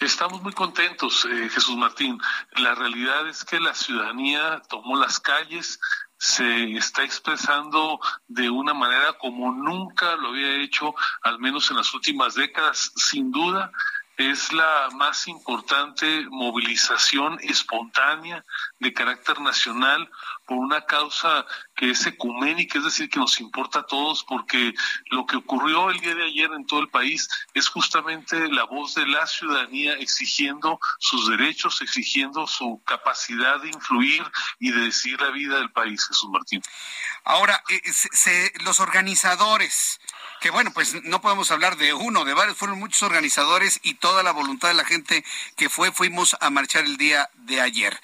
Estamos 0.00 0.40
muy 0.40 0.54
contentos, 0.54 1.26
eh, 1.26 1.50
Jesús 1.50 1.76
Martín. 1.76 2.18
La 2.52 2.74
realidad 2.74 3.28
es 3.28 3.44
que 3.44 3.60
la 3.60 3.74
ciudadanía 3.74 4.62
tomó 4.70 4.96
las 4.96 5.20
calles, 5.20 5.78
se 6.16 6.72
está 6.78 7.04
expresando 7.04 8.00
de 8.28 8.48
una 8.48 8.72
manera 8.72 9.12
como 9.18 9.52
nunca 9.52 10.16
lo 10.16 10.28
había 10.28 10.62
hecho, 10.62 10.94
al 11.20 11.38
menos 11.38 11.70
en 11.70 11.76
las 11.76 11.92
últimas 11.92 12.34
décadas, 12.34 12.92
sin 12.96 13.30
duda 13.30 13.70
es 14.30 14.52
la 14.52 14.88
más 14.94 15.26
importante 15.28 16.26
movilización 16.30 17.38
espontánea 17.42 18.44
de 18.78 18.92
carácter 18.92 19.40
nacional 19.40 20.10
por 20.46 20.58
una 20.58 20.84
causa 20.84 21.46
que 21.74 21.90
es 21.90 22.06
ecuménica, 22.06 22.78
es 22.78 22.84
decir, 22.84 23.08
que 23.08 23.18
nos 23.18 23.40
importa 23.40 23.80
a 23.80 23.86
todos, 23.86 24.24
porque 24.24 24.74
lo 25.10 25.26
que 25.26 25.36
ocurrió 25.36 25.90
el 25.90 26.00
día 26.00 26.14
de 26.14 26.24
ayer 26.24 26.50
en 26.52 26.66
todo 26.66 26.80
el 26.80 26.88
país 26.88 27.28
es 27.54 27.68
justamente 27.68 28.48
la 28.48 28.64
voz 28.64 28.94
de 28.94 29.06
la 29.06 29.26
ciudadanía 29.26 29.94
exigiendo 29.94 30.78
sus 30.98 31.28
derechos, 31.28 31.80
exigiendo 31.82 32.46
su 32.46 32.82
capacidad 32.84 33.60
de 33.60 33.68
influir 33.68 34.22
y 34.58 34.70
de 34.70 34.80
decidir 34.82 35.20
la 35.20 35.30
vida 35.30 35.56
del 35.56 35.72
país, 35.72 36.06
Jesús 36.06 36.28
Martín. 36.30 36.62
Ahora, 37.24 37.62
eh, 37.68 38.52
los 38.64 38.80
organizadores, 38.80 40.00
que 40.42 40.50
bueno, 40.50 40.72
pues 40.72 41.04
no 41.04 41.20
podemos 41.20 41.52
hablar 41.52 41.76
de 41.76 41.94
uno, 41.94 42.24
de 42.24 42.34
varios, 42.34 42.58
fueron 42.58 42.80
muchos 42.80 43.04
organizadores 43.04 43.78
y 43.84 43.94
toda 43.94 44.24
la 44.24 44.32
voluntad 44.32 44.68
de 44.68 44.74
la 44.74 44.84
gente 44.84 45.24
que 45.56 45.70
fue, 45.70 45.92
fuimos 45.92 46.36
a 46.40 46.50
marchar 46.50 46.84
el 46.84 46.96
día 46.96 47.30
de 47.34 47.60
ayer. 47.60 47.98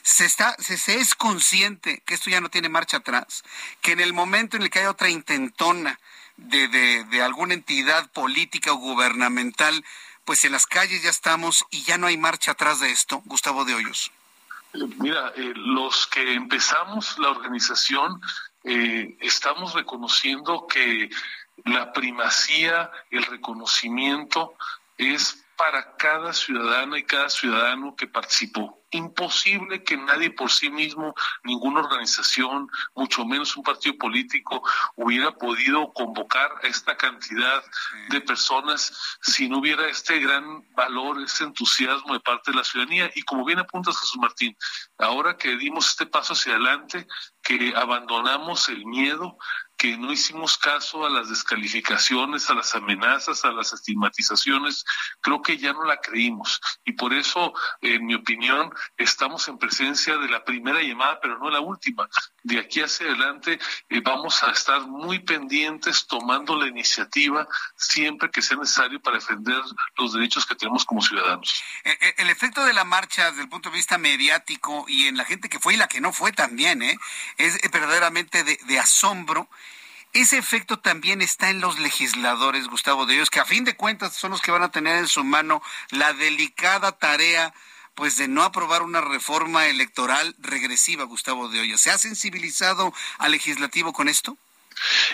Se, 0.00 0.24
está, 0.24 0.56
se, 0.58 0.74
es 0.94 1.14
consciente 1.14 2.02
que 2.06 2.14
esto 2.14 2.30
ya 2.30 2.40
no 2.40 2.48
tiene 2.48 2.70
marcha 2.70 2.96
atrás, 2.96 3.44
que 3.82 3.92
en 3.92 4.00
el 4.00 4.14
momento 4.14 4.56
en 4.56 4.62
el 4.62 4.70
que 4.70 4.78
hay 4.78 4.86
otra 4.86 5.10
intentona 5.10 6.00
de, 6.38 6.66
de, 6.68 7.04
de 7.04 7.22
alguna 7.22 7.52
entidad 7.52 8.10
política 8.10 8.72
o 8.72 8.76
gubernamental, 8.76 9.84
pues 10.24 10.46
en 10.46 10.52
las 10.52 10.64
calles 10.64 11.02
ya 11.02 11.10
estamos 11.10 11.66
y 11.70 11.82
ya 11.82 11.98
no 11.98 12.06
hay 12.06 12.16
marcha 12.16 12.52
atrás 12.52 12.80
de 12.80 12.90
esto, 12.90 13.20
Gustavo 13.26 13.66
de 13.66 13.74
Hoyos. 13.74 14.10
Mira, 14.98 15.34
eh, 15.36 15.52
los 15.54 16.06
que 16.06 16.32
empezamos 16.32 17.18
la 17.18 17.28
organización 17.28 18.22
eh, 18.64 19.16
estamos 19.20 19.74
reconociendo 19.74 20.66
que 20.66 21.10
la 21.64 21.92
primacía, 21.92 22.90
el 23.10 23.24
reconocimiento 23.24 24.54
es 24.96 25.42
para 25.56 25.96
cada 25.96 26.32
ciudadana 26.32 26.98
y 26.98 27.04
cada 27.04 27.28
ciudadano 27.28 27.94
que 27.94 28.08
participó. 28.08 28.80
Imposible 28.90 29.84
que 29.84 29.96
nadie 29.96 30.30
por 30.30 30.50
sí 30.50 30.68
mismo, 30.68 31.14
ninguna 31.44 31.80
organización, 31.80 32.68
mucho 32.94 33.24
menos 33.24 33.56
un 33.56 33.62
partido 33.62 33.96
político, 33.96 34.62
hubiera 34.96 35.30
podido 35.32 35.92
convocar 35.92 36.50
a 36.62 36.66
esta 36.66 36.96
cantidad 36.96 37.62
de 38.10 38.20
personas 38.20 39.16
si 39.22 39.48
no 39.48 39.58
hubiera 39.58 39.88
este 39.88 40.18
gran 40.18 40.66
valor, 40.74 41.22
ese 41.22 41.44
entusiasmo 41.44 42.12
de 42.14 42.20
parte 42.20 42.50
de 42.50 42.56
la 42.56 42.64
ciudadanía. 42.64 43.10
Y 43.14 43.22
como 43.22 43.44
bien 43.44 43.60
apuntas, 43.60 43.98
Jesús 43.98 44.18
Martín, 44.20 44.56
ahora 44.98 45.36
que 45.36 45.56
dimos 45.56 45.90
este 45.90 46.06
paso 46.06 46.32
hacia 46.32 46.54
adelante, 46.54 47.06
que 47.42 47.72
abandonamos 47.76 48.68
el 48.68 48.84
miedo, 48.84 49.38
que 49.82 49.96
no 49.96 50.12
hicimos 50.12 50.58
caso 50.58 51.04
a 51.04 51.10
las 51.10 51.28
descalificaciones, 51.28 52.48
a 52.48 52.54
las 52.54 52.72
amenazas, 52.76 53.44
a 53.44 53.50
las 53.50 53.72
estigmatizaciones, 53.72 54.84
creo 55.20 55.42
que 55.42 55.58
ya 55.58 55.72
no 55.72 55.82
la 55.82 55.96
creímos. 55.96 56.60
Y 56.84 56.92
por 56.92 57.12
eso, 57.12 57.52
en 57.80 58.06
mi 58.06 58.14
opinión, 58.14 58.72
estamos 58.96 59.48
en 59.48 59.58
presencia 59.58 60.16
de 60.18 60.28
la 60.28 60.44
primera 60.44 60.80
llamada, 60.80 61.18
pero 61.20 61.36
no 61.40 61.50
la 61.50 61.58
última. 61.58 62.08
De 62.44 62.60
aquí 62.60 62.80
hacia 62.80 63.08
adelante 63.08 63.58
eh, 63.88 64.00
vamos 64.04 64.44
a 64.44 64.52
estar 64.52 64.86
muy 64.86 65.18
pendientes, 65.18 66.06
tomando 66.06 66.54
la 66.56 66.68
iniciativa 66.68 67.48
siempre 67.74 68.30
que 68.30 68.40
sea 68.40 68.58
necesario 68.58 69.02
para 69.02 69.16
defender 69.16 69.62
los 69.96 70.12
derechos 70.12 70.46
que 70.46 70.54
tenemos 70.54 70.84
como 70.84 71.02
ciudadanos. 71.02 71.60
Eh, 71.82 71.98
eh, 72.00 72.14
el 72.18 72.30
efecto 72.30 72.64
de 72.64 72.72
la 72.72 72.84
marcha 72.84 73.30
desde 73.30 73.42
el 73.42 73.48
punto 73.48 73.68
de 73.70 73.74
vista 73.74 73.98
mediático 73.98 74.84
y 74.86 75.08
en 75.08 75.16
la 75.16 75.24
gente 75.24 75.48
que 75.48 75.58
fue 75.58 75.74
y 75.74 75.76
la 75.76 75.88
que 75.88 76.00
no 76.00 76.12
fue 76.12 76.30
también, 76.30 76.82
es 77.36 77.58
verdaderamente 77.72 78.44
de, 78.44 78.60
de 78.64 78.78
asombro 78.78 79.48
ese 80.12 80.38
efecto 80.38 80.78
también 80.78 81.22
está 81.22 81.50
en 81.50 81.60
los 81.60 81.78
legisladores, 81.78 82.68
Gustavo 82.68 83.06
de 83.06 83.14
Dios, 83.14 83.30
que 83.30 83.40
a 83.40 83.44
fin 83.44 83.64
de 83.64 83.76
cuentas 83.76 84.14
son 84.14 84.30
los 84.30 84.42
que 84.42 84.50
van 84.50 84.62
a 84.62 84.70
tener 84.70 84.96
en 84.96 85.08
su 85.08 85.24
mano 85.24 85.62
la 85.90 86.12
delicada 86.12 86.92
tarea 86.92 87.54
pues 87.94 88.16
de 88.16 88.28
no 88.28 88.42
aprobar 88.42 88.82
una 88.82 89.00
reforma 89.00 89.66
electoral 89.66 90.34
regresiva, 90.38 91.04
Gustavo 91.04 91.48
de 91.48 91.60
Hoyos. 91.60 91.80
¿Se 91.80 91.90
ha 91.90 91.98
sensibilizado 91.98 92.92
al 93.18 93.32
legislativo 93.32 93.92
con 93.92 94.08
esto? 94.08 94.36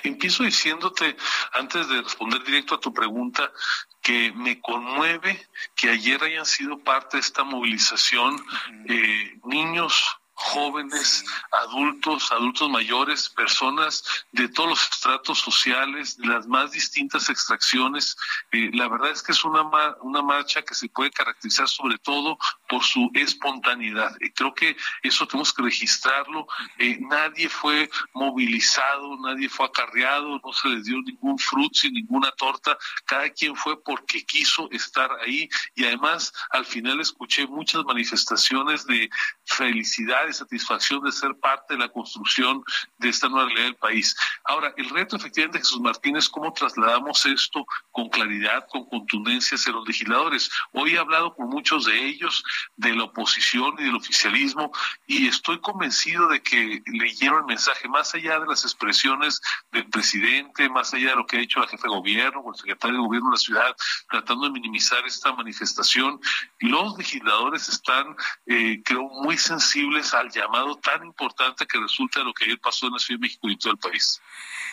Empiezo 0.04 0.44
diciéndote, 0.44 1.16
antes 1.52 1.88
de 1.88 2.02
responder 2.02 2.42
directo 2.44 2.76
a 2.76 2.80
tu 2.80 2.94
pregunta, 2.94 3.52
que 4.00 4.32
me 4.32 4.60
conmueve 4.60 5.48
que 5.74 5.90
ayer 5.90 6.22
hayan 6.22 6.46
sido 6.46 6.78
parte 6.78 7.16
de 7.16 7.20
esta 7.20 7.44
movilización 7.44 8.42
eh, 8.88 9.38
niños, 9.44 10.17
jóvenes, 10.38 11.24
adultos, 11.50 12.30
adultos 12.30 12.70
mayores, 12.70 13.28
personas 13.28 14.04
de 14.30 14.48
todos 14.48 14.70
los 14.70 14.82
estratos 14.82 15.40
sociales, 15.40 16.16
de 16.16 16.28
las 16.28 16.46
más 16.46 16.70
distintas 16.70 17.28
extracciones. 17.28 18.16
Eh, 18.52 18.70
la 18.72 18.88
verdad 18.88 19.10
es 19.10 19.22
que 19.22 19.32
es 19.32 19.44
una, 19.44 19.64
una 20.00 20.22
marcha 20.22 20.62
que 20.62 20.74
se 20.74 20.88
puede 20.88 21.10
caracterizar 21.10 21.68
sobre 21.68 21.98
todo 21.98 22.38
por 22.68 22.84
su 22.84 23.10
espontaneidad. 23.14 24.14
y 24.20 24.30
creo 24.30 24.54
que 24.54 24.76
eso 25.02 25.26
tenemos 25.26 25.52
que 25.52 25.62
registrarlo. 25.62 26.46
Eh, 26.78 26.98
nadie 27.00 27.48
fue 27.48 27.90
movilizado, 28.14 29.16
nadie 29.20 29.48
fue 29.48 29.66
acarreado, 29.66 30.40
no 30.44 30.52
se 30.52 30.68
les 30.68 30.84
dio 30.84 31.02
ningún 31.02 31.38
frutzi, 31.38 31.90
ninguna 31.90 32.30
torta. 32.32 32.78
Cada 33.06 33.28
quien 33.30 33.56
fue 33.56 33.82
porque 33.82 34.24
quiso 34.24 34.68
estar 34.70 35.10
ahí 35.20 35.48
y 35.74 35.84
además 35.84 36.32
al 36.50 36.64
final 36.64 37.00
escuché 37.00 37.46
muchas 37.48 37.84
manifestaciones 37.84 38.86
de 38.86 39.10
felicidad 39.44 40.27
de 40.28 40.34
satisfacción 40.34 41.02
de 41.02 41.12
ser 41.12 41.34
parte 41.36 41.74
de 41.74 41.80
la 41.80 41.88
construcción 41.88 42.62
de 42.98 43.08
esta 43.08 43.28
nueva 43.28 43.46
realidad 43.46 43.66
del 43.66 43.76
país. 43.76 44.16
Ahora, 44.44 44.72
el 44.76 44.88
reto 44.90 45.16
efectivamente, 45.16 45.58
Jesús 45.58 45.80
Martínez, 45.80 46.28
cómo 46.28 46.52
trasladamos 46.52 47.26
esto 47.26 47.66
con 47.90 48.08
claridad, 48.08 48.66
con 48.70 48.84
contundencia 48.88 49.56
hacia 49.56 49.72
los 49.72 49.86
legisladores. 49.86 50.50
Hoy 50.72 50.94
he 50.94 50.98
hablado 50.98 51.34
con 51.34 51.48
muchos 51.48 51.86
de 51.86 52.06
ellos, 52.06 52.44
de 52.76 52.94
la 52.94 53.04
oposición 53.04 53.74
y 53.78 53.84
del 53.84 53.96
oficialismo, 53.96 54.72
y 55.06 55.26
estoy 55.26 55.60
convencido 55.60 56.28
de 56.28 56.42
que 56.42 56.82
leyeron 56.86 57.40
el 57.40 57.46
mensaje, 57.46 57.88
más 57.88 58.14
allá 58.14 58.38
de 58.40 58.46
las 58.46 58.64
expresiones 58.64 59.40
del 59.72 59.88
presidente, 59.88 60.68
más 60.68 60.92
allá 60.94 61.10
de 61.10 61.16
lo 61.16 61.26
que 61.26 61.36
ha 61.36 61.40
dicho 61.40 61.60
la 61.60 61.68
jefe 61.68 61.82
de 61.82 61.94
gobierno 61.94 62.40
o 62.40 62.52
el 62.52 62.58
secretario 62.58 62.96
de 62.96 63.02
gobierno 63.02 63.30
de 63.30 63.34
la 63.34 63.38
ciudad, 63.38 63.76
tratando 64.10 64.46
de 64.46 64.52
minimizar 64.52 65.04
esta 65.06 65.32
manifestación, 65.32 66.20
los 66.60 66.96
legisladores 66.98 67.68
están, 67.68 68.16
eh, 68.46 68.82
creo, 68.84 69.04
muy 69.22 69.36
sensibles 69.36 70.14
al 70.18 70.30
llamado 70.30 70.76
tan 70.76 71.04
importante 71.04 71.66
que 71.66 71.78
resulta 71.78 72.20
de 72.20 72.26
lo 72.26 72.34
que 72.34 72.44
ayer 72.44 72.60
pasó 72.60 72.86
en 72.86 72.94
la 72.94 72.98
Ciudad 72.98 73.18
de 73.18 73.26
México 73.26 73.48
y 73.48 73.56
todo 73.56 73.72
el 73.72 73.78
país. 73.78 74.20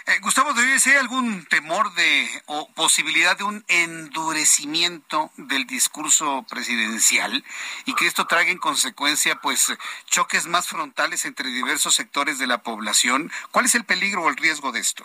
Eh, 0.07 0.19
Gustavo, 0.21 0.53
¿debe 0.53 0.77
hay 0.85 0.95
algún 0.97 1.45
temor 1.45 1.93
de 1.95 2.29
o 2.45 2.71
posibilidad 2.73 3.35
de 3.37 3.43
un 3.43 3.65
endurecimiento 3.67 5.31
del 5.37 5.65
discurso 5.65 6.45
presidencial 6.47 7.43
y 7.85 7.95
que 7.95 8.05
esto 8.05 8.27
traiga 8.27 8.51
en 8.51 8.59
consecuencia 8.59 9.41
pues 9.41 9.73
choques 10.05 10.45
más 10.45 10.67
frontales 10.67 11.25
entre 11.25 11.49
diversos 11.49 11.95
sectores 11.95 12.37
de 12.37 12.45
la 12.45 12.61
población? 12.61 13.31
¿Cuál 13.49 13.65
es 13.65 13.73
el 13.73 13.83
peligro 13.83 14.23
o 14.23 14.29
el 14.29 14.37
riesgo 14.37 14.71
de 14.71 14.79
esto? 14.79 15.03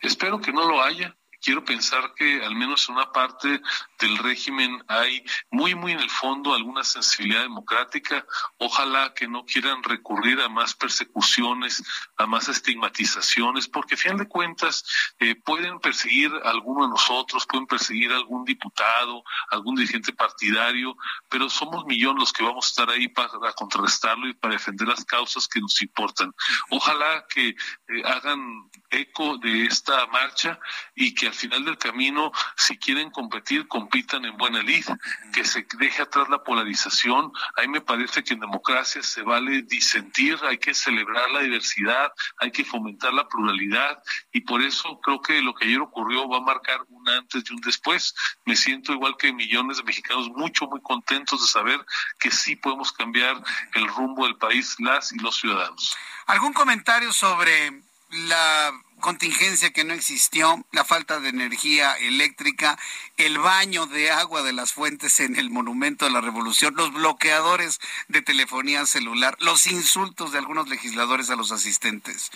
Espero 0.00 0.40
que 0.40 0.52
no 0.52 0.66
lo 0.66 0.82
haya 0.82 1.14
quiero 1.40 1.64
pensar 1.64 2.14
que 2.14 2.44
al 2.44 2.54
menos 2.54 2.88
en 2.88 2.96
una 2.96 3.12
parte 3.12 3.60
del 3.98 4.18
régimen 4.18 4.82
hay 4.88 5.24
muy, 5.50 5.74
muy 5.74 5.92
en 5.92 6.00
el 6.00 6.10
fondo 6.10 6.54
alguna 6.54 6.84
sensibilidad 6.84 7.42
democrática. 7.42 8.26
Ojalá 8.58 9.14
que 9.14 9.28
no 9.28 9.44
quieran 9.44 9.82
recurrir 9.82 10.40
a 10.40 10.48
más 10.48 10.74
persecuciones, 10.74 11.82
a 12.16 12.26
más 12.26 12.48
estigmatizaciones, 12.48 13.68
porque 13.68 13.94
a 13.94 13.98
fin 13.98 14.16
de 14.16 14.28
cuentas 14.28 14.84
eh, 15.18 15.34
pueden 15.34 15.80
perseguir 15.80 16.32
a 16.44 16.50
alguno 16.50 16.84
de 16.84 16.90
nosotros, 16.90 17.46
pueden 17.46 17.66
perseguir 17.66 18.12
a 18.12 18.16
algún 18.16 18.44
diputado, 18.44 19.22
algún 19.50 19.76
dirigente 19.76 20.12
partidario, 20.12 20.96
pero 21.28 21.48
somos 21.48 21.84
millones 21.86 22.20
los 22.20 22.32
que 22.32 22.42
vamos 22.42 22.66
a 22.66 22.68
estar 22.68 22.90
ahí 22.90 23.08
para 23.08 23.52
contrarrestarlo 23.54 24.28
y 24.28 24.34
para 24.34 24.54
defender 24.54 24.88
las 24.88 25.04
causas 25.04 25.48
que 25.48 25.60
nos 25.60 25.80
importan. 25.80 26.32
Ojalá 26.70 27.26
que 27.28 27.48
eh, 27.48 27.56
hagan 28.04 28.70
eco 28.90 29.38
de 29.38 29.64
esta 29.64 30.06
marcha 30.06 30.58
y 30.94 31.14
que 31.14 31.28
al 31.28 31.34
final 31.34 31.64
del 31.64 31.78
camino, 31.78 32.32
si 32.56 32.76
quieren 32.76 33.10
competir, 33.10 33.68
compitan 33.68 34.24
en 34.24 34.36
buena 34.36 34.62
lid, 34.62 34.84
que 35.32 35.44
se 35.44 35.66
deje 35.78 36.02
atrás 36.02 36.28
la 36.28 36.42
polarización. 36.42 37.32
A 37.56 37.62
mí 37.62 37.68
me 37.68 37.80
parece 37.80 38.22
que 38.22 38.34
en 38.34 38.40
democracia 38.40 39.02
se 39.02 39.22
vale 39.22 39.62
disentir, 39.62 40.38
hay 40.42 40.58
que 40.58 40.74
celebrar 40.74 41.30
la 41.30 41.40
diversidad, 41.40 42.12
hay 42.38 42.50
que 42.50 42.64
fomentar 42.64 43.12
la 43.14 43.28
pluralidad 43.28 44.02
y 44.32 44.42
por 44.42 44.62
eso 44.62 45.00
creo 45.00 45.20
que 45.20 45.40
lo 45.40 45.54
que 45.54 45.66
ayer 45.66 45.80
ocurrió 45.80 46.28
va 46.28 46.38
a 46.38 46.42
marcar 46.42 46.80
un 46.88 47.08
antes 47.08 47.44
y 47.48 47.54
un 47.54 47.60
después. 47.60 48.14
Me 48.44 48.56
siento 48.56 48.92
igual 48.92 49.16
que 49.16 49.32
millones 49.32 49.78
de 49.78 49.84
mexicanos 49.84 50.28
mucho, 50.30 50.66
muy 50.66 50.80
contentos 50.80 51.40
de 51.40 51.48
saber 51.48 51.84
que 52.18 52.30
sí 52.30 52.56
podemos 52.56 52.92
cambiar 52.92 53.40
el 53.74 53.86
rumbo 53.88 54.24
del 54.24 54.36
país, 54.36 54.76
las 54.78 55.12
y 55.12 55.18
los 55.18 55.36
ciudadanos. 55.36 55.96
¿Algún 56.26 56.52
comentario 56.52 57.12
sobre 57.12 57.82
la 58.10 58.72
contingencia 59.00 59.72
que 59.72 59.84
no 59.84 59.94
existió, 59.94 60.64
la 60.72 60.84
falta 60.84 61.20
de 61.20 61.30
energía 61.30 61.94
eléctrica, 61.94 62.78
el 63.16 63.38
baño 63.38 63.86
de 63.86 64.10
agua 64.10 64.42
de 64.42 64.52
las 64.52 64.72
fuentes 64.72 65.20
en 65.20 65.36
el 65.36 65.50
Monumento 65.50 66.04
de 66.04 66.10
la 66.10 66.20
Revolución, 66.20 66.74
los 66.76 66.92
bloqueadores 66.92 67.80
de 68.08 68.22
telefonía 68.22 68.84
celular, 68.86 69.36
los 69.40 69.66
insultos 69.66 70.32
de 70.32 70.38
algunos 70.38 70.68
legisladores 70.68 71.30
a 71.30 71.36
los 71.36 71.50
asistentes. 71.50 72.30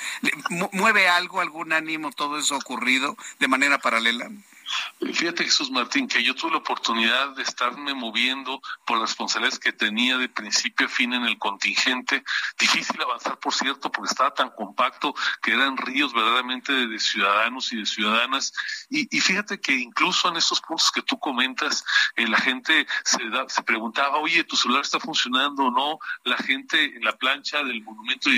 ¿Mueve 0.73 1.09
algo, 1.09 1.41
algún 1.41 1.73
ánimo 1.73 2.11
todo 2.13 2.39
eso 2.39 2.57
ocurrido 2.57 3.17
de 3.39 3.49
manera 3.49 3.79
paralela? 3.79 4.31
Fíjate, 5.13 5.45
Jesús 5.45 5.71
Martín, 5.71 6.09
que 6.09 6.23
yo 6.23 6.35
tuve 6.35 6.53
la 6.53 6.59
oportunidad 6.59 7.31
de 7.37 7.43
estarme 7.43 7.95
moviendo 7.95 8.61
por 8.87 8.99
las 8.99 9.11
responsabilidades 9.11 9.59
que 9.59 9.73
tenía 9.73 10.17
de 10.17 10.29
principio 10.29 10.87
a 10.87 10.89
fin 10.89 11.13
en 11.13 11.25
el 11.25 11.39
contingente. 11.39 12.25
Difícil 12.59 13.01
avanzar, 13.03 13.39
por 13.39 13.53
cierto, 13.53 13.91
porque 13.91 14.11
estaba 14.11 14.33
tan 14.33 14.51
compacto 14.51 15.15
que 15.43 15.53
eran 15.53 15.77
ríos 15.77 16.13
verdaderamente 16.13 16.73
de, 16.73 16.99
ciudadanos 16.99 17.73
y 17.73 17.77
de 17.77 17.87
ciudadanas. 17.87 18.53
Y, 18.89 19.07
fíjate 19.21 19.61
que 19.61 19.75
incluso 19.75 20.29
en 20.29 20.37
estos 20.37 20.61
puntos 20.61 20.91
que 20.91 21.03
tú 21.03 21.19
comentas, 21.19 21.85
eh, 22.17 22.27
la 22.27 22.39
gente 22.39 22.87
se, 23.05 23.19
se 23.49 23.63
preguntaba, 23.63 24.19
oye, 24.19 24.45
¿tu 24.45 24.57
celular 24.57 24.83
está 24.83 25.01
funcionando 25.01 25.65
o 25.65 25.71
no? 25.71 25.99
La 26.25 26.37
gente 26.39 26.97
en 26.97 27.05
la 27.05 27.17
plancha 27.17 27.63
del 27.63 27.83
monumento 27.83 28.31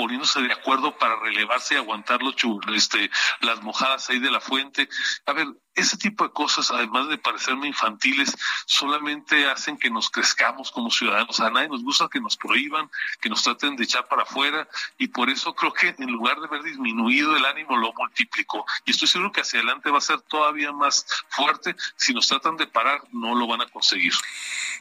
poniéndose 0.00 0.40
de 0.40 0.52
acuerdo 0.52 0.96
para 0.96 1.20
relevarse 1.20 1.74
y 1.74 1.76
aguantar 1.76 2.22
los 2.22 2.34
este, 2.74 3.10
las 3.42 3.62
mojadas 3.62 4.08
ahí 4.08 4.18
de 4.18 4.30
la 4.30 4.40
fuente. 4.40 4.88
A 5.26 5.34
ver, 5.34 5.46
ese 5.80 5.96
tipo 5.96 6.24
de 6.24 6.32
cosas, 6.32 6.70
además 6.70 7.08
de 7.08 7.18
parecerme 7.18 7.68
infantiles, 7.68 8.36
solamente 8.66 9.48
hacen 9.50 9.76
que 9.76 9.90
nos 9.90 10.10
crezcamos 10.10 10.70
como 10.70 10.90
ciudadanos. 10.90 11.40
A 11.40 11.50
nadie 11.50 11.68
nos 11.68 11.82
gusta 11.82 12.08
que 12.10 12.20
nos 12.20 12.36
prohíban, 12.36 12.90
que 13.20 13.28
nos 13.28 13.42
traten 13.42 13.76
de 13.76 13.84
echar 13.84 14.06
para 14.08 14.22
afuera, 14.22 14.68
y 14.98 15.08
por 15.08 15.30
eso 15.30 15.54
creo 15.54 15.72
que 15.72 15.94
en 15.98 16.10
lugar 16.10 16.38
de 16.40 16.46
haber 16.46 16.62
disminuido 16.62 17.36
el 17.36 17.44
ánimo, 17.44 17.76
lo 17.76 17.92
multiplicó. 17.94 18.64
Y 18.84 18.92
estoy 18.92 19.08
seguro 19.08 19.32
que 19.32 19.40
hacia 19.40 19.60
adelante 19.60 19.90
va 19.90 19.98
a 19.98 20.02
ser 20.02 20.20
todavía 20.22 20.72
más 20.72 21.06
fuerte. 21.28 21.74
Si 21.96 22.12
nos 22.12 22.28
tratan 22.28 22.56
de 22.56 22.66
parar, 22.66 23.02
no 23.12 23.34
lo 23.34 23.46
van 23.46 23.62
a 23.62 23.66
conseguir. 23.66 24.12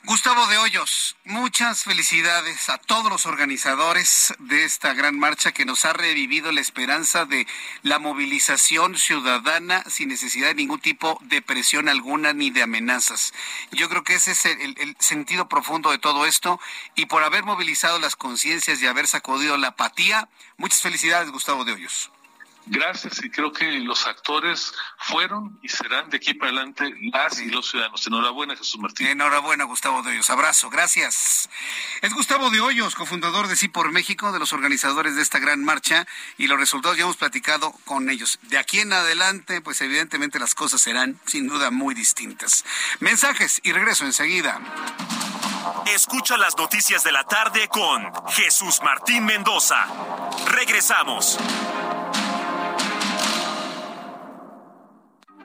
Gustavo 0.06 0.48
de 0.48 0.58
Hoyos, 0.58 1.18
muchas 1.26 1.84
felicidades 1.84 2.70
a 2.70 2.78
todos 2.78 3.12
los 3.12 3.26
organizadores 3.26 4.34
de 4.40 4.64
esta 4.64 4.94
gran 4.94 5.20
marcha 5.20 5.52
que 5.52 5.66
nos 5.66 5.84
ha 5.84 5.92
revivido 5.92 6.52
la 6.52 6.62
esperanza 6.62 7.26
de 7.26 7.46
la 7.84 8.00
movilización 8.00 8.98
ciudadana 8.98 9.84
sin 9.90 10.10
necesidad 10.10 10.48
de 10.48 10.56
ningún 10.56 10.80
tipo 10.80 10.89
de 11.22 11.41
presión 11.41 11.90
alguna 11.90 12.34
ni 12.34 12.49
de 12.49 12.64
amenazas. 12.64 13.34
Yo 13.72 13.90
creo 13.90 14.03
que 14.03 14.16
ese 14.16 14.32
es 14.32 14.45
el, 14.45 14.95
sentido 14.99 15.49
profundo 15.49 15.91
de 15.91 15.98
todo 15.98 16.26
esto 16.26 16.60
y 16.95 17.06
por 17.06 17.24
haber 17.24 17.44
movilizado 17.44 17.99
las 17.99 18.16
conciencias 18.16 18.82
y 18.82 18.88
haber 18.88 19.07
sacudido 19.07 19.57
la 19.57 19.70
apatía, 19.70 20.30
muchas 20.57 20.82
felicidades 20.82 21.32
Gustavo 21.32 21.66
de 21.66 21.74
Hoyos 21.74 22.11
gracias 22.70 23.24
y 23.24 23.30
creo 23.30 23.52
que 23.52 23.66
los 23.80 24.08
actores 24.08 24.74
fueron 24.98 25.60
y 25.62 25.70
serán 25.70 26.10
de 26.10 26.18
aquí 26.18 26.34
para 26.34 26.52
adelante 26.52 26.94
las 27.12 27.40
y 27.40 27.50
los 27.50 27.70
ciudadanos. 27.70 28.06
Enhorabuena, 28.08 28.56
Jesús 28.56 28.80
Martín. 28.80 29.08
Enhorabuena, 29.08 29.64
Gustavo 29.66 30.02
de 30.04 30.12
Hoyos. 30.12 30.30
Abrazo, 30.30 30.70
gracias. 30.70 31.50
Es 32.02 32.14
Gustavo 32.14 32.50
de 32.50 32.62
Hoyos, 32.62 32.96
cofundador 32.96 33.48
de 33.48 33.56
Sí 33.56 33.68
por 33.68 33.91
México, 33.91 34.32
de 34.32 34.40
los 34.40 34.54
organizadores 34.54 35.16
de 35.16 35.22
esta 35.22 35.40
gran 35.40 35.64
marcha 35.64 36.08
y 36.38 36.48
los 36.48 36.60
resultados 36.60 36.98
ya 36.98 37.04
hemos 37.04 37.18
platicado 37.18 37.74
con 37.86 38.10
ellos. 38.10 38.40
De 38.44 38.58
aquí 38.58 38.80
en 38.80 38.94
adelante, 38.94 39.62
pues 39.62 39.82
evidentemente 39.82 40.40
las 40.40 40.56
cosas 40.56 40.82
serán 40.82 41.20
sin 41.26 41.48
duda 41.48 41.72
muy 41.72 41.96
distintas. 41.96 42.66
Mensajes 43.00 43.60
y 43.64 43.72
regreso 43.72 44.06
enseguida. 44.06 44.60
Escucha 45.94 46.38
las 46.38 46.58
noticias 46.58 47.04
de 47.04 47.12
la 47.12 47.24
tarde 47.24 47.68
con 47.68 48.12
Jesús 48.30 48.80
Martín 48.84 49.26
Mendoza. 49.26 49.86
Regresamos. 50.48 51.38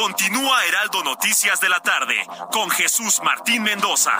Continúa 0.00 0.64
Heraldo 0.64 1.04
Noticias 1.04 1.60
de 1.60 1.68
la 1.68 1.78
tarde 1.80 2.16
con 2.50 2.70
Jesús 2.70 3.20
Martín 3.22 3.62
Mendoza. 3.62 4.18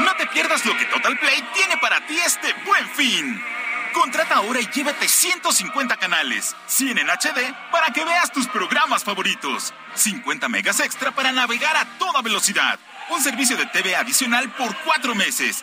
No 0.00 0.16
te 0.16 0.26
pierdas 0.28 0.64
lo 0.64 0.74
que 0.74 0.86
Total 0.86 1.18
Play 1.18 1.46
tiene 1.52 1.76
para 1.76 2.00
ti 2.06 2.16
este 2.24 2.54
buen 2.64 2.88
fin. 2.94 3.44
Contrata 3.92 4.36
ahora 4.36 4.58
y 4.58 4.68
llévate 4.68 5.06
150 5.06 5.98
canales, 5.98 6.56
100 6.66 6.96
en 6.96 7.10
HD 7.10 7.54
para 7.70 7.90
que 7.92 8.06
veas 8.06 8.32
tus 8.32 8.48
programas 8.48 9.04
favoritos, 9.04 9.74
50 9.92 10.48
megas 10.48 10.80
extra 10.80 11.10
para 11.10 11.30
navegar 11.30 11.76
a 11.76 11.84
toda 11.98 12.22
velocidad, 12.22 12.78
un 13.10 13.22
servicio 13.22 13.58
de 13.58 13.66
TV 13.66 13.96
adicional 13.96 14.50
por 14.52 14.74
cuatro 14.78 15.14
meses 15.14 15.62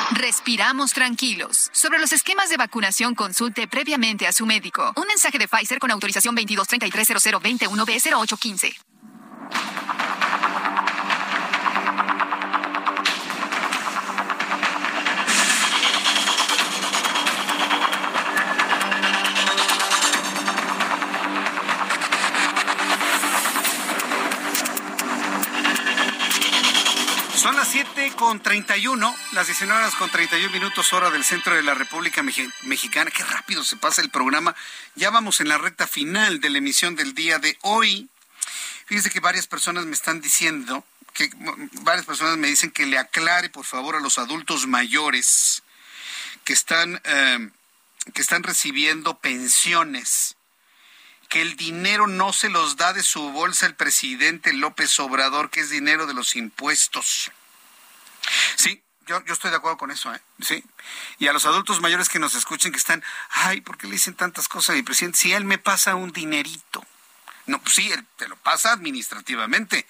respiramos 0.11 0.93
tranquilos. 0.93 1.69
Sobre 1.73 1.99
los 1.99 2.11
esquemas 2.13 2.49
de 2.49 2.57
vacunación, 2.57 3.15
consulte 3.15 3.67
previamente 3.67 4.27
a 4.27 4.33
su 4.33 4.45
médico. 4.45 4.93
Un 4.95 5.07
mensaje 5.07 5.37
de 5.37 5.47
Pfizer 5.47 5.79
con 5.79 5.91
autorización 5.91 6.35
22330021B0815. 27.71 28.15
con 28.15 28.41
31, 28.41 29.15
las 29.31 29.47
19 29.47 29.79
horas 29.79 29.95
con 29.95 30.09
31 30.09 30.51
minutos 30.51 30.91
hora 30.91 31.09
del 31.09 31.23
centro 31.23 31.55
de 31.55 31.63
la 31.63 31.73
República 31.73 32.21
Mexicana. 32.21 33.11
Qué 33.11 33.23
rápido 33.23 33.63
se 33.63 33.77
pasa 33.77 34.01
el 34.01 34.09
programa. 34.09 34.55
Ya 34.95 35.09
vamos 35.09 35.39
en 35.39 35.47
la 35.47 35.57
recta 35.57 35.87
final 35.87 36.41
de 36.41 36.49
la 36.49 36.57
emisión 36.57 36.95
del 36.95 37.13
día 37.13 37.39
de 37.39 37.57
hoy. 37.61 38.09
Fíjese 38.85 39.09
que 39.09 39.21
varias 39.21 39.47
personas 39.47 39.85
me 39.85 39.93
están 39.93 40.19
diciendo, 40.19 40.85
que 41.13 41.29
varias 41.83 42.05
personas 42.05 42.37
me 42.37 42.47
dicen 42.47 42.71
que 42.71 42.85
le 42.85 42.97
aclare 42.97 43.49
por 43.49 43.65
favor 43.65 43.95
a 43.95 44.01
los 44.01 44.17
adultos 44.19 44.67
mayores 44.67 45.63
que 46.43 46.53
están, 46.53 47.01
eh, 47.05 47.49
que 48.13 48.21
están 48.21 48.43
recibiendo 48.43 49.17
pensiones 49.19 50.35
que 51.29 51.41
el 51.41 51.55
dinero 51.55 52.07
no 52.07 52.33
se 52.33 52.49
los 52.49 52.75
da 52.75 52.91
de 52.91 53.03
su 53.03 53.31
bolsa 53.31 53.65
el 53.65 53.75
presidente 53.75 54.51
López 54.51 54.99
Obrador, 54.99 55.49
que 55.49 55.61
es 55.61 55.69
dinero 55.69 56.05
de 56.05 56.13
los 56.13 56.35
impuestos. 56.35 57.31
Sí, 58.55 58.81
yo, 59.07 59.23
yo, 59.25 59.33
estoy 59.33 59.51
de 59.51 59.57
acuerdo 59.57 59.77
con 59.77 59.91
eso, 59.91 60.13
¿eh? 60.13 60.21
Sí. 60.41 60.63
Y 61.19 61.27
a 61.27 61.33
los 61.33 61.45
adultos 61.45 61.81
mayores 61.81 62.09
que 62.09 62.19
nos 62.19 62.35
escuchen 62.35 62.71
que 62.71 62.77
están, 62.77 63.03
ay, 63.29 63.61
¿por 63.61 63.77
qué 63.77 63.87
le 63.87 63.93
dicen 63.93 64.15
tantas 64.15 64.47
cosas 64.47 64.71
a 64.71 64.73
mi 64.73 64.83
presidente? 64.83 65.17
Si 65.17 65.33
él 65.33 65.45
me 65.45 65.57
pasa 65.57 65.95
un 65.95 66.11
dinerito. 66.11 66.85
No, 67.47 67.59
pues 67.59 67.75
sí, 67.75 67.91
él 67.91 68.05
te 68.17 68.27
lo 68.27 68.35
pasa 68.37 68.71
administrativamente, 68.71 69.85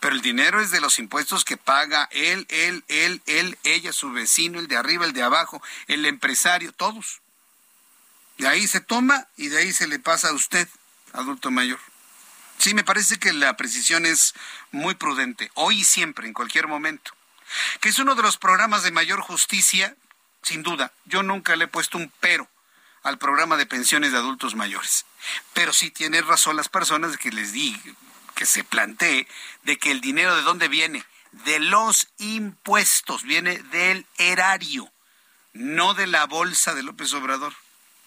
pero 0.00 0.14
el 0.14 0.22
dinero 0.22 0.60
es 0.60 0.70
de 0.70 0.80
los 0.80 0.98
impuestos 0.98 1.44
que 1.44 1.56
paga 1.56 2.08
él, 2.12 2.46
él, 2.48 2.84
él, 2.88 3.20
él, 3.26 3.58
ella, 3.64 3.92
su 3.92 4.10
vecino, 4.12 4.60
el 4.60 4.68
de 4.68 4.76
arriba, 4.76 5.04
el 5.04 5.12
de 5.12 5.22
abajo, 5.22 5.60
el 5.88 6.06
empresario, 6.06 6.72
todos. 6.72 7.20
De 8.38 8.46
ahí 8.46 8.68
se 8.68 8.80
toma 8.80 9.26
y 9.36 9.48
de 9.48 9.58
ahí 9.58 9.72
se 9.72 9.88
le 9.88 9.98
pasa 9.98 10.28
a 10.28 10.32
usted, 10.32 10.68
adulto 11.12 11.50
mayor. 11.50 11.80
Sí, 12.58 12.74
me 12.74 12.84
parece 12.84 13.18
que 13.18 13.32
la 13.32 13.56
precisión 13.56 14.06
es 14.06 14.34
muy 14.70 14.94
prudente, 14.94 15.50
hoy 15.54 15.80
y 15.80 15.84
siempre, 15.84 16.26
en 16.26 16.34
cualquier 16.34 16.68
momento. 16.68 17.17
Que 17.80 17.88
es 17.88 17.98
uno 17.98 18.14
de 18.14 18.22
los 18.22 18.36
programas 18.36 18.82
de 18.82 18.90
mayor 18.90 19.20
justicia, 19.20 19.96
sin 20.42 20.62
duda. 20.62 20.92
Yo 21.04 21.22
nunca 21.22 21.56
le 21.56 21.64
he 21.64 21.68
puesto 21.68 21.98
un 21.98 22.12
pero 22.20 22.48
al 23.02 23.18
programa 23.18 23.56
de 23.56 23.66
pensiones 23.66 24.12
de 24.12 24.18
adultos 24.18 24.54
mayores. 24.54 25.06
Pero 25.54 25.72
sí 25.72 25.90
tiene 25.90 26.20
razón 26.20 26.56
las 26.56 26.68
personas 26.68 27.16
que 27.16 27.30
les 27.30 27.52
di, 27.52 27.80
que 28.34 28.46
se 28.46 28.64
plantee 28.64 29.26
de 29.62 29.78
que 29.78 29.90
el 29.90 30.00
dinero 30.00 30.36
de 30.36 30.42
dónde 30.42 30.68
viene, 30.68 31.04
de 31.32 31.60
los 31.60 32.08
impuestos, 32.18 33.22
viene 33.22 33.58
del 33.64 34.06
erario, 34.16 34.92
no 35.52 35.94
de 35.94 36.06
la 36.06 36.26
bolsa 36.26 36.74
de 36.74 36.82
López 36.82 37.12
Obrador 37.14 37.54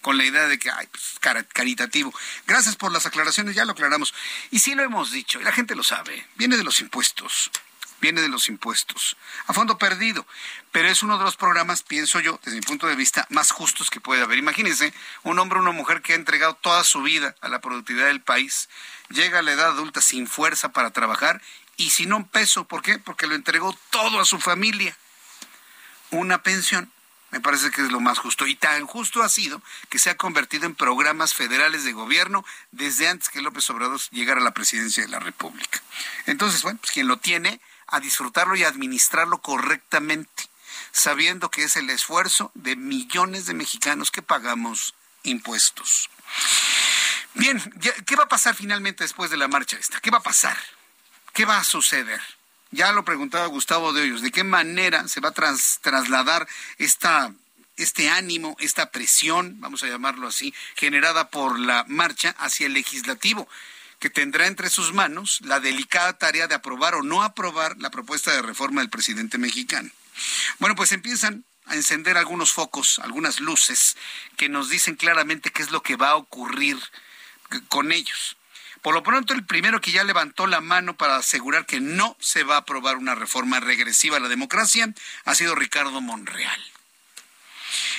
con 0.02 0.18
la 0.18 0.24
idea 0.24 0.48
de 0.48 0.58
que, 0.58 0.70
ay, 0.70 0.86
pues, 0.88 1.18
caritativo. 1.52 2.12
Gracias 2.46 2.76
por 2.76 2.92
las 2.92 3.06
aclaraciones, 3.06 3.54
ya 3.54 3.64
lo 3.64 3.72
aclaramos. 3.72 4.12
Y 4.50 4.58
sí 4.58 4.74
lo 4.74 4.82
hemos 4.82 5.12
dicho, 5.12 5.40
y 5.40 5.44
la 5.44 5.52
gente 5.52 5.76
lo 5.76 5.84
sabe, 5.84 6.26
viene 6.34 6.56
de 6.56 6.64
los 6.64 6.80
impuestos, 6.80 7.50
viene 8.02 8.20
de 8.20 8.28
los 8.28 8.48
impuestos, 8.48 9.16
a 9.46 9.54
fondo 9.54 9.78
perdido. 9.78 10.26
Pero 10.72 10.88
es 10.88 11.02
uno 11.02 11.16
de 11.18 11.24
los 11.24 11.36
programas, 11.36 11.82
pienso 11.82 12.18
yo, 12.20 12.38
desde 12.42 12.58
mi 12.58 12.62
punto 12.62 12.88
de 12.88 12.96
vista, 12.96 13.26
más 13.30 13.52
justos 13.52 13.90
que 13.90 14.00
puede 14.00 14.22
haber. 14.22 14.38
Imagínense, 14.38 14.92
un 15.22 15.38
hombre 15.38 15.58
o 15.58 15.62
una 15.62 15.70
mujer 15.70 16.02
que 16.02 16.12
ha 16.12 16.16
entregado 16.16 16.54
toda 16.54 16.82
su 16.82 17.00
vida 17.02 17.36
a 17.40 17.48
la 17.48 17.60
productividad 17.60 18.06
del 18.06 18.20
país, 18.20 18.68
llega 19.08 19.38
a 19.38 19.42
la 19.42 19.52
edad 19.52 19.68
adulta 19.68 20.02
sin 20.02 20.26
fuerza 20.26 20.72
para 20.72 20.90
trabajar 20.90 21.40
y 21.76 21.90
sin 21.90 22.12
un 22.12 22.24
peso. 22.24 22.64
¿Por 22.64 22.82
qué? 22.82 22.98
Porque 22.98 23.28
lo 23.28 23.36
entregó 23.36 23.78
todo 23.90 24.20
a 24.20 24.24
su 24.24 24.40
familia. 24.40 24.96
Una 26.10 26.42
pensión 26.42 26.90
me 27.32 27.40
parece 27.40 27.70
que 27.70 27.80
es 27.80 27.90
lo 27.90 27.98
más 27.98 28.18
justo. 28.18 28.46
Y 28.46 28.54
tan 28.54 28.86
justo 28.86 29.22
ha 29.22 29.28
sido 29.28 29.62
que 29.88 29.98
se 29.98 30.10
ha 30.10 30.16
convertido 30.16 30.66
en 30.66 30.74
programas 30.74 31.32
federales 31.32 31.82
de 31.82 31.92
gobierno 31.92 32.44
desde 32.72 33.08
antes 33.08 33.30
que 33.30 33.40
López 33.40 33.68
Obrador 33.70 33.98
llegara 34.10 34.40
a 34.40 34.44
la 34.44 34.52
presidencia 34.52 35.02
de 35.02 35.08
la 35.08 35.18
República. 35.18 35.80
Entonces, 36.26 36.62
bueno, 36.62 36.78
pues 36.80 36.92
quien 36.92 37.08
lo 37.08 37.16
tiene, 37.16 37.58
a 37.92 38.00
disfrutarlo 38.00 38.56
y 38.56 38.64
administrarlo 38.64 39.38
correctamente, 39.38 40.48
sabiendo 40.90 41.50
que 41.50 41.62
es 41.62 41.76
el 41.76 41.90
esfuerzo 41.90 42.50
de 42.54 42.74
millones 42.74 43.46
de 43.46 43.54
mexicanos 43.54 44.10
que 44.10 44.22
pagamos 44.22 44.94
impuestos. 45.22 46.10
Bien, 47.34 47.60
¿qué 48.06 48.16
va 48.16 48.24
a 48.24 48.28
pasar 48.28 48.54
finalmente 48.54 49.04
después 49.04 49.30
de 49.30 49.36
la 49.36 49.46
marcha 49.46 49.76
esta? 49.76 50.00
¿Qué 50.00 50.10
va 50.10 50.18
a 50.18 50.22
pasar? 50.22 50.56
¿Qué 51.32 51.44
va 51.44 51.58
a 51.58 51.64
suceder? 51.64 52.20
Ya 52.70 52.92
lo 52.92 53.04
preguntaba 53.04 53.46
Gustavo 53.46 53.92
de 53.92 54.00
Hoyos, 54.00 54.22
¿de 54.22 54.30
qué 54.30 54.44
manera 54.44 55.06
se 55.06 55.20
va 55.20 55.28
a 55.28 55.32
trasladar 55.82 56.48
esta, 56.78 57.32
este 57.76 58.08
ánimo, 58.08 58.56
esta 58.58 58.90
presión, 58.90 59.60
vamos 59.60 59.82
a 59.82 59.88
llamarlo 59.88 60.28
así, 60.28 60.54
generada 60.76 61.28
por 61.28 61.58
la 61.58 61.84
marcha 61.88 62.34
hacia 62.38 62.66
el 62.66 62.72
legislativo? 62.72 63.46
Que 64.02 64.10
tendrá 64.10 64.48
entre 64.48 64.68
sus 64.68 64.92
manos 64.92 65.38
la 65.42 65.60
delicada 65.60 66.18
tarea 66.18 66.48
de 66.48 66.56
aprobar 66.56 66.96
o 66.96 67.04
no 67.04 67.22
aprobar 67.22 67.76
la 67.78 67.88
propuesta 67.88 68.32
de 68.32 68.42
reforma 68.42 68.80
del 68.80 68.90
presidente 68.90 69.38
mexicano. 69.38 69.88
Bueno, 70.58 70.74
pues 70.74 70.90
empiezan 70.90 71.44
a 71.66 71.76
encender 71.76 72.16
algunos 72.16 72.52
focos, 72.52 72.98
algunas 72.98 73.38
luces 73.38 73.96
que 74.36 74.48
nos 74.48 74.68
dicen 74.70 74.96
claramente 74.96 75.52
qué 75.52 75.62
es 75.62 75.70
lo 75.70 75.84
que 75.84 75.94
va 75.94 76.08
a 76.08 76.16
ocurrir 76.16 76.80
con 77.68 77.92
ellos. 77.92 78.36
Por 78.80 78.92
lo 78.92 79.04
pronto, 79.04 79.34
el 79.34 79.46
primero 79.46 79.80
que 79.80 79.92
ya 79.92 80.02
levantó 80.02 80.48
la 80.48 80.60
mano 80.60 80.96
para 80.96 81.14
asegurar 81.14 81.64
que 81.64 81.78
no 81.78 82.16
se 82.18 82.42
va 82.42 82.56
a 82.56 82.58
aprobar 82.58 82.96
una 82.96 83.14
reforma 83.14 83.60
regresiva 83.60 84.16
a 84.16 84.20
la 84.20 84.28
democracia 84.28 84.92
ha 85.24 85.34
sido 85.36 85.54
Ricardo 85.54 86.00
Monreal. 86.00 86.60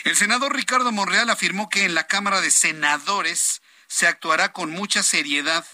El 0.04 0.18
senador 0.18 0.54
Ricardo 0.54 0.92
Monreal 0.92 1.30
afirmó 1.30 1.70
que 1.70 1.86
en 1.86 1.96
la 1.96 2.08
Cámara 2.08 2.42
de 2.42 2.52
Senadores 2.52 3.62
se 3.88 4.06
actuará 4.06 4.52
con 4.52 4.70
mucha 4.70 5.02
seriedad, 5.02 5.66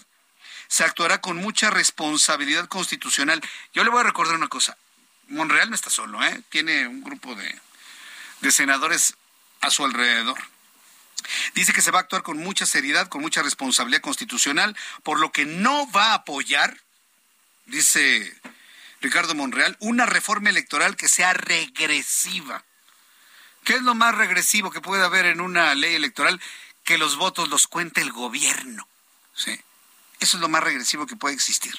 se 0.70 0.84
actuará 0.84 1.20
con 1.20 1.36
mucha 1.36 1.68
responsabilidad 1.68 2.68
constitucional. 2.68 3.42
Yo 3.74 3.82
le 3.82 3.90
voy 3.90 4.00
a 4.00 4.04
recordar 4.04 4.36
una 4.36 4.46
cosa. 4.46 4.78
Monreal 5.26 5.68
no 5.68 5.74
está 5.74 5.90
solo, 5.90 6.22
¿eh? 6.22 6.42
tiene 6.48 6.86
un 6.86 7.02
grupo 7.02 7.34
de, 7.34 7.60
de 8.40 8.52
senadores 8.52 9.14
a 9.60 9.70
su 9.70 9.84
alrededor. 9.84 10.38
Dice 11.54 11.72
que 11.72 11.82
se 11.82 11.90
va 11.90 11.98
a 11.98 12.02
actuar 12.02 12.22
con 12.22 12.38
mucha 12.38 12.66
seriedad, 12.66 13.08
con 13.08 13.20
mucha 13.20 13.42
responsabilidad 13.42 14.00
constitucional, 14.00 14.76
por 15.02 15.18
lo 15.18 15.32
que 15.32 15.44
no 15.44 15.90
va 15.90 16.12
a 16.12 16.14
apoyar, 16.14 16.80
dice 17.66 18.32
Ricardo 19.00 19.34
Monreal, 19.34 19.76
una 19.80 20.06
reforma 20.06 20.50
electoral 20.50 20.96
que 20.96 21.08
sea 21.08 21.32
regresiva. 21.32 22.64
¿Qué 23.64 23.74
es 23.74 23.82
lo 23.82 23.96
más 23.96 24.14
regresivo 24.14 24.70
que 24.70 24.80
puede 24.80 25.04
haber 25.04 25.26
en 25.26 25.40
una 25.40 25.74
ley 25.74 25.96
electoral? 25.96 26.40
Que 26.84 26.96
los 26.96 27.16
votos 27.16 27.48
los 27.48 27.66
cuente 27.66 28.00
el 28.00 28.12
gobierno. 28.12 28.86
¿sí? 29.34 29.60
Eso 30.20 30.36
es 30.36 30.40
lo 30.40 30.48
más 30.48 30.62
regresivo 30.62 31.06
que 31.06 31.16
puede 31.16 31.34
existir. 31.34 31.74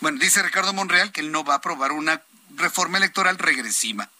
Bueno, 0.00 0.18
dice 0.18 0.42
Ricardo 0.42 0.72
Monreal 0.72 1.12
que 1.12 1.20
él 1.20 1.32
no 1.32 1.44
va 1.44 1.54
a 1.54 1.56
aprobar 1.58 1.92
una 1.92 2.22
reforma 2.56 2.98
electoral 2.98 3.38
regresiva. 3.38 4.10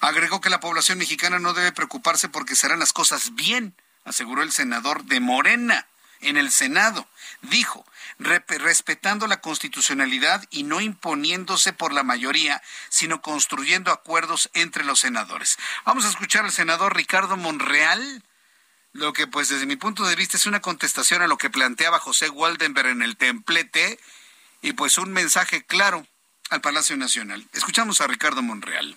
Agregó 0.00 0.40
que 0.40 0.50
la 0.50 0.60
población 0.60 0.98
mexicana 0.98 1.38
no 1.38 1.54
debe 1.54 1.72
preocuparse 1.72 2.28
porque 2.28 2.56
serán 2.56 2.78
las 2.78 2.92
cosas 2.92 3.34
bien, 3.34 3.74
aseguró 4.04 4.42
el 4.42 4.52
senador 4.52 5.04
de 5.04 5.20
Morena 5.20 5.86
en 6.20 6.36
el 6.36 6.50
Senado. 6.50 7.06
Dijo, 7.42 7.84
respetando 8.18 9.26
la 9.26 9.40
constitucionalidad 9.40 10.44
y 10.50 10.64
no 10.64 10.80
imponiéndose 10.80 11.72
por 11.72 11.92
la 11.92 12.02
mayoría, 12.02 12.62
sino 12.88 13.22
construyendo 13.22 13.92
acuerdos 13.92 14.50
entre 14.54 14.84
los 14.84 15.00
senadores. 15.00 15.58
Vamos 15.84 16.04
a 16.04 16.08
escuchar 16.08 16.44
al 16.44 16.52
senador 16.52 16.96
Ricardo 16.96 17.36
Monreal, 17.36 18.24
lo 18.98 19.12
que 19.12 19.26
pues 19.26 19.48
desde 19.48 19.66
mi 19.66 19.76
punto 19.76 20.04
de 20.04 20.16
vista 20.16 20.36
es 20.36 20.46
una 20.46 20.60
contestación 20.60 21.22
a 21.22 21.26
lo 21.26 21.38
que 21.38 21.50
planteaba 21.50 21.98
José 21.98 22.28
Waldenberg 22.28 22.88
en 22.88 23.02
el 23.02 23.16
templete 23.16 23.98
y 24.60 24.72
pues 24.72 24.98
un 24.98 25.12
mensaje 25.12 25.64
claro 25.64 26.06
al 26.50 26.60
Palacio 26.60 26.96
Nacional. 26.96 27.46
Escuchamos 27.52 28.00
a 28.00 28.06
Ricardo 28.06 28.42
Monreal 28.42 28.96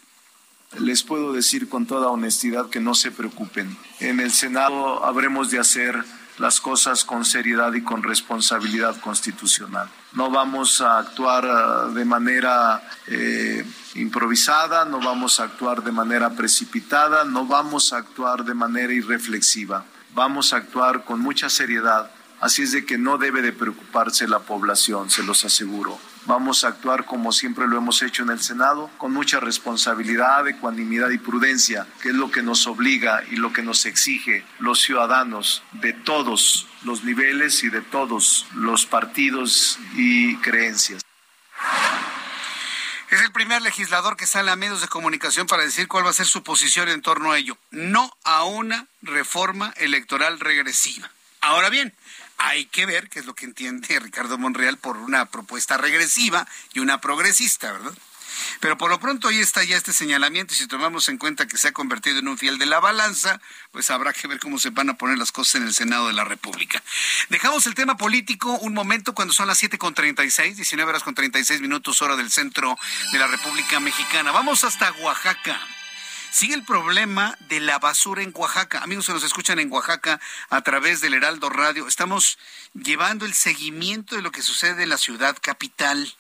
les 0.80 1.04
puedo 1.04 1.34
decir 1.34 1.68
con 1.70 1.86
toda 1.86 2.08
honestidad 2.08 2.70
que 2.70 2.80
no 2.80 2.96
se 2.96 3.12
preocupen. 3.12 3.76
En 4.00 4.20
el 4.20 4.32
Senado 4.32 5.06
habremos 5.06 5.52
de 5.52 5.60
hacer 5.60 6.04
las 6.38 6.62
cosas 6.62 7.04
con 7.04 7.26
seriedad 7.26 7.74
y 7.74 7.82
con 7.82 8.04
responsabilidad 8.04 9.00
constitucional. 9.02 9.90
No 10.14 10.32
vamos 10.32 10.82
a 10.82 10.98
actuar 10.98 11.46
eh, 11.46 11.94
de 11.94 12.06
manera 12.06 12.82
eh, 13.08 13.66
improvisada, 13.96 14.86
no 14.86 15.00
vamos 15.00 15.40
a 15.40 15.44
actuar 15.44 15.84
de 15.84 15.92
manera 15.92 16.32
precipitada, 16.32 17.24
no 17.26 17.46
vamos 17.46 17.94
a 17.94 17.98
actuar 17.98 18.46
de 18.46 18.54
manera 18.54 18.94
irreflexiva. 18.94 19.86
Vamos 20.14 20.54
a 20.54 20.58
actuar 20.58 21.04
con 21.04 21.20
mucha 21.22 21.50
seriedad. 21.50 22.12
Así 22.40 22.64
es 22.64 22.72
de 22.72 22.86
que 22.86 22.98
no 22.98 23.18
debe 23.18 23.42
de 23.42 23.54
preocuparse 23.54 24.28
la 24.28 24.40
población, 24.40 25.10
se 25.10 25.24
los 25.24 25.46
aseguro. 25.46 26.00
Vamos 26.26 26.64
a 26.64 26.70
actuar 26.70 27.06
como 27.06 27.32
siempre 27.32 27.68
lo 27.68 27.78
hemos 27.78 28.02
hecho 28.02 28.24
en 28.24 28.30
el 28.30 28.42
Senado, 28.42 28.90
con 28.98 29.12
mucha 29.12 29.40
responsabilidad, 29.40 30.48
ecuanimidad 30.48 31.10
y 31.10 31.18
prudencia, 31.18 31.88
que 32.02 32.10
es 32.10 32.16
lo 32.16 32.32
que 32.32 32.44
nos 32.44 32.68
obliga 32.68 33.24
y 33.30 33.36
lo 33.36 33.54
que 33.54 33.62
nos 33.62 33.86
exige 33.86 34.44
los 34.60 34.82
ciudadanos 34.82 35.64
de 35.74 35.94
todos 35.94 36.68
los 36.84 37.04
niveles 37.04 37.64
y 37.64 37.70
de 37.70 37.82
todos 37.82 38.48
los 38.56 38.86
partidos 38.86 39.80
y 39.96 40.36
creencias. 40.38 41.02
Es 43.12 43.20
el 43.20 43.34
primer 43.34 43.62
legislador 43.62 44.16
que 44.16 44.26
sale 44.26 44.52
a 44.52 44.56
medios 44.56 44.80
de 44.80 44.88
comunicación 44.88 45.46
para 45.46 45.64
decir 45.64 45.90
cuál 45.90 46.06
va 46.06 46.12
a 46.12 46.14
ser 46.14 46.28
su 46.28 46.44
posición 46.44 46.88
en 46.88 47.02
torno 47.02 47.34
a 47.34 47.38
ello. 47.38 47.58
No 47.70 48.10
a 48.24 48.46
una 48.46 48.88
reforma 49.02 49.74
electoral 49.76 50.40
regresiva. 50.40 51.12
Ahora 51.42 51.70
bien, 51.70 51.94
hay 52.38 52.68
que 52.68 52.86
ver 52.86 53.10
qué 53.10 53.20
es 53.20 53.26
lo 53.26 53.36
que 53.36 53.44
entiende 53.44 54.00
Ricardo 54.00 54.38
Monreal 54.38 54.78
por 54.78 54.96
una 54.96 55.26
propuesta 55.26 55.76
regresiva 55.76 56.48
y 56.74 56.80
una 56.80 57.02
progresista, 57.02 57.74
¿verdad? 57.74 57.92
Pero 58.60 58.78
por 58.78 58.90
lo 58.90 59.00
pronto 59.00 59.28
ahí 59.28 59.40
está 59.40 59.64
ya 59.64 59.78
este 59.78 59.94
señalamiento 59.94 60.54
y 60.54 60.58
si 60.58 60.68
tomamos 60.68 61.10
en 61.10 61.18
cuenta 61.18 61.48
que 61.48 61.58
se 61.58 61.70
ha 61.70 61.72
convertido 61.72 62.20
en 62.20 62.28
un 62.28 62.38
fiel 62.38 62.58
de 62.58 62.66
la 62.66 62.80
balanza, 62.80 63.42
pues 63.72 63.90
habrá 63.90 64.14
que 64.14 64.28
ver 64.28 64.40
cómo 64.40 64.60
se 64.60 64.70
van 64.70 64.90
a 64.90 64.98
poner 64.98 65.18
las 65.18 65.32
cosas 65.32 65.56
en 65.56 65.64
el 65.64 65.74
Senado 65.74 66.08
de 66.08 66.14
la 66.14 66.24
República. 66.24 66.84
Dejamos 67.30 67.66
el 67.66 67.76
tema 67.76 67.98
político 67.98 68.58
un 68.60 68.74
momento 68.74 69.14
cuando 69.14 69.34
son 69.34 69.48
las 69.48 69.58
siete 69.58 69.78
con 69.78 69.94
36, 69.94 70.56
19 70.56 70.90
horas 70.90 71.04
con 71.04 71.16
36 71.16 71.62
minutos 71.62 72.02
hora 72.02 72.16
del 72.16 72.32
centro 72.32 72.78
de 73.12 73.20
la 73.20 73.28
República 73.28 73.80
Mexicana. 73.80 74.32
Vamos 74.32 74.64
hasta 74.64 74.92
Oaxaca. 74.94 75.60
Sigue 76.32 76.56
el 76.56 76.64
problema 76.64 77.38
de 77.50 77.60
la 77.60 77.78
basura 77.78 78.24
en 78.24 78.32
Oaxaca. 78.34 78.80
Amigos 78.80 79.06
se 79.06 79.12
nos 79.12 79.24
escuchan 79.24 79.60
en 79.60 79.70
Oaxaca 79.70 80.22
a 80.50 80.62
través 80.62 81.02
del 81.02 81.14
Heraldo 81.14 81.50
Radio, 81.50 81.90
estamos 81.90 82.40
llevando 82.74 83.26
el 83.26 83.34
seguimiento 83.34 84.16
de 84.16 84.22
lo 84.22 84.32
que 84.32 84.42
sucede 84.42 84.84
en 84.84 84.90
la 84.90 84.98
ciudad 84.98 85.38
capital. 85.42 86.16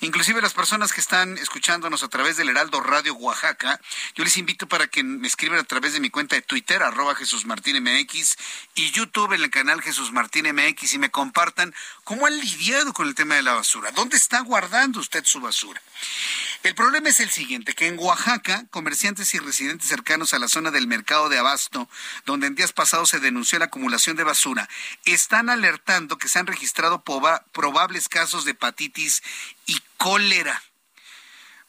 Inclusive 0.00 0.40
las 0.40 0.54
personas 0.54 0.92
que 0.92 1.00
están 1.00 1.38
escuchándonos 1.38 2.02
a 2.02 2.08
través 2.08 2.36
del 2.36 2.48
Heraldo 2.48 2.80
Radio 2.80 3.14
Oaxaca, 3.14 3.80
yo 4.14 4.24
les 4.24 4.36
invito 4.36 4.66
para 4.66 4.86
que 4.86 5.02
me 5.02 5.28
escriban 5.28 5.58
a 5.58 5.64
través 5.64 5.92
de 5.92 6.00
mi 6.00 6.10
cuenta 6.10 6.36
de 6.36 6.42
Twitter, 6.42 6.82
arroba 6.82 7.14
Jesús 7.14 7.46
Martín 7.46 7.82
MX, 7.82 8.36
y 8.74 8.90
YouTube 8.90 9.32
en 9.32 9.42
el 9.42 9.50
canal 9.50 9.82
Jesús 9.82 10.12
Martín 10.12 10.46
MX 10.52 10.94
y 10.94 10.98
me 10.98 11.10
compartan 11.10 11.74
cómo 12.04 12.26
han 12.26 12.38
lidiado 12.38 12.92
con 12.92 13.08
el 13.08 13.14
tema 13.14 13.36
de 13.36 13.42
la 13.42 13.54
basura. 13.54 13.90
¿Dónde 13.92 14.16
está 14.16 14.40
guardando 14.40 15.00
usted 15.00 15.24
su 15.24 15.40
basura? 15.40 15.80
El 16.62 16.74
problema 16.76 17.08
es 17.08 17.18
el 17.18 17.30
siguiente, 17.30 17.74
que 17.74 17.88
en 17.88 17.98
Oaxaca, 17.98 18.66
comerciantes 18.70 19.34
y 19.34 19.38
residentes 19.38 19.88
cercanos 19.88 20.32
a 20.32 20.38
la 20.38 20.46
zona 20.46 20.70
del 20.70 20.86
mercado 20.86 21.28
de 21.28 21.38
Abasto, 21.38 21.88
donde 22.24 22.46
en 22.46 22.54
días 22.54 22.72
pasados 22.72 23.08
se 23.08 23.18
denunció 23.18 23.58
la 23.58 23.64
acumulación 23.64 24.16
de 24.16 24.22
basura, 24.22 24.68
están 25.04 25.50
alertando 25.50 26.18
que 26.18 26.28
se 26.28 26.38
han 26.38 26.46
registrado 26.46 27.02
probables 27.02 28.08
casos 28.08 28.44
de 28.44 28.52
hepatitis 28.52 29.22
y 29.66 29.80
cólera. 29.96 30.62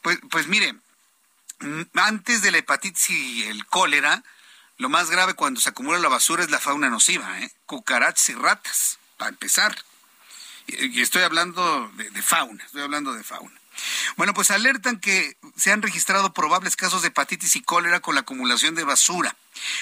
Pues, 0.02 0.20
pues 0.30 0.48
mire, 0.48 0.76
antes 1.96 2.42
de 2.42 2.52
la 2.52 2.58
hepatitis 2.58 3.10
y 3.10 3.44
el 3.46 3.66
cólera, 3.66 4.24
lo 4.78 4.90
más 4.90 5.10
grave 5.10 5.34
cuando 5.34 5.62
se 5.62 5.70
acumula 5.70 6.00
la 6.00 6.10
basura 6.10 6.44
es 6.44 6.50
la 6.50 6.60
fauna 6.60 6.90
nociva, 6.90 7.40
¿eh? 7.40 7.52
cucarachas 7.66 8.30
y 8.30 8.34
ratas, 8.34 9.00
para 9.18 9.30
empezar. 9.30 9.78
Y, 10.68 11.02
estoy 11.02 11.24
hablando 11.24 11.92
de 11.96 12.22
fauna, 12.22 12.64
estoy 12.66 12.82
hablando 12.82 13.14
de 13.14 13.24
fauna. 13.24 13.60
Bueno, 14.18 14.34
pues 14.34 14.52
alertan 14.52 15.00
que 15.00 15.36
se 15.56 15.72
han 15.72 15.82
registrado 15.82 16.34
probables 16.34 16.76
casos 16.76 17.02
de 17.02 17.08
hepatitis 17.10 17.56
y 17.56 17.62
cólera 17.62 18.00
con 18.02 18.16
la 18.16 18.22
acumulación 18.22 18.76
de 18.76 18.84
basura. 18.84 19.36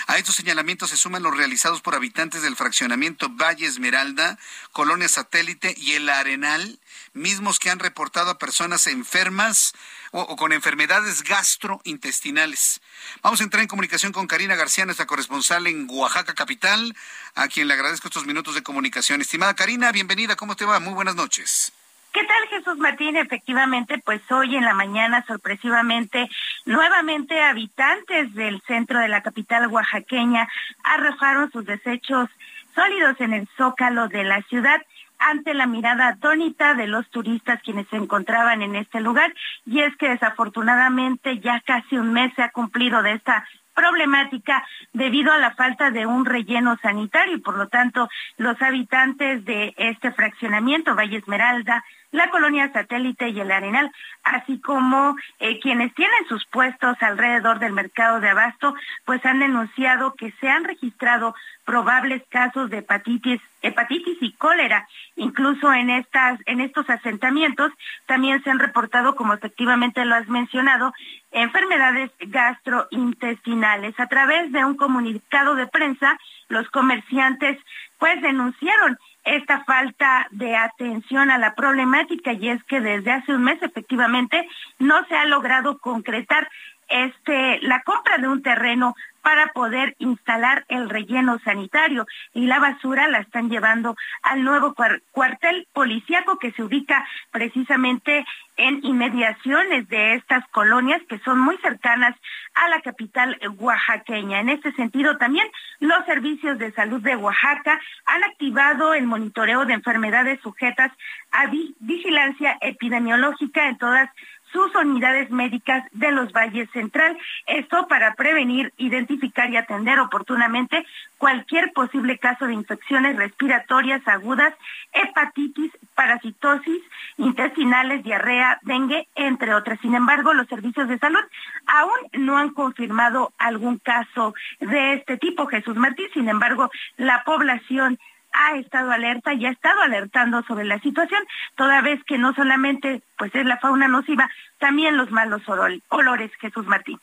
A 0.08 0.18
estos 0.18 0.36
señalamientos 0.36 0.90
se 0.90 0.98
suman 0.98 1.24
los 1.24 1.36
realizados 1.36 1.82
por 1.82 1.96
habitantes 1.96 2.42
del 2.42 2.56
fraccionamiento 2.56 3.30
Valle 3.30 3.66
Esmeralda, 3.66 4.38
Colonia 4.72 5.10
Satélite 5.10 5.74
y 5.78 5.94
El 5.94 6.10
Arenal, 6.10 6.80
mismos 7.14 7.60
que 7.60 7.70
han 7.70 7.80
reportado 7.80 8.32
a 8.32 8.38
personas 8.38 8.88
enfermas 8.88 9.74
o, 10.12 10.36
con 10.36 10.54
enfermedades 10.54 11.24
gastrointestinales. 11.24 12.82
Vamos 13.22 13.42
a 13.42 13.44
entrar 13.44 13.62
en 13.62 13.68
comunicación 13.68 14.12
con 14.12 14.28
Karina 14.28 14.56
García, 14.56 14.86
nuestra 14.86 15.06
corresponsal 15.06 15.68
en 15.68 15.88
Oaxaca 15.90 16.34
Capital, 16.34 16.96
a 17.36 17.48
quien 17.48 17.68
le 17.68 17.74
agradezco 17.74 18.08
estos 18.08 18.26
minutos 18.26 18.56
de 18.56 18.64
comunicación. 18.64 19.22
Estimada 19.22 19.54
Karina, 19.54 19.92
bienvenida, 19.92 20.36
¿cómo 20.36 20.56
te 20.56 20.66
va? 20.66 20.80
Muy 20.80 20.94
buenas 20.94 21.16
noches. 21.16 21.74
¿Qué 22.14 22.26
tal 22.26 22.48
Jesús 22.50 22.78
Martín? 22.78 23.16
Efectivamente, 23.16 23.98
pues 23.98 24.22
hoy 24.32 24.58
en 24.58 24.66
la 24.66 24.74
mañana, 24.74 25.24
sorpresivamente, 25.26 26.30
nuevamente 26.66 27.42
habitantes 27.42 28.34
del 28.34 28.62
centro 28.68 29.00
de 29.00 29.08
la 29.08 29.22
capital 29.22 29.68
oaxaqueña 29.68 30.50
arrojaron 30.84 31.50
sus 31.52 31.66
desechos 31.66 32.30
sólidos 32.76 33.20
en 33.22 33.34
el 33.34 33.48
zócalo 33.58 34.10
de 34.10 34.26
la 34.26 34.42
ciudad 34.44 34.82
ante 35.22 35.53
la 35.53 35.68
mirada 35.68 36.07
atónita 36.07 36.73
de 36.73 36.88
los 36.88 37.10
turistas 37.10 37.61
quienes 37.64 37.88
se 37.89 37.98
encontraban 37.98 38.61
en 38.61 38.76
este 38.76 38.99
lugar. 38.99 39.34
Y 39.65 39.80
es 39.80 39.95
que 39.98 40.10
desafortunadamente 40.10 41.39
ya 41.39 41.61
casi 41.65 41.98
un 41.98 42.11
mes 42.11 42.34
se 42.35 42.43
ha 42.43 42.52
cumplido 42.52 43.02
de 43.02 43.14
esta 43.14 43.45
problemática 43.73 44.65
debido 44.93 45.31
a 45.31 45.38
la 45.38 45.52
falta 45.52 45.91
de 45.91 46.06
un 46.06 46.26
relleno 46.26 46.77
sanitario 46.81 47.35
y 47.35 47.39
por 47.39 47.57
lo 47.57 47.68
tanto 47.68 48.10
los 48.38 48.61
habitantes 48.61 49.45
de 49.45 49.73
este 49.77 50.11
fraccionamiento, 50.11 50.95
Valle 50.95 51.18
Esmeralda, 51.18 51.84
la 52.12 52.30
colonia 52.30 52.72
satélite 52.72 53.30
y 53.30 53.40
el 53.40 53.52
Arenal, 53.52 53.92
así 54.24 54.60
como 54.60 55.16
eh, 55.40 55.60
quienes 55.60 55.94
tienen 55.94 56.28
sus 56.28 56.46
puestos 56.46 56.96
alrededor 57.02 57.60
del 57.60 57.74
mercado 57.74 58.20
de 58.20 58.30
abasto, 58.30 58.76
pues 59.06 59.26
han 59.26 59.40
denunciado 59.40 60.14
que 60.16 60.32
se 60.40 60.50
han 60.50 60.66
registrado 60.66 61.34
probables 61.66 62.22
casos 62.30 62.70
de 62.70 62.80
hepatitis, 62.80 63.40
hepatitis 63.62 64.18
y 64.22 64.34
cólera. 64.34 64.88
Incluso 65.16 65.72
en 65.74 65.90
estas, 65.90 66.40
en 66.46 66.60
estos 66.60 66.90
asentamientos 66.90 67.72
también 68.08 68.44
se 68.44 68.50
han 68.50 68.60
reportado, 68.60 69.16
como 69.16 69.34
efectivamente 69.34 70.04
lo 70.04 70.16
has 70.16 70.28
mencionado, 70.28 70.94
enfermedades 71.32 72.12
gastrointestinales. 72.20 73.98
A 74.00 74.08
través 74.08 74.52
de 74.52 74.66
un 74.66 74.76
comunicado 74.76 75.56
de 75.56 75.68
prensa, 75.68 76.18
los 76.50 76.70
comerciantes 76.70 77.58
pues 78.00 78.22
denunciaron 78.22 78.98
esta 79.23 79.64
falta 79.65 80.27
de 80.31 80.56
atención 80.56 81.30
a 81.30 81.38
la 81.38 81.53
problemática 81.53 82.34
y 82.34 82.49
es 82.49 82.64
que 82.64 82.81
desde 82.81 83.11
hace 83.11 83.34
un 83.34 83.43
mes 83.43 83.61
efectivamente 83.61 84.48
no 84.80 85.06
se 85.06 85.15
ha 85.15 85.26
logrado 85.26 85.77
concretar 85.80 86.49
este 86.89 87.60
la 87.61 87.81
compra 87.84 88.18
de 88.18 88.27
un 88.27 88.41
terreno 88.41 88.95
para 89.22 89.48
poder 89.48 89.95
instalar 89.99 90.65
el 90.68 90.89
relleno 90.89 91.39
sanitario 91.39 92.06
y 92.34 92.48
la 92.48 92.60
basura 92.60 93.07
la 93.07 93.19
están 93.19 93.49
llevando 93.49 93.95
al 94.23 94.43
nuevo 94.43 94.76
cuartel 95.11 95.68
policíaco 95.73 96.39
que 96.39 96.52
se 96.52 96.64
ubica 96.64 97.07
precisamente 97.31 98.26
en 98.57 98.84
inmediaciones 98.84 99.88
de 99.89 100.15
estas 100.15 100.48
colonias 100.49 101.02
que 101.10 101.19
son 101.19 101.39
muy 101.39 101.57
cercanas 101.57 102.15
a 102.53 102.68
la 102.69 102.81
capital 102.81 103.38
oaxaqueña. 103.57 104.39
En 104.39 104.49
este 104.49 104.72
sentido, 104.73 105.18
también 105.18 105.48
los 105.80 106.06
servicios 106.06 106.60
de 106.60 106.72
salud 106.73 107.02
de 107.02 107.15
Oaxaca 107.15 107.80
han 108.06 108.23
activado 108.23 108.93
el 108.93 109.07
monitoreo 109.07 109.65
de 109.65 109.73
enfermedades 109.73 110.39
sujetas 110.41 110.91
a 111.31 111.48
vigilancia 111.80 112.57
epidemiológica 112.61 113.68
en 113.68 113.77
todas 113.77 114.10
sus 114.52 114.73
unidades 114.76 115.30
médicas 115.32 115.84
de 115.91 116.11
los 116.11 116.32
valles 116.32 116.69
central. 116.72 117.18
Esto 117.48 117.88
para 117.88 118.15
prevenir, 118.15 118.73
identificar 118.78 119.49
y 119.49 119.57
atender 119.57 119.99
oportunamente 119.99 120.86
cualquier 121.18 121.72
posible 121.73 122.18
caso 122.18 122.48
de 122.48 122.53
infecciones 122.53 123.15
respiratorias 123.15 124.06
agudas, 124.07 124.53
hepatitis, 124.94 125.72
parasitosis, 125.95 126.82
intestinales, 127.18 128.03
diarrea, 128.03 128.60
dengue, 128.64 129.07
entre 129.15 129.53
otras. 129.53 129.80
Sin 129.82 129.95
embargo, 129.95 130.34
los 130.34 130.48
servicios 130.48 130.88
de 130.88 130.98
salud 130.99 131.23
aún 131.68 132.26
no 132.26 132.38
han 132.38 132.49
confirmado 132.49 133.32
algún 133.38 133.78
caso 133.78 134.34
de 134.60 134.94
este 134.94 135.18
tipo, 135.18 135.48
Jesús 135.48 135.76
Martín. 135.76 136.07
Sin 136.14 136.28
embargo, 136.30 136.72
la 136.98 137.23
población 137.23 137.99
ha 138.34 138.58
estado 138.58 138.91
alerta 138.91 139.34
y 139.34 139.45
ha 139.45 139.52
estado 139.52 139.82
alertando 139.82 140.44
sobre 140.44 140.66
la 140.66 140.80
situación, 140.80 141.24
toda 141.56 141.82
vez 141.82 141.99
que 142.06 142.18
no 142.18 142.34
solamente 142.34 143.02
pues 143.18 143.34
es 143.36 143.45
la 143.45 143.58
fauna 143.58 143.88
nociva, 143.88 144.30
también 144.60 144.98
los 144.98 145.12
malos 145.12 145.41
olores, 145.48 146.32
Jesús 146.40 146.66
Martín. 146.66 146.99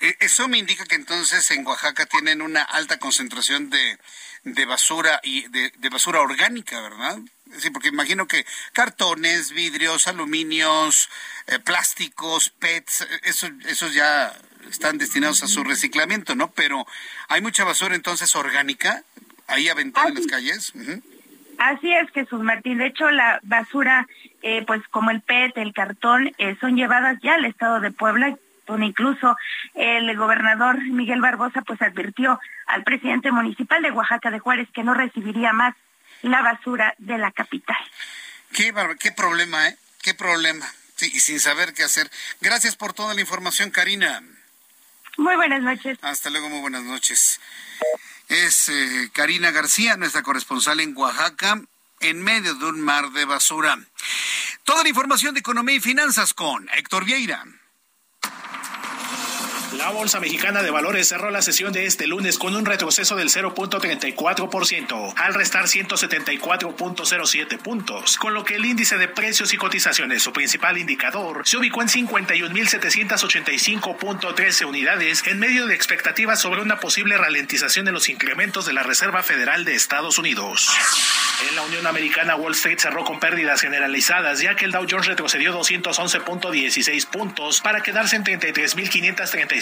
E, 0.00 0.16
eso 0.20 0.48
me 0.48 0.58
indica 0.58 0.86
que 0.86 0.94
entonces 0.94 1.50
en 1.50 1.66
Oaxaca 1.66 2.06
tienen 2.06 2.42
una 2.42 2.62
alta 2.62 2.98
concentración 2.98 3.68
de, 3.70 3.98
de 4.44 4.64
basura 4.64 5.20
y 5.22 5.46
de, 5.48 5.72
basura 5.90 6.20
orgánica, 6.20 6.80
¿verdad? 6.80 7.18
Sí, 7.58 7.70
porque 7.70 7.88
imagino 7.88 8.26
que 8.26 8.46
cartones, 8.72 9.50
vidrios, 9.50 10.06
aluminios, 10.06 11.10
eh, 11.48 11.58
plásticos, 11.58 12.50
PETs, 12.50 13.06
esos, 13.24 13.50
esos 13.66 13.92
ya 13.92 14.32
están 14.70 14.98
destinados 14.98 15.42
a 15.42 15.48
su 15.48 15.64
reciclamiento, 15.64 16.34
¿no? 16.34 16.52
Pero 16.52 16.86
hay 17.28 17.40
mucha 17.40 17.64
basura 17.64 17.94
entonces 17.94 18.34
orgánica 18.36 19.02
ahí 19.50 19.68
aventada 19.68 20.08
en 20.08 20.14
las 20.14 20.26
calles. 20.26 20.72
Así 21.58 21.92
es, 21.92 22.10
Jesús 22.12 22.40
Martín. 22.40 22.78
De 22.78 22.86
hecho, 22.86 23.10
la 23.10 23.38
basura, 23.42 24.06
eh, 24.42 24.64
pues 24.66 24.80
como 24.88 25.10
el 25.10 25.20
PET, 25.20 25.58
el 25.58 25.74
cartón, 25.74 26.32
eh, 26.38 26.56
son 26.60 26.76
llevadas 26.76 27.18
ya 27.22 27.34
al 27.34 27.44
estado 27.44 27.80
de 27.80 27.90
Puebla, 27.90 28.36
donde 28.66 28.86
incluso 28.86 29.36
el 29.74 30.16
gobernador 30.16 30.80
Miguel 30.82 31.20
Barbosa 31.20 31.60
pues 31.62 31.82
advirtió 31.82 32.40
al 32.66 32.82
presidente 32.84 33.30
municipal 33.30 33.82
de 33.82 33.90
Oaxaca 33.90 34.30
de 34.30 34.38
Juárez 34.38 34.68
que 34.72 34.84
no 34.84 34.94
recibiría 34.94 35.52
más 35.52 35.74
la 36.22 36.40
basura 36.40 36.94
de 36.98 37.18
la 37.18 37.30
capital. 37.32 37.76
Qué, 38.52 38.72
qué 38.98 39.12
problema, 39.12 39.68
¿eh? 39.68 39.76
Qué 40.02 40.14
problema. 40.14 40.66
Sí, 40.96 41.10
y 41.12 41.20
sin 41.20 41.40
saber 41.40 41.74
qué 41.74 41.82
hacer. 41.82 42.10
Gracias 42.40 42.76
por 42.76 42.92
toda 42.92 43.14
la 43.14 43.20
información, 43.20 43.70
Karina. 43.70 44.22
Muy 45.18 45.36
buenas 45.36 45.62
noches. 45.62 45.98
Hasta 46.00 46.30
luego, 46.30 46.48
muy 46.48 46.60
buenas 46.60 46.84
noches 46.84 47.38
es 48.30 48.68
eh, 48.68 49.10
Karina 49.12 49.50
García, 49.50 49.96
nuestra 49.96 50.22
corresponsal 50.22 50.80
en 50.80 50.96
Oaxaca, 50.96 51.60
en 51.98 52.22
medio 52.22 52.54
de 52.54 52.64
un 52.64 52.80
mar 52.80 53.10
de 53.10 53.24
basura. 53.24 53.76
Toda 54.64 54.84
la 54.84 54.88
información 54.88 55.34
de 55.34 55.40
economía 55.40 55.74
y 55.74 55.80
finanzas 55.80 56.32
con 56.32 56.68
Héctor 56.70 57.04
Vieira. 57.04 57.44
La 59.80 59.90
Bolsa 59.90 60.20
Mexicana 60.20 60.62
de 60.62 60.70
Valores 60.70 61.08
cerró 61.08 61.30
la 61.30 61.40
sesión 61.40 61.72
de 61.72 61.86
este 61.86 62.06
lunes 62.06 62.36
con 62.36 62.54
un 62.54 62.66
retroceso 62.66 63.16
del 63.16 63.30
0.34%, 63.30 65.14
al 65.16 65.32
restar 65.32 65.64
174.07 65.64 67.58
puntos, 67.58 68.18
con 68.18 68.34
lo 68.34 68.44
que 68.44 68.56
el 68.56 68.66
índice 68.66 68.98
de 68.98 69.08
precios 69.08 69.54
y 69.54 69.56
cotizaciones, 69.56 70.22
su 70.22 70.34
principal 70.34 70.76
indicador, 70.76 71.40
se 71.46 71.56
ubicó 71.56 71.80
en 71.80 71.88
51.785.13 71.88 74.66
unidades 74.66 75.26
en 75.26 75.38
medio 75.38 75.66
de 75.66 75.74
expectativas 75.74 76.40
sobre 76.40 76.60
una 76.60 76.78
posible 76.78 77.16
ralentización 77.16 77.88
en 77.88 77.94
los 77.94 78.10
incrementos 78.10 78.66
de 78.66 78.74
la 78.74 78.82
Reserva 78.82 79.22
Federal 79.22 79.64
de 79.64 79.76
Estados 79.76 80.18
Unidos. 80.18 80.68
En 81.48 81.56
la 81.56 81.62
Unión 81.62 81.86
Americana, 81.86 82.36
Wall 82.36 82.52
Street 82.52 82.78
cerró 82.78 83.02
con 83.02 83.18
pérdidas 83.18 83.62
generalizadas, 83.62 84.40
ya 84.40 84.56
que 84.56 84.66
el 84.66 84.72
Dow 84.72 84.84
Jones 84.88 85.06
retrocedió 85.06 85.58
211.16 85.58 87.06
puntos 87.06 87.62
para 87.62 87.82
quedarse 87.82 88.16
en 88.16 88.24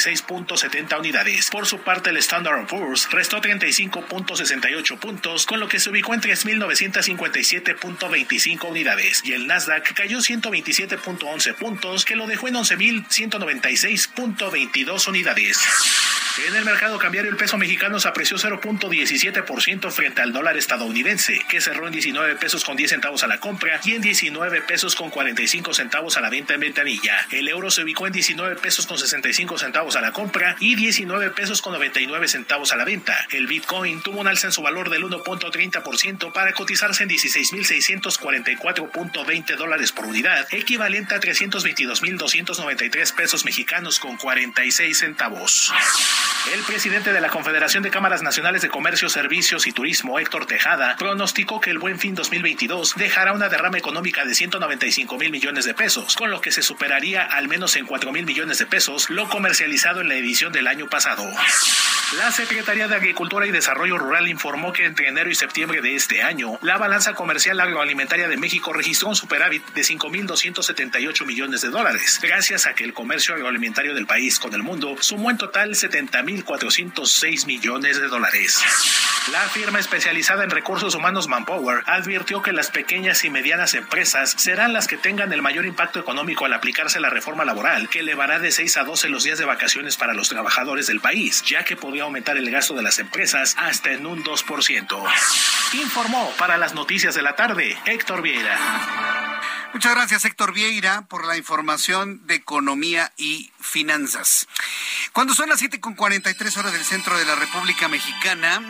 33.536.70 0.08 0.98
unidades. 0.98 1.50
Por 1.50 1.66
su 1.66 1.78
parte, 1.78 2.08
el 2.10 2.18
Standard 2.18 2.66
Poor's 2.66 3.08
restó 3.10 3.40
35.68 3.40 4.98
puntos, 4.98 5.46
con 5.46 5.58
lo 5.60 5.68
que 5.68 5.80
se 5.80 5.88
ubicó 5.90 6.12
en 6.14 6.20
3.957.25 6.20 8.68
unidades, 8.68 9.22
y 9.24 9.32
el 9.32 9.46
Nasdaq 9.46 9.94
cayó 9.94 10.18
127.11 10.18 11.54
puntos, 11.54 12.04
que 12.04 12.16
lo 12.16 12.26
dejó 12.26 12.48
en 12.48 12.56
11.196.22 12.56 15.08
unidades. 15.08 15.58
En 16.46 16.54
el 16.54 16.64
mercado 16.64 16.98
cambiario, 16.98 17.30
el 17.30 17.36
peso 17.36 17.58
mexicano 17.58 17.98
se 17.98 18.06
apreció 18.06 18.38
0.17% 18.38 19.90
frente 19.90 20.22
al 20.22 20.32
dólar 20.32 20.56
estadounidense, 20.56 21.40
que 21.48 21.60
cerró 21.60 21.88
en 21.88 21.92
19 21.92 22.36
pesos 22.36 22.64
con 22.64 22.76
10 22.76 22.90
centavos 22.90 23.24
a 23.24 23.26
la 23.26 23.40
compra 23.40 23.80
y 23.84 23.94
en 23.94 24.02
19 24.02 24.62
pesos 24.62 24.94
con 24.94 25.10
45 25.10 25.74
centavos 25.74 26.16
a 26.16 26.20
la 26.20 26.30
venta 26.30 26.54
en 26.54 26.60
ventanilla. 26.60 27.26
El 27.32 27.48
euro 27.48 27.72
se 27.72 27.82
ubicó 27.82 28.06
en 28.06 28.12
19 28.12 28.54
pesos 28.56 28.86
con 28.86 28.98
65 28.98 29.58
centavos 29.58 29.96
a 29.96 29.97
la 30.00 30.12
compra 30.12 30.56
y 30.60 30.74
19 30.74 31.30
pesos 31.30 31.62
con 31.62 31.72
99 31.72 32.28
centavos 32.28 32.72
a 32.72 32.76
la 32.76 32.84
venta. 32.84 33.16
El 33.30 33.46
Bitcoin 33.46 34.02
tuvo 34.02 34.20
un 34.20 34.28
alza 34.28 34.48
en 34.48 34.52
su 34.52 34.62
valor 34.62 34.90
del 34.90 35.04
1.30% 35.04 36.32
para 36.32 36.52
cotizarse 36.52 37.04
en 37.04 37.10
16.644.20 37.10 39.56
dólares 39.56 39.92
por 39.92 40.06
unidad, 40.06 40.46
equivalente 40.50 41.14
a 41.14 41.20
322.293 41.20 43.14
pesos 43.14 43.44
mexicanos 43.44 43.98
con 43.98 44.16
46 44.16 44.98
centavos. 44.98 45.72
El 46.54 46.62
presidente 46.62 47.12
de 47.12 47.20
la 47.20 47.28
Confederación 47.28 47.82
de 47.82 47.90
Cámaras 47.90 48.22
Nacionales 48.22 48.62
de 48.62 48.68
Comercio, 48.68 49.08
Servicios 49.08 49.66
y 49.66 49.72
Turismo, 49.72 50.18
Héctor 50.18 50.46
Tejada, 50.46 50.96
pronosticó 50.96 51.60
que 51.60 51.70
el 51.70 51.78
Buen 51.78 51.98
Fin 51.98 52.14
2022 52.14 52.94
dejará 52.96 53.32
una 53.32 53.48
derrama 53.48 53.78
económica 53.78 54.24
de 54.24 54.34
195 54.34 55.18
mil 55.18 55.30
millones 55.30 55.64
de 55.64 55.74
pesos, 55.74 56.16
con 56.16 56.30
lo 56.30 56.40
que 56.40 56.52
se 56.52 56.62
superaría 56.62 57.22
al 57.22 57.48
menos 57.48 57.76
en 57.76 57.86
4 57.86 58.12
mil 58.12 58.24
millones 58.24 58.58
de 58.58 58.66
pesos 58.66 59.10
lo 59.10 59.28
comercializado 59.28 59.77
en 59.78 60.08
la 60.08 60.16
edición 60.16 60.52
del 60.52 60.66
año 60.66 60.88
pasado. 60.88 61.24
La 62.16 62.32
Secretaría 62.32 62.88
de 62.88 62.96
Agricultura 62.96 63.46
y 63.46 63.52
Desarrollo 63.52 63.96
Rural 63.96 64.26
informó 64.28 64.72
que 64.72 64.86
entre 64.86 65.08
enero 65.08 65.30
y 65.30 65.36
septiembre 65.36 65.80
de 65.82 65.94
este 65.94 66.22
año, 66.22 66.58
la 66.62 66.78
balanza 66.78 67.14
comercial 67.14 67.60
agroalimentaria 67.60 68.28
de 68.28 68.36
México 68.36 68.72
registró 68.72 69.08
un 69.08 69.14
superávit 69.14 69.64
de 69.74 69.82
5.278 69.82 71.26
millones 71.26 71.60
de 71.60 71.68
dólares, 71.68 72.18
gracias 72.20 72.66
a 72.66 72.74
que 72.74 72.82
el 72.82 72.92
comercio 72.92 73.34
agroalimentario 73.34 73.94
del 73.94 74.06
país 74.06 74.40
con 74.40 74.52
el 74.54 74.62
mundo 74.64 74.96
sumó 75.00 75.30
en 75.30 75.38
total 75.38 75.70
70.406 75.70 77.46
millones 77.46 78.00
de 78.00 78.08
dólares. 78.08 78.64
La 79.30 79.42
firma 79.50 79.78
especializada 79.78 80.42
en 80.42 80.50
recursos 80.50 80.94
humanos 80.94 81.28
Manpower 81.28 81.82
advirtió 81.86 82.40
que 82.40 82.52
las 82.52 82.70
pequeñas 82.70 83.24
y 83.24 83.30
medianas 83.30 83.74
empresas 83.74 84.34
serán 84.38 84.72
las 84.72 84.88
que 84.88 84.96
tengan 84.96 85.32
el 85.34 85.42
mayor 85.42 85.66
impacto 85.66 86.00
económico 86.00 86.46
al 86.46 86.54
aplicarse 86.54 86.98
la 86.98 87.10
reforma 87.10 87.44
laboral, 87.44 87.90
que 87.90 87.98
elevará 87.98 88.38
de 88.38 88.50
6 88.50 88.78
a 88.78 88.84
12 88.84 89.10
los 89.10 89.24
días 89.24 89.38
de 89.38 89.44
vacaciones 89.44 89.67
para 89.98 90.14
los 90.14 90.28
trabajadores 90.28 90.86
del 90.86 91.00
país, 91.00 91.42
ya 91.42 91.64
que 91.64 91.76
podría 91.76 92.04
aumentar 92.04 92.36
el 92.36 92.50
gasto 92.50 92.74
de 92.74 92.82
las 92.82 92.98
empresas 92.98 93.54
hasta 93.58 93.92
en 93.92 94.06
un 94.06 94.24
2%. 94.24 95.04
Informó 95.74 96.32
para 96.38 96.56
las 96.56 96.74
noticias 96.74 97.14
de 97.14 97.22
la 97.22 97.36
tarde 97.36 97.76
Héctor 97.84 98.22
Vieira. 98.22 98.58
Muchas 99.74 99.94
gracias, 99.94 100.24
Héctor 100.24 100.54
Vieira, 100.54 101.02
por 101.02 101.26
la 101.26 101.36
información 101.36 102.26
de 102.26 102.36
economía 102.36 103.12
y 103.18 103.52
finanzas. 103.60 104.48
Cuando 105.12 105.34
son 105.34 105.50
las 105.50 105.58
7 105.58 105.80
con 105.80 105.94
43 105.94 106.56
horas 106.56 106.72
del 106.72 106.84
centro 106.84 107.18
de 107.18 107.26
la 107.26 107.34
República 107.34 107.88
Mexicana, 107.88 108.62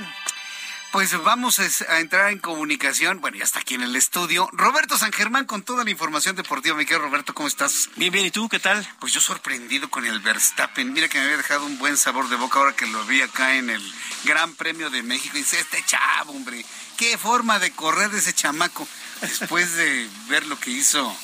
pues 0.93 1.23
vamos 1.23 1.59
a 1.59 2.01
entrar 2.01 2.32
en 2.32 2.39
comunicación. 2.39 3.20
Bueno, 3.20 3.36
ya 3.36 3.44
está 3.44 3.60
aquí 3.60 3.74
en 3.74 3.82
el 3.82 3.94
estudio. 3.97 4.48
Roberto 4.52 4.97
San 4.97 5.12
Germán 5.12 5.44
con 5.44 5.62
toda 5.62 5.85
la 5.85 5.90
información 5.90 6.35
deportiva. 6.35 6.77
Mi 6.77 6.86
querido 6.86 7.06
Roberto, 7.06 7.35
¿cómo 7.35 7.47
estás? 7.47 7.90
Bien, 7.97 8.12
bien. 8.12 8.27
¿Y 8.27 8.31
tú 8.31 8.48
qué 8.48 8.59
tal? 8.59 8.86
Pues 8.98 9.12
yo 9.12 9.20
sorprendido 9.20 9.90
con 9.90 10.06
el 10.06 10.20
Verstappen. 10.20 10.93
Mira 10.93 11.09
que 11.09 11.19
me 11.19 11.24
había 11.24 11.36
dejado 11.36 11.66
un 11.66 11.78
buen 11.78 11.97
sabor 11.97 12.28
de 12.28 12.36
boca 12.36 12.59
ahora 12.59 12.74
que 12.74 12.86
lo 12.86 13.05
vi 13.05 13.20
acá 13.20 13.56
en 13.56 13.70
el 13.70 13.94
Gran 14.24 14.55
Premio 14.55 14.90
de 14.90 15.02
México. 15.02 15.36
Y 15.36 15.40
dice, 15.40 15.60
este 15.60 15.85
chavo, 15.85 16.32
hombre, 16.32 16.65
qué 16.97 17.19
forma 17.19 17.59
de 17.59 17.70
correr 17.73 18.10
de 18.10 18.19
ese 18.19 18.32
chamaco. 18.32 18.89
Después 19.20 19.74
de 19.74 20.09
ver 20.28 20.47
lo 20.47 20.59
que 20.59 20.70
hizo 20.70 21.15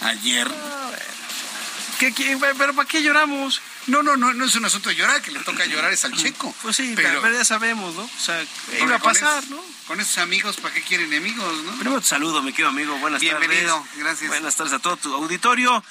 ayer. 0.00 0.50
¿Qué, 2.02 2.12
qué, 2.12 2.36
pero 2.58 2.74
¿para 2.74 2.88
qué 2.88 3.00
lloramos? 3.00 3.62
No, 3.86 4.02
no, 4.02 4.16
no, 4.16 4.34
no 4.34 4.44
es 4.44 4.56
un 4.56 4.64
asunto 4.64 4.88
de 4.88 4.96
llorar, 4.96 5.22
que 5.22 5.30
le 5.30 5.38
toca 5.38 5.64
llorar 5.66 5.92
es 5.92 6.04
al 6.04 6.12
checo. 6.12 6.52
Pues 6.60 6.74
sí, 6.74 6.94
pero, 6.96 7.32
ya 7.32 7.44
sabemos, 7.44 7.94
¿no? 7.94 8.02
O 8.02 8.20
sea, 8.20 8.44
iba 8.80 8.96
a 8.96 8.98
pasar, 8.98 9.48
¿no? 9.50 9.64
Con 9.86 10.00
esos 10.00 10.18
amigos, 10.18 10.56
¿para 10.56 10.74
qué 10.74 10.82
quieren 10.82 11.12
enemigos, 11.12 11.62
no? 11.62 11.72
Primero 11.76 12.00
te 12.00 12.08
saludo, 12.08 12.42
mi 12.42 12.50
querido 12.50 12.70
amigo, 12.70 12.98
buenas 12.98 13.20
Bienvenido, 13.20 13.52
tardes. 13.52 13.92
Bienvenido, 13.94 14.04
gracias. 14.04 14.28
Buenas 14.30 14.56
tardes 14.56 14.72
a 14.72 14.78
todo 14.80 14.96
tu 14.96 15.14
auditorio. 15.14 15.84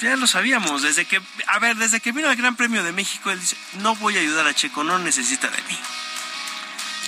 Ya 0.00 0.14
lo 0.14 0.28
sabíamos, 0.28 0.82
desde 0.82 1.06
que, 1.06 1.20
a 1.48 1.58
ver, 1.58 1.74
desde 1.74 1.98
que 1.98 2.12
vino 2.12 2.28
al 2.28 2.36
Gran 2.36 2.54
Premio 2.54 2.84
de 2.84 2.92
México, 2.92 3.32
él 3.32 3.40
dice, 3.40 3.56
no 3.80 3.96
voy 3.96 4.16
a 4.16 4.20
ayudar 4.20 4.46
a 4.46 4.54
Checo, 4.54 4.84
no 4.84 5.00
necesita 5.00 5.48
de 5.48 5.60
mí. 5.62 5.78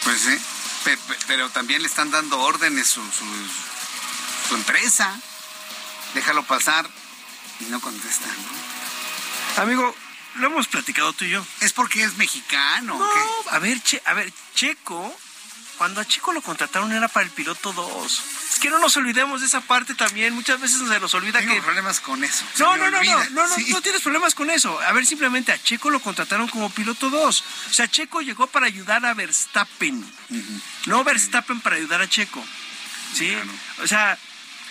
Pues 0.02 0.22
sí, 0.22 0.96
pero 1.28 1.50
también 1.50 1.82
le 1.82 1.86
están 1.86 2.10
dando 2.10 2.40
órdenes 2.40 2.88
su, 2.88 3.00
su, 3.12 3.24
su 4.48 4.56
empresa. 4.56 5.16
Déjalo 6.14 6.42
pasar 6.42 6.88
y 7.60 7.64
no 7.66 7.80
contesta, 7.80 8.26
¿no? 8.26 9.62
Amigo, 9.62 9.94
lo 10.36 10.46
hemos 10.46 10.68
platicado 10.68 11.12
tú 11.12 11.24
y 11.24 11.30
yo. 11.30 11.44
Es 11.60 11.72
porque 11.72 12.02
es 12.02 12.16
mexicano. 12.16 12.98
No, 12.98 13.50
a 13.50 13.58
ver, 13.58 13.82
che, 13.82 14.00
a 14.04 14.14
ver, 14.14 14.32
Checo, 14.54 15.14
cuando 15.78 16.00
a 16.00 16.04
Checo 16.04 16.32
lo 16.32 16.42
contrataron 16.42 16.92
era 16.92 17.08
para 17.08 17.24
el 17.24 17.32
piloto 17.32 17.72
2. 17.72 18.22
Es 18.52 18.58
que 18.60 18.70
no 18.70 18.78
nos 18.78 18.96
olvidemos 18.96 19.40
de 19.40 19.46
esa 19.46 19.60
parte 19.60 19.94
también. 19.94 20.34
Muchas 20.34 20.60
veces 20.60 20.78
se 20.78 21.00
nos 21.00 21.14
olvida 21.14 21.38
Tengo 21.38 21.54
que. 21.54 21.62
problemas 21.62 22.00
con 22.00 22.22
eso. 22.24 22.44
No, 22.58 22.76
no, 22.76 22.90
no, 22.90 23.02
no, 23.02 23.24
no, 23.30 23.46
no, 23.46 23.80
tienes 23.80 24.02
problemas 24.02 24.34
con 24.34 24.50
eso. 24.50 24.80
A 24.80 24.92
ver, 24.92 25.06
simplemente 25.06 25.52
a 25.52 25.62
Checo 25.62 25.90
lo 25.90 26.00
contrataron 26.00 26.48
como 26.48 26.70
piloto 26.70 27.10
2. 27.10 27.44
O 27.70 27.74
sea, 27.74 27.88
Checo 27.88 28.20
llegó 28.20 28.46
para 28.48 28.66
ayudar 28.66 29.04
a 29.06 29.14
Verstappen. 29.14 29.98
Uh 30.30 30.34
-huh. 30.34 30.60
No 30.86 31.04
Verstappen 31.04 31.60
para 31.60 31.76
ayudar 31.76 32.02
a 32.02 32.08
Checo. 32.08 32.44
¿Sí? 33.14 33.30
Claro. 33.30 33.50
O 33.82 33.86
sea, 33.86 34.18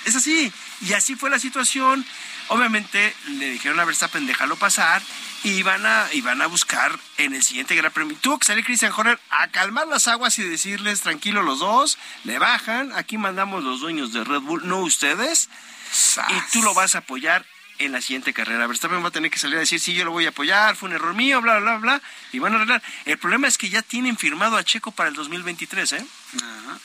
es 0.05 0.15
así. 0.15 0.51
Y 0.81 0.93
así 0.93 1.15
fue 1.15 1.29
la 1.29 1.39
situación. 1.39 2.05
Obviamente 2.49 3.13
le 3.27 3.51
dijeron 3.51 3.79
a 3.79 3.85
Verstappen, 3.85 4.25
déjalo 4.25 4.55
pasar, 4.55 5.01
y 5.43 5.63
van 5.63 5.85
a, 5.85 6.07
y 6.13 6.21
van 6.21 6.41
a 6.41 6.47
buscar 6.47 6.97
en 7.17 7.33
el 7.33 7.43
siguiente 7.43 7.75
Gran 7.75 7.91
Premio. 7.91 8.17
Tuvo 8.19 8.39
que 8.39 8.45
salir 8.45 8.63
Christian 8.63 8.93
Horner 8.95 9.19
a 9.29 9.47
calmar 9.49 9.87
las 9.87 10.07
aguas 10.07 10.37
y 10.39 10.43
decirles, 10.43 11.01
tranquilo 11.01 11.41
los 11.41 11.59
dos, 11.59 11.97
le 12.23 12.39
bajan, 12.39 12.91
aquí 12.93 13.17
mandamos 13.17 13.63
los 13.63 13.81
dueños 13.81 14.13
de 14.13 14.23
Red 14.23 14.41
Bull, 14.41 14.67
no 14.67 14.79
ustedes, 14.79 15.49
¡Sas! 15.91 16.31
y 16.31 16.51
tú 16.51 16.63
lo 16.63 16.73
vas 16.73 16.95
a 16.95 16.99
apoyar 16.99 17.45
en 17.79 17.91
la 17.91 18.01
siguiente 18.01 18.33
carrera. 18.33 18.65
Verstappen 18.65 19.03
va 19.03 19.09
a 19.09 19.11
tener 19.11 19.29
que 19.29 19.39
salir 19.39 19.57
a 19.57 19.59
decir, 19.59 19.79
sí, 19.79 19.93
yo 19.93 20.05
lo 20.05 20.11
voy 20.11 20.25
a 20.25 20.29
apoyar, 20.29 20.75
fue 20.75 20.89
un 20.89 20.95
error 20.95 21.13
mío, 21.13 21.41
bla, 21.41 21.59
bla, 21.59 21.77
bla, 21.77 22.01
y 22.31 22.39
van 22.39 22.53
a 22.53 22.55
arreglar. 22.57 22.81
El 23.05 23.17
problema 23.17 23.47
es 23.47 23.57
que 23.57 23.69
ya 23.69 23.81
tienen 23.81 24.17
firmado 24.17 24.57
a 24.57 24.63
Checo 24.63 24.91
para 24.91 25.09
el 25.09 25.15
2023, 25.15 25.91
¿eh? 25.93 26.05
Ajá 26.37 26.79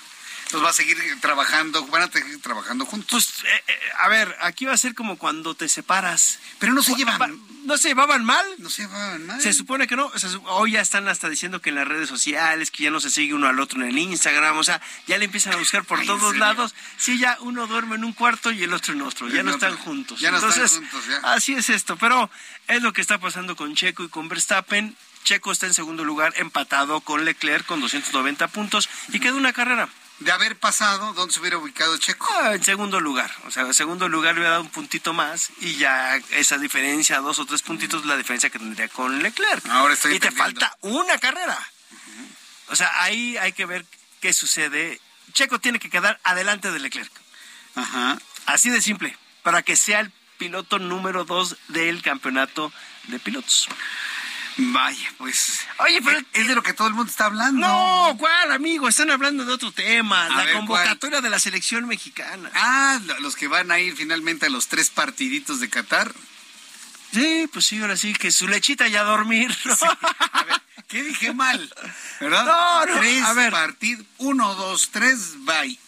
pues 0.53 0.62
va 0.65 0.69
a 0.69 0.73
seguir 0.74 0.99
trabajando, 1.20 1.87
van 1.87 2.03
a 2.03 2.12
seguir 2.12 2.41
trabajando 2.43 2.85
juntos. 2.85 3.33
Pues, 3.41 3.53
eh, 3.53 3.65
eh, 3.66 3.79
a 3.99 4.09
ver, 4.09 4.37
aquí 4.43 4.66
va 4.66 4.74
a 4.74 4.77
ser 4.77 4.95
como 4.95 5.16
cuando 5.16 5.55
te 5.55 5.66
separas. 5.66 6.39
Pero 6.59 6.74
no 6.74 6.83
se 6.83 6.95
llevan. 6.95 7.41
¿No 7.65 7.79
se 7.79 7.89
llevaban 7.89 8.24
mal? 8.24 8.45
No 8.59 8.69
se 8.69 8.83
llevaban 8.83 9.27
mal. 9.27 9.41
Se 9.41 9.55
supone 9.55 9.87
que 9.87 9.97
no. 9.97 10.07
O 10.07 10.19
sea, 10.19 10.29
hoy 10.47 10.73
ya 10.73 10.81
están 10.83 11.09
hasta 11.09 11.31
diciendo 11.31 11.62
que 11.62 11.70
en 11.70 11.77
las 11.77 11.89
redes 11.89 12.09
sociales, 12.09 12.70
que 12.70 12.83
ya 12.85 12.91
no 12.91 13.01
se 13.01 13.11
sigue 13.11 13.33
uno 13.33 13.49
al 13.49 13.59
otro 13.61 13.81
en 13.81 13.89
el 13.89 13.97
Instagram. 13.99 14.59
O 14.59 14.65
sea, 14.65 14.81
ya 15.07 15.16
le 15.16 15.24
empiezan 15.24 15.55
a 15.55 15.57
buscar 15.57 15.85
por 15.85 16.01
Ay, 16.01 16.07
todos 16.07 16.35
¿en 16.35 16.41
lados. 16.41 16.74
Sí, 16.99 17.19
ya 17.19 17.39
uno 17.41 17.66
duerme 17.66 17.95
en 17.95 18.05
un 18.05 18.12
cuarto 18.12 18.53
y 18.53 18.62
el 18.62 18.74
otro 18.74 18.93
en 18.93 19.01
otro. 19.03 19.29
Ya 19.29 19.43
no 19.43 19.55
otro. 19.55 19.69
están 19.69 19.83
juntos. 19.83 20.20
Ya 20.20 20.31
no 20.31 20.37
Entonces, 20.37 20.65
están 20.65 20.89
juntos, 20.91 21.07
ya. 21.09 21.33
así 21.33 21.55
es 21.55 21.70
esto. 21.70 21.97
Pero 21.97 22.31
es 22.69 22.83
lo 22.83 22.93
que 22.93 23.01
está 23.01 23.19
pasando 23.19 23.57
con 23.57 23.74
Checo 23.74 24.05
y 24.05 24.09
con 24.11 24.29
Verstappen. 24.29 24.95
Checo 25.24 25.51
está 25.53 25.66
en 25.66 25.74
segundo 25.74 26.05
lugar, 26.05 26.35
empatado 26.37 27.01
con 27.01 27.24
Leclerc 27.24 27.65
con 27.65 27.81
290 27.81 28.49
puntos 28.49 28.89
y 29.12 29.20
queda 29.20 29.35
una 29.35 29.53
carrera. 29.53 29.89
De 30.23 30.31
haber 30.31 30.57
pasado, 30.57 31.12
¿dónde 31.15 31.35
se 31.35 31.40
hubiera 31.40 31.59
ubicado 31.59 31.97
Checo? 31.97 32.28
Ah, 32.40 32.55
en 32.55 32.62
segundo 32.62 33.01
lugar. 33.01 33.28
O 33.44 33.51
sea, 33.51 33.65
en 33.65 33.74
segundo 33.74 34.09
lugar 34.09 34.35
le 34.35 34.40
hubiera 34.40 34.53
dado 34.53 34.62
un 34.62 34.70
puntito 34.70 35.12
más 35.12 35.51
y 35.61 35.74
ya 35.74 36.16
esa 36.31 36.59
diferencia, 36.59 37.19
dos 37.19 37.40
o 37.40 37.44
tres 37.44 37.62
puntitos, 37.62 38.07
la 38.07 38.16
diferencia 38.16 38.49
que 38.49 38.61
tendría 38.61 38.89
con 38.89 39.20
Leclerc. 39.20 39.66
Ahora 39.69 39.94
estoy 39.94 40.15
y 40.15 40.20
te 40.20 40.31
falta 40.31 40.77
una 40.82 41.19
carrera. 41.19 41.59
O 42.69 42.77
sea, 42.77 43.03
ahí 43.03 43.36
hay 43.36 43.53
que 43.53 43.66
ver 43.66 43.85
qué 44.20 44.32
sucede. 44.32 45.01
Checo 45.32 45.59
tiene 45.59 45.81
que 45.81 45.90
quedar 45.90 46.20
adelante 46.23 46.70
de 46.70 46.78
Leclerc. 46.78 47.12
Ajá. 47.74 48.16
Así 48.47 48.70
de 48.70 48.81
simple. 48.81 49.16
Para 49.43 49.62
que 49.62 49.74
sea 49.74 50.01
el 50.01 50.12
piloto 50.39 50.78
número 50.78 51.24
dos 51.24 51.57
del 51.66 52.01
campeonato 52.01 52.73
de 53.09 53.19
pilotos. 53.19 53.69
Vaya, 54.57 55.12
pues. 55.19 55.61
Oye, 55.79 56.01
pero 56.03 56.20
es 56.33 56.49
de 56.49 56.55
lo 56.55 56.62
que 56.62 56.73
todo 56.73 56.89
el 56.89 56.95
mundo 56.95 57.11
está 57.11 57.27
hablando. 57.27 57.66
No, 57.66 58.16
¿cuál, 58.19 58.53
amigo? 58.53 58.89
Están 58.89 59.11
hablando 59.11 59.45
de 59.45 59.53
otro 59.53 59.73
tema, 59.73 60.29
la 60.29 60.53
convocatoria 60.53 61.20
de 61.20 61.31
la 61.31 61.39
selección 61.39 61.87
mexicana. 61.87 62.51
Ah, 62.55 63.01
los 63.20 63.37
que 63.37 63.49
van 63.49 63.70
a 63.70 63.79
ir 63.79 63.97
finalmente 63.97 64.47
a 64.47 64.51
los 64.51 64.69
tres 64.69 64.91
partiditos 64.91 65.61
de 65.61 65.69
Qatar. 65.69 66.12
Sí, 67.12 67.49
pues 67.53 67.66
sí, 67.66 67.81
ahora 67.81 67.97
sí, 67.97 68.15
que 68.15 68.31
su 68.31 68.49
lechita 68.49 68.89
ya 68.89 69.01
a 69.01 69.05
dormir. 69.05 69.55
A 70.33 70.45
ver, 70.45 70.62
¿qué 70.89 71.03
dije 71.03 71.33
mal? 71.33 71.73
¿Verdad? 72.20 72.47
No, 72.47 72.87
no. 72.87 73.01
Tres 73.01 73.23
a 73.24 73.33
ver. 73.35 73.53
partidos, 73.53 74.07
uno, 74.19 74.55
dos, 74.55 74.91
tres, 74.91 75.35
bye. 75.45 75.79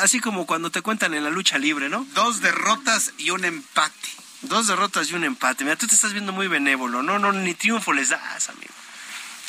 Así 0.00 0.20
como 0.20 0.46
cuando 0.46 0.70
te 0.70 0.82
cuentan 0.82 1.14
en 1.14 1.24
la 1.24 1.30
lucha 1.30 1.58
libre, 1.58 1.88
¿no? 1.88 2.06
Dos 2.12 2.40
derrotas 2.40 3.12
y 3.16 3.30
un 3.30 3.44
empate. 3.44 4.08
Dos 4.42 4.66
derrotas 4.68 5.10
y 5.10 5.14
un 5.14 5.24
empate. 5.24 5.64
Mira, 5.64 5.76
tú 5.76 5.86
te 5.86 5.94
estás 5.94 6.12
viendo 6.12 6.32
muy 6.32 6.48
benévolo. 6.48 7.02
No, 7.02 7.18
no, 7.18 7.32
ni 7.32 7.54
triunfo 7.54 7.92
les 7.92 8.10
das, 8.10 8.48
amigo. 8.48 8.74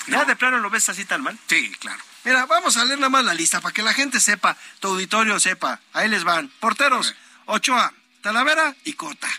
¿Ya 0.07 0.25
de 0.25 0.35
plano 0.35 0.57
lo 0.59 0.69
ves 0.69 0.89
así 0.89 1.05
tan 1.05 1.21
mal? 1.21 1.37
Sí, 1.47 1.71
claro. 1.79 2.01
Mira, 2.23 2.45
vamos 2.47 2.77
a 2.77 2.85
leer 2.85 2.99
nada 2.99 3.09
más 3.09 3.23
la 3.23 3.33
lista 3.33 3.61
para 3.61 3.73
que 3.73 3.83
la 3.83 3.93
gente 3.93 4.19
sepa, 4.19 4.57
tu 4.79 4.89
auditorio 4.89 5.39
sepa. 5.39 5.79
Ahí 5.93 6.09
les 6.09 6.23
van. 6.23 6.49
Porteros, 6.59 7.15
Ochoa, 7.45 7.93
Talavera 8.21 8.75
y 8.83 8.93
Cota. 8.93 9.29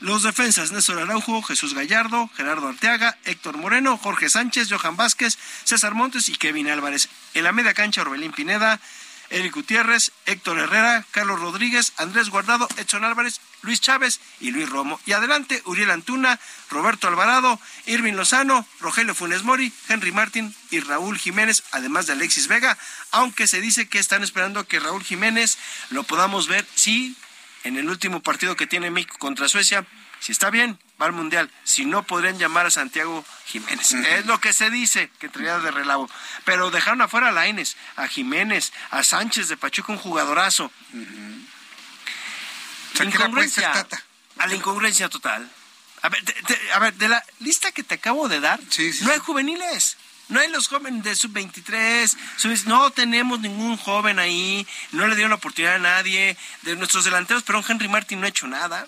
Los 0.00 0.24
defensas, 0.24 0.72
Néstor 0.72 0.98
Araujo, 0.98 1.42
Jesús 1.42 1.74
Gallardo, 1.74 2.28
Gerardo 2.34 2.66
Arteaga, 2.66 3.18
Héctor 3.24 3.56
Moreno, 3.56 3.96
Jorge 3.98 4.28
Sánchez, 4.28 4.68
Johan 4.68 4.96
Vázquez, 4.96 5.38
César 5.62 5.94
Montes 5.94 6.28
y 6.28 6.34
Kevin 6.34 6.68
Álvarez. 6.68 7.08
En 7.34 7.44
la 7.44 7.52
media 7.52 7.72
cancha, 7.72 8.02
Orbelín 8.02 8.32
Pineda, 8.32 8.80
Eric 9.32 9.54
Gutiérrez, 9.54 10.12
Héctor 10.26 10.58
Herrera, 10.58 11.04
Carlos 11.10 11.40
Rodríguez, 11.40 11.92
Andrés 11.96 12.28
Guardado, 12.28 12.68
Edson 12.76 13.04
Álvarez, 13.04 13.40
Luis 13.62 13.80
Chávez 13.80 14.20
y 14.40 14.50
Luis 14.50 14.68
Romo. 14.68 15.00
Y 15.06 15.12
adelante, 15.12 15.62
Uriel 15.64 15.90
Antuna, 15.90 16.38
Roberto 16.70 17.08
Alvarado, 17.08 17.58
Irving 17.86 18.12
Lozano, 18.12 18.66
Rogelio 18.80 19.14
Funes 19.14 19.42
Mori, 19.42 19.72
Henry 19.88 20.12
Martín 20.12 20.54
y 20.70 20.80
Raúl 20.80 21.18
Jiménez, 21.18 21.64
además 21.72 22.06
de 22.06 22.12
Alexis 22.12 22.46
Vega, 22.46 22.78
aunque 23.10 23.46
se 23.46 23.60
dice 23.60 23.88
que 23.88 23.98
están 23.98 24.22
esperando 24.22 24.66
que 24.66 24.80
Raúl 24.80 25.02
Jiménez 25.02 25.58
lo 25.90 26.02
podamos 26.02 26.46
ver, 26.46 26.66
sí, 26.74 27.16
en 27.64 27.76
el 27.76 27.88
último 27.88 28.20
partido 28.22 28.56
que 28.56 28.66
tiene 28.66 28.90
México 28.90 29.16
contra 29.18 29.48
Suecia, 29.48 29.86
si 30.20 30.32
está 30.32 30.50
bien, 30.50 30.78
va 31.02 31.06
al 31.06 31.12
Mundial. 31.12 31.50
Si 31.64 31.84
no, 31.84 32.04
podrían 32.04 32.38
llamar 32.38 32.66
a 32.66 32.70
Santiago 32.70 33.24
Jiménez. 33.46 33.92
Es 33.92 34.26
lo 34.26 34.40
que 34.40 34.52
se 34.52 34.70
dice, 34.70 35.10
que 35.18 35.28
traía 35.28 35.58
de 35.58 35.70
relavo. 35.70 36.08
Pero 36.44 36.70
dejaron 36.70 37.02
afuera 37.02 37.28
a 37.28 37.32
Laines, 37.32 37.76
a 37.96 38.06
Jiménez, 38.08 38.72
a 38.90 39.02
Sánchez 39.02 39.48
de 39.48 39.56
Pachuca, 39.56 39.92
un 39.92 39.98
jugadorazo. 39.98 40.70
incongruencia, 43.04 43.86
a 44.38 44.46
la 44.46 44.54
incongruencia 44.54 45.08
total. 45.08 45.50
A 46.02 46.08
ver, 46.08 46.22
a 46.74 46.78
ver, 46.78 46.94
de 46.94 47.08
la 47.08 47.24
lista 47.40 47.72
que 47.72 47.82
te 47.82 47.94
acabo 47.94 48.28
de 48.28 48.40
dar, 48.40 48.60
no 49.02 49.12
hay 49.12 49.18
juveniles. 49.18 49.96
No 50.28 50.40
hay 50.40 50.48
los 50.48 50.68
jóvenes 50.68 51.02
de 51.02 51.14
sub-23, 51.14 52.64
no 52.64 52.90
tenemos 52.90 53.40
ningún 53.40 53.76
joven 53.76 54.18
ahí, 54.18 54.66
no 54.92 55.06
le 55.06 55.14
dieron 55.14 55.30
la 55.30 55.36
oportunidad 55.36 55.74
a 55.74 55.78
nadie. 55.78 56.38
De 56.62 56.74
nuestros 56.76 57.04
delanteros, 57.04 57.42
pero 57.42 57.62
Henry 57.66 57.88
Martin 57.88 58.20
no 58.20 58.26
ha 58.26 58.30
hecho 58.30 58.46
nada. 58.46 58.86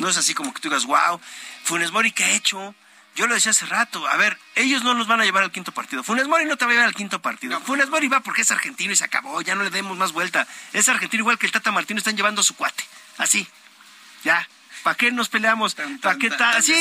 No 0.00 0.08
es 0.08 0.16
así 0.16 0.34
como 0.34 0.52
que 0.52 0.60
tú 0.60 0.68
digas, 0.68 0.86
wow, 0.86 1.20
Funes 1.62 1.92
Mori, 1.92 2.10
¿qué 2.10 2.24
ha 2.24 2.30
hecho? 2.32 2.74
Yo 3.14 3.26
lo 3.26 3.34
decía 3.34 3.50
hace 3.50 3.66
rato, 3.66 4.06
a 4.08 4.16
ver, 4.16 4.38
ellos 4.54 4.82
no 4.82 4.94
nos 4.94 5.06
van 5.06 5.20
a 5.20 5.24
llevar 5.24 5.42
al 5.42 5.52
quinto 5.52 5.72
partido. 5.72 6.02
Funes 6.02 6.26
Mori 6.26 6.46
no 6.46 6.56
te 6.56 6.64
va 6.64 6.70
a 6.70 6.74
llevar 6.74 6.88
al 6.88 6.94
quinto 6.94 7.20
partido. 7.20 7.60
Funes 7.60 7.90
Mori 7.90 8.08
va 8.08 8.20
porque 8.20 8.42
es 8.42 8.50
argentino 8.50 8.92
y 8.92 8.96
se 8.96 9.04
acabó, 9.04 9.42
ya 9.42 9.54
no 9.54 9.62
le 9.62 9.70
demos 9.70 9.96
más 9.98 10.12
vuelta. 10.12 10.46
Es 10.72 10.88
argentino 10.88 11.22
igual 11.22 11.38
que 11.38 11.46
el 11.46 11.52
Tata 11.52 11.70
Martino, 11.70 11.98
están 11.98 12.16
llevando 12.16 12.40
a 12.40 12.44
su 12.44 12.56
cuate. 12.56 12.84
Así, 13.18 13.46
ya. 14.24 14.48
¿Para 14.82 14.96
qué 14.96 15.12
nos 15.12 15.28
peleamos? 15.28 15.76
¿Para 16.00 16.18
qué 16.18 16.30
tal? 16.30 16.62
Sí. 16.62 16.74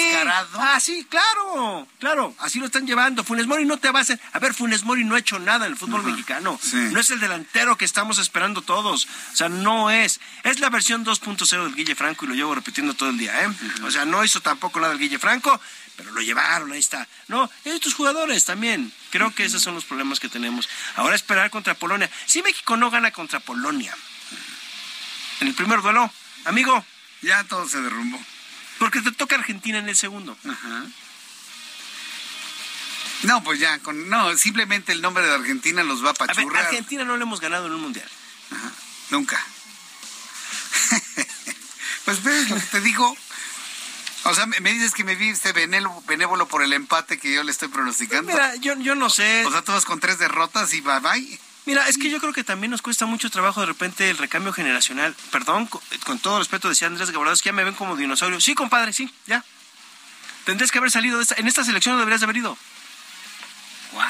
Ah, 0.55 0.79
sí, 0.79 1.05
claro, 1.09 1.87
claro. 1.99 2.33
Así 2.39 2.59
lo 2.59 2.65
están 2.65 2.87
llevando. 2.87 3.23
Funes 3.23 3.47
Mori 3.47 3.65
no 3.65 3.77
te 3.77 3.91
va 3.91 3.99
a 3.99 4.01
hacer. 4.03 4.19
A 4.33 4.39
ver, 4.39 4.53
Funes 4.53 4.83
Mori 4.83 5.03
no 5.03 5.15
ha 5.15 5.19
hecho 5.19 5.39
nada 5.39 5.65
en 5.65 5.73
el 5.73 5.77
fútbol 5.77 6.03
mexicano. 6.03 6.59
No 6.73 6.99
es 6.99 7.09
el 7.09 7.19
delantero 7.19 7.77
que 7.77 7.85
estamos 7.85 8.17
esperando 8.17 8.61
todos. 8.61 9.07
O 9.33 9.35
sea, 9.35 9.49
no 9.49 9.89
es. 9.89 10.19
Es 10.43 10.59
la 10.59 10.69
versión 10.69 11.05
2.0 11.05 11.63
del 11.63 11.75
Guille 11.75 11.95
Franco 11.95 12.25
y 12.25 12.29
lo 12.29 12.35
llevo 12.35 12.55
repitiendo 12.55 12.93
todo 12.93 13.09
el 13.09 13.17
día, 13.17 13.43
¿eh? 13.43 13.49
O 13.83 13.91
sea, 13.91 14.05
no 14.05 14.23
hizo 14.23 14.41
tampoco 14.41 14.79
nada 14.79 14.93
el 14.93 14.99
Guille 14.99 15.19
Franco, 15.19 15.59
pero 15.97 16.11
lo 16.11 16.21
llevaron, 16.21 16.71
ahí 16.71 16.79
está. 16.79 17.07
No, 17.27 17.49
estos 17.65 17.93
jugadores 17.93 18.45
también. 18.45 18.91
Creo 19.09 19.33
que 19.35 19.45
esos 19.45 19.61
son 19.61 19.75
los 19.75 19.85
problemas 19.85 20.19
que 20.19 20.29
tenemos. 20.29 20.69
Ahora 20.95 21.15
esperar 21.15 21.49
contra 21.49 21.73
Polonia. 21.73 22.09
Si 22.25 22.41
México 22.41 22.77
no 22.77 22.89
gana 22.89 23.11
contra 23.11 23.39
Polonia 23.39 23.95
en 25.41 25.47
el 25.47 25.53
primer 25.53 25.81
duelo, 25.81 26.11
amigo, 26.45 26.85
ya 27.21 27.43
todo 27.45 27.67
se 27.67 27.81
derrumbó. 27.81 28.19
Porque 28.77 29.01
te 29.01 29.11
toca 29.11 29.35
Argentina 29.35 29.77
en 29.77 29.89
el 29.89 29.95
segundo. 29.95 30.37
Ajá. 30.47 30.85
No, 33.23 33.43
pues 33.43 33.59
ya, 33.59 33.79
con, 33.79 34.09
no, 34.09 34.35
simplemente 34.37 34.93
el 34.93 35.01
nombre 35.01 35.25
de 35.25 35.33
Argentina 35.33 35.83
los 35.83 36.03
va 36.03 36.11
a 36.11 36.13
pachurrar. 36.13 36.63
A 36.63 36.67
Argentina 36.67 37.03
no 37.03 37.17
le 37.17 37.23
hemos 37.23 37.41
ganado 37.41 37.67
en 37.67 37.73
un 37.73 37.81
mundial. 37.81 38.09
Ajá. 38.51 38.71
Nunca. 39.09 39.43
pues 42.05 42.23
ves, 42.23 42.69
te 42.71 42.79
digo. 42.79 43.17
O 44.23 44.33
sea, 44.33 44.45
me 44.45 44.73
dices 44.73 44.93
que 44.93 45.03
me 45.03 45.15
viste 45.15 45.53
benévolo 45.53 46.47
por 46.47 46.61
el 46.61 46.73
empate 46.73 47.17
que 47.17 47.33
yo 47.33 47.43
le 47.43 47.51
estoy 47.51 47.69
pronosticando. 47.69 48.31
Mira, 48.31 48.55
yo, 48.57 48.77
yo 48.77 48.95
no 48.95 49.09
sé. 49.09 49.45
O 49.45 49.51
sea, 49.51 49.61
tú 49.61 49.71
vas 49.71 49.85
con 49.85 49.99
tres 49.99 50.19
derrotas 50.19 50.73
y 50.73 50.81
bye 50.81 50.99
bye. 50.99 51.39
Mira, 51.69 51.87
es 51.87 51.99
que 51.99 52.09
yo 52.09 52.17
creo 52.19 52.33
que 52.33 52.43
también 52.43 52.71
nos 52.71 52.81
cuesta 52.81 53.05
mucho 53.05 53.29
trabajo 53.29 53.59
de 53.59 53.67
repente 53.67 54.09
el 54.09 54.17
recambio 54.17 54.51
generacional. 54.51 55.15
Perdón, 55.31 55.67
con, 55.67 56.17
todo 56.17 56.39
respeto 56.39 56.67
decía 56.67 56.87
Andrés 56.87 57.11
Gabriel, 57.11 57.37
que 57.37 57.49
ya 57.49 57.53
me 57.53 57.63
ven 57.63 57.75
como 57.75 57.95
dinosaurio. 57.95 58.41
Sí, 58.41 58.55
compadre, 58.55 58.91
sí, 58.91 59.13
ya. 59.27 59.45
Tendrías 60.45 60.71
que 60.71 60.79
haber 60.79 60.89
salido 60.89 61.17
de 61.17 61.23
esta, 61.25 61.35
en 61.37 61.47
esta 61.47 61.63
selección 61.63 61.93
no 61.93 61.99
deberías 61.99 62.21
de 62.21 62.25
haber 62.25 62.37
ido. 62.37 62.57
Wow. 63.91 64.01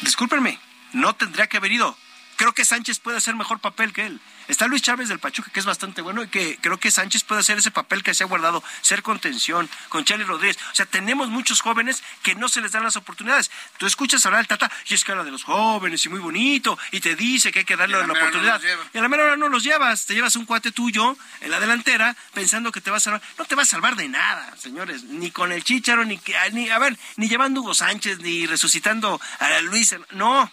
Discúlpenme, 0.00 0.58
no 0.94 1.14
tendría 1.14 1.46
que 1.46 1.58
haber 1.58 1.72
ido. 1.72 1.94
Creo 2.40 2.54
que 2.54 2.64
Sánchez 2.64 3.00
puede 3.00 3.18
hacer 3.18 3.36
mejor 3.36 3.58
papel 3.58 3.92
que 3.92 4.06
él. 4.06 4.18
Está 4.48 4.66
Luis 4.66 4.80
Chávez 4.80 5.10
del 5.10 5.18
Pachuca, 5.18 5.50
que 5.52 5.60
es 5.60 5.66
bastante 5.66 6.00
bueno 6.00 6.22
y 6.22 6.28
que 6.28 6.56
creo 6.62 6.80
que 6.80 6.90
Sánchez 6.90 7.22
puede 7.22 7.42
hacer 7.42 7.58
ese 7.58 7.70
papel 7.70 8.02
que 8.02 8.14
se 8.14 8.24
ha 8.24 8.26
guardado, 8.26 8.64
ser 8.80 9.02
contención, 9.02 9.68
con 9.90 10.06
Charlie 10.06 10.24
Rodríguez. 10.24 10.56
O 10.72 10.74
sea, 10.74 10.86
tenemos 10.86 11.28
muchos 11.28 11.60
jóvenes 11.60 12.02
que 12.22 12.34
no 12.34 12.48
se 12.48 12.62
les 12.62 12.72
dan 12.72 12.82
las 12.82 12.96
oportunidades. 12.96 13.50
Tú 13.76 13.84
escuchas 13.84 14.24
hablar 14.24 14.38
al 14.40 14.46
Tata 14.48 14.72
y 14.88 14.94
es 14.94 15.04
cara 15.04 15.22
de 15.22 15.30
los 15.30 15.44
jóvenes 15.44 16.06
y 16.06 16.08
muy 16.08 16.18
bonito 16.18 16.78
y 16.92 17.00
te 17.00 17.14
dice 17.14 17.52
que 17.52 17.58
hay 17.58 17.64
que 17.66 17.76
darle 17.76 17.98
la, 17.98 18.10
oportunidad. 18.10 18.58
y 18.94 18.96
a 18.96 19.02
la 19.02 19.08
mera 19.10 19.24
hora 19.24 19.36
no 19.36 19.50
los 19.50 19.62
llevas. 19.62 20.06
Te 20.06 20.14
llevas 20.14 20.34
un 20.34 20.46
cuate 20.46 20.72
tuyo 20.72 21.18
en 21.42 21.50
la 21.50 21.60
delantera 21.60 22.16
pensando 22.32 22.72
que 22.72 22.80
te 22.80 22.90
va 22.90 22.96
a 22.96 23.00
salvar. 23.00 23.20
No 23.36 23.44
te 23.44 23.54
va 23.54 23.64
a 23.64 23.66
salvar 23.66 23.96
de 23.96 24.08
nada, 24.08 24.56
señores. 24.56 25.04
Ni 25.04 25.30
con 25.30 25.52
el 25.52 25.62
Chicharo, 25.62 26.06
ni, 26.06 26.18
ni 26.52 26.70
a 26.70 26.78
ver, 26.78 26.98
ni 27.16 27.28
llevando 27.28 27.60
Hugo 27.60 27.74
Sánchez, 27.74 28.20
ni 28.20 28.46
resucitando 28.46 29.20
a 29.40 29.60
Luis. 29.60 29.94
No, 30.12 30.50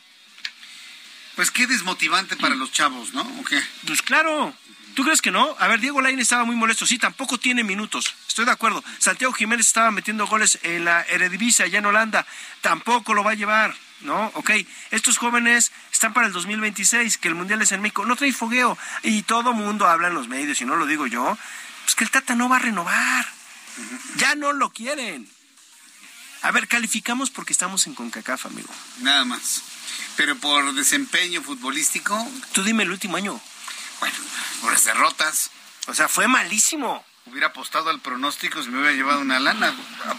pues 1.38 1.51
qué 1.51 1.68
desmotivante 1.68 2.35
para 2.35 2.55
los 2.55 2.72
chavos, 2.72 3.14
¿no? 3.14 3.22
¿O 3.22 3.43
qué? 3.45 3.61
Pues 3.85 4.01
claro. 4.01 4.53
¿Tú 4.95 5.03
crees 5.03 5.22
que 5.22 5.30
no? 5.30 5.55
A 5.59 5.68
ver, 5.68 5.80
Diego 5.80 6.01
Lain 6.01 6.19
estaba 6.19 6.43
muy 6.43 6.55
molesto. 6.55 6.88
Sí, 6.88 6.97
tampoco 6.97 7.38
tiene 7.38 7.64
minutos. 7.64 8.15
Estoy 8.27 8.45
de 8.45 8.51
acuerdo. 8.51 8.84
Santiago 8.97 9.31
Jiménez 9.31 9.68
estaba 9.68 9.91
metiendo 9.91 10.26
goles 10.26 10.57
en 10.64 10.85
la 10.85 11.03
Eredivisie 11.03 11.64
allá 11.64 11.77
en 11.77 11.85
Holanda. 11.85 12.26
Tampoco 12.61 13.14
lo 13.14 13.23
va 13.23 13.31
a 13.31 13.35
llevar. 13.35 13.76
¿no? 14.01 14.31
Ok, 14.34 14.51
estos 14.89 15.19
jóvenes 15.19 15.72
están 15.91 16.14
para 16.14 16.27
el 16.27 16.34
2026, 16.34 17.18
que 17.18 17.27
el 17.27 17.35
Mundial 17.35 17.61
es 17.61 17.72
en 17.72 17.81
México, 17.81 18.05
no 18.05 18.15
trae 18.15 18.34
fogueo. 18.34 18.76
Y 19.03 19.22
todo 19.22 19.53
mundo 19.53 19.88
habla 19.88 20.07
en 20.07 20.15
los 20.15 20.27
medios, 20.27 20.59
y 20.61 20.65
no 20.65 20.76
lo 20.76 20.88
digo 20.88 21.05
yo, 21.05 21.38
pues 21.84 21.95
que 21.95 22.03
el 22.03 22.11
Tata 22.11 22.35
no 22.35 22.49
va 22.49 22.57
a 22.57 22.59
renovar. 22.59 23.27
Ya 24.15 24.34
no 24.34 24.53
lo 24.53 24.72
quieren. 24.72 25.30
A 26.41 26.51
ver, 26.51 26.68
calificamos 26.68 27.30
porque 27.30 27.53
estamos 27.53 27.88
en 27.88 27.95
CONCACAF, 27.95 28.47
amigo. 28.47 28.73
Nada 29.01 29.26
más. 29.26 29.61
Pero 30.18 30.35
por 30.35 30.73
desempeño 30.73 31.41
futbolístico. 31.44 32.27
Tú 32.52 32.64
dime 32.64 32.84
el 32.84 32.91
último 32.91 33.18
año. 33.18 33.39
Bueno, 33.99 34.15
por 34.61 34.73
las 34.73 34.84
derrotas. 34.84 35.52
O 35.88 35.94
sea, 35.94 36.07
fue 36.07 36.27
malísimo. 36.27 37.06
Hubiera 37.27 37.48
apostado 37.48 37.89
al 37.89 37.99
pronóstico 37.99 38.64
si 38.64 38.69
me 38.69 38.80
hubiera 38.80 38.95
llevado 38.95 39.22
una 39.22 39.39
lana. 39.39 39.73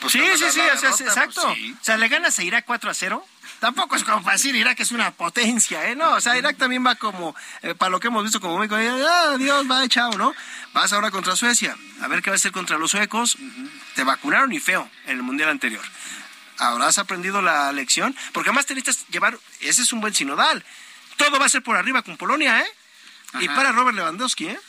Sí, 0.09 0.21
sí, 0.37 0.45
sí, 0.51 0.61
exacto. 0.61 1.43
Pues 1.43 1.73
o 1.81 1.85
sea, 1.85 1.97
¿le 1.97 2.09
ganas 2.09 2.39
a 2.39 2.45
Irak 2.45 2.65
4 2.67 2.91
a 2.91 2.95
0? 2.95 3.27
Tampoco 3.61 3.97
es 3.97 4.05
como 4.05 4.31
decir 4.31 4.55
Irak 4.55 4.79
es 4.81 4.93
una 4.93 5.11
potencia, 5.11 5.91
¿eh? 5.91 5.97
No, 5.97 6.13
o 6.13 6.21
sea, 6.21 6.39
Irak 6.39 6.59
también 6.59 6.87
va 6.87 6.95
como, 6.95 7.35
eh, 7.63 7.75
para 7.75 7.91
lo 7.91 7.99
que 7.99 8.09
hemos 8.09 8.23
visto 8.23 8.41
como 8.41 8.59
México, 8.59 8.77
ah, 8.77 9.37
Dios, 9.39 9.69
va, 9.69 9.89
chao, 9.89 10.13
¿no? 10.17 10.35
Vas 10.75 10.93
ahora 10.93 11.11
contra 11.11 11.35
Suecia, 11.35 11.77
a 12.03 12.09
ver 12.09 12.23
qué 12.23 12.31
va 12.31 12.35
a 12.35 12.37
hacer 12.37 12.53
contra 12.53 12.79
los 12.79 12.93
suecos. 12.93 13.37
Te 13.95 14.05
vacunaron 14.05 14.53
y 14.53 14.61
feo 14.61 14.89
en 15.07 15.17
el 15.17 15.23
Mundial 15.23 15.49
anterior 15.49 15.83
habrás 16.59 16.99
aprendido 16.99 17.43
la 17.43 17.73
lección, 17.73 18.17
porque 18.33 18.51
además 18.51 18.67
te 18.67 18.75
necesitas 18.75 19.07
llevar, 19.09 19.39
ese 19.61 19.83
es 19.83 19.93
un 19.93 20.01
buen 20.01 20.15
sinodal. 20.15 20.65
Todo 21.17 21.39
va 21.39 21.47
a 21.47 21.49
ser 21.49 21.63
por 21.63 21.77
arriba 21.77 22.03
con 22.03 22.17
Polonia, 22.17 22.61
¿eh? 22.61 22.67
Y 23.41 23.49
para 23.49 23.73
Robert 23.73 23.97
Lewandowski, 23.97 24.47
¿eh? 24.47 24.61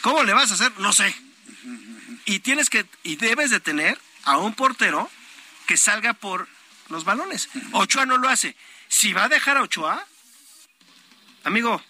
¿Cómo 0.00 0.24
le 0.24 0.32
vas 0.32 0.50
a 0.50 0.54
hacer? 0.54 0.72
No 0.78 0.92
sé. 0.92 1.14
Y 2.24 2.40
tienes 2.40 2.70
que, 2.70 2.86
y 3.02 3.16
debes 3.16 3.50
de 3.50 3.60
tener 3.60 3.98
a 4.24 4.38
un 4.38 4.54
portero 4.54 5.10
que 5.66 5.76
salga 5.76 6.12
por 6.12 6.48
los 6.88 7.04
balones. 7.04 7.48
Ochoa 7.72 8.06
no 8.06 8.18
lo 8.18 8.28
hace. 8.28 8.56
Si 8.88 9.12
va 9.12 9.24
a 9.24 9.28
dejar 9.28 9.56
a 9.56 9.62
Ochoa, 9.62 10.06
amigo, 11.44 11.82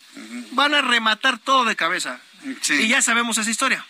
van 0.52 0.74
a 0.74 0.82
rematar 0.82 1.38
todo 1.38 1.64
de 1.64 1.76
cabeza. 1.76 2.20
Y 2.68 2.88
ya 2.88 3.02
sabemos 3.02 3.38
esa 3.38 3.50
historia. 3.50 3.84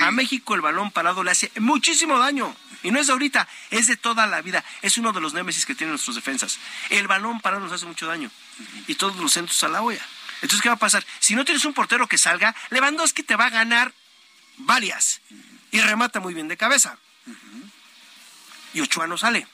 A 0.00 0.10
México 0.10 0.54
el 0.54 0.60
balón 0.60 0.90
parado 0.90 1.22
le 1.22 1.30
hace 1.30 1.52
muchísimo 1.60 2.18
daño. 2.18 2.56
Y 2.84 2.92
no 2.92 3.00
es 3.00 3.08
de 3.08 3.14
ahorita, 3.14 3.48
es 3.70 3.88
de 3.88 3.96
toda 3.96 4.26
la 4.26 4.42
vida. 4.42 4.62
Es 4.82 4.98
uno 4.98 5.12
de 5.12 5.20
los 5.20 5.34
némesis 5.34 5.66
que 5.66 5.74
tienen 5.74 5.92
nuestros 5.92 6.14
defensas. 6.14 6.58
El 6.90 7.08
balón 7.08 7.40
parado 7.40 7.62
nos 7.62 7.72
hace 7.72 7.86
mucho 7.86 8.06
daño. 8.06 8.30
Y 8.86 8.94
todos 8.94 9.16
los 9.16 9.32
centros 9.32 9.60
a 9.64 9.68
la 9.68 9.82
olla. 9.82 10.06
Entonces, 10.42 10.60
¿qué 10.60 10.68
va 10.68 10.74
a 10.74 10.78
pasar? 10.78 11.04
Si 11.18 11.34
no 11.34 11.46
tienes 11.46 11.64
un 11.64 11.72
portero 11.72 12.06
que 12.06 12.18
salga, 12.18 12.54
Lewandowski 12.68 13.22
te 13.22 13.36
va 13.36 13.46
a 13.46 13.50
ganar 13.50 13.94
varias. 14.58 15.22
Y 15.72 15.80
remata 15.80 16.20
muy 16.20 16.34
bien 16.34 16.46
de 16.46 16.58
cabeza. 16.58 16.98
Y 18.74 18.80
Ochoa 18.82 19.06
no 19.06 19.16
sale. 19.16 19.48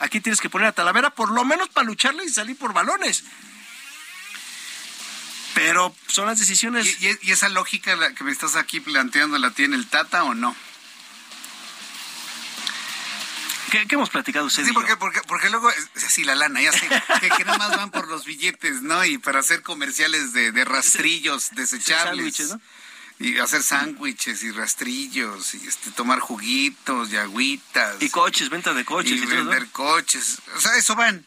Aquí 0.00 0.20
tienes 0.20 0.40
que 0.40 0.50
poner 0.50 0.66
a 0.66 0.72
Talavera 0.72 1.10
por 1.10 1.30
lo 1.30 1.44
menos 1.44 1.68
para 1.68 1.86
lucharle 1.86 2.24
y 2.24 2.28
salir 2.30 2.58
por 2.58 2.72
balones. 2.72 3.22
Pero 5.54 5.94
son 6.08 6.26
las 6.26 6.40
decisiones. 6.40 7.00
¿Y, 7.00 7.30
esa 7.30 7.48
lógica 7.48 8.12
que 8.14 8.24
me 8.24 8.32
estás 8.32 8.56
aquí 8.56 8.80
planteando 8.80 9.38
la 9.38 9.52
tiene 9.52 9.76
el 9.76 9.86
Tata 9.86 10.24
o 10.24 10.34
no? 10.34 10.56
¿Qué, 13.72 13.86
hemos 13.94 14.10
platicado 14.10 14.44
usted? 14.44 14.66
Sí, 14.66 14.72
porque, 14.74 14.98
porque, 14.98 15.22
porque 15.26 15.48
luego, 15.48 15.70
así 15.96 16.24
la 16.24 16.34
lana, 16.34 16.60
ya 16.60 16.72
sé, 16.72 16.86
que, 17.20 17.30
que, 17.30 17.44
nada 17.46 17.56
más 17.56 17.74
van 17.74 17.90
por 17.90 18.06
los 18.06 18.26
billetes, 18.26 18.82
¿no? 18.82 19.02
Y 19.02 19.16
para 19.16 19.40
hacer 19.40 19.62
comerciales 19.62 20.34
de, 20.34 20.52
de 20.52 20.64
rastrillos 20.66 21.50
desechables. 21.54 22.50
¿no? 22.50 22.60
Y 23.18 23.38
hacer 23.38 23.62
sándwiches 23.62 24.42
y 24.42 24.50
rastrillos 24.50 25.54
y 25.54 25.66
este 25.66 25.90
tomar 25.92 26.18
juguitos 26.18 27.10
y 27.12 27.16
agüitas. 27.16 28.02
Y 28.02 28.10
coches, 28.10 28.50
venta 28.50 28.74
de 28.74 28.84
coches. 28.84 29.12
Y, 29.12 29.24
vender 29.24 29.68
coches. 29.68 30.42
O 30.54 30.60
sea, 30.60 30.76
eso 30.76 30.94
van 30.94 31.24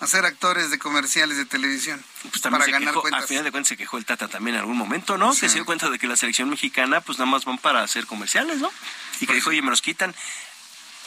a 0.00 0.06
ser 0.06 0.24
actores 0.24 0.70
de 0.70 0.78
comerciales 0.78 1.36
de 1.36 1.44
televisión. 1.44 2.02
Pues 2.22 2.40
para 2.40 2.64
ganar 2.64 2.94
cuentas. 2.94 3.22
Al 3.22 3.28
final 3.28 3.44
de 3.44 3.50
cuentas 3.50 3.68
se 3.68 3.76
quejó 3.76 3.98
el 3.98 4.06
Tata 4.06 4.28
también 4.28 4.54
en 4.54 4.60
algún 4.60 4.78
momento, 4.78 5.18
¿no? 5.18 5.32
Que 5.32 5.48
se 5.48 5.56
dio 5.56 5.66
cuenta 5.66 5.90
de 5.90 5.98
que 5.98 6.06
la 6.06 6.16
selección 6.16 6.48
mexicana 6.48 7.02
pues 7.02 7.18
nada 7.18 7.30
más 7.30 7.44
van 7.44 7.58
para 7.58 7.82
hacer 7.82 8.06
comerciales, 8.06 8.58
¿no? 8.58 8.70
Y 9.16 9.20
que 9.20 9.26
pues 9.26 9.36
dijo, 9.36 9.50
oye, 9.50 9.62
me 9.62 9.70
los 9.70 9.82
quitan 9.82 10.14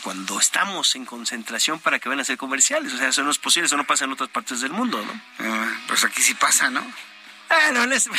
cuando 0.04 0.40
estamos 0.40 0.96
en 0.96 1.06
concentración 1.06 1.80
para 1.80 2.00
que 2.00 2.10
van 2.10 2.20
a 2.20 2.22
hacer 2.22 2.38
comerciales. 2.38 2.94
O 2.94 2.98
sea, 2.98 3.10
eso 3.10 3.24
no 3.24 3.32
es 3.32 3.38
posible, 3.38 3.68
eso 3.68 3.78
no 3.78 3.86
pasa 3.86 4.06
en 4.06 4.12
otras 4.12 4.30
partes 4.30 4.62
del 4.62 4.72
mundo, 4.72 5.04
¿no? 5.04 5.22
Ah, 5.40 5.72
pues 5.88 6.04
aquí 6.04 6.22
sí 6.22 6.34
pasa, 6.34 6.70
¿no? 6.70 6.86
Bueno, 7.50 7.84
en 7.84 7.94
este, 7.94 8.10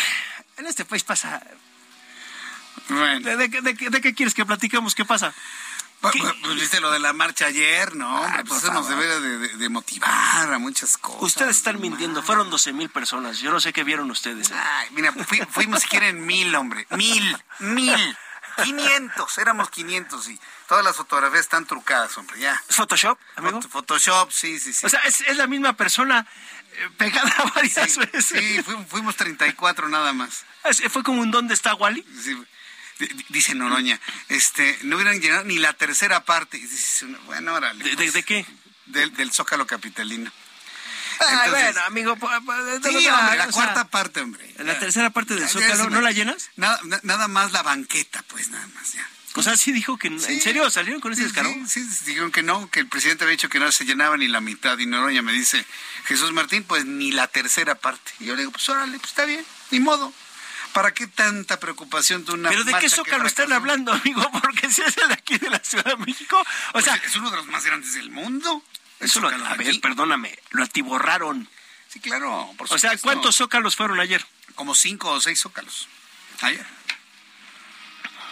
en 0.59 0.67
este 0.67 0.85
país 0.85 1.05
pasa. 1.05 1.43
Bueno. 2.89 3.37
¿De, 3.37 3.51
qué 3.51 4.15
quieres 4.15 4.35
que 4.35 4.45
platicamos? 4.45 4.95
¿Qué 4.95 5.05
pasa? 5.05 5.33
Pues, 6.01 6.15
pues, 6.43 6.55
viste 6.55 6.81
lo 6.81 6.91
de 6.91 6.99
la 6.99 7.13
marcha 7.13 7.47
ayer, 7.47 7.95
¿no? 7.95 8.25
Ah, 8.25 8.43
pues 8.47 8.63
eso 8.63 8.73
nos 8.73 8.89
debe 8.89 9.07
de, 9.49 9.69
motivar 9.69 10.51
a 10.51 10.59
muchas 10.59 10.97
cosas. 10.97 11.23
Ustedes 11.23 11.59
están 11.59 11.79
mintiendo, 11.79 12.23
fueron 12.23 12.49
12 12.49 12.73
mil 12.73 12.89
personas. 12.89 13.39
Yo 13.41 13.51
no 13.51 13.61
sé 13.61 13.75
qué 13.75 13.85
vieron 13.85 14.11
ustedes. 14.11 14.51
¿eh? 14.51 14.55
Ay, 14.55 14.89
mira, 14.93 15.13
fuimos 15.51 15.83
si 15.83 15.89
quieren 15.89 16.25
mil, 16.25 16.55
hombre. 16.55 16.87
Mil, 16.91 17.37
mil. 17.59 18.17
500, 18.65 19.39
éramos 19.39 19.71
500 19.71 20.29
y 20.29 20.41
todas 20.71 20.85
las 20.85 20.95
fotografías 20.95 21.41
están 21.41 21.67
trucadas, 21.67 22.17
hombre, 22.17 22.39
ya. 22.39 22.63
¿Es 22.69 22.77
Photoshop, 22.77 23.19
amigo? 23.35 23.61
Photoshop, 23.61 24.31
sí, 24.31 24.57
sí, 24.61 24.73
sí. 24.73 24.87
O 24.87 24.89
sea, 24.89 25.01
es, 25.01 25.37
la 25.37 25.49
misma 25.49 25.73
persona 25.73 26.25
eh, 26.75 26.89
pegada 26.97 27.35
varias 27.57 27.97
veces. 27.97 28.25
Sí, 28.25 28.63
fuimos, 28.89 29.17
34 29.17 29.89
nada 29.89 30.13
más. 30.13 30.45
¿Fue 30.91 31.03
como 31.03 31.23
un 31.23 31.33
¿dónde 31.33 31.55
está 31.55 31.75
Wally? 31.75 32.07
Sí. 32.23 32.41
Dice 33.31 33.57
Noroña, 33.57 33.99
este, 34.29 34.79
no 34.83 34.95
hubieran 34.95 35.21
llenado 35.21 35.43
ni 35.43 35.59
la 35.59 35.73
tercera 35.73 36.25
parte. 36.25 36.63
bueno, 37.27 37.55
órale. 37.55 37.83
¿De, 37.83 37.97
de, 37.97 38.13
pues, 38.13 38.25
qué? 38.25 38.47
Del, 38.87 39.13
del 39.17 39.33
Zócalo 39.33 39.67
Capitalino. 39.67 40.31
Ay, 41.19 41.51
bueno, 41.51 41.81
amigo, 41.87 42.17
sí, 42.85 43.07
la 43.07 43.49
cuarta 43.51 43.89
parte, 43.89 44.21
hombre. 44.21 44.55
La 44.59 44.79
tercera 44.79 45.11
parte 45.11 45.35
del 45.35 45.49
Zócalo, 45.49 45.91
¿no 45.91 46.01
la 46.01 46.13
llenas? 46.13 46.51
Nada, 46.55 46.79
nada 47.03 47.27
más 47.27 47.51
la 47.51 47.65
banqueta, 47.65 48.23
pues, 48.29 48.51
nada 48.51 48.69
más, 48.69 48.93
ya. 48.93 49.09
O 49.35 49.43
sea, 49.43 49.57
sí 49.57 49.71
dijo 49.71 49.97
que... 49.97 50.09
¿En 50.09 50.21
serio 50.21 50.69
salieron 50.71 51.01
con 51.01 51.13
ese 51.13 51.23
descaro? 51.23 51.49
Sí, 51.67 51.85
sí, 51.85 52.05
dijeron 52.07 52.33
que 52.33 52.43
no, 52.43 52.69
que 52.71 52.81
el 52.81 52.89
presidente 52.89 53.25
había 53.25 53.33
dicho 53.33 53.49
que 53.49 53.61
no 53.61 53.71
se 53.71 53.85
llenaba 53.85 54.17
ni 54.17 54.27
la 54.27 54.41
mitad. 54.41 54.77
Y 54.79 54.87
Noroña 54.87 55.23
me 55.23 55.33
dice, 55.33 55.65
Jesús 56.05 56.33
Martín, 56.33 56.65
pues 56.65 56.85
ni 56.85 57.13
la 57.13 57.29
tercera 57.29 57.77
parte. 57.77 58.13
Y 58.19 58.25
yo 58.27 58.35
le 58.35 58.43
digo, 58.43 58.53
pues 58.53 58.69
órale, 58.69 58.99
pues 58.99 59.11
está 59.11 59.25
bien, 59.25 59.45
ni 59.71 59.79
modo. 59.79 60.13
¿Para 60.73 60.95
qué 60.95 61.07
tanta 61.07 61.59
preocupación 61.59 62.25
de 62.25 62.33
una 62.33 62.49
¿Pero 62.49 62.65
de 62.65 62.75
qué 62.75 62.89
Zócalo 62.89 63.27
están 63.27 63.53
hablando, 63.53 63.93
amigo? 63.93 64.29
Porque 64.43 64.71
si 64.71 64.83
es 64.83 64.97
el 64.99 65.09
de 65.09 65.15
aquí 65.15 65.39
de 65.39 65.51
la 65.51 65.59
Ciudad 65.59 65.85
de 65.85 65.97
México, 65.97 66.37
o 66.39 66.73
pues 66.73 66.85
sea... 66.85 66.95
Es 66.97 67.17
uno 67.17 67.31
de 67.31 67.37
los 67.37 67.47
más 67.47 67.65
grandes 67.65 67.95
del 67.95 68.11
mundo. 68.11 68.63
Eso 69.01 69.21
lo, 69.21 69.29
a 69.29 69.55
ver, 69.57 69.81
perdóname, 69.81 70.39
lo 70.51 70.63
atiborraron. 70.63 71.49
Sí, 71.89 71.99
claro, 72.01 72.53
por 72.57 72.73
O 72.73 72.79
sea, 72.79 72.97
¿cuántos 72.99 73.37
zócalos 73.37 73.75
fueron 73.75 73.99
ayer? 73.99 74.25
Como 74.55 74.75
cinco 74.75 75.11
o 75.11 75.21
seis 75.21 75.41
zócalos. 75.41 75.89
Ayer. 76.43 76.67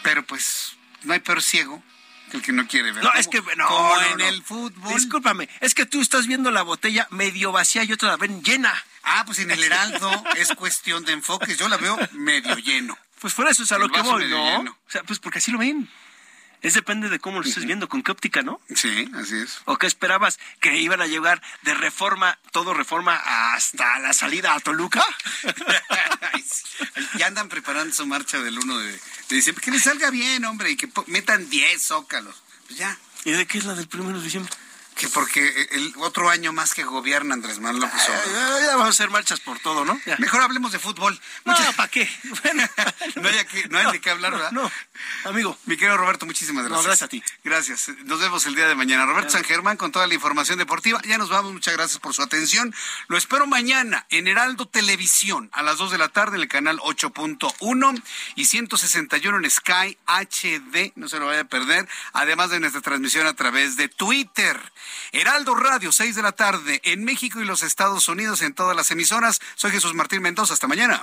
Pero 0.02 0.24
pues, 0.24 0.77
no 1.02 1.12
hay 1.12 1.20
peor 1.20 1.42
ciego 1.42 1.82
que 2.30 2.36
el 2.36 2.42
que 2.42 2.52
no 2.52 2.66
quiere 2.66 2.92
ver. 2.92 3.02
No, 3.02 3.12
es 3.14 3.28
que 3.28 3.40
no, 3.56 3.66
como 3.66 4.00
en 4.12 4.20
el 4.20 4.42
fútbol. 4.42 4.94
Discúlpame, 4.94 5.48
es 5.60 5.74
que 5.74 5.86
tú 5.86 6.00
estás 6.00 6.26
viendo 6.26 6.50
la 6.50 6.62
botella 6.62 7.06
medio 7.10 7.52
vacía 7.52 7.84
y 7.84 7.92
otra 7.92 8.10
la 8.10 8.16
ven 8.16 8.42
llena. 8.42 8.72
Ah, 9.02 9.22
pues 9.24 9.38
en 9.38 9.50
el 9.50 9.62
Heraldo 9.64 10.10
es 10.36 10.52
cuestión 10.54 11.04
de 11.04 11.12
enfoques. 11.12 11.58
Yo 11.58 11.68
la 11.68 11.76
veo 11.76 11.98
medio 12.12 12.56
lleno. 12.56 12.96
Pues 13.20 13.34
por 13.34 13.48
eso 13.48 13.62
es 13.62 13.72
a 13.72 13.78
lo 13.78 13.88
que 13.88 14.00
voy, 14.00 14.28
¿no? 14.28 14.70
O 14.70 14.90
sea, 14.90 15.02
pues 15.02 15.18
porque 15.18 15.38
así 15.38 15.50
lo 15.50 15.58
ven. 15.58 15.88
Es 16.60 16.74
depende 16.74 17.08
de 17.08 17.20
cómo 17.20 17.40
lo 17.40 17.48
estés 17.48 17.64
viendo, 17.64 17.88
con 17.88 18.02
qué 18.02 18.12
óptica, 18.12 18.42
¿no? 18.42 18.60
Sí, 18.74 19.08
así 19.14 19.36
es. 19.36 19.60
¿O 19.64 19.76
qué 19.76 19.86
esperabas? 19.86 20.38
¿Que 20.60 20.76
iban 20.78 21.00
a 21.00 21.06
llegar 21.06 21.40
de 21.62 21.74
reforma, 21.74 22.38
todo 22.50 22.74
reforma, 22.74 23.16
hasta 23.54 23.98
la 24.00 24.12
salida 24.12 24.54
a 24.54 24.60
Toluca? 24.60 25.04
ya 27.18 27.26
andan 27.26 27.48
preparando 27.48 27.94
su 27.94 28.06
marcha 28.06 28.40
del 28.40 28.58
1 28.58 28.78
de, 28.78 29.00
diciembre. 29.28 29.64
Que 29.64 29.70
les 29.70 29.84
salga 29.84 30.10
bien, 30.10 30.44
hombre, 30.44 30.70
y 30.70 30.76
que 30.76 30.88
metan 31.06 31.48
10 31.48 31.80
zócalos. 31.80 32.42
Pues 32.66 32.78
ya. 32.78 32.98
¿Y 33.24 33.32
de 33.32 33.46
qué 33.46 33.58
es 33.58 33.64
la 33.64 33.74
del 33.74 33.88
1 33.92 34.18
de 34.18 34.24
diciembre? 34.24 34.52
que 34.98 35.08
porque 35.08 35.68
el 35.70 35.94
otro 35.98 36.28
año 36.28 36.52
más 36.52 36.74
que 36.74 36.82
gobierna 36.82 37.34
Andrés 37.34 37.60
Manuel 37.60 37.82
López 37.82 38.02
Obrador. 38.08 38.62
Ya, 38.62 38.70
vamos 38.72 38.86
a 38.86 38.90
hacer 38.90 39.10
marchas 39.10 39.38
por 39.38 39.60
todo, 39.60 39.84
¿no? 39.84 39.98
Mejor 40.18 40.42
hablemos 40.42 40.72
de 40.72 40.80
fútbol. 40.80 41.18
No, 41.44 41.54
¿para 41.76 41.88
qué? 41.88 42.10
no, 43.14 43.28
hay, 43.28 43.44
que, 43.44 43.68
no 43.68 43.78
hay 43.78 43.92
de 43.92 44.00
qué 44.00 44.10
hablar, 44.10 44.32
¿verdad? 44.32 44.50
No, 44.50 44.70
amigo. 45.24 45.56
Mi 45.66 45.76
querido 45.76 45.96
Roberto, 45.96 46.26
muchísimas 46.26 46.64
gracias. 46.64 46.86
gracias 46.86 47.06
a 47.06 47.08
ti. 47.08 47.22
Gracias. 47.44 47.88
Nos 48.04 48.20
vemos 48.20 48.46
el 48.46 48.54
día 48.54 48.68
de 48.68 48.74
mañana. 48.74 49.06
Roberto 49.06 49.30
San 49.30 49.44
Germán 49.44 49.76
con 49.76 49.92
toda 49.92 50.06
la 50.06 50.14
información 50.14 50.58
deportiva. 50.58 51.00
Ya 51.06 51.18
nos 51.18 51.28
vamos. 51.28 51.52
Muchas 51.52 51.74
gracias 51.74 51.98
por 51.98 52.14
su 52.14 52.22
atención. 52.22 52.74
Lo 53.08 53.16
espero 53.16 53.46
mañana 53.46 54.06
en 54.10 54.28
Heraldo 54.28 54.66
Televisión 54.66 55.50
a 55.52 55.62
las 55.62 55.78
2 55.78 55.92
de 55.92 55.98
la 55.98 56.08
tarde 56.08 56.36
en 56.36 56.42
el 56.42 56.48
canal 56.48 56.78
8.1 56.78 58.02
y 58.34 58.44
161 58.44 59.38
en 59.38 59.50
Sky 59.50 59.98
HD. 60.06 60.92
No 60.96 61.08
se 61.08 61.18
lo 61.18 61.26
vaya 61.26 61.40
a 61.40 61.44
perder. 61.44 61.88
Además 62.12 62.50
de 62.50 62.60
nuestra 62.60 62.80
transmisión 62.80 63.26
a 63.26 63.34
través 63.34 63.76
de 63.76 63.88
Twitter. 63.88 64.60
Heraldo 65.12 65.54
Radio, 65.54 65.92
6 65.92 66.14
de 66.14 66.22
la 66.22 66.32
tarde, 66.32 66.80
en 66.84 67.04
México 67.04 67.40
y 67.40 67.44
los 67.44 67.62
Estados 67.62 68.08
Unidos, 68.08 68.42
en 68.42 68.54
todas 68.54 68.76
las 68.76 68.90
emisoras. 68.90 69.40
Soy 69.54 69.70
Jesús 69.70 69.94
Martín 69.94 70.22
Mendoza. 70.22 70.54
Hasta 70.54 70.66
mañana. 70.66 71.02